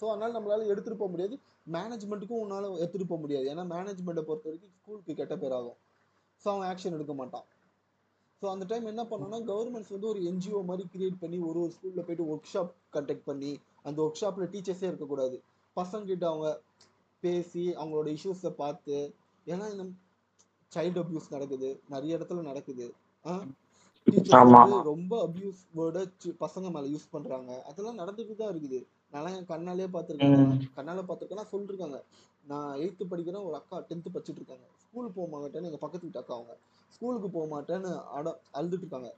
ஸோ 0.00 0.04
அதனால 0.10 0.30
நம்மளால 0.32 0.66
எடுத்துட்டு 0.66 0.98
போக 0.98 1.10
முடியாது. 1.10 1.36
மேனேஜ்மெண்ட்டுக்கும் 1.70 2.42
உன்னால 2.44 2.66
எடுத்துட்டு 2.78 3.06
போக 3.06 3.20
முடியாது. 3.20 3.46
ஏன்னா 3.52 3.64
மேனேஜ்மெண்ட்டை 3.74 4.24
பொறுத்த 4.24 4.48
வரைக்கும் 4.48 4.74
ஸ்கூலுக்கு 4.76 5.14
கெட்ட 5.14 5.36
பேர் 5.36 5.52
ஆகும். 5.52 5.78
ஸோ 6.44 6.46
அவன் 6.52 6.68
ஆக்ஷன் 6.68 6.96
எடுக்க 6.98 7.14
மாட்டான். 7.14 7.46
ஸோ 8.42 8.46
அந்த 8.50 8.64
டைம் 8.64 8.84
என்ன 8.86 9.02
பண்ணோம்னா 9.02 9.38
கவர்மெண்ட்ஸ் 9.50 9.94
வந்து 9.94 10.08
ஒரு 10.08 10.20
என்ஜிஓ 10.20 10.64
மாதிரி 10.64 10.84
கிரியேட் 10.92 11.20
பண்ணி 11.20 11.38
ஒரு 11.38 11.58
ஒரு 11.60 11.72
ஸ்கூல்ல 11.76 12.02
போயிட்டு 12.02 12.26
ஒர்க் 12.32 12.50
ஷாப் 12.52 12.72
கண்டக்ட் 12.96 13.24
பண்ணி 13.24 13.52
அந்த 13.82 13.98
ஒர்க் 14.02 14.20
ஷாப்ல 14.22 14.46
டீச்சர்ஸே 14.52 14.88
இருக்கக்கூடாது. 14.90 15.36
பசங்க 15.76 16.04
கிட்ட 16.04 16.26
அவங்க 16.28 16.48
பேசி 17.24 17.64
அவங்களோட 17.80 18.08
இஷ்யூஸை 18.16 18.52
பார்த்து 18.62 18.96
ஏன்னா 19.52 19.66
சைல்டு 20.72 21.00
அபியூஸ் 21.02 21.34
நடக்குது 21.34 21.68
நிறைய 21.92 22.16
இடத்துல 22.18 22.42
நடக்குது. 22.50 22.86
ரொம்ப 24.90 25.12
அபியூஸ் 25.26 25.62
வேர்டை 25.78 26.02
பசங்க 26.42 26.66
மேல 26.74 26.88
யூஸ் 26.94 27.12
பண்றாங்க. 27.14 27.50
அதெல்லாம் 27.68 27.98
நடந்துட்டு 28.00 28.34
தான் 28.40 28.52
இருக்குது. 28.52 28.78
நான் 29.14 29.34
என் 29.36 29.50
கண்ணாலே 29.52 29.86
பார்த்துருக்கேன். 29.94 30.72
கண்ணால 30.78 31.02
பார்த்துருக்கேன் 31.08 31.52
சொல்லிருக்காங்க. 31.52 31.98
நான் 32.50 32.70
எயித்து 32.82 33.04
படிக்கிறேன் 33.12 33.46
ஒரு 33.48 33.56
அக்கா 33.60 33.78
டென்த்து 33.88 34.12
படிச்சுட்டு 34.14 34.40
இருக்காங்க 34.40 34.66
ஸ்கூல் 34.84 35.14
போக 35.16 35.26
மாட்டேன்னு 35.34 35.68
எங்க 35.70 35.80
பக்கத்து 35.84 36.06
வீட்டு 36.06 36.22
அக்கா 36.22 36.36
அவங்க. 36.38 36.54
ஸ்கூலுக்கு 36.94 37.28
போக 37.36 37.46
மாட்டேன்னு 37.54 37.90
அட 38.18 38.28
அழுதுட்டு 38.58 38.84
இருக்காங்க 38.86 39.10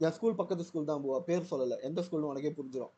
என் 0.00 0.14
ஸ்கூல் 0.16 0.38
பக்கத்து 0.40 0.68
ஸ்கூல் 0.68 0.88
தான் 0.90 1.04
போவா. 1.04 1.18
பேர் 1.28 1.50
சொல்லல. 1.50 1.76
எந்த 1.88 2.00
ஸ்கூல்னு 2.06 2.30
உனக்கே 2.32 2.52
புரிஞ்சிடும். 2.58 2.94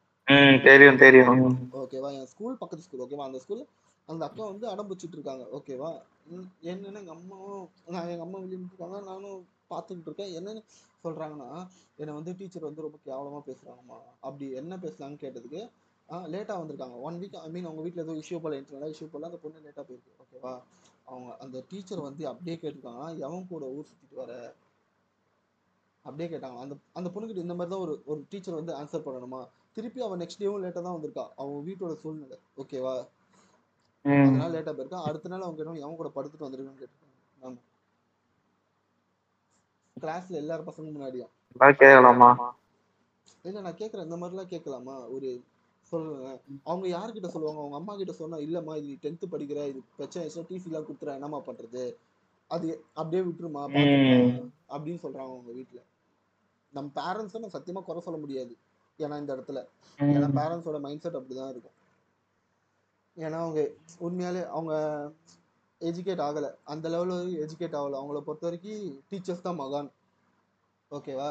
தெரியும் 0.66 1.01
தெரியும். 1.03 1.43
ஓகேவா 1.81 2.09
என் 2.18 2.31
ஸ்கூல் 2.33 2.59
பக்கத்து 2.62 2.87
ஸ்கூல் 2.87 3.03
ஓகேவா? 3.05 3.26
அந்த 3.29 3.39
ஸ்கூல் 3.45 3.62
அந்த 4.09 4.22
அக்கா 4.26 4.43
வந்து 4.51 4.66
அடம் 4.72 4.89
பிடிச்சிட்டு 4.89 5.16
இருக்காங்க 5.18 5.45
ஓகேவா 5.59 5.91
என்னென்ன 6.70 7.01
எங்கள் 7.03 7.16
அம்மாவும் 7.16 7.64
நான் 7.95 8.11
எங்கள் 8.12 8.26
அம்மா 8.26 8.39
வெளியே 8.43 8.59
இருக்காங்க 8.61 8.99
நானும் 9.09 9.41
பார்த்துக்கிட்டு 9.72 10.09
இருக்கேன் 10.11 10.35
என்னன்னு 10.39 10.62
சொல்கிறாங்கன்னா 11.05 11.49
என்னை 12.01 12.12
வந்து 12.18 12.33
டீச்சர் 12.39 12.68
வந்து 12.68 12.85
ரொம்ப 12.87 12.99
கேவலமாக 13.07 13.43
பேசுகிறாங்கம்மா 13.49 13.99
அப்படி 14.26 14.47
என்ன 14.62 14.79
பேசலாங்கன்னு 14.85 15.22
கேட்டதுக்கு 15.24 15.61
லேட்டாக 16.33 16.59
வந்திருக்காங்க. 16.61 16.97
ஒன் 17.07 17.16
வீக் 17.22 17.35
ஐ 17.47 17.49
மீன் 17.55 17.66
அவங்க 17.68 17.83
வீட்டில் 17.87 18.05
ஏதோ 18.05 18.14
இஷ்யூ 18.20 18.39
போல் 18.45 18.57
இன்டர்னலா 18.59 18.93
இஷ்யூ 18.93 19.09
போல 19.14 19.29
அந்த 19.31 19.39
பொண்ணு 19.43 19.64
லேட்டாக 19.64 19.85
போயிருக்கு. 19.89 20.14
ஓகேவா? 20.24 20.53
அவங்க 21.11 21.31
அந்த 21.45 21.59
டீச்சர் 21.70 22.07
வந்து 22.07 22.22
அப்படியே 22.31 22.57
கேட்டிருக்காங்க. 22.62 23.05
எவன் 23.26 23.51
கூட 23.51 23.66
ஊர் 23.76 23.91
சுற்றிட்டு 23.91 24.20
வர? 24.22 24.33
அப்படியே 26.09 26.29
கேட்டாங்க 26.33 26.59
அந்த 26.65 26.75
அந்த 26.99 27.09
பொண்ணுகிட்ட 27.15 27.45
இந்த 27.45 27.55
மாதிரி 27.55 27.73
தான் 27.75 27.85
ஒரு 27.87 27.95
ஒரு 28.13 28.21
டீச்சர் 28.31 28.59
வந்து 28.59 28.73
ஆன்சர் 28.81 29.07
பண்ணணுமா? 29.07 29.41
திருப்பி 29.77 30.01
அவன் 30.07 30.21
நெக்ஸ்ட் 30.23 30.43
டேவும் 30.43 30.63
லேட்டாக 30.65 30.85
தான் 30.87 30.97
வந்திருக்கா. 30.97 31.25
அவங்க 31.41 31.59
வீட்டோட 31.69 31.95
சூழ்நிலை. 32.03 32.39
ஓகேவா. 32.63 32.95
அதனால 34.05 34.51
லேட்டாக 34.55 34.75
போயிருக்கா. 34.77 35.01
அடுத்த 35.09 35.31
நாள் 35.33 35.45
அவங்க 35.47 35.59
கேட்டோம் 35.61 35.83
எவன் 35.85 35.99
கூட 36.01 36.11
படுத்துட்டு 36.15 36.47
வந்திருக்கான்னு 36.47 36.81
கேட்டிருக்காங்க. 36.83 37.17
மேம் 37.43 37.59
கிளாஸ்ல 39.97 40.41
எல்லாரும் 40.43 40.69
பசங்க 40.71 40.89
முன்னாடியும். 40.95 41.33
கேட்கலாமா 41.83 42.31
இல்ல 43.45 43.61
நான் 43.67 43.79
கேக்குறேன். 43.81 44.07
இந்த 44.09 44.17
மாதிரிலாம் 44.21 44.53
கேட்கலாமா 44.53 44.95
ஒரு 45.15 45.29
சொல்லுங்க 45.93 46.29
அவங்க 46.71 46.87
யார்கிட்ட 46.89 47.29
சொல்லுவாங்க? 47.35 47.61
அவங்க 47.63 47.77
அம்மா 47.81 47.93
கிட்ட 47.97 48.13
சொன்னா 48.21 48.39
இல்லம்மா 48.47 48.75
இது 48.81 48.97
டென்த் 49.05 49.33
படிக்கிற 49.33 49.61
இது 49.71 49.81
பிரச்சனை 49.97 50.21
ஆயிடுச்சுன்னா 50.21 50.49
டிசி 50.51 50.69
எல்லாம் 50.71 50.87
கொடுத்துற 50.89 51.15
என்னம்மா 51.19 51.41
பண்றது? 51.49 51.85
அது 52.51 52.67
அப்படியே 52.95 53.23
விட்டுருமா? 53.29 53.63
அப்படின்னு 54.75 55.03
சொல்றாங்க 55.05 55.33
அவங்க 55.35 55.53
வீட்டுல 55.59 55.81
நம்ம 56.79 56.91
பேரண்ட்ஸை 57.01 57.43
நான் 57.45 57.57
சத்தியமா 57.57 57.83
குறை 57.89 58.03
சொல்ல 58.07 58.20
முடியாது. 58.24 58.55
ஏன்னா 58.99 59.16
இந்த 59.22 59.33
இடத்துல. 59.37 59.61
ஏன்னா 59.99 60.31
பேரண்ட்ஸோட 60.41 60.79
மைண்ட் 60.87 61.05
செட் 61.05 61.18
அப்படிதான் 61.18 61.53
இருக்கும். 61.55 61.76
ஏன்னா 63.16 63.39
அவங்க 63.45 63.61
உண்மையாலே 64.07 64.43
அவங்க 64.57 64.74
எஜுகேட் 65.81 66.22
ஆகல. 66.26 66.47
அந்த 66.72 66.87
லெவலில் 66.95 67.37
எஜுகேட் 67.45 67.79
ஆகல. 67.81 67.99
அவங்கள 68.01 68.20
பொறுத்த 68.26 68.47
வரைக்கும் 68.49 68.85
டீச்சர்ஸ் 69.11 69.47
தான் 69.47 69.61
மகான். 69.62 69.89
ஓகேவா 70.91 71.31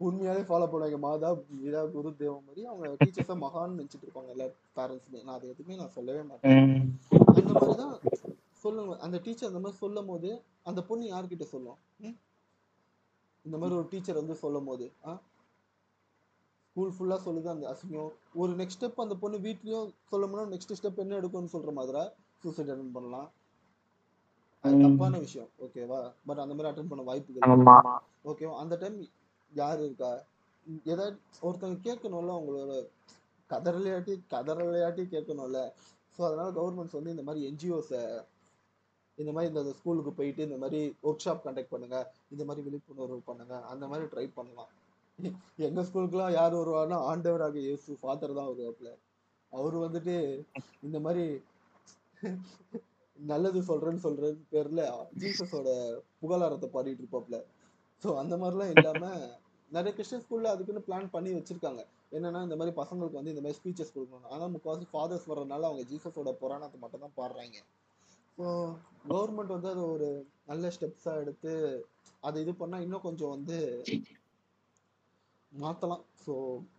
உண்மையாலே 0.00 0.42
ஃபாலோ 0.48 0.66
பண்ணுவாங்க. 0.72 0.98
மாதா 1.06 1.30
பிதா 1.48 1.80
குரு 1.94 2.10
தேவம் 2.20 2.46
மாதிரி 2.46 2.62
அவங்க 2.70 2.86
டீச்சர்ஸை 3.00 3.34
மகான்னு 3.44 3.78
நினைச்சிட்டு 3.78 4.06
இருப்பாங்க 4.06 4.30
எல்லா 4.34 4.46
பேரண்ட்ஸுமே 4.78 5.20
நான் 5.26 5.36
அதை 5.38 5.48
எதுவுமே 5.52 5.78
நான் 5.80 5.94
சொல்லவே 5.96 6.22
மாட்டேன். 6.30 6.72
அந்த 7.40 7.52
மாதிரி 7.58 7.76
தான் 7.82 7.94
சொல்லுங்க. 8.64 8.94
அந்த 9.06 9.16
டீச்சர் 9.24 9.50
அந்த 9.50 9.62
மாதிரி 9.64 9.80
சொல்லும் 9.84 10.10
போது 10.12 10.30
அந்த 10.70 10.80
பொண்ணு 10.88 11.04
யார்கிட்ட 11.12 11.46
சொல்லும்? 11.54 11.78
இந்த 13.44 13.56
மாதிரி 13.56 13.76
ஒரு 13.76 13.88
டீச்சர் 13.90 14.20
வந்து 14.20 14.34
சொல்லும் 14.36 14.64
போது 14.64 14.86
ஆ? 15.06 15.12
ஸ்கூல் 16.66 16.94
ஃபுல்லா 16.96 17.16
சொல்லுது 17.24 17.48
அந்த 17.48 17.64
அசிங்கம்? 17.70 18.10
ஒரு 18.34 18.52
நெக்ஸ்ட் 18.52 18.78
ஸ்டெப் 18.78 19.00
அந்த 19.00 19.14
பொண்ணு 19.14 19.38
வீட்லயும் 19.38 19.88
சொல்லணும்னா 20.12 20.44
நெக்ஸ்ட் 20.52 20.76
ஸ்டெப் 20.78 21.00
என்ன 21.00 21.18
எடுக்கும்னு 21.20 21.54
சொல்ற 21.54 21.72
மாதிரி 21.72 22.02
சூசைட் 22.42 22.70
அட்டன் 22.70 22.92
பண்ணலாம்? 22.92 23.28
அது. 24.64 24.78
தப்பான 24.82 25.18
விஷயம். 25.18 25.50
ஓகேவா 25.64 25.98
பட் 26.26 26.38
அந்த 26.38 26.54
மாதிரி 26.54 26.70
அட்டன் 26.70 26.90
பண்ண 26.90 27.02
வாய்ப்புகள் 27.02 27.94
ஓகேவா 28.24 28.54
அந்த 28.56 28.74
டைம் 28.76 28.96
யார் 29.52 29.80
இருக்கா? 29.80 30.10
ஏதாவது 30.86 31.14
ஒருத்தவங்க 31.42 31.80
கேட்கணும்ல 31.84 32.34
அவங்களோட 32.36 32.72
கதறலையாட்டி 33.50 34.14
கதறலையாட்டி 34.32 35.04
கேட்கணும்ல. 35.14 35.60
ஸோ 36.18 36.24
அதனால 36.24 36.48
கவர்மெண்ட்ஸ் 36.50 36.98
வந்து 36.98 37.10
இந்த 37.10 37.22
மாதிரி 37.22 37.40
என்ஜிஓஸை 37.48 38.00
இந்த 39.18 39.30
மாதிரி 39.34 39.50
இந்த 39.52 39.72
ஸ்கூலுக்கு 39.78 40.12
போயிட்டு 40.18 40.42
இந்த 40.48 40.58
மாதிரி 40.62 40.78
ஒர்க் 41.08 41.24
ஷாப் 41.24 41.44
கண்டக்ட் 41.46 41.72
பண்ணுங்க. 41.74 41.98
இந்த 42.34 42.42
மாதிரி 42.48 42.64
விழிப்புணர்வு 42.66 43.20
பண்ணுங்க. 43.30 43.54
அந்த 43.72 43.84
மாதிரி 43.90 44.06
ட்ரை 44.12 44.26
பண்ணலாம். 44.38 44.70
எங்க 45.66 45.80
ஸ்கூலுக்குலாம் 45.88 46.34
யார் 46.36 46.54
வருவாருன்னா 46.58 46.98
ஆண்டவராக 47.10 47.56
இயேசு 47.64 47.96
ஃபாதர் 48.00 48.36
தான் 48.38 48.50
வருவாப்புல. 48.50 48.90
அவர் 49.52 49.76
வந்துட்டு 49.84 50.14
இந்த 50.86 50.98
மாதிரி 51.04 51.24
நல்லது 53.18 53.60
சொல்றேன்னு 53.70 54.02
சொல்றேன்னு 54.06 54.44
பேர்ல 54.52 54.82
ஜீசஸோட 55.22 55.68
புகழாரத்தை 56.20 56.68
பாடிட்டு 56.74 57.02
இருப்பாப்ல 57.02 57.38
ஸோ 58.04 58.08
அந்த 58.22 58.34
மாதிரிலாம் 58.42 58.72
இல்லாம 58.74 59.04
நிறைய 59.70 59.92
கிறிஸ்டியன் 59.96 60.24
ஸ்கூல்ல 60.24 60.52
அதுக்குன்னு 60.54 60.86
பிளான் 60.86 61.12
பண்ணி 61.14 61.30
வச்சிருக்காங்க. 61.36 61.82
என்னன்னா 62.16 62.40
இந்த 62.46 62.56
மாதிரி 62.60 62.72
பசங்களுக்கு 62.78 63.18
வந்து 63.18 63.32
இந்த 63.34 63.42
மாதிரி 63.44 63.58
ஸ்பீச்சஸ் 63.58 63.94
கொடுக்கணும். 63.96 64.30
ஆனா 64.34 64.44
முக்கால்வாசி 64.54 64.88
ஃபாதர்ஸ் 64.92 65.28
வர்றதுனால 65.30 65.68
அவங்க 65.70 65.84
ஜீசஸோட 65.90 66.32
புராணத்தை 66.40 66.78
மட்டும் 66.84 67.04
தான் 67.04 67.16
பாடுறாங்க. 67.20 67.58
ஸோ 68.40 68.50
கவர்மெண்ட் 69.08 69.54
வந்து 69.54 69.68
அது 69.72 69.82
ஒரு 69.94 70.08
நல்ல 70.50 70.70
ஸ்டெப்ஸா 70.76 71.12
எடுத்து 71.22 71.52
அதை 72.22 72.36
இது 72.44 72.52
பண்ணா 72.60 72.78
இன்னும் 72.84 73.06
கொஞ்சம் 73.06 73.34
வந்து 73.34 73.56
மாத்தலாம். 75.52 76.04
ஸோ 76.24 76.32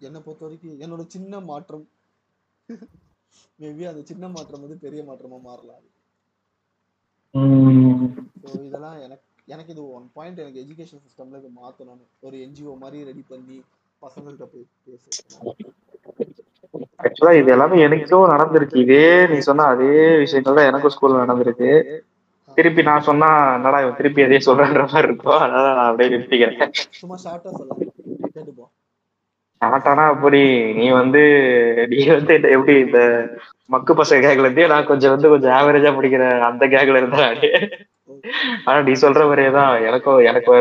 என்னை 0.07 0.19
பொறுத்த 0.25 0.45
வரைக்கும் 0.45 0.81
என்னோட 0.85 1.03
சின்ன 1.15 1.41
மாற்றம். 1.49 1.85
மேபி 3.61 3.83
அந்த 3.89 4.01
சின்ன 4.11 4.29
மாற்றம் 4.35 4.63
வந்து 4.65 4.77
பெரிய 4.85 5.03
மாற்றமா 5.09 5.39
மாறலாம். 5.49 5.85
ஸோ 8.41 8.49
இதெல்லாம் 8.67 8.97
எனக்கு 9.05 9.25
எனக்கு 9.47 9.73
இது 9.75 9.83
ஒன் 9.97 10.07
பாயிண்ட் 10.15 10.41
எனக்கு 10.43 10.63
எஜுகேஷன் 10.63 11.03
சிஸ்டம்ல 11.05 11.41
இது 11.41 11.51
மாத்தணும்னு. 11.61 12.05
ஒரு 12.27 12.37
என்ஜிஓ 12.45 12.73
மாதிரி 12.83 12.99
ரெடி 13.09 13.23
பண்ணி 13.31 13.57
பசங்கள்கிட்ட 14.01 14.47
போய் 14.53 14.67
பேச 14.87 15.05
ஆக்சுவலா 17.11 17.33
இது 17.39 17.49
எல்லாமே 17.55 17.77
எனக்கும் 17.85 18.31
நடந்திருக்கு. 18.33 18.83
இதே 18.83 19.01
நீ 19.31 19.37
சொன்ன 19.47 19.67
அதே 19.73 19.91
விஷயங்கள் 20.23 20.57
தான் 20.59 20.69
எனக்கும் 20.71 20.93
ஸ்கூல்ல 20.95 21.23
நடந்திருக்கு. 21.23 21.71
திருப்பி 22.57 22.81
நான் 22.87 23.07
சொன்னா 23.09 23.27
என்னடா 23.57 23.79
இவன் 23.83 23.97
திருப்பி 23.99 24.21
அதே 24.25 24.39
சொல்றன்ற 24.47 24.83
மாதிரி 24.91 25.07
இருக்கும் 25.07 25.41
அதனால 25.43 25.67
நான் 25.77 25.89
அப்படியே 25.89 26.11
நிறுத்திக்கிறேன். 26.13 26.73
சும்மா 27.01 27.17
ஷார்ட்டா 27.25 27.51
சொல்ல. 27.59 27.71
கேட்டுப்போம் 28.35 28.71
ஆட்டானா 29.61 30.03
அப்படி 30.13 30.39
நீ 30.77 30.85
வந்து 30.99 31.21
நீ 31.91 31.99
வந்து 32.13 32.33
எப்படி 32.55 32.73
இந்த 32.85 32.99
மக்கு 33.69 33.93
பசங்க 33.99 34.21
கேக்ல 34.25 34.47
இருந்தே 34.47 34.69
நான் 34.71 34.89
கொஞ்சம் 34.89 35.13
வந்து 35.15 35.31
கொஞ்சம் 35.33 35.55
ஆவரேஜா 35.57 35.91
படிக்கிற 35.97 36.23
அந்த 36.49 36.65
கேக்ல 36.73 37.01
இருந்தா 37.01 37.25
ஆனா 38.67 38.79
நீ 38.87 38.93
சொல்ற 39.03 39.21
மாதிரியே 39.29 39.51
தான் 39.59 39.71
எனக்கும் 39.89 40.19
எனக்கு 40.29 40.51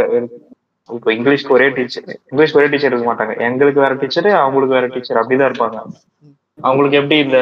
இப்போ 0.91 1.11
இங்கிலீஷ்க்கு 1.17 1.57
ஒரே 1.57 1.67
டீச்சர் 1.75 2.07
இங்கிலீஷ்க்கு 2.31 2.61
ஒரே 2.61 2.69
டீச்சர் 2.71 2.93
இருக்க 2.93 3.07
மாட்டாங்க. 3.09 3.35
எங்களுக்கு 3.49 3.83
வேற 3.85 3.95
டீச்சர் 4.01 4.29
அவங்களுக்கு 4.41 4.77
வேற 4.77 4.87
டீச்சர் 4.95 5.21
அப்படிதான் 5.21 5.51
இருப்பாங்க. 5.51 5.79
அவங்களுக்கு 6.67 6.99
எப்படி 7.01 7.17
இந்த 7.27 7.39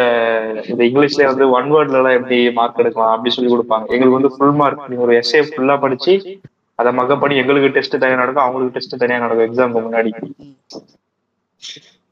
இந்த 0.70 0.82
இங்கிலீஷ்ல 0.88 1.24
வந்து 1.30 1.44
ஒன் 1.56 1.70
வேர்ட்ல 1.74 1.98
எல்லாம் 2.00 2.16
எப்படி 2.18 2.38
மார்க் 2.58 2.80
எடுக்கலாம் 2.82 3.14
அப்படி 3.14 3.34
சொல்லி 3.36 3.50
கொடுப்பாங்க. 3.54 3.86
எங்களுக்கு 3.94 4.18
வந்து 4.18 4.34
ஃபுல் 4.36 4.56
மார்க் 4.60 4.88
நீங்க 4.90 5.04
ஒரு 5.06 5.14
எஸ்ஏ 5.20 5.40
ஃபுல்லா 5.48 5.76
படிச்சு 5.84 6.14
அதை 6.78 6.90
மகப்படி 6.98 7.34
எங்களுக்கு 7.42 7.74
டெஸ்ட் 7.76 8.00
தனியா 8.02 8.20
நடக்கும் 8.22 8.44
அவங்களுக்கு 8.44 8.76
டெஸ்ட் 8.76 9.00
தனியா 9.02 9.18
நடக்கும் 9.24 9.48
எக்ஸாம்க்கு 9.48 9.84
முன்னாடி. 9.86 10.12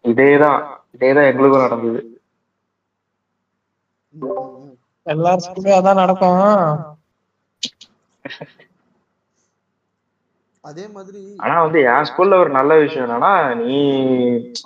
இதேதான் 0.04 0.60
இதேதான் 0.96 1.30
எங்களுக்கும் 1.30 1.64
நடந்தது. 1.66 2.00
ம், 4.14 4.72
அதான் 5.78 6.00
நடக்கும். 6.02 6.40
அதே 10.66 10.84
மாதிரி 10.92 11.20
ஆனா 11.42 11.56
வந்து 11.62 11.78
என் 11.88 12.06
ஸ்கூல்ல 12.08 12.38
ஒரு 12.38 12.50
நல்ல 12.50 12.72
விஷயம் 12.76 13.04
என்னன்னா 13.06 13.32
நீ 13.60 13.78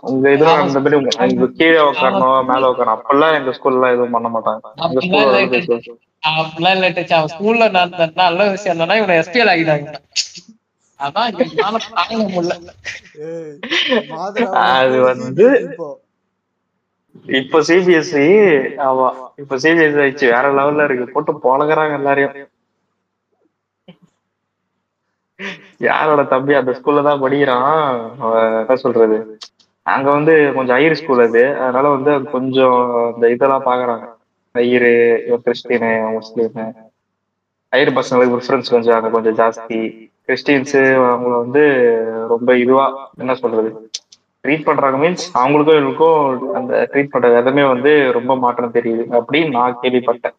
உங்க 0.09 0.25
இதுல 0.35 0.53
அந்த 0.61 0.81
மாதிரி 0.81 0.99
உங்க 0.99 1.49
கீழே 1.59 1.81
உட்காரணும் 1.89 2.47
மேல 2.51 2.71
உட்காரணும் 2.71 2.97
அப்பெல்லாம் 2.97 3.37
எங்க 3.39 3.53
ஸ்கூல்ல 3.57 3.91
எதுவும் 3.95 4.15
பண்ண 4.17 4.29
மாட்டாங்க. 4.29 4.63
அப்படிலாம் 4.79 5.07
ஸ்கூல்ல 5.07 5.41
இல்லை. 5.41 6.91
டீச்சர். 6.93 7.19
அவன் 7.19 7.33
ஸ்கூல்ல 7.35 7.67
நடந்த 7.71 8.07
நல்ல 8.23 8.49
விஷயம் 8.51 8.75
என்னன்னா 8.75 8.97
இவனை 9.01 9.17
எஸ்பிஎல் 9.21 9.53
ஆகிட்டாங்க 9.53 9.97
அது 14.71 14.97
வந்து 15.05 15.47
இப்போ 15.67 15.87
இப்ப. 17.39 17.61
சிபிஎஸ்சி 17.69 18.25
ஆமா. 18.85 19.07
இப்ப 19.37 19.57
சிபிஎஸ்சி 19.57 20.01
ஆயிடுச்சு. 20.03 20.27
வேற 20.35 20.47
லெவல்ல 20.59 20.85
இருக்கு. 20.85 21.07
போட்டு 21.15 21.33
பொழகுறாங்க 21.45 21.95
எல்லாரையும். 21.99 22.35
யாரோட 25.79 26.23
தம்பி 26.25 26.55
அந்த 26.55 26.73
ஸ்கூல்ல 26.79 27.03
தான் 27.03 27.21
படிக்கிறான்? 27.21 27.99
என்ன 28.61 28.77
சொல்றது? 28.77 29.39
அங்க 29.83 30.11
வந்து 30.11 30.53
கொஞ்சம் 30.55 30.77
ஐயர் 30.77 30.99
ஸ்கூல் 31.01 31.27
அது. 31.27 31.43
அதனால 31.59 31.89
வந்து 31.97 32.31
கொஞ்சம் 32.31 32.79
இந்த 33.15 33.31
இதெல்லாம் 33.31 33.65
பாக்குறாங்க. 33.65 34.07
ஐயரு 34.55 34.93
இவன் 35.27 35.43
கிறிஸ்டினு 35.47 35.91
முஸ்லீமு 36.17 36.65
ஐயர் 37.69 37.93
பசங்களுக்கு 37.93 38.37
ப்ரிஃபரன்ஸ் 38.37 38.71
கொஞ்சம் 38.71 38.97
அங்க 38.97 39.11
கொஞ்சம் 39.17 39.39
ஜாஸ்தி. 39.41 39.81
கிறிஸ்டின்ஸ் 40.27 40.75
அவங்கள 41.11 41.39
வந்து 41.39 41.63
ரொம்ப 42.29 42.57
இதுவா 42.57 42.87
என்ன 43.19 43.35
சொல்றது? 43.35 43.91
ட்ரீட் 44.43 44.65
பண்றாங்க. 44.65 44.97
மீன்ஸ் 45.03 45.27
அவங்களுக்கும் 45.35 45.79
இவங்களுக்கும் 45.79 46.53
அந்த 46.59 46.89
ட்ரீட் 46.93 47.13
பண்ற 47.15 47.29
விதமே 47.37 47.67
வந்து 47.69 48.13
ரொம்ப 48.13 48.37
மாற்றம் 48.37 48.73
தெரியுது. 48.73 49.03
அப்படின்னு 49.19 49.51
நான் 49.51 49.79
கேள்விப்பட்டேன். 49.83 50.37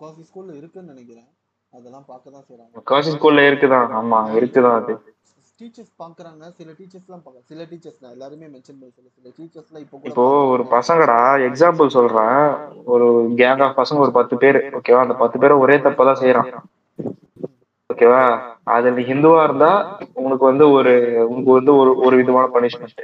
ஸ்கூல்ல 0.00 0.56
இருக்குன்னு 0.56 0.90
நினைக்கிறேன். 0.92 1.28
அதெல்லாம் 1.72 2.06
பார்க்க 2.08 2.34
தான் 2.34 2.44
செய்றாங்க 2.46 2.72
முக்காசி 2.76 3.10
ஸ்கூல்ல 3.14 3.48
இருக்குதான் 3.48 3.92
ஆமா 3.98 4.18
இருக்குதான் 4.38 4.78
அது? 4.80 4.94
டீச்சர்ஸ் 5.58 5.90
பாக்குறாங்க 6.00 6.44
சில 6.56 6.70
டீச்சர்ஸ்லாம் 6.76 7.22
பார்க்க 7.24 7.50
சில 7.50 7.64
டீச்சர்ஸ் 7.70 7.98
நான் 8.02 8.14
எல்லாருமே 8.14 8.46
மென்ஷன் 8.52 8.78
பண்ணி 8.78 8.92
சொல்ல 8.94 9.10
சில 9.16 9.28
டீச்சர்ஸ்லாம் 9.36 9.82
இப்போ 9.84 10.08
இப்போ 10.10 10.24
ஒரு 10.52 10.64
பசங்கடா 10.72 11.18
எக்ஸாம்பிள் 11.48 11.92
சொல்றேன். 11.96 12.40
ஒரு 12.92 13.06
கேங் 13.40 13.62
ஆஃப் 13.66 13.76
பசங்க 13.78 14.00
ஒரு 14.06 14.14
பத்து 14.16 14.36
பேர் 14.42 14.58
ஓகேவா 14.78 15.02
அந்த 15.04 15.16
பத்து 15.22 15.40
பேரும் 15.42 15.62
ஒரே 15.64 15.76
தப்பதான் 15.84 16.20
செய்யறான் 16.22 16.48
ஓகேவா 17.90 18.22
அது 18.74 18.90
நீ 18.92 19.02
ஹிந்துவா 19.08 19.40
இருந்தா 19.44 19.70
உனக்கு 20.22 20.44
வந்து 20.50 20.66
ஒரு 20.76 20.92
உனக்கு 21.30 21.50
வந்து 21.58 21.72
ஒரு 21.80 21.92
ஒரு 22.04 22.14
விதமான 22.20 22.46
பனிஷ்மெண்ட் 22.54 23.00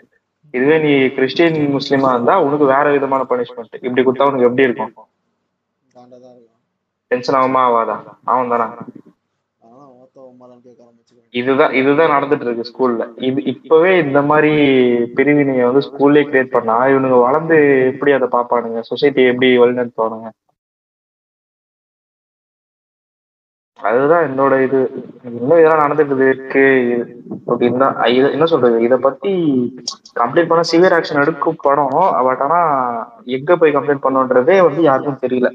இதுவே 0.54 0.76
நீ 0.82 0.92
கிறிஸ்டின் 1.16 1.58
முஸ்லீமா 1.74 2.10
இருந்தா 2.14 2.34
உனக்கு 2.44 2.66
வேற 2.72 2.86
விதமான 2.94 3.22
பனிஷ்மெண்ட் 3.30 3.74
இப்படி 3.80 4.02
கொடுத்தா 4.02 4.28
உனக்கு 4.30 4.48
எப்படி 4.48 4.64
தான் 4.64 4.70
இருக்கும் 4.70 5.08
டென்ஷன் 7.10 7.38
ஆகுமா 7.40 7.60
ஆகாதா? 7.68 7.96
அவன் 8.32 8.52
தானே 8.54 8.66
இதுதான் 11.38 11.72
இதுதான் 11.80 12.12
நடந்துட்டு 12.14 12.44
இருக்கு 12.46 12.68
ஸ்கூல்ல. 12.70 13.02
இது 13.28 13.40
இப்பவே 13.52 13.90
இந்த 14.04 14.20
மாதிரி 14.30 14.52
பிரிவினையை 15.16 15.64
வந்து 15.68 15.82
ஸ்கூல்லே 15.88 16.22
கிரியேட் 16.28 16.54
பண்ணா 16.56 16.76
இவனுங்க 16.92 17.18
வளர்ந்து 17.26 17.56
எப்படி 17.92 18.12
அதை 18.16 18.28
பாப்பானுங்க 18.36 18.82
சொசைட்டி 18.90 19.22
எப்படி 19.32 19.48
வழிநடத்துவானுங்க? 19.62 20.28
அதுதான் 23.88 24.24
என்னோட 24.28 24.54
இது. 24.66 24.78
இன்னும் 25.28 25.58
இதெல்லாம் 25.58 25.82
நடந்துட்டு 25.84 26.24
இருக்கு. 26.28 26.64
அப்படின்னா 27.50 27.88
இது 28.16 28.32
என்ன 28.36 28.46
சொல்றது? 28.52 28.78
இத 28.86 28.94
பத்தி 29.06 29.32
கம்ப்ளைண்ட் 30.20 30.50
பண்ண 30.52 30.62
சிவியர் 30.72 30.96
ஆக்ஷன் 30.98 31.22
எடுக்கும் 31.24 31.62
படம். 31.66 31.98
பட் 32.28 32.42
ஆனா 32.46 32.60
எங்க 33.38 33.56
போய் 33.60 33.76
கம்ப்ளைண்ட் 33.76 34.06
பண்ணுன்றதே 34.06 34.56
வந்து 34.68 34.82
யாருக்கும் 34.88 35.22
தெரியல. 35.26 35.50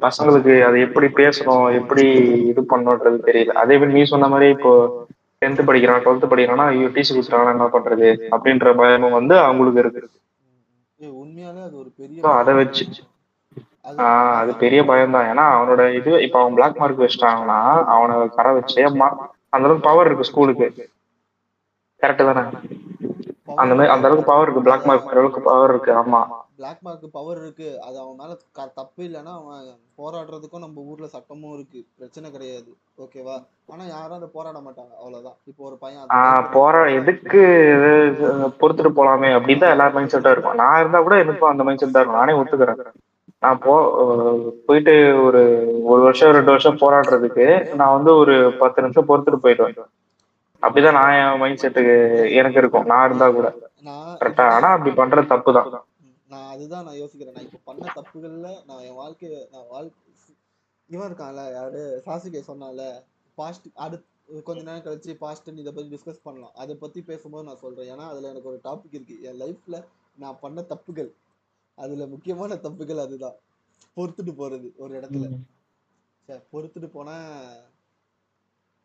பசங்களுக்கு 0.00 0.62
அதை 0.62 0.80
எப்படி 0.80 1.06
பேசணும் 1.16 1.74
எப்படி 1.74 2.04
இது 2.44 2.60
பண்ணணுன்றது 2.70 3.18
தெரியல. 3.26 3.52
அதே 3.54 3.76
மாதிரி 3.76 3.92
நீ 3.92 4.04
சொன்ன 4.04 4.28
மாதிரி 4.28 4.48
இப்போ 4.50 4.72
டென்த் 5.42 5.66
படிக்கிறான் 5.66 6.02
டுவெல்த் 6.02 6.30
படிக்கிறான்னா 6.30 6.66
ஐயோ 6.66 6.88
டிசி 6.88 7.10
கொடுத்துறாங்க 7.10 7.50
என்ன 7.50 7.66
பண்றது? 7.68 8.06
அப்படின்ற 8.32 8.74
பயமும் 8.76 9.12
வந்து 9.12 9.38
அவங்களுக்கு 9.40 9.80
இருக்கு. 9.80 10.02
உண்மையாலே 11.18 11.60
அது 11.62 11.76
ஒரு 11.78 11.90
பெரிய 11.96 12.22
அதை 12.34 12.54
வச்சு 12.54 12.84
ஆஹ் 13.98 14.34
அது 14.34 14.52
பெரிய 14.56 14.84
பயம் 14.84 15.10
தான் 15.10 15.28
ஏன்னா 15.28 15.44
அவனோட 15.54 15.82
இது 15.94 16.22
இப்ப 16.22 16.40
அவன் 16.40 16.54
பிளாக் 16.54 16.76
மார்க் 16.76 16.98
வச்சிட்டாங்கன்னா 16.98 17.58
அவனை 17.88 18.28
கரை 18.30 18.52
வச்சு 18.54 18.80
மா- 18.96 19.14
அந்த 19.50 19.64
அளவுக்கு 19.64 19.88
பவர் 19.88 20.06
இருக்கு 20.06 20.24
ஸ்கூலுக்கு 20.24 20.66
கரெக்ட் 22.02 22.26
தானே? 22.28 22.42
அந்த 23.56 23.72
மாதிரி 23.74 23.92
அந்த 23.92 24.06
அளவுக்கு 24.06 24.26
பவர் 24.26 24.44
இருக்கு 24.44 24.62
பிளாக் 24.62 24.84
மார்க் 24.84 25.12
அளவுக்கு 25.12 25.40
பவர் 25.42 25.70
இருக்கு. 25.70 25.92
ஆமா. 25.94 26.20
பிளாக் 26.58 26.78
மார்க் 26.80 27.08
பவர் 27.12 27.36
இருக்கு. 27.36 27.82
அது 27.82 27.98
அவன் 27.98 28.14
மேல 28.18 28.36
க- 28.52 28.72
தப்பு 28.74 29.02
இல்லைன்னா 29.02 29.32
அவன் 29.40 29.64
போராடுறதுக்கும் 29.98 30.58
நம்ம 30.58 30.80
ஊர்ல 30.80 31.06
சட்டமும் 31.06 31.54
இருக்கு. 31.54 31.84
பிரச்சனை 31.96 32.30
கிடையாது. 32.30 32.76
ஓகேவா 32.98 33.36
ஆனா 33.66 33.84
யாரும் 33.84 34.16
அதை 34.16 34.28
போராட 34.32 34.58
மாட்டாங்க. 34.58 34.94
அவ்வளவுதான். 34.98 35.36
இப்போ 35.44 35.64
ஒரு 35.64 35.76
பையன் 35.76 36.06
போற 36.52 36.92
எதுக்கு 36.92 37.38
பொறுத்துட்டு 38.60 38.92
போலாமே 38.96 39.28
அப்படின்னு 39.30 39.58
தான் 39.58 39.70
எல்லாரும் 39.70 39.94
மைண்ட் 39.94 40.14
செட்டா 40.14 40.30
இருக்கும். 40.30 40.54
நான் 40.54 40.80
இருந்தா 40.80 41.02
கூட 41.02 41.18
எனக்கும் 41.18 41.50
அந்த 41.50 41.62
மைண்ட் 41.62 41.78
செட் 41.78 41.90
தான் 41.90 42.02
இருக்கும். 42.02 42.24
நானே 42.24 42.40
ஒத்துக்கிறேன். 42.40 42.92
நான் 43.40 43.58
போ 43.58 43.74
போயிட்டு 44.66 45.22
ஒரு 45.24 45.42
ஒரு 45.84 46.02
வருஷம் 46.02 46.30
ரெண்டு 46.30 46.50
வருஷம் 46.50 46.78
போராடுறதுக்கு 46.78 47.74
நான் 47.74 47.92
வந்து 47.92 48.14
ஒரு 48.14 48.52
பத்து 48.58 48.82
நிமிஷம் 48.82 49.08
பொறுத்துட்டு 49.08 49.44
போயிடுவேன். 49.44 49.84
அப்படிதான் 50.62 50.92
நான் 50.92 51.32
என் 51.32 51.38
மைண்ட் 51.38 51.60
செட்டுக்கு 51.62 52.32
எனக்கு 52.34 52.58
இருக்கும். 52.58 52.84
நான் 52.84 53.06
இருந்தா 53.06 53.30
கூட. 53.30 53.54
கரெக்டா 54.20 54.40
ஆனா 54.40 54.68
அப்படி 54.68 54.94
பண்றது 54.94 55.26
தப்பு 55.26 55.52
தான் 55.52 55.84
நான் 56.28 56.48
அதுதான் 56.48 56.84
நான் 56.84 57.00
யோசிக்கிறேன். 57.02 57.34
நான் 57.34 57.44
இப்போ 57.44 57.60
பண்ண 57.64 57.92
தப்புகள்ல 57.96 58.64
நான் 58.64 58.82
என் 58.82 58.98
வாழ்க்கைய 58.98 59.48
நான் 59.50 59.68
வாழ்க்கை 59.68 60.04
இவன் 60.90 61.08
இருக்கான்ல 61.10 61.42
யாரு? 61.52 62.02
சாசிகை 62.06 62.42
சொன்னால 62.46 62.82
பாஸ்ட் 63.38 63.66
அடுத்து 63.74 64.42
கொஞ்ச 64.42 64.60
நேரம் 64.62 64.84
கழிச்சு 64.84 65.12
பாஸ்ட் 65.14 65.48
இதை 65.48 65.72
பத்தி 65.72 65.96
டிஸ்கஸ் 65.96 66.22
பண்ணலாம். 66.22 66.54
அதை 66.54 66.74
பத்தி 66.76 67.02
பேசும்போது 67.02 67.44
நான் 67.44 67.56
சொல்றேன். 67.56 67.90
ஏன்னா 67.92 68.06
அதுல 68.12 68.28
எனக்கு 68.28 68.48
ஒரு 68.48 68.60
டாபிக் 68.64 68.94
இருக்கு. 68.94 69.16
என் 69.22 69.40
லைஃப்ல 69.40 69.76
நான் 70.16 70.38
பண்ண 70.40 70.60
தப்புகள் 70.62 71.10
அதுல 71.78 72.06
முக்கியமான 72.06 72.54
தப்புகள் 72.54 73.00
அதுதான். 73.00 73.36
பொறுத்துட்டு 73.96 74.32
போறது 74.40 74.68
ஒரு 74.76 75.00
இடத்துல. 75.00 75.26
சரி, 76.28 76.42
பொறுத்துட்டு 76.52 76.88
போனா 76.90 77.14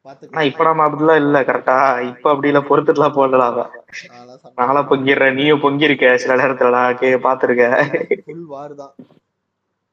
ஆனா 0.06 0.42
இப்ப 0.50 0.64
நம்ம 0.64 0.86
அப்படிலாம் 0.88 1.22
இல்ல 1.24 1.38
கரெக்டா 1.48 1.76
இப்ப 2.12 2.32
அப்படி 2.32 2.50
இல்ல 2.52 2.62
பொறுத்துட்டுலாம் 2.70 3.18
போடலாம் 3.18 3.60
நானா 4.60 4.82
பொங்கிடுறேன். 4.90 5.38
நீயும் 5.38 5.64
பொங்கிருக்க 5.64 6.08
சில 6.24 6.36
நேரத்துலலாம் 6.42 6.98
கே 7.00 7.10
பாத்துருக்க. 7.26 7.66
ஃபுல் 8.22 8.46
வார் 8.48 8.74
தான். 8.76 8.94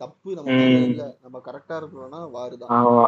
தப்பு 0.00 0.30
நம்ம 0.36 0.54
இல்ல. 0.82 1.02
நம்ம 1.24 1.40
கரெக்டா 1.46 1.76
இருக்கிறோம்னா 1.80 2.20
வார் 2.30 2.54
தான். 2.62 2.72
ஆமா. 2.78 3.04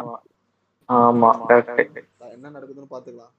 ஆமா 0.89 1.31
கரெக்ட் 1.51 2.01
என்ன 2.35 2.51
நடக்குதுன்னு 2.51 2.93
பாத்துக்கலாம். 2.93 3.35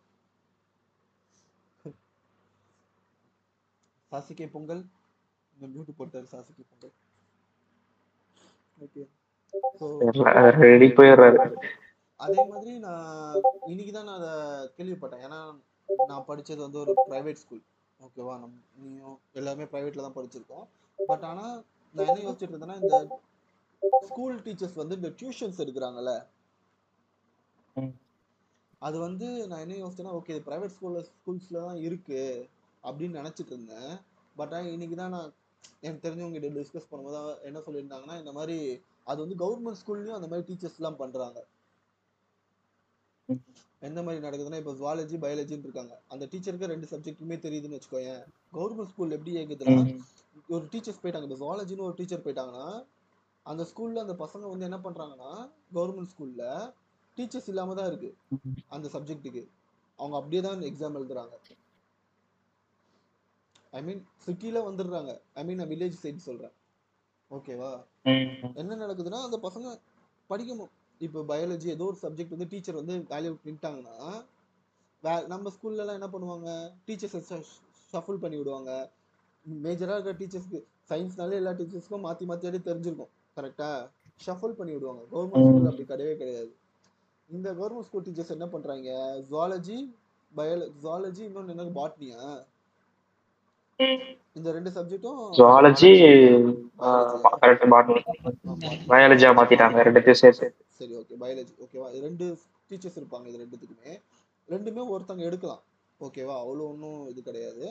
சாசிகை 4.11 4.47
பொங்கல். 4.49 4.83
இந்த 5.53 5.65
மியூட் 5.67 5.97
போட்டாரு 5.97 6.27
சாசிகை 6.31 6.63
பொங்கல். 6.63 6.95
ஓகே 8.77 9.03
ரெடி 10.61 10.87
போயிடுறாரு. 10.97 11.39
அதே 12.23 12.41
மாதிரி 12.51 12.71
நான் 12.85 13.37
இன்னைக்கு 13.71 13.93
தான் 13.95 14.09
நான் 14.09 14.19
அதை 14.21 14.33
கேள்விப்பட்டேன். 14.77 15.23
ஏன்னா 15.27 15.39
நான் 16.09 16.27
படிச்சது 16.29 16.61
வந்து 16.65 16.79
ஒரு 16.83 16.93
பிரைவேட் 17.09 17.41
ஸ்கூல் 17.43 17.63
ஓகேவா 17.99 18.33
நம் 18.43 18.57
நீயும் 18.83 19.17
எல்லாமே 19.39 19.65
பிரைவேட்ல 19.73 20.05
தான் 20.05 20.17
படிச்சிருக்கோம். 20.17 20.65
பட் 20.99 21.25
ஆனா 21.31 21.45
நான் 21.95 22.07
என்ன 22.09 22.23
யோசிச்சுட்டு 22.25 22.53
இருந்தேன்னா 22.53 22.79
இந்த 22.83 22.97
ஸ்கூல் 24.09 24.37
டீச்சர்ஸ் 24.45 24.79
வந்து 24.81 24.97
இந்த 24.99 25.09
டியூஷன்ஸ் 25.19 25.61
எடுக்கிறாங்கல்ல. 25.63 26.13
அது 28.87 28.97
வந்து 29.07 29.27
நான் 29.49 29.63
என்ன 29.65 29.75
யோசிச்சேன்னா 29.83 30.15
ஓகே 30.19 30.35
பிரைவேட் 30.47 30.75
ஸ்கூல்ல 30.75 31.01
ஸ்கூல்ஸ்ல 31.11 31.61
தான் 31.67 31.81
இருக்கு 31.87 32.21
அப்படின்னு 32.83 33.19
நினைச்சிட்டு 33.21 33.53
இருந்தேன். 33.55 33.91
பட் 34.35 34.53
இன்னைக்கு 34.75 34.95
தான் 35.01 35.13
நான் 35.15 35.31
எனக்கு 35.83 36.03
தெரிஞ்சவங்க 36.05 36.37
கிட்ட 36.37 36.49
டிஸ்கஸ் 36.59 36.89
பண்ணும்போது 36.91 37.19
என்ன 37.49 37.59
சொல்லியிருந்தாங்கன்னா 37.65 38.17
இந்த 38.21 38.31
மாதிரி 38.37 38.57
அது 39.11 39.19
வந்து 39.23 39.37
கவர்மெண்ட் 39.43 39.79
ஸ்கூல்லயும் 39.81 40.17
அந்த 40.19 40.29
மாதிரி 40.31 40.47
டீச்சர்ஸ் 40.49 40.79
எல்லாம் 40.79 41.01
பண்றாங்க. 41.03 41.39
எந்த 43.87 43.99
மாதிரி 44.05 44.23
நடக்குதுன்னா 44.25 44.59
இப்போ 44.61 44.73
ஜுவாலஜி 44.79 45.17
பயாலஜின்னு 45.23 45.67
இருக்காங்க. 45.67 45.93
அந்த 46.13 46.23
டீச்சருக்கு 46.31 46.71
ரெண்டு 46.73 46.87
சப்ஜெக்ட்டுமே 46.91 47.37
தெரியுதுன்னு 47.45 47.77
வச்சுக்கோயேன். 47.77 48.21
கவர்மெண்ட் 48.55 48.91
ஸ்கூல் 48.91 49.15
எப்படி 49.17 49.33
இயங்குதுன்னா 49.37 49.77
ஒரு 50.55 50.63
டீச்சர்ஸ் 50.73 51.01
போயிட்டாங்க. 51.03 51.27
இப்போ 51.27 51.39
ஜுவாலஜின்னு 51.43 51.87
ஒரு 51.89 51.97
டீச்சர் 51.99 52.25
போயிட்டாங்கன்னா 52.25 52.67
அந்த 53.51 53.63
ஸ்கூல்ல 53.71 54.03
அந்த 54.05 54.15
பசங்க 54.23 54.49
வந்து 54.51 54.67
என்ன 54.69 54.79
பண்றாங்கன்னா 54.85 55.31
கவர்மெண்ட் 55.77 56.11
ஸ்கூல்ல 56.13 56.43
டீச்சர்ஸ் 57.17 57.49
இல்லாம 57.51 57.73
தான் 57.79 57.89
இருக்கு. 57.91 58.09
அந்த 58.75 58.87
சப்ஜெக்ட்டுக்கு 58.95 59.43
அவங்க 59.99 60.15
அப்படியே 60.19 60.41
தான் 60.45 60.67
எக்ஸாம் 60.69 60.97
எழுதுறாங்க. 60.99 61.35
ஐ 63.77 63.81
மீன் 63.87 64.01
சிட்டில 64.25 64.57
வந்துடுறாங்க. 64.69 65.11
ஐ 65.39 65.43
மீன் 65.47 65.59
நான் 65.61 65.71
வில்லேஜ் 65.73 66.01
சைடு 66.03 66.27
சொல்றேன். 66.29 66.55
ஓகேவா 67.37 67.71
என்ன 68.61 68.77
நடக்குதுன்னா 68.83 69.19
அந்த 69.27 69.37
பசங்க 69.47 69.67
படிக்கணும். 70.31 70.71
இப்போ 71.01 71.19
பயாலஜி 71.31 71.67
ஏதோ 71.75 71.85
ஒரு 71.91 71.97
சப்ஜெக்ட் 72.01 72.35
வந்து 72.35 72.49
டீச்சர் 72.51 72.79
வந்து 72.81 72.95
வேலையை 73.11 73.31
நின்ட்டாங்கன்னா 73.47 73.97
வே 75.03 75.13
நம்ம 75.31 75.51
ஸ்கூல்ல 75.55 75.83
எல்லாம் 75.83 75.97
என்ன 75.99 76.09
பண்ணுவாங்க? 76.13 76.49
டீச்சர்ஸ் 76.87 77.31
ஷஃபிள் 77.93 78.21
பண்ணி 78.23 78.37
விடுவாங்க. 78.37 78.71
மேஜரா 79.45 79.95
இருக்கிற 79.95 80.13
டீச்சர்ஸ்க்கு 80.19 80.59
சயின்ஸ்னாலே 80.89 81.39
எல்லா 81.41 81.51
டீச்சர்ஸ்க்கும் 81.59 82.05
மாத்தி 82.07 82.25
மாத்தியாடி 82.29 82.59
தெரிஞ்சிருக்கும். 82.69 83.11
கரெக்டா 83.37 83.69
ஷஃபிள் 84.25 84.55
பண்ணி 84.59 84.73
விடுவாங்க. 84.75 85.03
கவர்மெண்ட் 85.11 85.47
ஸ்கூல் 85.47 85.69
அப்படி 85.71 85.85
கிடையவே 85.91 86.15
கிடையாது. 86.21 86.51
இந்த 87.29 87.47
கவர்மெண்ட் 87.59 87.87
ஸ்கூல் 87.87 88.05
டீச்சர்ஸ் 88.07 88.35
என்ன 88.37 88.47
பண்றாங்க? 88.55 88.89
ஜுவாலஜி 89.29 89.77
பயால 90.31 90.67
ஜுவாலஜி 90.81 91.23
இன்னொன்னு 91.29 91.53
என்ன 91.55 91.73
பாட்னியா 91.79 92.21
இந்த 94.37 94.47
ரெண்டு 94.51 94.69
சப்ஜெக்ட்டும் 94.75 95.19
ஜுவாலஜி 95.37 95.91
கரெக்ட் 97.41 97.65
பாட்னி 97.73 98.01
பயாலஜியா 98.91 99.29
மாத்திட்டாங்க 99.39 99.85
ரெண்டுத்தையும் 99.87 100.21
சேர்த்து. 100.21 100.47
சரி 100.79 100.93
ஓகே 101.01 101.15
பயாலஜி 101.23 101.53
ஓகேவா 101.63 101.87
இது 101.91 102.03
ரெண்டு 102.07 102.25
டீச்சர்ஸ் 102.69 102.99
இருப்பாங்க 103.01 103.27
இது 103.31 103.41
ரெண்டுத்துக்குமே. 103.43 103.93
ரெண்டுமே 104.47 104.83
ஒருத்தங்க 104.93 105.23
எடுக்கலாம். 105.29 105.61
ஓகேவா 105.99 106.35
அவ்வளோ 106.43 106.63
ஒன்றும் 106.71 107.07
இது 107.11 107.21
கிடையாது. 107.23 107.65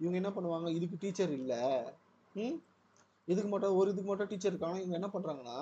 இவங்க 0.00 0.16
என்ன 0.22 0.30
பண்ணுவாங்க 0.36 0.68
இதுக்கு 0.70 0.96
டீச்சர் 1.02 1.32
இல்லை. 1.40 1.60
ம்? 2.34 2.56
இதுக்கு 3.28 3.50
மட்டும் 3.50 3.76
ஒரு 3.80 3.90
இதுக்கு 3.92 4.10
மட்டும் 4.10 4.30
டீச்சர் 4.32 4.52
இருக்காங்க 4.52 4.78
இவங்க 4.80 4.96
என்ன 5.00 5.10
பண்ணுறாங்கன்னா 5.14 5.58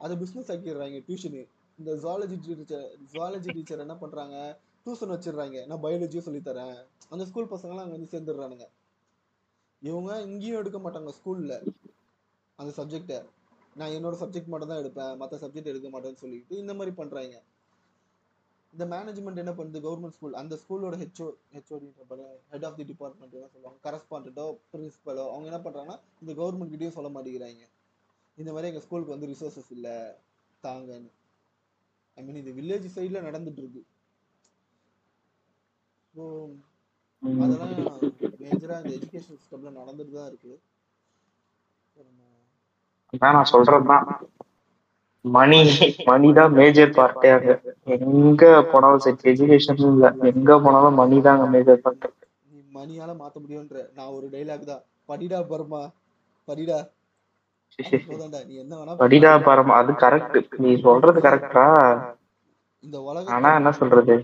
அதை 0.00 0.14
பிஸ்னஸ் 0.22 0.50
ஆக்கிடுறாங்க 0.52 0.98
டியூஷனு 1.08 1.42
இந்த 1.78 1.90
ஜுவாலஜி 2.02 2.36
டீச்சர் 2.44 2.86
ஜுவாலஜி 3.12 3.50
டீச்சர் 3.56 3.84
என்ன 3.84 3.94
பண்ணுறாங்க 4.02 4.36
டியூஷன் 4.84 5.12
வச்சிடுறாங்க. 5.14 5.58
நான் 5.66 5.82
பயாலஜியும் 5.84 6.26
சொல்லித்தரேன். 6.26 6.76
அந்த 7.10 7.22
ஸ்கூல் 7.30 7.52
பசங்களாம் 7.54 7.84
அங்கே 7.84 7.96
வந்து 7.98 8.12
சேர்ந்துடுறானுங்க. 8.14 8.66
இவங்க 9.82 10.10
இங்கேயும் 10.28 10.60
எடுக்க 10.60 10.78
மாட்டாங்க 10.84 11.10
ஸ்கூலில் 11.18 11.56
அந்த 12.58 12.70
சப்ஜெக்டை 12.78 13.18
நான் 13.80 13.94
என்னோட 13.96 14.16
சப்ஜெக்ட் 14.20 14.50
மட்டும் 14.52 14.70
தான் 14.70 14.80
எடுப்பேன் 14.82 15.16
மற்ற 15.20 15.38
சப்ஜெக்ட் 15.42 15.70
எடுக்க 15.72 15.88
மாட்டேன்னு 15.94 16.22
சொல்லிட்டு 16.22 16.54
இந்த 16.62 16.74
மாதிரி 16.74 16.92
பண்றாங்க. 17.00 17.36
இந்த 18.72 18.84
மேனேஜ்மெண்ட் 18.92 19.42
என்ன 19.42 19.52
பண்ணுது? 19.58 19.78
கவர்மெண்ட் 19.86 20.16
ஸ்கூல் 20.16 20.38
அந்த 20.40 20.54
ஸ்கூலோட 20.62 20.94
HO 21.02 21.26
HOD 21.56 21.88
head 22.52 22.66
of 22.68 22.78
the 22.78 22.84
department 22.92 23.36
என்ன 23.38 23.48
சொல்லுவாங்க? 23.54 23.78
கரஸ்பாண்டோ 23.86 24.46
பிரின்சிபலோ 24.72 25.24
அவங்க 25.32 25.50
என்ன 25.50 25.60
பண்றாங்கன்னா 25.66 25.98
இந்த 26.22 26.32
கவர்மெண்ட் 26.40 26.72
கிட்டயும் 26.74 26.96
சொல்ல 26.98 27.10
மாட்டேங்கிறாங்க. 27.16 27.64
இந்த 28.38 28.50
மாதிரி 28.54 28.70
எங்க 28.70 28.82
ஸ்கூலுக்கு 28.86 29.14
வந்து 29.14 29.30
ரிசோர்சஸ் 29.32 29.70
இல்ல 29.76 29.88
தாங்கன்னு. 30.64 31.10
ஐ 32.18 32.24
மீன் 32.26 32.40
இது 32.42 32.52
வில்லேஜ் 32.60 32.88
சைடுல 32.96 33.22
நடந்துட்டு 33.28 33.62
இருக்கு. 33.62 33.82
ஸோ 36.14 36.24
அதெல்லாம் 37.44 37.72
மேஜரா 38.46 38.76
இந்த 38.82 38.92
எஜுகேஷன் 38.98 39.38
சிஸ்டம்ல 39.38 39.70
நடந்துட்டு 39.80 40.14
தான் 40.16 40.30
இருக்கு. 40.30 40.52
So, 41.94 42.00
நம்ம 42.00 42.22
அதான் 43.12 43.36
நான் 43.36 43.52
சொல்றதுதான். 43.52 44.06
மணி 45.24 45.58
மணி 46.08 46.28
தான் 46.38 46.52
மேஜர் 46.58 46.96
பார்ட்டே 46.98 47.30
அங்க. 47.36 47.52
எங்க 47.94 48.42
போனாலும் 48.72 49.04
சரி 49.04 49.30
எஜுகேஷன் 49.32 49.80
இல்ல. 49.92 50.10
எங்க 50.32 50.58
போனாலும் 50.64 50.98
மணி 51.00 51.16
தான் 51.26 51.36
அங்க 51.36 51.48
மேஜர் 51.54 51.82
பார்ட் 51.84 52.06
நீ 52.50 52.58
மணியால 52.76 53.10
மாத்த 53.22 53.36
முடியும்ன்ற. 53.44 53.80
நான் 53.96 54.12
ஒரு 54.16 54.26
டைலாக் 54.34 54.70
தான். 54.72 54.82
படிடா 55.10 55.40
பர்மா. 55.52 55.82
படிடா. 56.48 56.78
நீ 58.44 58.54
என்ன 58.62 58.74
வேணா 58.78 58.92
படிடா 59.00 59.32
பரம். 59.46 59.72
அது 59.78 59.92
கரெக்ட் 60.04 60.36
நீ 60.64 60.70
சொல்றது 60.86 61.20
கரெக்டா 61.26 61.64
இந்த 62.84 62.96
ஆனா 62.98 63.08
உலகத்தை 63.08 63.50
என்ன 63.60 63.70
சொல்றது? 63.80 64.14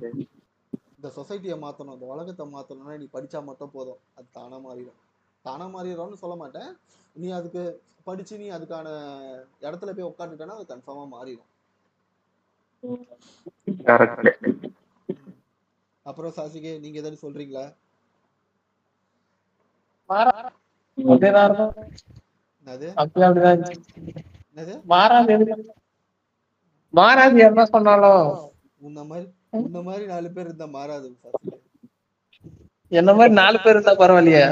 இந்த 1.02 1.10
சொசைட்டியை 1.16 1.54
மாத்தணும் 1.62 1.94
இந்த 1.96 2.06
உலகத்தை 2.14 2.44
மாத்தணும்னா 2.46 2.92
நீ 3.00 3.06
படிச்சா 3.14 3.38
மட்டும் 3.46 3.72
போதும். 3.72 4.00
அது 4.16 4.26
தானா 4.36 4.58
மாறிடும். 4.66 4.98
தானா 5.44 5.66
மாறிடும்னு 5.66 6.20
சொல்ல 6.20 6.34
மாட்டேன். 6.42 6.68
நீ 7.16 7.28
அதுக்கு 7.38 7.62
படிச்சு 8.04 8.34
நீ 8.42 8.46
அதுக்கான 8.50 8.86
இடத்துல 9.66 9.94
போய் 9.96 10.10
உட்காந்துட்டேன்னா 10.10 10.56
அது 10.58 10.70
கன்ஃபார்மா 10.72 11.04
மாறிடும். 11.16 11.48
கரெக்ட் 13.88 14.30
அப்புறம் 16.06 16.36
சாசிகே 16.36 16.72
நீங்க 16.84 17.00
ஏதாவது 17.02 17.22
சொல்றீங்களா. 17.24 17.64
மாறாது 26.94 27.38
என்ன 27.48 27.64
சொன்னாலும். 27.74 28.26
உன்ன 28.80 29.04
மாதிரி 29.10 29.26
உன்ன 29.52 29.80
மாதிரி 29.86 30.04
நாலு 30.12 30.28
பேர் 30.34 30.48
இருந்தா 30.48 30.66
மாறாது 30.76 31.08
சாசிகே 31.14 31.58
என்ன 32.92 33.10
மாதிரி 33.18 33.32
நாலு 33.40 33.58
பேர் 33.60 33.76
இருந்தா 33.76 33.92
பரவாயில்லையே? 34.00 34.44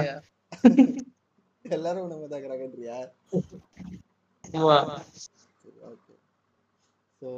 எல்லாரும் 1.65 2.07
மாதிரி 2.07 2.31
தாக்குறாங்கன்றியா 2.35 2.99
ஸோ 7.23 7.31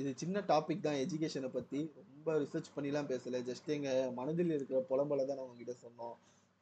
இது 0.00 0.10
சின்ன 0.20 0.42
டாபிக் 0.50 0.84
தான் 0.84 1.00
எஜுகேஷனை 1.02 1.50
பற்றி 1.56 1.80
ரொம்ப 2.02 2.36
ரிசர்ச் 2.42 2.74
பண்ணிலாம் 2.76 3.10
பேசல. 3.10 3.40
ஜஸ்ட் 3.48 3.68
எங்கள் 3.76 4.14
மனதில் 4.18 4.54
இருக்கிற 4.56 4.78
புலம்பலை 4.90 5.24
தான் 5.26 5.38
நான் 5.38 5.48
உங்ககிட்ட 5.48 5.74
சொன்னோம். 5.84 6.14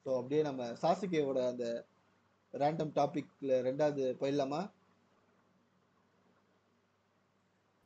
ஸோ 0.06 0.10
அப்படியே 0.20 0.40
நம்ம 0.48 0.62
சாசிகேவோட 0.82 1.40
அந்த 1.52 1.66
ரேண்டம் 2.54 2.92
டாபிக்ல 2.98 3.60
ரெண்டாவது 3.68 4.02
போயிடலாமா? 4.20 4.60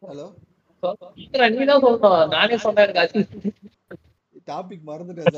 ஹலோ 0.02 0.26
நீதான் 1.52 1.82
சொல்லணும். 1.84 2.28
நானே 2.28 2.56
சொன்னேன் 2.58 2.90
எனக்கு 2.92 3.20
டாபிக் 4.46 4.84
மறந்துட்டேன் 4.86 5.36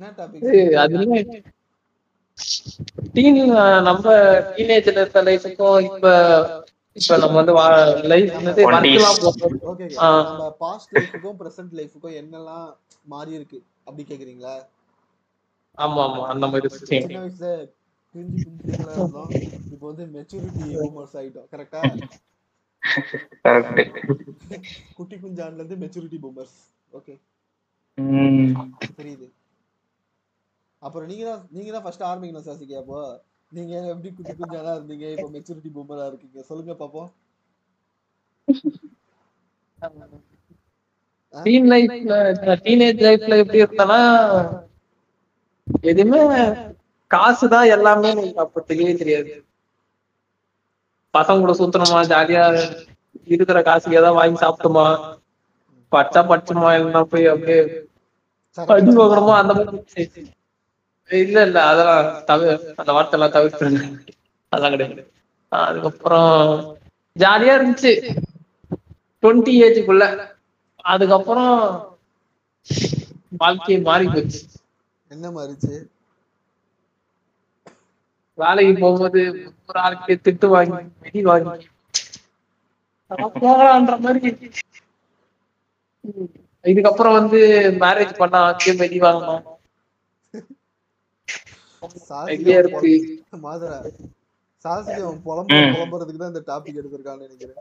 என்ன 0.00 0.10
டாபிக் 0.18 0.46
ஏய், 0.52 0.74
அதுலயே 0.82 1.20
டீன் 3.14 3.38
நம்ம 3.88 4.04
டீனேஜ்ல 4.56 4.96
இருக்க 4.96 5.22
லைஃபுக்கும் 5.22 5.78
இப்ப 5.88 6.06
இப்ப 6.96 7.16
நம்ம 7.16 7.36
வந்து 7.38 7.54
லைஃப் 8.08 8.34
போறோம். 8.58 8.86
ஓகே. 9.70 9.86
நம்ம 10.28 10.50
பாஸ்ட் 10.60 10.92
லைஃபுக்கும் 10.96 11.38
ப்ரெசென்ட் 11.40 11.74
லைஃபுக்கும் 11.80 12.16
என்னெல்லாம் 12.20 12.66
மாறி 13.04 13.32
இருக்கு? 13.32 13.58
அப்படி 13.84 14.04
கேக்குறீங்களா? 14.08 14.54
ஆமா 15.78 16.00
ஆமா. 16.06 16.22
அந்த 16.26 16.44
மாதிரி 16.46 16.68
same. 16.74 16.86
சின்ன 16.90 17.20
வயசுல 17.24 17.50
குஞ்சுகளா 18.16 18.94
இருந்தோம் 18.96 19.30
இப்போ 19.72 19.84
வந்து 19.90 20.04
மெச்சூரிட்டி 20.16 20.64
பூமர்ஸ் 20.76 21.16
ஆயிட்டோம். 21.20 21.48
கரெக்டா 21.52 21.80
குட்டி 24.98 25.16
குஞ்சான்ல 25.22 25.60
இருந்து 25.60 25.76
மெச்சூரிட்டி 25.82 26.18
பூமர்ஸ் 26.24 26.56
ஓகே 26.92 27.14
புரியுது. 28.98 29.26
அப்புறம் 30.82 31.08
நீங்க 31.10 31.24
தான் 31.28 31.42
நீங்க 31.56 31.70
தான் 31.74 31.84
ஃபர்ஸ்ட் 31.84 32.08
ஆரம்பிக்கணும் 32.08 32.46
சாசிகா 32.48 32.80
அப்போ? 32.82 32.98
நீங்க 33.52 33.72
எப்படி 33.92 34.10
குட்டி 34.12 34.34
குஞ்சானா 34.40 34.72
இருந்தீங்க? 34.78 35.06
இப்போ 35.16 35.28
மெச்சூரிட்டி 35.36 35.70
பூமரா 35.76 36.06
இருக்கீங்க? 36.10 36.40
சொல்லுங்க 36.50 36.74
பாப்போம். 36.82 37.10
டீன் 41.34 41.68
லைஃப்ல 41.72 42.14
டீனேஜ் 42.64 43.02
லைஃப்ல 43.06 43.38
எப்படி 43.42 43.62
இருந்தனா 43.64 44.00
காசுதான் 47.10 47.68
எல்லாமே 47.68 48.10
எனக்கு 48.10 48.38
அப்ப 48.38 48.64
தெரியவே 48.68 48.98
தெரியாது. 48.98 49.44
பசங்க 51.14 51.40
கூட 51.40 51.52
சுத்தணுமா? 51.52 52.00
ஜாலியா 52.04 52.44
இருக்கிற 53.24 53.62
காசுக்கு 53.62 53.96
ஏதாவது 53.96 54.18
வாங்கி 54.18 54.44
சாப்பிட்டோமா? 54.44 54.86
பச்சா 55.92 56.20
பச்சமா 56.30 56.70
இல்லைன்னா 56.76 57.02
போய் 57.02 57.26
அப்படியே 57.26 57.60
அடி 58.58 58.90
வாங்கணுமா 58.90 59.34
அந்த 59.34 59.54
மாதிரி 59.54 60.24
இல்ல 61.10 61.42
இல்ல 61.42 61.64
அதெல்லாம் 61.64 62.24
தவிர 62.24 62.74
அந்த 62.76 62.92
வார்த்தை 62.92 63.20
எல்லாம் 63.20 63.34
தவிர்த்துருங்க. 63.34 63.82
அதெல்லாம் 64.48 64.70
கிடையாது. 64.70 65.02
அதுக்கப்புறம் 65.48 66.40
ஜாலியா 67.18 67.54
இருந்துச்சு. 67.58 67.92
டுவெண்ட்டி 69.22 69.52
ஏஜுக்குள்ள. 69.66 70.04
அதுக்கப்புறம் 70.84 71.54
வாழ்க்கையை 73.36 73.82
மாறி 73.82 74.06
போச்சு. 74.06 74.40
என்ன 75.10 75.30
மாறிச்சு? 75.30 75.74
வேலைக்கு 78.38 78.74
போகும்போது 78.76 79.20
ஒரு 79.68 79.78
ஆளுக்கு 79.80 80.14
திட்டு 80.24 80.46
வாங்கி 80.48 80.74
வெடி 81.04 81.22
வாங்கி. 81.28 81.66
போகலான்ற 83.36 83.94
மாதிரி. 84.04 84.30
இதுக்கப்புறம் 86.64 87.16
வந்து 87.18 87.40
மேரேஜ் 87.82 88.18
பண்ணா 88.18 88.40
அங்கேயே 88.48 88.74
வெடி 88.80 88.98
வாங்கணும்? 89.02 89.44
எங்கேயே 92.34 92.58
இருக்கு. 92.62 92.92
மாதரா 93.44 93.78
சாசிக்கு 94.64 95.02
அவன் 95.02 95.20
புலம்பு 95.24 95.56
ம். 95.56 95.72
புலம்புறதுக்கு 95.74 96.20
தான் 96.22 96.32
இந்த 96.32 96.42
டாபிக் 96.46 96.78
எடுத்திருக்கான்னு 96.80 97.26
நினைக்கிறேன். 97.26 97.60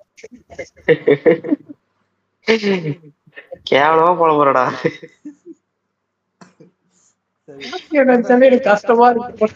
கேவலமா 3.69 4.11
போல 4.17 4.31
போறடா 4.33 4.65
சரி. 7.49 7.63
நினைச்சாலே 8.01 8.47
எனக்கு 8.49 8.69
கஷ்டமா 8.69 9.07
இருக்கு. 9.11 9.47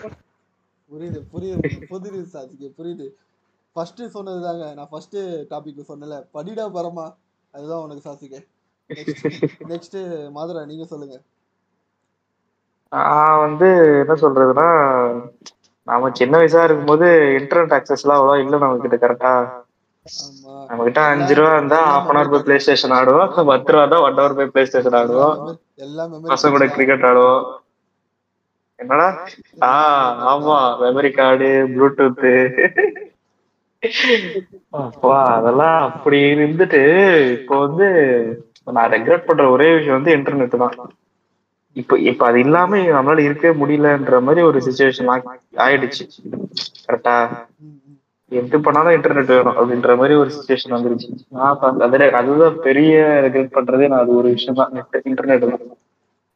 புரியுது 0.92 1.20
புரியுது 1.32 1.62
புரியுது 1.92 2.22
சாதிக்கு 2.34 2.68
புரியுது. 2.78 3.08
ஃபர்ஸ்ட் 3.76 4.02
சொன்னது 4.14 4.42
தாங்க 4.44 4.66
நான் 4.78 4.92
ஃபர்ஸ்ட் 4.92 5.18
டாபிக் 5.52 5.82
சொன்னல 5.90 6.16
படிடா 6.36 6.66
பரமா 6.76 7.06
அதுதான் 7.54 7.84
உனக்கு 7.86 8.06
சாசிக்க 8.06 8.38
நெக்ஸ்ட் 9.70 9.98
மாதுரா 10.36 10.62
நீங்க 10.70 10.86
சொல்லுங்க. 10.90 11.18
நான் 12.92 13.42
வந்து 13.44 13.68
என்ன 14.02 14.14
சொல்றதுன்னா 14.22 14.68
நாம 15.88 16.10
சின்ன 16.18 16.34
வயசா 16.40 16.62
இருக்கும்போது 16.64 17.08
இன்டர்நெட் 17.38 17.76
அக்சஸ் 17.78 18.04
எல்லாம் 18.04 18.20
அவ்வளோ 18.20 18.36
இல்ல 18.42 18.60
நம்ம 18.64 18.82
கிட்ட 18.84 18.98
கரெக்டா 19.00 19.34
ஆமா. 20.06 20.56
நம்ம 20.70 20.84
கிட்ட 20.86 21.02
அஞ்சு 21.12 21.34
ரூபா 21.38 21.54
இருந்தா 21.56 21.80
ஹாஃப் 21.88 22.10
அன் 22.12 22.20
ஹவர் 22.20 22.32
போய் 22.34 22.46
பிளே 22.46 22.58
ஸ்டேஷன் 22.64 22.96
ஆடுவோம் 22.98 23.30
பத்து 23.52 23.72
ரூபா 23.72 23.84
இருந்தா 23.84 24.02
ஒன் 24.06 24.20
ஹவர் 24.20 24.38
போய் 24.40 24.52
பிளே 24.54 24.64
ஸ்டேஷன் 24.70 24.98
ஆடுவோம் 25.00 25.36
பசங்க 26.32 26.54
கூட 26.56 26.66
கிரிக்கெட் 26.76 27.08
ஆடுவோம். 27.10 27.44
என்னடா? 28.80 29.08
ஆஹ் 29.68 30.14
ஆமா 30.32 30.58
மெமரி 30.82 31.12
கார்டு 31.16 31.50
ப்ளூடூத் 31.74 32.26
அப்பா 34.80 35.18
அதெல்லாம் 35.36 35.78
அப்படி 35.90 36.18
இருந்துட்டு 36.34 36.82
இப்போ 37.38 37.56
வந்து 37.66 37.88
நான் 38.70 38.92
ரெக்ரெட் 38.96 39.28
பண்ற 39.28 39.44
ஒரே 39.50 39.68
விஷயம் 39.76 39.98
வந்து 39.98 40.16
இன்டர்நெட் 40.18 40.58
தான். 40.64 40.76
இப்ப 41.76 41.98
இப்ப 42.10 42.26
அது 42.28 42.38
இல்லாம 42.40 42.80
நம்மளால 42.90 43.26
இருக்கவே 43.28 43.54
முடியலன்ற 43.62 44.20
மாதிரி 44.28 44.42
ஒரு 44.50 44.60
சுச்சுவேஷன் 44.68 45.12
ஆயிடுச்சு. 45.66 46.04
கரெக்டா 46.86 47.16
எது 48.32 48.58
பண்ணாலும் 48.66 48.96
இன்டர்நெட் 48.98 49.34
வேணும் 49.36 49.58
அப்படின்ற 49.60 49.94
மாதிரி 50.00 50.16
ஒரு 50.22 50.30
சுச்சுவேஷன் 50.36 50.76
வந்துருச்சு. 50.76 51.08
நான் 51.38 51.56
அதுல 51.86 52.10
அதுதான் 52.22 52.58
பெரிய 52.68 52.94
ரெக்ரெட் 53.26 53.56
பண்றதே 53.58 53.88
நான் 53.92 54.04
அது 54.06 54.14
ஒரு 54.22 54.30
விஷயம் 54.36 54.60
தான் 54.62 54.74
இன்டர்நெட் 55.12 55.46
தான். 55.48 55.64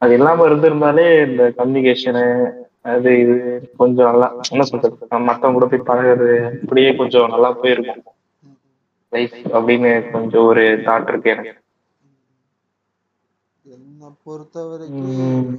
அது 0.04 0.12
இல்லாம 0.18 0.46
இருந்திருந்தாலே 0.48 1.06
இந்த 1.28 1.42
கம்யூனிகேஷனு 1.58 2.24
அது 2.92 3.10
இது 3.22 3.34
கொஞ்சம் 3.80 4.08
நல்லா 4.10 4.26
என்ன 4.52 4.64
சொல்றது? 4.70 4.96
மத்தவங்க 5.28 5.56
கூட 5.56 5.66
போய் 5.72 5.88
பழகுறது 5.90 6.32
இப்படியே 6.62 6.90
கொஞ்சம் 7.00 7.30
நல்லா 7.34 7.50
போயிருக்கும். 7.60 8.02
லைஃப் 9.12 9.36
அப்படின்னு 9.56 9.90
கொஞ்சம் 10.14 10.46
ஒரு 10.50 10.64
தாட் 10.86 11.10
இருக்கு 11.12 11.32
எனக்கு. 11.34 11.52
என்ன 13.64 14.10
பொறுத்த 14.26 14.64
வரைக்கும் 14.70 15.52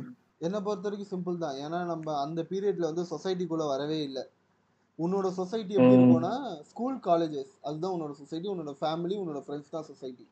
என்ன 0.46 0.58
பொறுத்த 0.66 0.86
வரைக்கும் 0.88 1.12
சிம்பிள் 1.14 1.44
தான். 1.44 1.58
ஏன்னா 1.66 1.80
நம்ம 1.92 2.18
அந்த 2.26 2.40
பீரியட்ல 2.50 2.90
வந்து 2.92 3.06
சொசைட்டிக்குள்ள 3.14 3.66
வரவே 3.74 4.00
இல்லை. 4.08 4.24
உன்னோட 5.00 5.28
சொசைட்டி 5.40 5.74
எப்படி 5.78 5.96
இருக்கும்னா 5.98 6.34
ஸ்கூல் 6.70 6.98
காலேஜஸ் 7.08 7.54
அதுதான் 7.68 7.94
உன்னோட 7.96 8.14
சொசைட்டி 8.20 8.48
உன்னோட 8.52 8.74
ஃபேமிலி 8.82 9.16
உன்னோட 9.22 9.40
ஃப்ரெண்ட்ஸ் 9.46 9.74
தான் 9.76 9.88
சொசைட்டி 9.90 10.26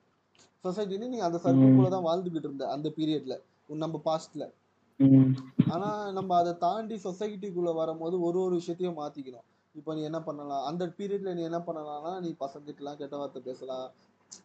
சொசைட்டின்னு 0.65 1.09
நீ 1.13 1.17
அந்த 1.27 1.37
சர்க்கிள்குள்ள 1.45 1.89
தான் 1.95 2.05
வாழ்ந்துகிட்டு 2.09 2.47
இருந்த 2.49 2.67
அந்த 2.75 2.87
பீரியட்ல 2.97 3.35
நம்ம 3.69 4.01
பாஸ்ட்ல 4.05 4.43
ஆனா 5.73 5.89
நம்ம 6.11 6.31
அதை 6.35 6.57
தாண்டி 6.57 6.95
சொசைட்டிக்குள்ள 7.03 7.75
வரும்போது 7.75 8.15
ஒரு 8.21 8.39
ஒரு 8.41 8.55
விஷயத்தையும் 8.55 8.97
மாத்திக்கணும். 8.97 9.45
இப்போ 9.75 9.91
நீ 9.95 10.01
என்ன 10.01 10.19
பண்ணலாம்? 10.21 10.65
அந்த 10.65 10.83
பீரியட்ல 10.97 11.33
நீ 11.33 11.41
என்ன 11.41 11.59
பண்ணலாம்னா 11.67 12.11
நீ 12.19 12.29
பசங்கிட்டலாம் 12.39 12.97
கெட்ட 12.97 13.15
வார்த்தை 13.17 13.41
பேசலாம். 13.41 13.87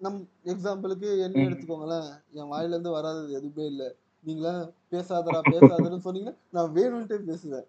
நம் 0.01 0.19
எக்ஸாம்பிளுக்கு 0.45 1.09
என்ன 1.27 1.37
எடுத்துக்கோங்களேன்? 1.47 2.09
என் 2.33 2.51
வாயில 2.53 2.75
இருந்து 2.75 2.91
வராதது 2.91 3.31
எதுவுமே 3.33 3.67
இல்லை. 3.67 3.89
நீங்களா? 4.25 4.55
பேசாதடா 4.93 5.41
பேசாதன்னு 5.53 6.05
சொன்னீங்கன்னா 6.07 6.37
நான் 6.51 6.75
வேணும்ட்டே 6.75 7.19
பேசுவேன். 7.31 7.67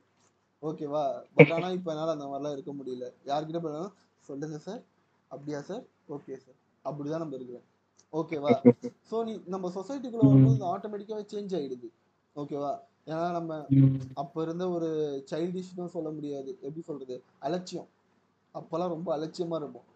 ஓகேவா 0.64 1.04
பட் 1.36 1.52
ஆனா 1.52 1.68
இப்போ 1.70 1.90
என்னால 1.94 2.16
அந்த 2.18 2.26
மாதிரிலாம் 2.26 2.56
இருக்க 2.58 2.72
முடியல. 2.74 3.06
யார்கிட்ட 3.26 3.60
போனாலும் 3.66 3.96
சொல்லுங்க 4.30 4.58
சார் 4.60 4.82
அப்படியா 5.32 5.62
சார் 5.62 5.84
ஓகே 6.10 6.38
சார் 6.46 6.58
அப்படிதான் 6.86 7.24
நம்ம 7.24 7.36
இருக்கிறோம். 7.36 7.66
ஓகேவா? 8.14 8.54
ஸோ 9.10 9.18
நீ 9.26 9.34
நம்ம 9.46 9.70
சொசைட்டிக்குள்ள 9.76 10.26
வரும்போது 10.26 10.64
ஆட்டோமேட்டிக்காவே 10.72 11.24
சேஞ்ச் 11.32 11.54
ஆயிடுது. 11.60 11.88
ஓகேவா? 12.36 12.72
ஏன்னா 13.08 13.26
நம்ம 13.32 13.52
அப்ப 14.14 14.42
இருந்த 14.42 14.66
ஒரு 14.70 14.90
சைல்டிஷ்னும் 15.32 15.94
சொல்ல 15.96 16.10
முடியாது. 16.12 16.52
எப்படி 16.62 16.82
சொல்றது? 16.82 17.16
அலட்சியம். 17.40 17.90
அப்பெல்லாம் 18.56 18.94
ரொம்ப 18.96 19.10
அலட்சியமா 19.18 19.58
இருப்போம். 19.62 19.88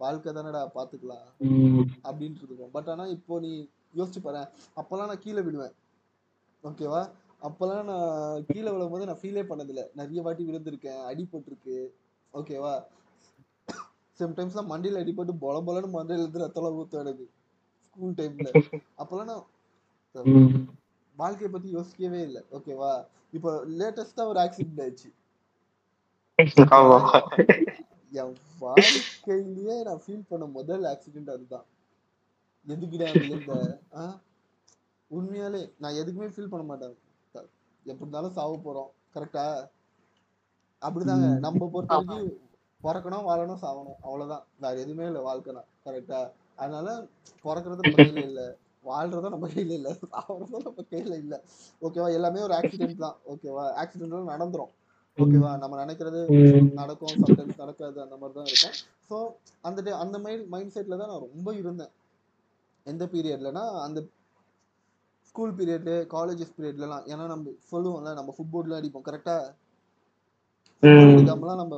வாழ்க்கை 0.00 0.32
தானடா 0.32 0.62
பாத்துக்கலாம் 0.74 1.26
அப்படின்ட்டு 2.04 2.42
இருக்கும் 2.42 2.72
பட் 2.74 2.88
ஆனா 2.88 3.04
இப்போ 3.16 3.34
நீ 3.44 3.52
யோசிச்சு 3.94 4.20
பாரு. 4.20 4.42
அப்பெல்லாம் 4.80 5.10
நான் 5.10 5.24
கீழே 5.24 5.42
விழுவேன். 5.46 5.74
ஓகேவா? 6.64 7.02
அப்பெல்லாம் 7.42 7.88
நான் 7.90 8.10
கீழே 8.50 8.70
விழும்போது 8.74 9.08
நான் 9.10 9.20
ஃபீலே 9.22 9.44
பண்ணதில்ல. 9.50 9.82
நிறைய 10.00 10.20
வாட்டி 10.22 10.44
விழுந்திருக்கேன். 10.48 11.00
அடி 11.10 11.24
போட்டிருக்கு 11.32 11.76
ஓகேவா 12.34 12.74
சம்டைம்ஸ்லாம் 14.18 14.70
மண்டியில 14.72 15.00
அடிபட்டு 15.02 15.32
பொல 15.40 15.56
பொலன்னு 15.66 15.88
மண்டையில 15.94 16.24
இருந்து 16.24 16.44
ரத்தம் 16.44 16.78
ஊத்தும் 16.80 17.02
எனக்கு. 17.04 17.24
ஸ்கூல் 17.96 18.16
டைம்ல 18.16 18.48
அப்பெல்லாம் 19.02 19.30
நான். 19.30 19.44
வாழ்க்கைய 21.18 21.48
பத்தி 21.52 21.68
யோசிக்கவே 21.76 22.20
இல்லை. 22.22 22.42
ஓகேவா 22.52 22.90
இப்போ 23.36 23.50
லேட்டஸ்டா 23.78 24.24
ஒரு 24.30 24.40
ஆக்சிடென்ட் 24.40 24.82
ஆயிடுச்சு. 24.84 25.10
என் 28.20 28.34
வாழ்க்கையிலேயே 28.58 29.76
நான் 29.82 30.02
ஃபீல் 30.06 30.28
பண்ண 30.28 30.44
முதல் 30.58 30.84
ஆக்சிடென்ட் 30.92 31.30
அதுதான். 31.36 31.64
எதுக்குடா 32.68 33.08
விழுந்த? 33.20 33.52
உண்மையாலே 35.16 35.62
நான் 35.82 35.98
எதுக்குமே 36.02 36.28
ஃபீல் 36.34 36.52
பண்ண 36.54 36.64
மாட்டேன். 36.70 36.94
எப்படி 37.90 38.00
இருந்தாலும் 38.00 38.36
சாவ 38.38 38.50
போறோம். 38.66 38.90
கரெக்டா 39.16 39.46
அப்படிதாங்க. 40.86 41.28
நம்ம 41.46 41.68
பொறுத்த 41.72 41.98
வரைக்கும் 41.98 42.26
பிறக்கணும் 42.86 43.28
வாழணும் 43.28 43.62
சாவணும். 43.64 44.00
அவ்வளவுதான். 44.06 44.44
வேற 44.64 44.74
எதுவுமே 44.84 45.06
இல்லை 45.06 45.22
வாழ்க்கைனா. 45.28 45.62
கரெக்டா 45.86 46.20
அதனால 46.58 46.88
பிறக்கிறது 47.44 47.82
நம்ம 47.82 47.98
கையில 47.98 48.22
இல்ல. 48.28 48.40
வாழ்றதும் 48.84 49.34
நம்ம 49.34 49.46
கையில 49.48 49.76
இல்ல. 49.78 49.90
சாவறதும் 50.04 50.66
நம்ம 50.66 50.82
கையில 50.90 51.14
இல்ல. 51.22 51.34
ஓகேவா 51.82 52.08
எல்லாமே 52.18 52.44
ஒரு 52.46 52.54
ஆக்சிடென்ட் 52.58 53.04
தான். 53.04 53.16
ஓகேவா 53.32 53.64
ஆக்சிடென்ட் 53.82 54.32
நடந்துரும். 54.32 54.72
ஓகேவா 55.18 55.50
நம்ம 55.62 55.74
நினைக்கிறது. 55.82 56.20
நடக்கும் 56.78 57.18
சம்டைம்ஸ் 57.22 57.60
நடக்காது 57.62 57.98
அந்த 58.02 58.16
மாதிரி 58.16 58.36
தான் 58.38 58.48
இருக்கும். 58.48 58.74
ஸோ 59.08 59.16
அந்த 59.64 59.82
டே 59.82 59.92
அந்த 60.04 60.16
மைண்ட் 60.24 60.48
மைண்ட் 60.54 60.74
செட்டில் 60.74 61.00
தான் 61.00 61.12
நான் 61.12 61.24
ரொம்ப 61.26 61.48
இருந்தேன். 61.60 61.92
எந்த 62.86 63.04
பீரியட்லனா 63.12 63.64
அந்த 63.84 63.98
ஸ்கூல் 65.28 65.54
பீரியடு 65.56 65.94
காலேஜஸ் 66.12 66.54
பீரியட்லலாம் 66.54 67.06
ஏன்னா 67.10 67.24
நம்ம 67.32 67.54
சொல்லுவோம்ல 67.70 68.12
நம்ம 68.18 68.34
ஃபுட்போர்ட்லாம் 68.36 68.80
அடிப்போம் 68.80 69.06
கரெக்டா. 69.08 69.36
அடிக்காமலாம் 70.82 71.60
நம்ம. 71.62 71.74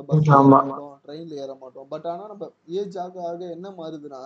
மாட்டோம் 0.53 0.93
ட்ரெயின்ல 1.03 1.35
ஏற 1.43 1.51
மாட்டோம். 1.61 1.87
பட் 1.93 2.07
ஆனா 2.11 2.23
நம்ம 2.31 2.47
ஏஜ் 2.79 2.97
ஆக 3.03 3.23
ஆக 3.27 3.41
என்ன 3.55 3.67
மாறுதுன்னா 3.77 4.21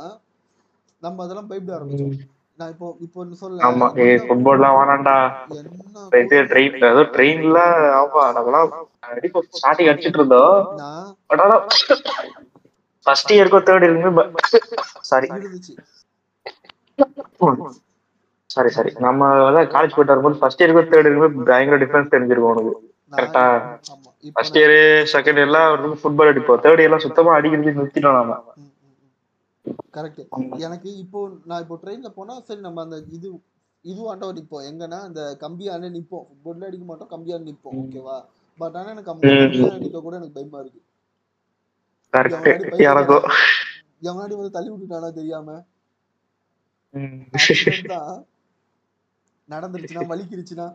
நம்ம 1.03 1.23
அதெல்லாம் 1.25 1.49
பயப்பட 1.49 1.75
ஆரம்பிச்சோம் 1.77 2.13
நான் 2.59 2.71
இப்போ 2.73 2.87
இப்போ 3.05 3.21
சொல்ல 3.39 3.63
ஆமா 3.67 3.85
ஏ 3.99 4.07
ஃபுட்பால்லாம் 4.25 4.75
வேணாம்டா. 4.77 5.15
என்ன 5.51 6.19
இது 6.23 6.41
ட்ரெயின் 6.51 6.75
ஏதோ 6.89 7.03
ட்ரெயின்ல 7.15 7.59
ஆமா 7.99 8.23
நம்மலாம் 8.35 8.73
அடிப்போம் 9.09 9.47
ஸ்டார்டிங் 9.53 9.89
அடிச்சிட்டு 9.91 10.19
இருந்தோம். 10.21 10.59
ஆனா 11.35 11.55
ஃபர்ஸ்ட் 13.05 13.33
இயருக்கோ 13.35 13.61
தேர்ட் 13.69 13.85
இயருக்குமே 13.85 14.25
சாரி 15.09 15.29
சாரி 18.49 18.69
சாரி 18.75 18.91
நம்ம 19.05 19.19
அதான் 19.47 19.69
காலேஜ் 19.73 19.95
போயிட்டு 19.95 20.13
வரும்போது 20.13 20.39
ஃபர்ஸ்ட் 20.41 20.61
இயருக்கோ 20.61 20.83
தேர்ட் 20.85 21.07
இயருக்குமே 21.07 21.29
பயங்கர 21.47 21.77
டிஃபரன்ஸ் 21.83 22.13
தெரிஞ்சிருக்கும் 22.13 22.53
உனக்கு. 22.53 22.73
கரெக்டா 23.13 23.43
ஃபர்ஸ்ட் 24.35 24.59
இயர் 24.59 24.75
செகண்ட் 25.13 25.39
இயர்லாம் 25.41 25.71
ஃபுட்பால் 26.01 26.31
அடிப்போம். 26.31 26.61
தேர்ட் 26.63 26.81
இயர்லாம் 26.83 27.05
சுத்தமா 27.05 27.31
அடிக்கிறது 27.37 27.73
நிறுத்திட்டோம் 27.73 28.19
நாம. 28.19 28.37
கரெக்ட் 29.93 30.21
எனக்கு 30.59 30.89
இப்போ 30.97 31.19
நான் 31.45 31.61
இப்போ 31.61 31.75
ட்ரெயின்ல 31.83 32.09
போனா 32.11 32.39
சரி 32.39 32.61
நம்ம 32.61 32.81
அந்த 32.81 32.97
இது 33.09 33.27
இதுவாண்ட 33.85 34.25
நிப்போம். 34.37 34.65
எங்கன்னா 34.69 34.99
அந்த 35.01 35.21
கம்பியாண்ட 35.39 35.87
நிப்போம். 35.91 36.25
ஃபுட்பால்ல 36.27 36.69
அடிக்க 36.69 36.85
மாட்டோம் 36.85 37.11
கம்பியாண்ட 37.13 37.49
நிப்போம். 37.49 37.75
ம். 37.75 37.81
ஓகேவா 37.83 38.17
பட் 38.59 38.75
ஆனா 38.75 38.89
எனக்கு. 38.89 39.11
கம்பியாண்ட 39.11 39.49
நிக்க 39.83 40.01
கூட 40.01 40.15
எனக்கு 40.15 40.37
பயமா 40.37 40.59
இருக்கு. 40.59 40.81
எவனாடி 44.03 44.33
வந்து 44.37 44.55
தள்ளி 44.57 44.69
விட்டுட்டானா 44.71 45.09
தெரியாம. 45.13 45.49
நடந்துருச்சுன்னா 49.49 50.03
வலிக்கிருச்சுன்னா. 50.11 50.67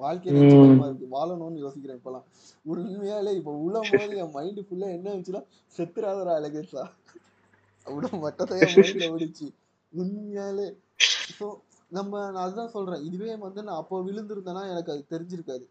வாழ்க்கையில 0.00 0.38
பயமா 0.52 0.86
இருக்கு. 0.88 1.06
வாழணும்னு 1.10 1.64
யோசிக்கிறேன் 1.64 1.98
இப்பெல்லாம் 1.98 2.26
உண்மையாலே 2.66 3.32
இப்ப 3.34 3.54
உள்ள 3.64 3.78
போது 3.90 4.16
என் 4.22 4.30
மைண்ட் 4.30 4.60
ஃபுல்லா 4.60 4.88
என்ன 4.96 5.06
இருந்துச்சுன்னா 5.12 5.42
செத்துறாதரா 5.76 6.32
அழகேசா 6.38 6.82
அவ்வளோ 7.86 8.10
மட்டத்தை 8.24 8.56
என் 8.62 8.74
மைண்ட்ல 8.76 9.06
உண்மையாலே. 9.92 10.66
ஸோ 11.38 11.46
நம்ம 11.92 12.12
நான் 12.26 12.44
அதுதான் 12.44 12.74
சொல்றேன். 12.74 13.02
இதுவே 13.08 13.32
வந்து 13.42 13.60
நான் 13.66 13.80
அப்போ 13.82 13.96
விழுந்திருந்தேன்னா 14.06 14.62
எனக்கு 14.72 14.92
அது 14.94 15.02
தெரிஞ்சிருக்காது. 15.12 15.64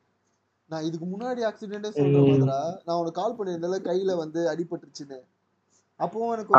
நான் 0.70 0.86
இதுக்கு 0.88 1.08
முன்னாடி 1.08 1.42
ஆக்சிடென்டே 1.48 1.92
சொல்றேன் 1.96 2.26
ம். 2.26 2.32
மாதிரா 2.34 2.58
நான் 2.88 3.00
உனக்கு 3.00 3.20
கால் 3.20 3.38
பண்ணியிருந்தேன்ல 3.38 3.80
கையில 3.88 4.12
வந்து 4.22 4.42
அடிபட்டுருச்சுன்னு. 4.52 5.20
அப்பவும் 6.00 6.34
எனக்கு 6.36 6.54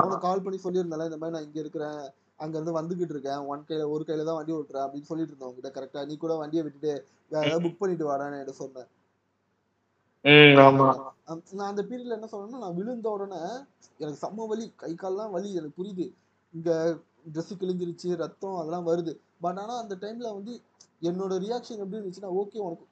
உனக்கு 0.00 0.18
கால் 0.26 0.44
பண்ணி 0.44 0.58
சொல்லியிருந்தேன்ல 0.60 1.08
இந்த 1.10 1.20
மாதிரி 1.22 1.36
நான் 1.36 1.46
இங்க 1.48 1.60
இருக்கிறேன் 1.64 2.00
அங்க 2.40 2.54
இருந்து 2.58 2.78
வந்துகிட்டு 2.78 3.14
இருக்கேன் 3.14 3.42
ஒன் 3.50 3.66
கையில 3.68 3.88
ஒரு 3.94 4.04
கையில 4.06 4.26
தான் 4.28 4.38
வண்டி 4.38 4.54
ஓட்டுறேன் 4.56 4.84
அப்படின்னு 4.84 5.10
சொல்லிட்டு 5.10 5.32
இருந்தேன் 5.32 5.50
உங்ககிட்ட 5.50 5.72
கரெக்டா 5.76 6.02
நீ 6.08 6.16
கூட 6.18 6.34
வண்டியை 6.40 6.62
விட்டுட்டு 6.64 6.92
வேற 7.30 7.42
ஏதாவது 7.44 7.64
புக் 7.66 7.80
பண்ணிட்டு 7.82 8.08
வாடான்னு 8.08 8.38
என்கிட்ட 8.38 8.56
சொன்னேன். 8.62 8.88
நான் 10.24 11.70
அந்த 11.70 11.82
பீரியட்ல 11.88 12.16
என்ன 12.16 12.28
சொல்றேன்னா 12.32 12.60
நான் 12.64 12.76
விழுந்த 12.78 13.08
உடனே 13.14 13.40
எனக்கு 14.00 14.20
செம்ம 14.22 14.46
வலி 14.50 14.66
கை 14.82 14.90
கால்லாம் 14.94 15.32
வலி 15.36 15.48
எனக்கு 15.58 15.78
புரியுது. 15.80 16.06
இங்க 16.54 16.70
ட்ரெஸ் 17.32 17.52
கிழிஞ்சிருச்சு 17.60 18.08
ரத்தம் 18.22 18.58
அதெல்லாம் 18.60 18.86
வருது. 18.90 19.12
பட் 19.44 19.58
ஆனா 19.62 19.74
அந்த 19.82 19.94
டைம்ல 20.02 20.28
வந்து 20.38 20.52
என்னோட 21.08 21.32
ரியாக்ஷன் 21.44 21.82
எப்படி 21.82 21.98
இருந்துச்சுன்னா 21.98 22.32
ஓகே 22.40 22.62
உனக்கு 22.66 22.86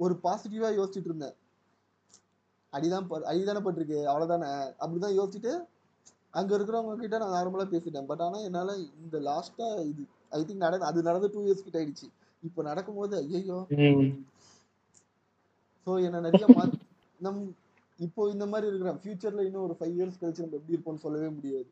ஒரு 0.00 0.14
பாசிட்டிவா 0.24 0.70
யோசிச்சுட்டு 0.78 1.10
இருந்தேன். 1.10 1.36
அடிதான் 2.72 3.06
அடிதானே 3.30 3.60
பட்டிருக்கு 3.66 3.98
அவ்வளவுதானே? 4.10 4.50
அப்படிதான் 4.82 5.16
யோசிச்சுட்டு 5.18 5.52
அங்க 6.38 6.50
இருக்கிறவங்க 6.56 6.96
கிட்ட 7.02 7.18
நான் 7.22 7.36
நார்மலா 7.36 7.66
பேசிட்டேன். 7.74 8.08
பட் 8.10 8.22
ஆனா 8.26 8.38
என்னால 8.48 8.70
இந்த 9.02 9.18
லாஸ்டா 9.28 9.68
இது 9.90 10.02
ஐ 10.36 10.40
திங்க் 10.48 10.64
நடந்து 10.66 10.88
அது 10.90 11.08
நடந்து 11.08 11.30
டூ 11.34 11.42
இயர்ஸ் 11.46 11.66
கிட்ட 11.66 11.78
ஆயிடுச்சு. 11.80 12.08
இப்போ 12.42 12.60
நடக்கும்போது 12.70 13.14
ஐயோ. 13.38 13.58
ஸோ 15.86 15.90
என்ன 16.06 16.20
நிறைய 16.20 16.46
நம் 17.20 17.38
இப்போ 17.98 18.22
இந்த 18.32 18.44
மாதிரி 18.50 18.66
இருக்கிறோம் 18.70 18.98
ஃபியூச்சர்ல 19.00 19.44
இன்னும் 19.46 19.64
ஒரு 19.66 19.74
ஃபைவ் 19.78 19.94
இயர்ஸ் 19.96 20.18
கழிச்சு 20.20 20.44
நம்ம 20.44 20.58
எப்படி 20.58 20.76
இருப்போம்னு 20.76 21.04
சொல்லவே 21.04 21.28
முடியாது. 21.36 21.68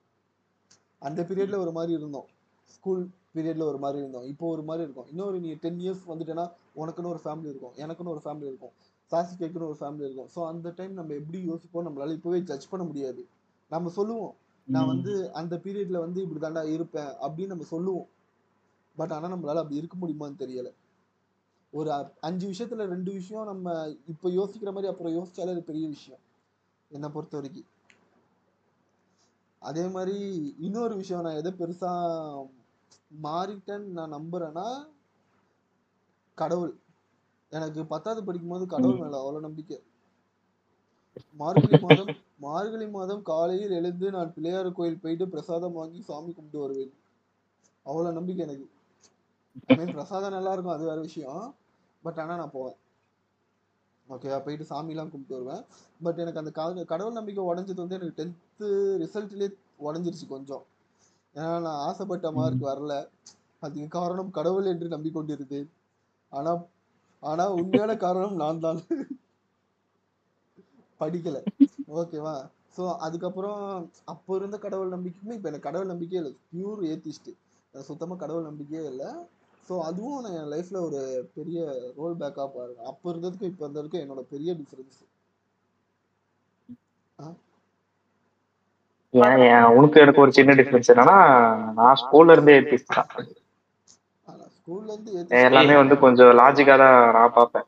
அந்த 1.02 1.20
பீரியட்ல 1.28 1.56
ஒரு 1.64 1.72
மாதிரி 1.72 1.92
இருந்தோம். 1.98 2.26
ஸ்கூல் 2.70 3.02
பீரியட்ல 3.34 3.64
ஒரு 3.72 3.78
மாதிரி 3.78 3.98
இருந்தோம். 4.02 4.26
இப்போ 4.32 4.46
ஒரு 4.54 4.62
மாதிரி 4.62 4.84
இருக்கும். 4.86 5.08
இன்னொரு 5.12 5.36
நீ 5.40 5.50
டென் 5.64 5.80
இயர்ஸ் 5.84 6.02
வந்துட்டேன்னா 6.08 6.46
உனக்குன்னு 6.76 7.12
ஒரு 7.14 7.20
ஃபேமிலி 7.24 7.50
இருக்கும். 7.52 7.74
எனக்குன்னு 7.82 8.14
ஒரு 8.14 8.22
ஃபேமிலி 8.24 8.48
இருக்கும். 8.52 8.72
சாசிகேக்குன்னு 9.10 9.68
ஒரு 9.68 9.78
ஃபேமிலி 9.80 10.06
இருக்கும். 10.08 10.30
ஸோ 10.34 10.40
அந்த 10.50 10.72
டைம் 10.78 10.94
நம்ம 10.94 11.14
எப்படி 11.14 11.40
யோசிப்போம் 11.50 11.86
நம்மளால 11.88 12.16
இப்போவே 12.18 12.40
ஜட்ஜ் 12.50 12.70
பண்ண 12.70 12.84
முடியாது. 12.84 13.22
நம்ம 13.70 13.90
சொல்லுவோம். 13.98 14.34
நான் 14.68 14.90
வந்து 14.92 15.12
அந்த 15.40 15.54
பீரியட்ல 15.64 15.98
வந்து 16.00 16.20
இப்படி 16.24 16.40
தாண்டா 16.40 16.62
இருப்பேன் 16.76 17.12
அப்படின்னு 17.24 17.54
நம்ம 17.54 17.66
சொல்லுவோம். 17.74 18.08
பட் 18.96 19.12
ஆனா 19.12 19.26
நம்மளால 19.34 19.62
அப்படி 19.62 19.80
இருக்க 19.80 19.96
முடியுமான்னு 19.96 20.42
தெரியல. 20.44 20.68
ஒரு 21.76 21.90
அ- 21.94 22.14
அஞ்சு 22.28 22.46
விஷயத்துல 22.50 22.86
ரெண்டு 22.92 23.10
விஷயம் 23.18 23.50
நம்ம 23.50 23.66
இப்ப 24.12 24.30
யோசிக்கிற 24.38 24.72
மாதிரி 24.72 24.90
அப்புறம் 24.92 25.16
யோசிச்சாலே 25.18 25.54
அது 25.56 25.70
பெரிய 25.70 25.86
விஷயம். 25.94 26.22
என்னை 26.90 27.08
பொறுத்த 27.10 27.36
வரைக்கும் 27.38 27.70
அதே 29.62 29.84
மாதிரி 29.94 30.16
இன்னொரு 30.66 30.94
விஷயம் 31.00 31.24
நான் 31.24 31.40
எதை 31.40 31.52
பெருசா 31.56 31.92
மாறிட்டேன்னு 33.20 33.96
நான் 33.98 34.16
நம்புறேன்னா 34.16 34.66
கடவுள். 36.38 36.74
எனக்கு 37.52 37.80
பத்தாவது 37.92 38.22
படிக்கும் 38.26 38.54
போது 38.54 38.66
கடவுள் 38.74 39.02
மேல 39.02 39.18
அவ்வளவு 39.20 39.46
நம்பிக்கை. 39.46 39.78
மார்கழி 41.40 41.76
மாதம் 41.82 42.10
மார்கழி 42.40 42.86
மாதம் 42.92 43.22
காலையில் 43.30 43.76
எழுந்து 43.78 44.06
நான் 44.16 44.32
பிள்ளையார் 44.34 44.70
கோயில் 44.78 45.02
போயிட்டு 45.02 45.26
பிரசாதம் 45.34 45.78
வாங்கி 45.78 46.00
சாமி 46.08 46.30
கும்பிட்டு 46.32 46.64
வருவேன். 46.64 46.92
அவ்வளவு 47.86 48.18
நம்பிக்கை 48.18 48.44
எனக்கு. 48.46 48.66
பிரசாதம் 49.94 50.36
நல்லா 50.36 50.52
இருக்கும் 50.54 50.76
அது 50.76 50.86
வேற 50.90 51.00
விஷயம். 51.08 51.44
பட் 52.06 52.20
ஆனா 52.22 52.34
நான் 52.36 52.56
போவேன். 52.56 52.76
ஓகேவா 54.08 54.38
போயிட்டு 54.42 54.64
சாமிலாம் 54.70 55.10
கும்பிட்டு 55.12 55.36
வருவேன். 55.36 55.62
பட் 56.00 56.20
எனக்கு 56.24 56.40
அந்த 56.42 56.52
கடவுள் 56.92 57.18
நம்பிக்கை 57.18 57.44
உடஞ்சது 57.46 57.84
வந்து 57.84 57.98
எனக்கு 57.98 58.18
டென்த்து 58.20 58.68
ரிசல்ட்லேயே 59.02 59.50
உடஞ்சிருச்சு 59.86 60.26
கொஞ்சம். 60.34 60.64
ஏன்னா 61.34 61.52
நான் 61.66 61.82
ஆசைப்பட்ட 61.86 62.28
மார்க் 62.32 62.70
வரல. 62.70 62.94
அதுக்கு 63.62 63.88
காரணம் 63.98 64.30
கடவுள் 64.30 64.70
என்று 64.72 64.88
நம்பிக்கொண்டிருந்தேன். 64.94 65.68
ஆனா 66.32 66.52
ஆனா 67.22 67.44
உண்மையான 67.60 67.92
காரணம் 67.98 68.40
நான் 68.42 68.60
தான். 68.60 68.80
படிக்கல. 71.00 71.38
ஓகேவா 71.96 72.34
ஸோ 72.76 72.84
அதுக்கப்புறம் 73.06 73.60
அப்போ 74.04 74.32
இருந்த 74.36 74.56
கடவுள் 74.58 74.94
நம்பிக்கையுமே 74.94 75.36
இப்போ 75.38 75.48
எனக்கு 75.50 75.68
கடவுள் 75.68 75.92
நம்பிக்கையே 75.92 76.20
இல்லை. 76.22 76.34
பியூர் 76.50 76.82
ஏத்திஸ்ட் 76.90 77.30
சுத்தமாக 77.74 78.20
கடவுள் 78.22 78.48
நம்பிக்கையே 78.48 78.82
இல்லை. 78.92 79.08
ஸோ 79.68 79.76
அதுவும் 79.86 80.22
நான் 80.24 80.36
என் 80.38 80.52
லைஃப்ல 80.52 80.78
ஒரு 80.88 81.00
பெரிய 81.36 81.58
ரோல் 81.98 82.18
பேக்காக 82.20 82.48
பாருங்க. 82.50 82.80
அப்போ 82.90 83.06
இருந்ததுக்கும் 83.12 83.50
இப்போ 83.50 83.64
இருந்ததுக்கும் 83.66 84.04
என்னோட 84.04 84.22
பெரிய 84.32 84.50
டிஃப்ரென்ஸ் 84.60 84.98
ஏன் 89.14 89.42
ஏன் 89.48 89.66
உனக்கு 89.76 90.02
எனக்கு 90.02 90.22
ஒரு 90.24 90.32
சின்ன 90.38 90.54
டிஃபரன்ஸ் 90.58 90.90
என்னன்னா 90.92 91.18
நான் 91.78 92.00
ஸ்கூல்ல 92.02 92.34
இருந்தே 92.36 92.56
ஏத்திஸ்ட் 92.58 92.92
தான். 92.92 93.10
ஸ்கூல்ல 94.56 94.90
இருந்து 94.94 95.12
எல்லாமே 95.40 95.76
வந்து 95.80 95.96
கொஞ்சம் 96.04 96.32
லாஜிக்கா 96.40 96.76
தான் 96.82 96.96
நான் 97.16 97.34
பார்ப்பேன். 97.36 97.66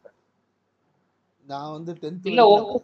நான் 1.51 1.73
வந்து 1.77 1.93
டென்த் 2.03 2.29
இல்ல 2.31 2.43
உங்க- 2.51 2.81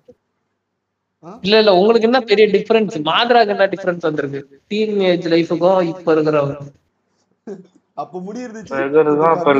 இல்ல 1.44 1.56
இல்ல 1.62 1.72
உங்களுக்கு 1.78 2.08
என்ன 2.08 2.20
பெரிய 2.30 2.46
டிஃபரன்ஸ் 2.54 2.96
மாத்ராக்கு 3.08 3.54
என்ன 3.54 3.66
டிஃபரன்ஸ் 3.74 4.06
வந்திருக்கு. 4.08 4.40
டீன் 4.70 4.96
ஏஜ் 5.10 5.28
லைஃபுக்கும் 5.34 5.80
இப்ப 5.92 6.08
இருக்கிற 6.16 6.38
அப்போ 7.94 8.20
முடி 8.20 8.40
இருந்துச்சு. 8.44 8.62
இப்ப 8.62 8.76
இருக்கிறதுக்கும் 8.76 9.24
அப்ப 9.24 9.52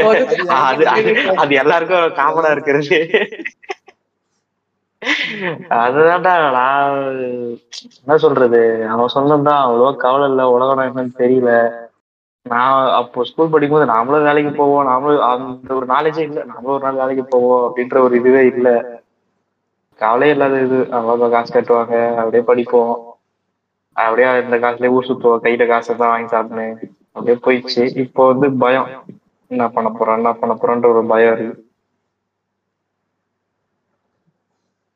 இப்போ 0.00 0.14
இருக்கிறது- 0.14 0.86
கம்மி 0.86 0.96
இருக்கு. 0.96 1.36
அது 1.36 1.54
எல்லாருக்கும் 1.54 1.98
காமனா 1.98 2.50
இருக்கிறது. 2.50 3.08
அதுதான்டா 5.68 6.52
நான் 6.52 7.08
என்ன 8.00 8.16
சொல்றது? 8.16 8.86
அவன் 8.88 9.08
சொன்னதுதான். 9.08 9.68
அவ்வளவா 9.68 9.96
கவலை 9.96 10.28
இல்ல. 10.28 10.48
உலகம் 10.48 10.96
என்னன்னு 10.96 11.20
தெரியல. 11.20 11.70
நான் 12.42 12.92
அப்போ 12.92 13.24
ஸ்கூல் 13.24 13.50
படிக்கும்போது 13.50 13.92
நாமளும் 13.92 14.22
வேலைக்கு 14.22 14.52
போவோம். 14.52 14.86
நாமளும் 14.86 15.20
அந்த 15.20 15.74
ஒரு 15.74 15.86
நாலேஜே 15.86 16.18
இல்ல. 16.18 16.44
நாமளும் 16.44 16.62
ஒரு 16.62 16.84
நாள் 16.84 16.94
வேலைக்கு 16.94 17.24
போவோம் 17.24 17.76
அப்படின்ற 17.76 17.98
ஒரு 17.98 18.16
இதுவே 18.16 18.46
இல்ல. 18.46 18.84
கவலையே 19.96 20.32
இல்லாத 20.32 20.60
இது. 20.60 20.76
அவ்வளோ 20.76 21.30
காசு 21.30 21.60
கட்டுவாங்க. 21.60 22.14
அப்படியே 22.14 22.42
படிப்போம். 22.42 23.09
அப்படியே 24.06 24.28
இந்த 24.44 24.56
காசுலயே 24.64 24.94
ஊர் 24.96 25.08
சுத்துவோம். 25.08 25.42
கையில 25.44 25.66
காசை 25.68 25.96
தான் 25.96 26.12
வாங்கி 26.12 26.34
சாப்பிட்டேன் 26.34 26.74
அப்படியே 27.16 27.36
போயிடுச்சு. 27.44 27.84
இப்போ 28.04 28.22
வந்து 28.30 28.46
பயம். 28.62 28.88
என்ன 29.50 29.64
பண்ண 29.76 29.88
போறோம்? 29.90 30.18
என்ன 30.20 30.32
பண்ண 30.40 30.54
போறோன்ற 30.60 30.88
ஒரு 30.94 31.02
பயம் 31.12 31.34
இருக்கு. 31.36 31.56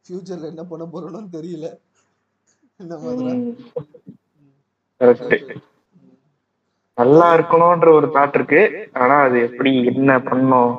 ஃபியூச்சர்ல 0.05 0.51
என்ன 0.53 0.65
பண்ண 0.71 0.85
போறோம்னு 0.93 1.35
தெரியல. 1.37 1.67
நல்லா 6.99 7.27
இருக்கணும்ன்ற 7.37 7.89
ஒரு 7.99 8.09
தாட் 8.17 8.37
இருக்கு. 8.39 8.61
ஆனா 9.03 9.17
அது 9.27 9.37
எப்படி 9.49 9.71
என்ன 9.93 10.19
பண்ணணும் 10.27 10.73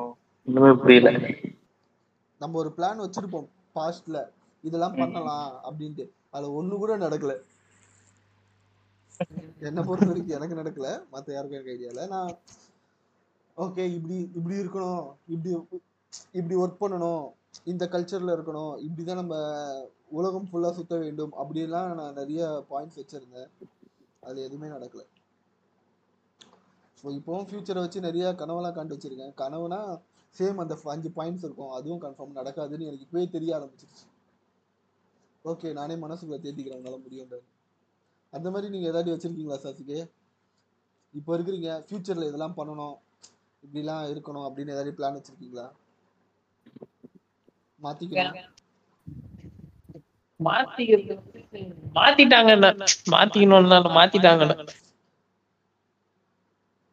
இன்னுமே 0.48 0.70
புரியல. 0.82 1.10
நம்ம 2.40 2.58
ஒரு 2.62 2.70
பிளான் 2.76 3.02
வச்சிருப்போம். 3.04 3.48
பாஸ்ட்ல 3.74 4.18
இதெல்லாம் 4.62 4.96
பண்ணலாம் 5.00 5.48
அப்படின்ட்டு. 5.68 6.04
அதுல 6.30 6.50
ஒண்ணு 6.58 6.74
கூட 6.82 6.92
நடக்கல. 6.98 7.34
என்ன 9.60 9.80
பொறுத்த 9.82 10.08
வரைக்கும் 10.10 10.36
எனக்கு 10.38 10.60
நடக்கல. 10.60 10.88
மத்த 11.12 11.34
யாருக்கும் 11.34 11.58
எனக்கு 11.58 11.74
ஐடியா 11.74 11.90
இல்லை. 11.92 12.06
நான் 12.06 12.32
ஓகே 13.56 13.84
இப்படி 13.96 14.16
இப்படி 14.38 14.56
இருக்கணும். 14.62 15.04
இப்படி 15.26 15.52
இப்படி 16.34 16.54
ஒர்க் 16.54 16.82
பண்ணணும். 16.82 17.24
இந்த 17.64 17.84
கல்ச்சர்ல 17.86 18.34
இருக்கணும். 18.36 18.74
இப்படிதான் 18.86 19.20
நம்ம 19.22 19.36
உலகம் 20.10 20.48
ஃபுல்லா 20.50 20.70
சுத்த 20.72 20.94
வேண்டும். 20.96 21.32
அப்படிலாம் 21.42 21.94
நான் 22.00 22.18
நிறைய 22.20 22.42
பாயிண்ட்ஸ் 22.70 23.00
வச்சிருந்தேன். 23.00 23.50
அது 24.22 24.38
எதுவுமே 24.42 24.68
நடக்கல. 24.68 25.02
ஸோ 27.00 27.06
இப்போவும் 27.18 27.46
ஃபியூச்சரை 27.48 27.80
வச்சு 27.82 28.00
நிறைய 28.00 28.26
கனவெல்லாம் 28.34 28.76
கண்டு 28.78 28.94
வச்சிருக்கேன். 28.94 29.34
கனவுனா 29.34 29.80
சேம் 30.36 30.58
அந்த 30.58 30.74
அஞ்சு 30.94 31.10
பாயிண்ட்ஸ் 31.18 31.44
இருக்கும். 31.44 31.72
அதுவும் 31.72 32.02
கன்ஃபார்ம் 32.04 32.38
நடக்காதுன்னு 32.40 32.88
எனக்கு 32.88 33.06
இப்பவே 33.06 33.26
தெரிய 33.36 33.56
ஆரம்பிச்சிருச்சு. 33.58 34.04
ஓகே 35.44 35.72
நானே 35.72 35.94
மனசுக்குள்ள 35.96 36.38
தேடிக்கிறேன் 36.42 36.78
உங்களால 36.80 36.98
முடியும் 37.02 37.32
அந்த 38.36 38.48
மாதிரி 38.52 38.68
நீங்க 38.72 38.90
ஏதாவது 38.90 39.12
வச்சிருக்கீங்களா 39.12 39.58
சாசிகே 39.62 39.98
இப்போ 41.14 41.32
இருக்கிறீங்க 41.36 41.70
ஃபியூச்சர்ல 41.84 42.28
இதெல்லாம் 42.28 42.58
பண்ணணும் 42.58 42.96
இப்படிலாம் 43.62 44.04
இருக்கணும் 44.12 44.46
அப்படின்னு 44.48 44.74
ஏதாவது 44.74 44.96
பிளான் 44.96 45.18
வச்சிருக்கீங்களா? 45.18 45.66
மாத்திக்கணும். 47.82 48.40
மாத்திக்கிறது 50.40 51.14
வந்து 51.16 51.40
மாத்திட்டாங்க 51.96 52.52
மாத்திக்கணும்னா 53.14 53.78
மாத்திட்டாங்க 53.98 54.44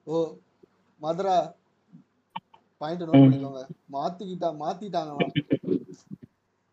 ஓ 0.08 0.18
மதுரா? 1.02 1.38
பாயிண்ட் 2.82 3.04
நோட் 3.10 3.24
பண்ணிக்கோங்க. 3.24 3.62
மாத்திக்கிட்டா 3.96 4.50
மாத்திட்டாங்களாம். 4.62 5.36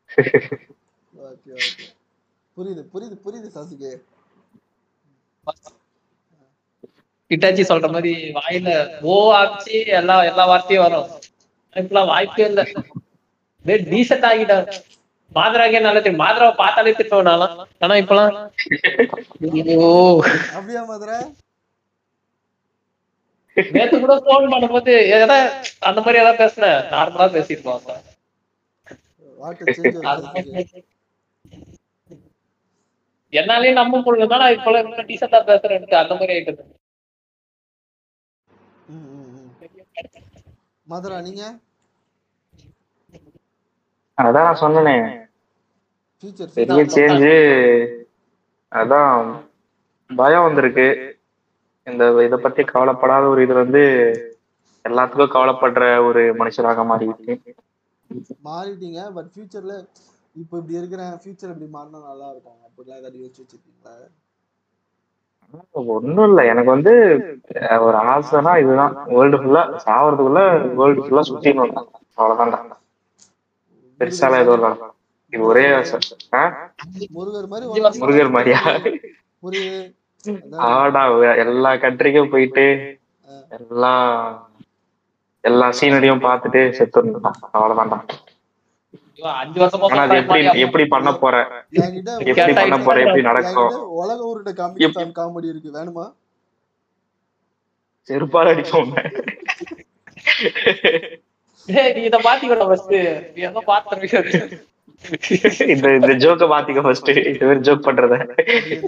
ஓகே 1.25 1.53
ஓகே 1.61 1.87
புரியுது 2.57 2.83
புரியுது 2.93 3.17
புரியுது 3.25 3.49
சாசிகே 3.55 3.93
இட்டாச்சி 7.31 7.63
சொல்ற 7.69 7.89
மாதிரி 7.91 8.13
வாயில 8.37 8.69
ஓ 9.07 9.17
ஆச்சு 9.35 9.79
எல்லா 9.99 10.17
எல்லா 10.31 10.45
வார்த்தையும் 10.51 10.85
வரும். 10.87 11.09
இப்பெல்லாம் 11.77 12.11
வாய்ப்பே 12.11 12.47
இல்ல. 12.49 12.63
அப்படியே 13.57 13.79
டீசென்ட் 13.91 14.27
ஆகிட்டாங்க 14.29 14.73
மாதராக்கே 15.33 15.81
நல்லா 15.81 16.01
தெரியும்? 16.01 16.23
மாதராவை 16.23 16.55
பார்த்தாலே 16.63 16.95
திட்டுவேன் 16.95 17.33
ஆனா 17.83 17.95
இப்பெல்லாம் 18.03 18.33
ஓ 19.79 19.91
அப்படியா 20.57 20.83
மதுரை? 20.91 21.19
நேத்து 23.57 23.97
கூட 23.99 24.15
போன் 24.27 24.51
பண்ணும்போது 24.53 24.93
ஏதா 25.17 25.37
அந்த 25.89 25.99
மாதிரி 26.01 26.21
ஏதாவது 26.23 26.43
பேசுனேன். 26.43 26.81
நார்மலா 26.93 27.27
பேசிருப்போம் 27.35 27.85
வாட் 29.39 29.61
சேஞ்ச் 29.77 29.99
என்னாலே 33.33 33.73
நம்ப 33.79 34.01
முடியல. 34.05 34.39
நான் 34.43 34.55
இப்ப 34.57 34.75
ரொம்ப 34.79 35.05
டீசெண்டா 35.11 35.41
பேசுறேன் 35.51 35.83
அந்த 36.03 36.15
மாதிரி 36.21 36.35
ஆயிட்டு 36.37 36.65
மதுரா 40.87 41.19
நீங்க? 41.27 41.43
அதான் 44.19 44.47
நான் 44.47 44.63
சொன்னனே. 44.63 44.95
பெரிய 46.57 46.81
சேஞ்சு 46.95 47.35
அதான் 48.73 49.29
பயம் 50.11 50.47
வந்திருக்கு. 50.47 50.87
இந்த 51.87 52.05
இத 52.27 52.37
பத்தி 52.39 52.63
கவலைப்படாத 52.67 53.25
ஒரு 53.33 53.41
இது 53.47 53.55
வந்து 53.61 53.83
எல்லாத்துக்கும் 54.85 55.35
கவலைப்படுற 55.35 55.87
ஒரு 56.09 56.23
மனுஷனாக 56.41 56.85
மாறி 56.91 57.09
இருக்கு 57.09 57.35
மாறிட்டீங்க 58.47 59.01
பட் 59.17 59.31
ஃபியூச்சர்ல 59.33 59.75
இப்போ 60.37 60.55
இப்படி 60.59 60.79
இருக்கிறேன் 60.79 61.13
ஃபியூச்சர் 61.21 61.53
இப்படி 61.53 61.69
மாறினா 61.75 62.01
நல்லா 62.05 62.29
இருக்கும். 62.33 62.59
அப்படிலாம் 62.67 63.01
ஏதாவது 63.01 63.21
யோசிச்சு 63.23 63.43
வச்சிருக்கீங்களா? 63.43 63.95
ஒண்ணும் 65.95 66.27
இல்ல. 66.29 66.41
எனக்கு 66.53 66.71
வந்து 66.75 66.93
ஒரு 67.87 67.97
ஆசைனா 68.11 68.53
இதுதான். 68.63 68.95
வேர்ல்டு 69.13 69.41
ஃபுல்லா 69.43 69.63
சாவறதுக்குள்ள 69.85 70.43
வேர்ல்டு 70.79 71.05
ஃபுல்லா 71.05 71.23
சுத்திடணும் 71.31 71.75
அவ்வளவுதான்டா 72.19 72.61
பெருசாலாம் 74.01 74.43
எதுவும் 74.43 74.59
இல்ல. 74.61 74.89
இது 75.33 75.43
ஒரே 75.51 75.65
ஆசை? 75.79 75.99
முருகர் 77.17 77.51
மாதிரி 77.53 77.67
ஒரு 77.73 77.91
முருகர் 78.01 78.35
மாதிரியா? 78.37 78.61
ஆடா 80.71 81.03
எல்லா 81.45 81.71
கண்ட்ரிக்கும் 81.85 82.33
போயிட்டு 82.33 82.65
எல்லா 83.59 83.93
எல்லா 85.45 85.67
சீனரியும் 85.79 86.25
பார்த்துட்டு 86.27 86.61
செத்துடணும். 86.79 87.27
அவ்வளவுதான்டா 87.55 87.99
அஞ்சு 87.99 88.17
வருஷமா 88.17 88.29
ஆனா 88.93 88.99
அது 88.99 89.10
எப்படி 90.21 90.43
எப்படி 90.65 90.85
பண்ண 90.95 91.11
போற? 91.15 91.37
என்கிட்ட 91.79 92.13
எப்படி 92.33 92.55
பண்ண 92.61 92.77
போற? 92.81 92.97
எப்படி 93.05 93.23
நடக்கும் 93.23 93.71
என்கிட்ட 93.71 93.91
உலக 94.01 94.19
காமிக்க 94.61 95.05
காமெடி 95.19 95.49
இருக்கு. 95.53 95.71
வேணுமா? 95.79 96.07
செருப்பால் 98.09 98.51
ஏய், 101.69 101.93
நீ 101.97 102.03
இத 102.03 102.19
மாத்திக்கணும் 102.27 102.69
ஃபர்ஸ்ட் 102.71 102.95
நீ 103.37 103.43
இந்த 105.75 105.87
இந்த 105.99 106.13
ஜோக்க 106.23 106.45
மாத்திக்க 106.53 106.81
ஃபர்ஸ்ட் 106.87 107.11
ஜோக் 107.67 107.87
பண்றத. 107.87 108.15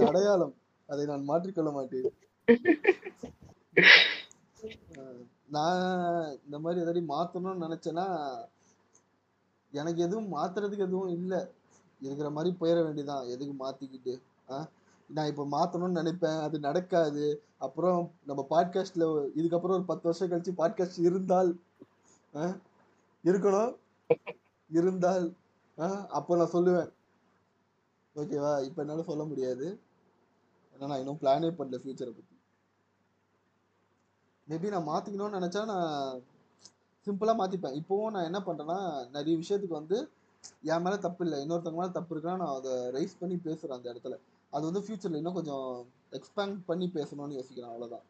அடையாளம். 0.09 0.55
அதை 0.89 1.03
நான் 1.07 1.29
மாற்றிக்கொள்ள 1.29 1.71
மாட்டேன். 1.73 2.11
நான் 5.55 5.81
இந்த 6.47 6.57
மாதிரி 6.65 6.83
எதாவது 6.83 7.01
மாத்தணும்னு 7.09 7.65
நினைச்சேன்னா 7.65 8.05
எனக்கு 9.73 10.03
எதுவும் 10.03 10.33
மாத்துறதுக்கு 10.33 10.79
எதுவும் 10.79 11.09
இல்லை. 11.09 11.41
இருக்கிற 12.01 12.31
மாதிரி 12.31 12.57
போயிட 12.61 12.79
வேண்டியதான் 12.83 13.29
எதுக்கு 13.29 13.55
மாத்திக்கிட்டு? 13.67 14.23
ஆ? 14.51 14.69
நான் 15.11 15.27
இப்போ 15.27 15.45
மாத்தணும்னு 15.51 16.01
நினைப்பேன். 16.01 16.41
அது 16.41 16.59
நடக்காது. 16.59 17.43
அப்புறம் 17.59 18.15
நம்ம 18.27 18.47
பாட்காஸ்ட்ல 18.51 19.05
இதுக்கப்புறம் 19.37 19.79
ஒரு 19.79 19.85
பத்து 19.85 20.03
வருஷம் 20.03 20.31
கழிச்சு 20.31 20.59
பாட்காஸ்ட் 20.59 21.01
இருந்தால் 21.01 21.51
ஆ, 22.35 22.57
இருக்கணும். 23.25 23.73
இருந்தால் 24.71 25.35
ஆ, 25.79 26.07
அப்போ 26.09 26.37
நான் 26.37 26.53
சொல்லுவேன். 26.53 26.91
ஓகேவா 28.17 28.65
இப்போ 28.65 28.83
என்னால் 28.83 29.03
சொல்ல 29.03 29.25
முடியாது. 29.25 29.81
ஏன்னா 30.75 30.87
நான் 30.87 30.99
இன்னும் 30.99 31.19
பிளானே 31.21 31.49
பண்ணல 31.51 31.79
ஃபியூச்சரை 31.79 32.13
பற்றி 32.13 32.31
மேபி 34.49 34.69
நான் 34.69 34.89
மாற்றிக்கணும்னு 34.89 35.39
நினச்சா 35.39 35.65
நான் 35.65 36.23
சிம்பிளா 37.07 37.35
மாற்றிப்பேன் 37.39 37.77
இப்போவும் 37.81 38.11
நான் 38.11 38.25
என்ன 38.25 38.39
பண்றேன்னா 38.39 38.79
நிறைய 39.11 39.37
விஷயத்துக்கு 39.39 39.81
வந்து 39.81 39.97
என் 40.65 40.83
மேலே 40.83 40.99
தப்பு 40.99 41.25
இல்லை 41.25 41.39
இன்னொருத்தவங்க 41.41 41.81
மேலே 41.81 41.93
தப்பு 41.93 42.15
இருக்குன்னா 42.15 42.37
நான் 42.37 42.57
அதை 42.57 42.73
ரைஸ் 42.97 43.19
பண்ணி 43.19 43.37
பேசுகிறேன் 43.37 43.77
அந்த 43.79 43.93
இடத்துல. 43.93 44.17
அது 44.53 44.73
வந்து 44.73 44.81
ஃப்யூச்சரில் 44.81 45.17
இன்னும் 45.17 45.35
கொஞ்சம் 45.35 45.67
எக்ஸ்பேண்ட் 46.13 46.59
பண்ணி 46.67 46.87
பேசணும்னு 46.95 47.39
யோசிக்கிறேன் 47.39 47.73
அவ்வளோதான் 47.73 48.07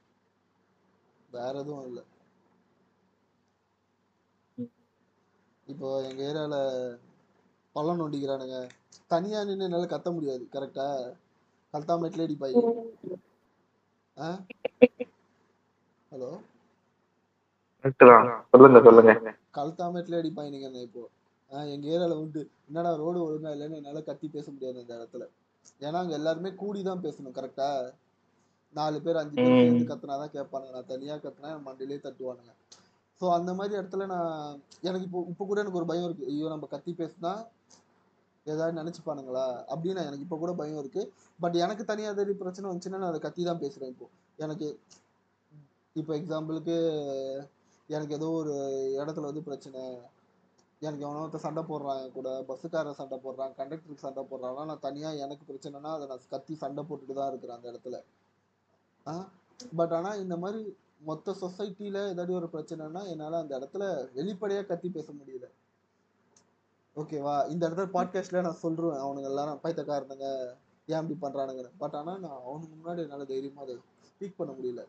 வேற 1.30 1.58
எதுவும் 1.58 1.86
இல்லை. 1.86 2.04
இப்போ 5.66 6.02
எங்க 6.02 6.22
ஏரியால 6.22 6.56
பள்ளம் 7.76 8.00
நோண்டிக்கிறானுங்க. 8.00 8.56
தனியா 9.06 9.44
நின்று 9.44 9.64
என்னால 9.64 9.86
கத்த 9.86 10.12
முடியாது 10.12 10.48
கரெக்டா 10.52 10.86
கல்தாமேட்ல 11.74 12.36
பாய். 12.38 12.56
ஆ? 14.18 14.28
ஹலோ 16.12 16.30
சொல்லுங்க 17.84 18.80
சொல்லுங்க. 18.86 19.12
கல்தாமேட்ல 19.58 20.18
அடிப்பாயினுங்க 20.20 20.68
என்ன 20.70 20.82
இப்போ? 20.88 21.02
எங்க 21.74 21.86
ஏரியால 21.94 22.14
உண்டு. 22.22 22.42
என்னடா 22.68 22.90
ரோடு 23.00 23.18
ஒழுங்கா 23.24 23.50
இல்லைன்னு 23.54 23.78
என்னால 23.80 24.02
கத்தி 24.08 24.26
பேச 24.36 24.46
முடியாது 24.52 24.78
அந்த 24.82 24.92
இடத்துல. 24.98 25.24
ஏன்னா 25.86 25.98
அங்க 26.02 26.14
எல்லாருமே 26.20 26.50
கூடி 26.62 26.80
தான் 26.88 27.02
பேசணும் 27.06 27.36
கரெக்டா 27.38 27.68
நாலு 28.74 28.98
பேர் 29.06 29.20
அஞ்சு 29.22 29.36
பேர். 29.38 29.56
சேர்ந்து 29.62 29.88
கத்துனாதான் 29.90 30.34
கேட்பானுங்க. 30.36 30.72
நான் 30.76 30.90
தனியா 30.92 31.16
கத்துனா 31.24 31.50
என் 31.54 31.66
மண்டையிலே 31.68 31.98
தட்டுவானுங்க. 32.06 32.52
ஸோ 33.20 33.26
அந்த 33.38 33.50
மாதிரி 33.58 33.74
இடத்துல 33.80 34.06
நான் 34.14 34.30
எனக்கு 34.88 35.06
இப்போ 35.08 35.20
இப்போ 35.32 35.44
கூட 35.50 35.58
எனக்கு 35.64 35.80
ஒரு 35.80 35.90
பயம் 35.90 36.06
இருக்கு. 36.08 36.28
ஐயோ 36.32 36.46
நம்ம 36.54 36.68
கத்தி 36.74 36.92
பேசினா 37.00 37.32
ஏதாவது 38.46 38.78
நினைச்சுப்பானுங்களா? 38.80 39.44
அப்படின்னு 39.72 40.00
எனக்கு 40.08 40.24
இப்போ 40.26 40.38
கூட 40.44 40.52
பயம் 40.60 40.80
இருக்கு. 40.82 41.02
பட் 41.40 41.56
எனக்கு 41.64 41.84
தனியாக 41.90 42.14
ஏதாவது 42.14 42.40
பிரச்சனை 42.42 42.66
வந்துச்சுன்னா 42.70 43.00
நான் 43.02 43.12
அதை 43.12 43.20
கத்தி 43.26 43.42
தான் 43.50 43.62
பேசுறேன் 43.64 43.92
இப்போ. 43.94 44.06
எனக்கு 44.38 44.68
இப்போ 45.96 46.12
எக்ஸாம்பிளுக்கு 46.18 46.76
எனக்கு 47.92 48.14
ஏதோ 48.14 48.28
ஒரு 48.30 48.52
இடத்துல 48.96 49.20
வந்து 49.20 49.42
பிரச்சனை. 49.42 49.82
எனக்கு 50.82 51.04
எவனோ 51.04 51.38
சண்டை 51.38 51.62
போடுறான் 51.62 52.12
கூட 52.12 52.44
பஸ்ஸுக்காரன் 52.48 52.94
சண்டை 52.94 53.18
போடுறான் 53.24 53.52
கண்டக்டருக்கு 53.58 54.06
சண்டை 54.06 54.22
போடுறான்னா 54.30 54.64
நான் 54.64 54.80
தனியாக 54.80 55.16
எனக்கு 55.16 55.44
பிரச்சனைனா 55.48 55.90
அதை 55.92 56.06
நான் 56.06 56.30
கத்தி 56.30 56.54
சண்டை 56.54 56.84
போட்டுட்டு 56.88 57.12
தான் 57.12 57.28
இருக்கிறேன் 57.28 57.56
அந்த 57.56 57.68
இடத்துல. 57.72 57.98
ஆ? 59.06 59.14
பட் 59.72 59.92
ஆனால் 59.92 60.20
இந்த 60.20 60.36
மாதிரி 60.36 60.60
மொத்த 61.00 61.34
சொசைட்டியில் 61.40 62.00
ஏதாவது 62.08 62.32
ஒரு 62.32 62.48
பிரச்சனைனா 62.52 63.02
என்னால் 63.08 63.34
அந்த 63.34 63.58
இடத்துல 63.58 63.84
வெளிப்படையாக 64.14 64.66
கத்தி 64.66 64.90
பேச 64.90 65.12
முடியல. 65.12 65.46
ஓகேவா? 66.96 67.48
இந்த 67.48 67.62
இடத்துல 67.68 67.88
பாட்காஸ்ட்ல 67.92 68.40
நான் 68.40 68.62
சொல்றேன். 68.62 68.98
அவனுங்க 68.98 69.22
எல்லாரும் 69.22 69.60
பைத்தக்காரனுங்க 69.62 70.26
ஏன் 70.88 71.00
இப்படி 71.02 71.16
பண்றானுங்க 71.22 71.70
பட் 71.78 71.94
ஆனால் 71.94 72.20
நான் 72.20 72.42
அவனுக்கு 72.44 72.74
முன்னாடி 72.76 73.02
என்னால் 73.02 73.26
தைரியமாக 73.26 73.66
அதை 73.66 73.74
ஸ்பீக் 74.10 74.36
பண்ண 74.36 74.52
முடியல. 74.52 74.82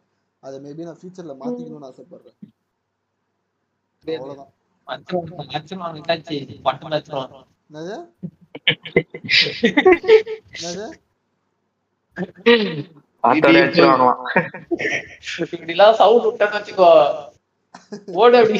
அதை 0.43 0.57
மேபி 0.59 0.83
நான் 0.83 0.99
ஃப்யூச்சரில் 1.01 1.39
மாற்றிக்கணும்னு 1.39 1.89
ஆசைப்பட்றேன். 1.89 2.37
இப்படிலாம் 15.53 15.97
sound 15.99 16.23
விட்டேன்னு 16.25 16.57
வச்சுக்கோ. 16.57 16.89
ஓடு 18.21 18.37
அப்படி. 18.41 18.59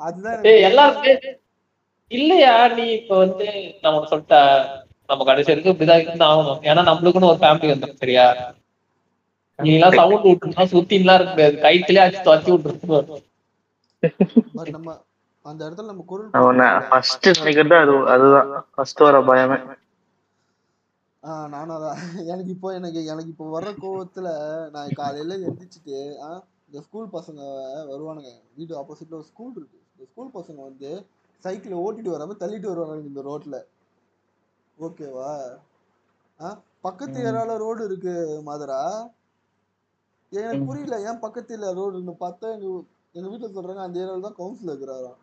அதுதான் 0.00 0.34
எனக்கு 0.34 0.50
ஏய், 0.50 0.64
எல்லாருமே 0.68 1.12
இல்லையா 2.10 2.54
நீ 2.76 2.84
இப்ப 2.98 3.18
வந்து 3.18 3.46
நான் 3.82 3.92
உனக்கு 3.94 4.12
சொல்லிட்டேன் 4.12 4.54
நம்ம 5.10 5.24
கடைசி 5.28 5.50
வரைக்கும் 5.50 5.74
இப்படிதான் 5.74 6.02
இருந்து 6.02 6.28
ஆகணும். 6.30 6.60
ஏன்னா 6.70 6.82
நம்மளுக்குன்னு 6.90 7.30
ஒரு 7.32 7.40
ஃபேமிலி 7.42 7.70
வந்துடும் 7.72 8.00
சரியா? 8.02 8.26
நீ 9.58 9.70
எல்லாம் 9.78 9.98
சவுண்ட் 10.00 10.26
விட்டுருந்தா 10.28 10.64
சுத்தின்லாம் 10.74 11.18
இருக்க 11.18 11.32
முடியாது. 11.32 11.56
கைத்திலே 11.66 12.02
அடிச்சு 12.04 12.26
துவச்சி 12.28 12.50
விட்டுருக்கணும் 12.54 13.26
பட் 14.54 14.70
நம்ம 14.70 14.90
அந்த 15.44 15.60
இடத்துல 15.66 15.90
நம்ம 15.90 16.04
குரல் 16.06 16.56
நான் 16.56 16.86
ஃபர்ஸ்ட் 16.88 17.28
நினைக்கிறது 17.36 17.76
அது 17.76 17.94
அதுதான். 18.14 18.50
ஃபர்ஸ்ட் 18.74 19.00
வர 19.00 19.20
பயமே. 19.28 19.58
ஆ 21.22 21.30
நானும் 21.48 21.76
அதான். 21.76 21.98
எனக்கு 22.24 22.50
இப்போ 22.50 22.68
எனக்கு 22.74 23.00
எனக்கு 23.04 23.32
இப்போ 23.32 23.46
வர்ற 23.54 23.70
கோவத்துல 23.80 24.28
நான் 24.70 24.94
காலையில 24.94 25.38
எந்திரிச்சிட்டு 25.42 25.96
இந்த 26.66 26.80
ஸ்கூல் 26.82 27.08
பசங்க 27.12 27.40
வருவானுங்க. 27.90 28.28
வீடு 28.56 28.72
ஆப்போசிட்ல 28.80 29.18
ஒரு 29.18 29.24
ஸ்கூல் 29.24 29.54
இருக்கு. 29.56 29.78
இந்த 29.92 30.04
ஸ்கூல் 30.06 30.34
பசங்க 30.34 30.60
வந்து 30.62 30.90
சைக்கிளை 31.42 31.76
ஓட்டிட்டு 31.78 32.14
வராம 32.14 32.36
தள்ளிட்டு 32.40 32.70
வருவானுங்க 32.70 33.10
இந்த 33.10 33.22
ரோட்ல 33.22 33.56
ஓகேவா 34.78 35.30
ஆ 36.40 36.50
பக்கத்து. 36.84 37.18
ஏரியால 37.22 37.56
ரோடு 37.58 37.82
இருக்கு 37.84 38.12
மாதரா. 38.46 38.80
எனக்கு 40.32 40.64
புரியல. 40.66 40.96
ஏன் 41.08 41.22
பக்கத்துல 41.22 41.72
ரோடுன்னு 41.78 42.14
பார்த்தா 42.20 42.50
எங்க 43.14 43.28
வீட்டுல 43.28 43.52
சொல்றாங்க 43.54 43.76
அந்த 43.76 44.00
ஏரியால 44.00 44.20
தான் 44.20 44.38
கவுன்சிலர் 44.38 44.72
இருக்கிறாராம். 44.72 45.18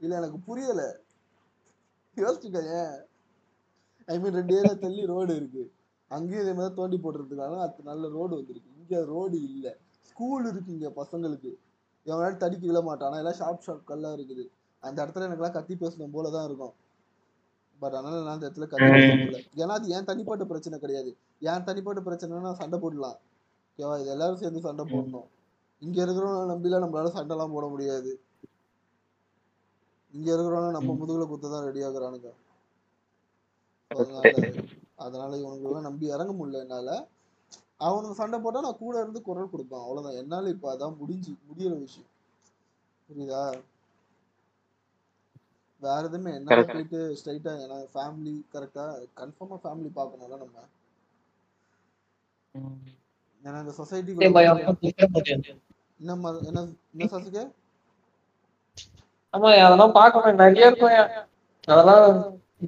இல்ல 0.00 0.16
எனக்கு 0.16 0.38
புரியல. 0.38 1.00
யோசிச்சுக்க 2.16 2.60
ஐ 4.06 4.18
மீன் 4.18 4.34
ரெண்டு 4.34 4.56
ஏரியா 4.58 4.74
தள்ளி 4.74 5.06
ரோடு 5.06 5.36
இருக்கு. 5.36 5.72
அங்கேயும் 6.08 6.42
இதே 6.42 6.52
மாதிரி 6.52 6.74
தோண்டி 6.74 6.96
போட்டுருக்காங்க 6.96 7.58
அது 7.58 7.82
நல்ல 7.82 8.08
ரோடு 8.08 8.36
வந்திருக்கு. 8.36 8.70
இங்க 8.78 9.04
ரோடு 9.04 9.42
இல்ல. 9.42 9.76
ஸ்கூல் 10.02 10.46
இருக்கு 10.46 10.72
இங்க 10.72 10.88
பசங்களுக்கு. 10.88 11.50
எவனாலும் 12.06 12.36
தடிக்க 12.36 12.66
விட 12.66 12.80
மாட்டான். 12.82 13.12
எல்லாம் 13.12 13.34
ஷார்ப் 13.34 13.60
ஷார்ப் 13.60 13.84
கல்லா 13.84 14.12
இருக்குது. 14.12 14.44
அந்த 14.82 15.06
இடத்துல 15.06 15.26
எனக்கெல்லாம் 15.26 15.52
கத்தி 15.52 15.74
பேசணும் 15.74 16.10
போல 16.10 16.30
தான் 16.30 16.44
இருக்கும். 16.44 16.74
பட் 17.80 17.94
அதனால 17.94 18.22
நான் 18.22 18.34
அந்த 18.34 18.48
இடத்துல 18.48 18.66
கத்தி 18.66 18.88
பேச 19.28 19.62
ஏன்னா 19.62 19.68
அது 19.68 19.88
என் 19.88 20.04
தனிப்பட்ட 20.04 20.44
பிரச்சனை 20.44 20.78
கிடையாது. 20.78 21.16
என் 21.40 21.64
தனிப்பட்ட 21.64 22.00
பிரச்சனைனா 22.00 22.52
சண்டை 22.52 22.78
போடலாம். 22.78 23.18
ஓகேவா? 23.78 24.00
இது 24.00 24.10
எல்லாரும் 24.10 24.36
சேர்ந்து 24.36 24.60
சண்டை 24.60 24.84
போடணும். 24.84 25.28
இங்க 25.82 25.98
இருக்கிறவங்க 26.04 26.52
நம்பிலாம் 26.52 26.84
நம்மளால 26.84 27.12
சண்டைலாம் 27.16 27.54
போட 27.56 27.66
முடியாது. 27.68 28.10
இங்க 30.14 30.28
இருக்கிறவங்க 30.32 30.70
நம்ம 30.70 30.94
முதுகுல 31.00 31.26
குத்த 31.28 31.50
தான் 31.50 31.66
ரெடி 31.68 31.82
ஆகுறானுங்க 31.86 32.30
அதனால 33.90 34.32
அதனால 34.98 35.30
இவனுங்களெல்லாம் 35.36 35.88
நம்பி 35.88 36.06
இறங்க 36.14 36.32
முடியல 36.32 36.62
என்னால. 36.64 36.90
அவனுக்கு 37.80 38.14
சண்டை 38.14 38.38
போட்டா 38.40 38.60
நான் 38.60 38.80
கூட 38.80 38.94
இருந்து 39.00 39.20
குரல் 39.22 39.52
கொடுப்பேன். 39.52 39.84
அவ்வளவுதான். 39.84 40.18
என்னால 40.22 40.48
இப்ப 40.48 40.70
அதான் 40.74 40.98
முடிஞ்சு 41.00 41.32
முடியிற 41.48 41.72
விஷயம். 41.80 42.10
புரியுதா? 43.08 43.42
வேற 45.82 46.02
எதுவுமே 46.08 46.32
Correct. 46.50 46.72
போயிட்டு 46.74 46.98
ஸ்ட்ரைட்டா 47.18 47.52
ஏன்னா 47.64 47.78
ஃபேமிலி 47.94 48.34
கரெக்டா 48.54 48.84
கன்ஃபார்மா 49.20 49.56
ஃபேமிலி 49.64 49.90
பார்க்கணும்ல 49.98 50.36
நம்ம. 50.42 50.58
ஏன்னா 53.46 53.58
இந்த 53.64 53.74
இதே 54.04 54.28
முடியாது. 56.02 56.46
என்ன 56.50 56.60
என்ன 56.60 56.60
என்ன 56.94 57.08
சசிகே 57.14 57.42
ஆமா 59.34 59.50
அதெல்லாம் 59.66 59.96
பார்க்கணும். 59.98 60.40
நிறைய 60.42 60.70
இருக்கும். 60.70 60.96
அதெல்லாம் 61.68 62.06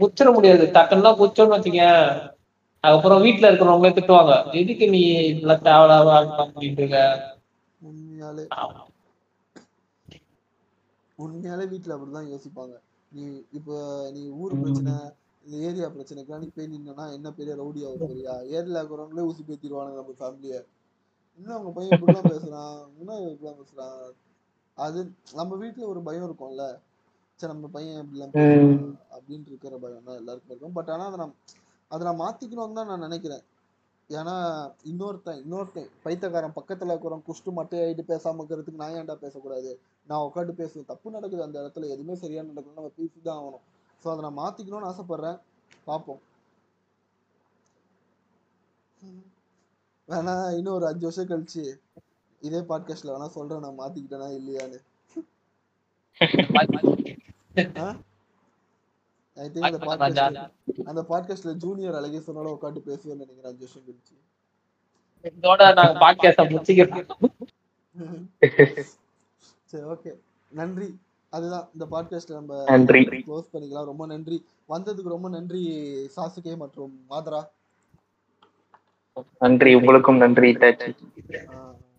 புச்சிட 0.01 0.29
முடியாது. 0.37 0.65
டக்குன்னா 0.77 1.11
புச்சோன்னு 1.21 1.57
வச்சுக்கேன் 1.57 1.99
அதுக்கப்புறம் 2.85 3.23
வீட்டுல 3.25 3.49
இருக்கிறவங்களே 3.51 3.97
திட்டுவாங்க. 3.97 4.33
எதுக்கு 4.61 4.87
நீ 4.95 5.01
இதெல்லாம் 5.31 5.65
தேவையில்லாம 5.69 6.09
பண்ணிட்டு 6.39 6.83
இருக்க? 6.83 6.99
உண்மையாலே. 7.81 8.45
உண்மையாலே 11.19 11.67
வீட்ல 11.73 11.95
அப்படிதான் 11.97 12.31
யோசிப்பாங்க. 12.33 12.75
நீ 13.13 13.25
இப்போ 13.59 13.75
நீ 14.15 14.23
ஊர் 14.43 14.55
பிரச்சனை 14.63 14.95
இந்த 15.45 15.57
ஏரியா 15.69 15.87
பிரச்சனைக்கெல்லாம் 15.95 16.45
நீ 16.45 16.49
போய் 16.57 16.73
நின்னா 16.73 17.05
என்ன 17.17 17.29
பெரிய 17.39 17.55
ரவுடியா 17.61 17.89
சரியா 18.03 18.35
ஏரியால 18.55 18.81
இருக்கிறவங்களே 18.81 19.27
ஊசி 19.31 19.43
பேத்திடுவானுங்க 19.49 20.01
நம்ம 20.01 20.15
ஃபேமிலிய 20.21 20.57
இன்னும் 21.39 21.57
அவங்க 21.57 21.71
பையன் 21.77 21.95
இப்படிலாம் 21.95 22.31
பேசுறான்? 22.33 22.77
இன்னும் 23.01 23.23
இப்படிலாம் 23.33 23.61
பேசுறான்? 23.61 23.99
அது 24.79 25.01
நம்ம 25.35 25.57
வீட்ல 25.57 25.87
ஒரு 25.93 26.01
பயம் 26.03 26.27
இருக்கும்ல. 26.29 26.65
சரி 27.41 27.53
நம்ம 27.53 27.69
பையன் 27.69 28.01
இப்படிலாம் 28.03 28.35
அப்படின்னு 29.15 29.51
இருக்கிற 29.51 29.79
பயம் 29.85 30.09
தான் 30.09 30.21
எல்லாருக்கும் 30.21 30.53
இருக்கும். 30.53 30.77
பட் 30.79 30.91
ஆனா 30.95 31.07
அதை 31.11 31.19
நான் 31.23 31.35
அதை 31.91 32.03
நான் 32.07 32.23
மாத்திக்கணும்னு 32.23 32.79
தான் 32.79 32.91
நான் 32.93 33.07
நினைக்கிறேன். 33.07 33.45
ஏன்னா 34.11 34.35
இன்னொருத்தன் 34.91 35.41
இன்னொருத்தன் 35.43 35.91
பைத்தியக்காரன் 36.05 36.57
பக்கத்துல 36.57 36.93
இருக்கிறவன் 36.93 37.27
குஷ்டு 37.29 37.51
மட்டை 37.59 37.79
ஆயிட்டு 37.85 38.05
பேசாம 38.11 38.41
இருக்கிறதுக்கு 38.41 38.83
நான் 38.83 38.97
ஏன்டா 38.99 39.17
பேசக்கூடாது? 39.25 39.71
நான் 40.09 40.25
உட்காந்து 40.29 40.55
பேசுவேன். 40.61 40.91
தப்பு 40.91 41.17
நடக்குது 41.17 41.47
அந்த 41.47 41.57
இடத்துல. 41.63 41.89
எதுவுமே 41.95 42.15
சரியா 42.15 42.43
நடக்கணும் 42.43 42.81
நம்ம 42.81 42.93
பேசி 43.01 43.19
தான் 43.21 43.41
ஆகணும். 43.41 43.65
ஸோ 44.03 44.09
அதை 44.13 44.23
நான் 44.23 44.41
மாத்திக்கணும்னு 44.43 44.91
ஆசைப்படுறேன். 44.93 45.39
பார்ப்போம். 45.87 46.23
வேணா 50.09 50.35
இன்னும் 50.57 50.75
ஒரு 50.75 50.87
அஞ்சு 50.87 51.05
வருஷம் 51.07 51.31
கழிச்சு 51.31 51.63
இதே 52.41 52.61
பாட்காஸ்ட்ல 52.71 53.13
வேணா 53.15 53.29
சொல்றேன் 53.37 53.65
நான் 53.65 53.79
மாத்திக்கிட்டேனா 53.79 54.29
இல்லையான்னு. 54.39 54.79
ஐ 59.37 59.47
திங்க் 59.53 59.69
அந்த 59.69 59.81
பாட்காஸ்ட் 59.89 60.85
அந்த 60.91 61.03
பாட்காஸ்ட்ல 61.09 61.53
ஜூனியர் 61.65 61.99
அழகேசனோட 62.01 62.49
உட்காந்து 62.57 62.83
பேசுவேன்னு 62.89 63.23
நினைக்கிறேன் 63.23 63.51
அஞ்சு 63.53 63.65
வருஷம் 63.65 63.87
கழிச்சு. 63.87 64.15
இதோட 65.25 65.61
நாங்க 65.79 65.95
பாட்காஸ்ட 66.05 66.43
முடிச்சுக்கிறோம் 66.51 67.33
சரி 69.71 69.85
ஓகே 69.95 70.11
நன்றி. 70.53 70.89
அதுதான் 71.31 71.69
இந்த 71.73 71.87
பாட்காஸ்ட் 71.91 72.33
நம்ம 72.33 72.63
நன்றி. 72.67 73.01
க்ளோஸ் 73.27 73.53
பண்ணிக்கலாம். 73.53 73.91
ரொம்ப 73.91 74.07
நன்றி. 74.07 74.37
வந்ததுக்கு 74.69 75.15
ரொம்ப 75.17 75.29
நன்றி 75.29 75.63
சாசுகே 76.17 76.53
மற்றும் 76.57 76.93
மாதரா. 77.11 77.41
நன்றி 79.43 79.71
உங்களுக்கும் 79.75 80.23
நன்றி 80.23 80.49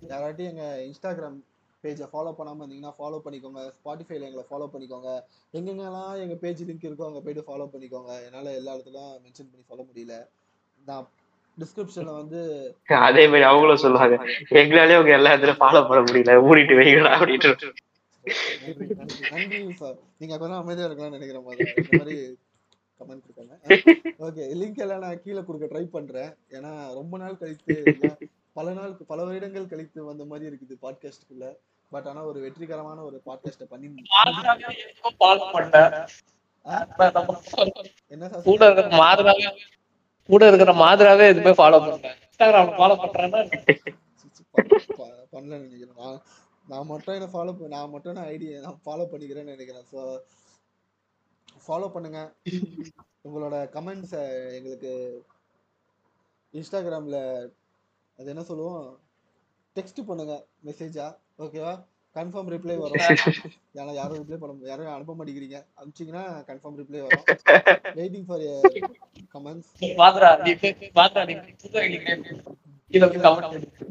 யாராட்டும் 0.08 0.50
எங்க 0.50 0.64
இன்ஸ்டாகிராம் 0.86 1.38
பேஜை 1.84 2.08
ஃபாலோ 2.12 2.32
பண்ணாம 2.38 2.62
இருந்தீங்கன்னா 2.62 2.94
ஃபாலோ 2.98 3.18
பண்ணிக்கோங்க 3.24 3.62
ஸ்பாட்டிஃபைல 3.76 4.28
எங்களை 4.28 4.46
ஃபாலோ 4.50 4.68
பண்ணிக்கோங்க 4.74 5.10
எங்கெங்கெல்லாம் 5.54 6.14
எங்க 6.24 6.36
பேஜ் 6.44 6.64
லிங்க் 6.70 6.88
இருக்கோ 6.88 7.08
அங்க 7.08 7.22
போயிட்டு 7.22 7.46
ஃபாலோ 7.48 7.68
பண்ணிக்கோங்க 7.74 8.14
என்னால 8.28 8.54
எல்லா 8.60 8.74
இடத்துலயும் 8.76 9.14
மென்ஷன் 9.24 9.50
பண்ணி 9.52 9.66
சொல்ல 9.72 9.84
முடியல 9.84 10.18
நான் 10.80 11.06
டிஸ்கிரிப்ஷன்ல 11.58 12.14
வந்து 12.14 12.42
அதே 13.08 13.24
மாதிரி 13.28 13.46
அவங்களும் 13.50 13.84
சொல்லுவாங்க 13.86 14.16
எங்களாலே 14.62 15.00
உங்க 15.02 15.14
எல்லா 15.20 15.34
இடத்துலயும் 15.34 15.62
ஃபாலோ 15.64 15.84
பண்ண 15.90 16.02
முடியல 16.08 16.36
மூடிட்டு 16.46 16.80
வைங்களா 16.82 17.14
அப்படின்ட்டு 17.18 17.72
நன்றி 19.32 19.60
சார் 19.82 19.98
நீங்க 20.20 20.34
கொஞ்சம் 20.38 20.62
அமைதியா 20.62 20.88
இருக்கலாம்னு 20.88 21.18
நினைக்கிற 21.18 21.42
மாதிரி 21.42 21.66
இந்த 21.76 22.02
மாதிரி 22.02 22.18
கமெண்ட் 23.02 23.28
இருக்காங்க 23.28 23.54
ஓகே 24.26 24.44
லிங்க் 24.60 24.82
எல்லாம் 24.86 25.04
நான் 25.06 25.22
கீழே 25.24 25.42
கொடுக்க 25.42 25.66
ட்ரை 25.72 25.86
பண்றேன். 25.96 26.32
ஏன்னா 26.52 26.72
ரொம்ப 27.00 27.18
நாள் 27.18 27.40
கழித்து 27.42 27.76
பல 28.58 28.74
நாள் 28.74 28.92
பல 29.10 29.20
வருடங்கள் 29.28 29.72
கழித்து 29.72 30.10
வந்த 30.10 30.26
மாதிரி 30.30 30.46
இருக்குது 30.50 30.76
பாட்காஸ்டுக்குள்ள 30.84 31.46
பட் 31.92 32.08
ஆனா 32.08 32.22
ஒரு 32.30 32.40
வெற்றிகரமான 32.46 33.00
ஒரு 33.10 33.18
பாட்காஸ்ட 33.26 33.66
பண்ணி 33.72 33.88
என்ன 38.14 38.30
கூட 38.48 38.62
இருக்கிற 38.68 38.90
மாதிராவே 39.02 39.50
கூட 40.30 40.44
இருக்கிற 40.48 40.74
மாதிராவே 40.84 41.26
எதுவுமே 41.32 41.54
ஃபாலோ 41.60 41.80
பண்ணேன் 41.84 42.16
இன்ஸ்டாகிராம் 42.24 42.74
ஃபாலோ 42.80 42.96
பண்றேன்னா 43.04 43.42
பண்ணல 45.34 45.58
நினைக்கிறேன். 45.58 45.98
நான் 46.02 46.20
நான் 46.68 46.90
மட்டும் 46.92 47.16
என்ன 47.18 47.28
ஃபாலோ 47.34 47.52
நான் 47.74 47.92
மட்டும் 47.94 48.16
நான் 48.18 48.30
ஐடி 48.34 48.48
நான் 48.66 48.80
ஃபாலோ 48.86 49.06
பண்ணிக்கிறேன்னு 49.12 49.54
நினைக்கிறேன். 49.56 49.88
ஸோ 49.94 50.00
ஃபாலோ 51.66 51.88
பண்ணுங்க. 51.96 52.20
உங்களோட 53.28 53.56
கமெண்ட்ஸை 53.76 54.24
எங்களுக்கு 54.58 54.92
இன்ஸ்டாகிராமில் 56.54 57.20
அது 58.20 58.28
என்ன 58.34 58.44
சொல்லுவோம்? 58.44 58.84
டெக்ஸ்ட் 59.76 60.02
பண்ணுங்க 60.10 60.34
மெசேஜா 60.68 61.08
ஓகேவா 61.44 61.74
கன்ஃபார்ம் 62.16 62.52
ரிப்ளை 62.56 62.76
வரும். 62.84 63.02
ஏன்னா 63.80 63.94
யாரும் 64.02 64.22
ரிப்ளை 64.22 64.38
பண்ண 64.42 64.68
யாரும் 64.72 64.94
அனுப்ப 64.98 65.16
மாட்டேங்கிறீங்க. 65.16 65.58
அனுப்பிச்சிங்கன்னா 65.80 66.24
கன்ஃபார்ம் 66.50 66.80
ரிப்ளை 66.82 67.02
வரும். 67.08 67.28
வெயிட்டிங் 68.00 68.28
ஃபார் 68.28 68.46
கமெண்ட்ஸ் 69.36 69.72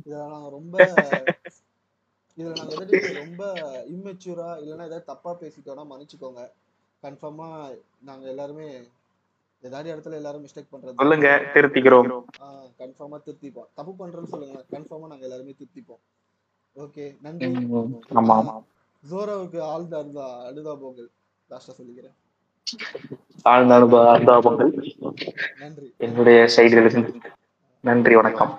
இதில் 0.06 0.32
நாங்கள் 0.34 0.54
ரொம்ப 0.58 0.76
இதில் 2.38 2.58
நாங்கள் 2.60 3.18
ரொம்ப 3.22 3.42
இம்மெச்சூரா 3.94 4.48
இல்லைன்னா 4.60 4.86
ஏதாவது 4.90 5.10
தப்பாக 5.12 5.34
பேசிட்டோம்னா 5.42 5.84
மன்னிச்சுக்கோங்க. 5.90 6.42
கன்ஃபார்மாக 7.04 7.78
நாங்கள் 8.08 8.32
எல்லாருமே 8.32 8.68
ஏதாவது 9.68 9.88
இடத்துல 9.94 10.18
எல்லாரும் 10.20 10.44
மிஸ்டேக் 10.44 10.72
பண்ணுறது 10.72 10.98
சொல்லுங்க 11.02 11.28
திருத்திக்கிறோம். 11.54 12.10
கன்ஃபார்மாக 12.80 13.20
திருத்திப்போம். 13.26 13.68
தப்பு 13.78 13.92
பண்ணுறோன்னு 14.00 14.32
சொல்லுங்க. 14.32 14.58
கன்ஃபார்மாக 14.74 15.10
நாங்கள் 15.12 15.28
எல்லாருமே 15.28 15.54
திருத்திப்போம். 15.60 16.02
ஓகே 16.84 17.04
நன்றி. 17.26 17.48
ஆமா 18.20 18.34
ஆமா. 18.40 18.54
ஜோராவுக்கு 19.10 19.58
ஆழ்ந்த 19.70 19.94
அழுதா 20.02 20.26
அழுதா 20.50 20.74
போங்கள் 20.82 21.08
லாஸ்ட்டாக 21.50 21.74
சொல்லிக்கிறேன். 21.80 22.16
ஆழ்ந்த 23.52 23.74
அனுபவ 23.78 24.04
அனுதாபங்கள் 24.16 24.72
நன்றி. 25.62 25.88
என்னுடைய 26.06 26.38
சைடிலிருந்து 26.56 27.32
நன்றி 27.88 28.14
வணக்கம். 28.20 28.54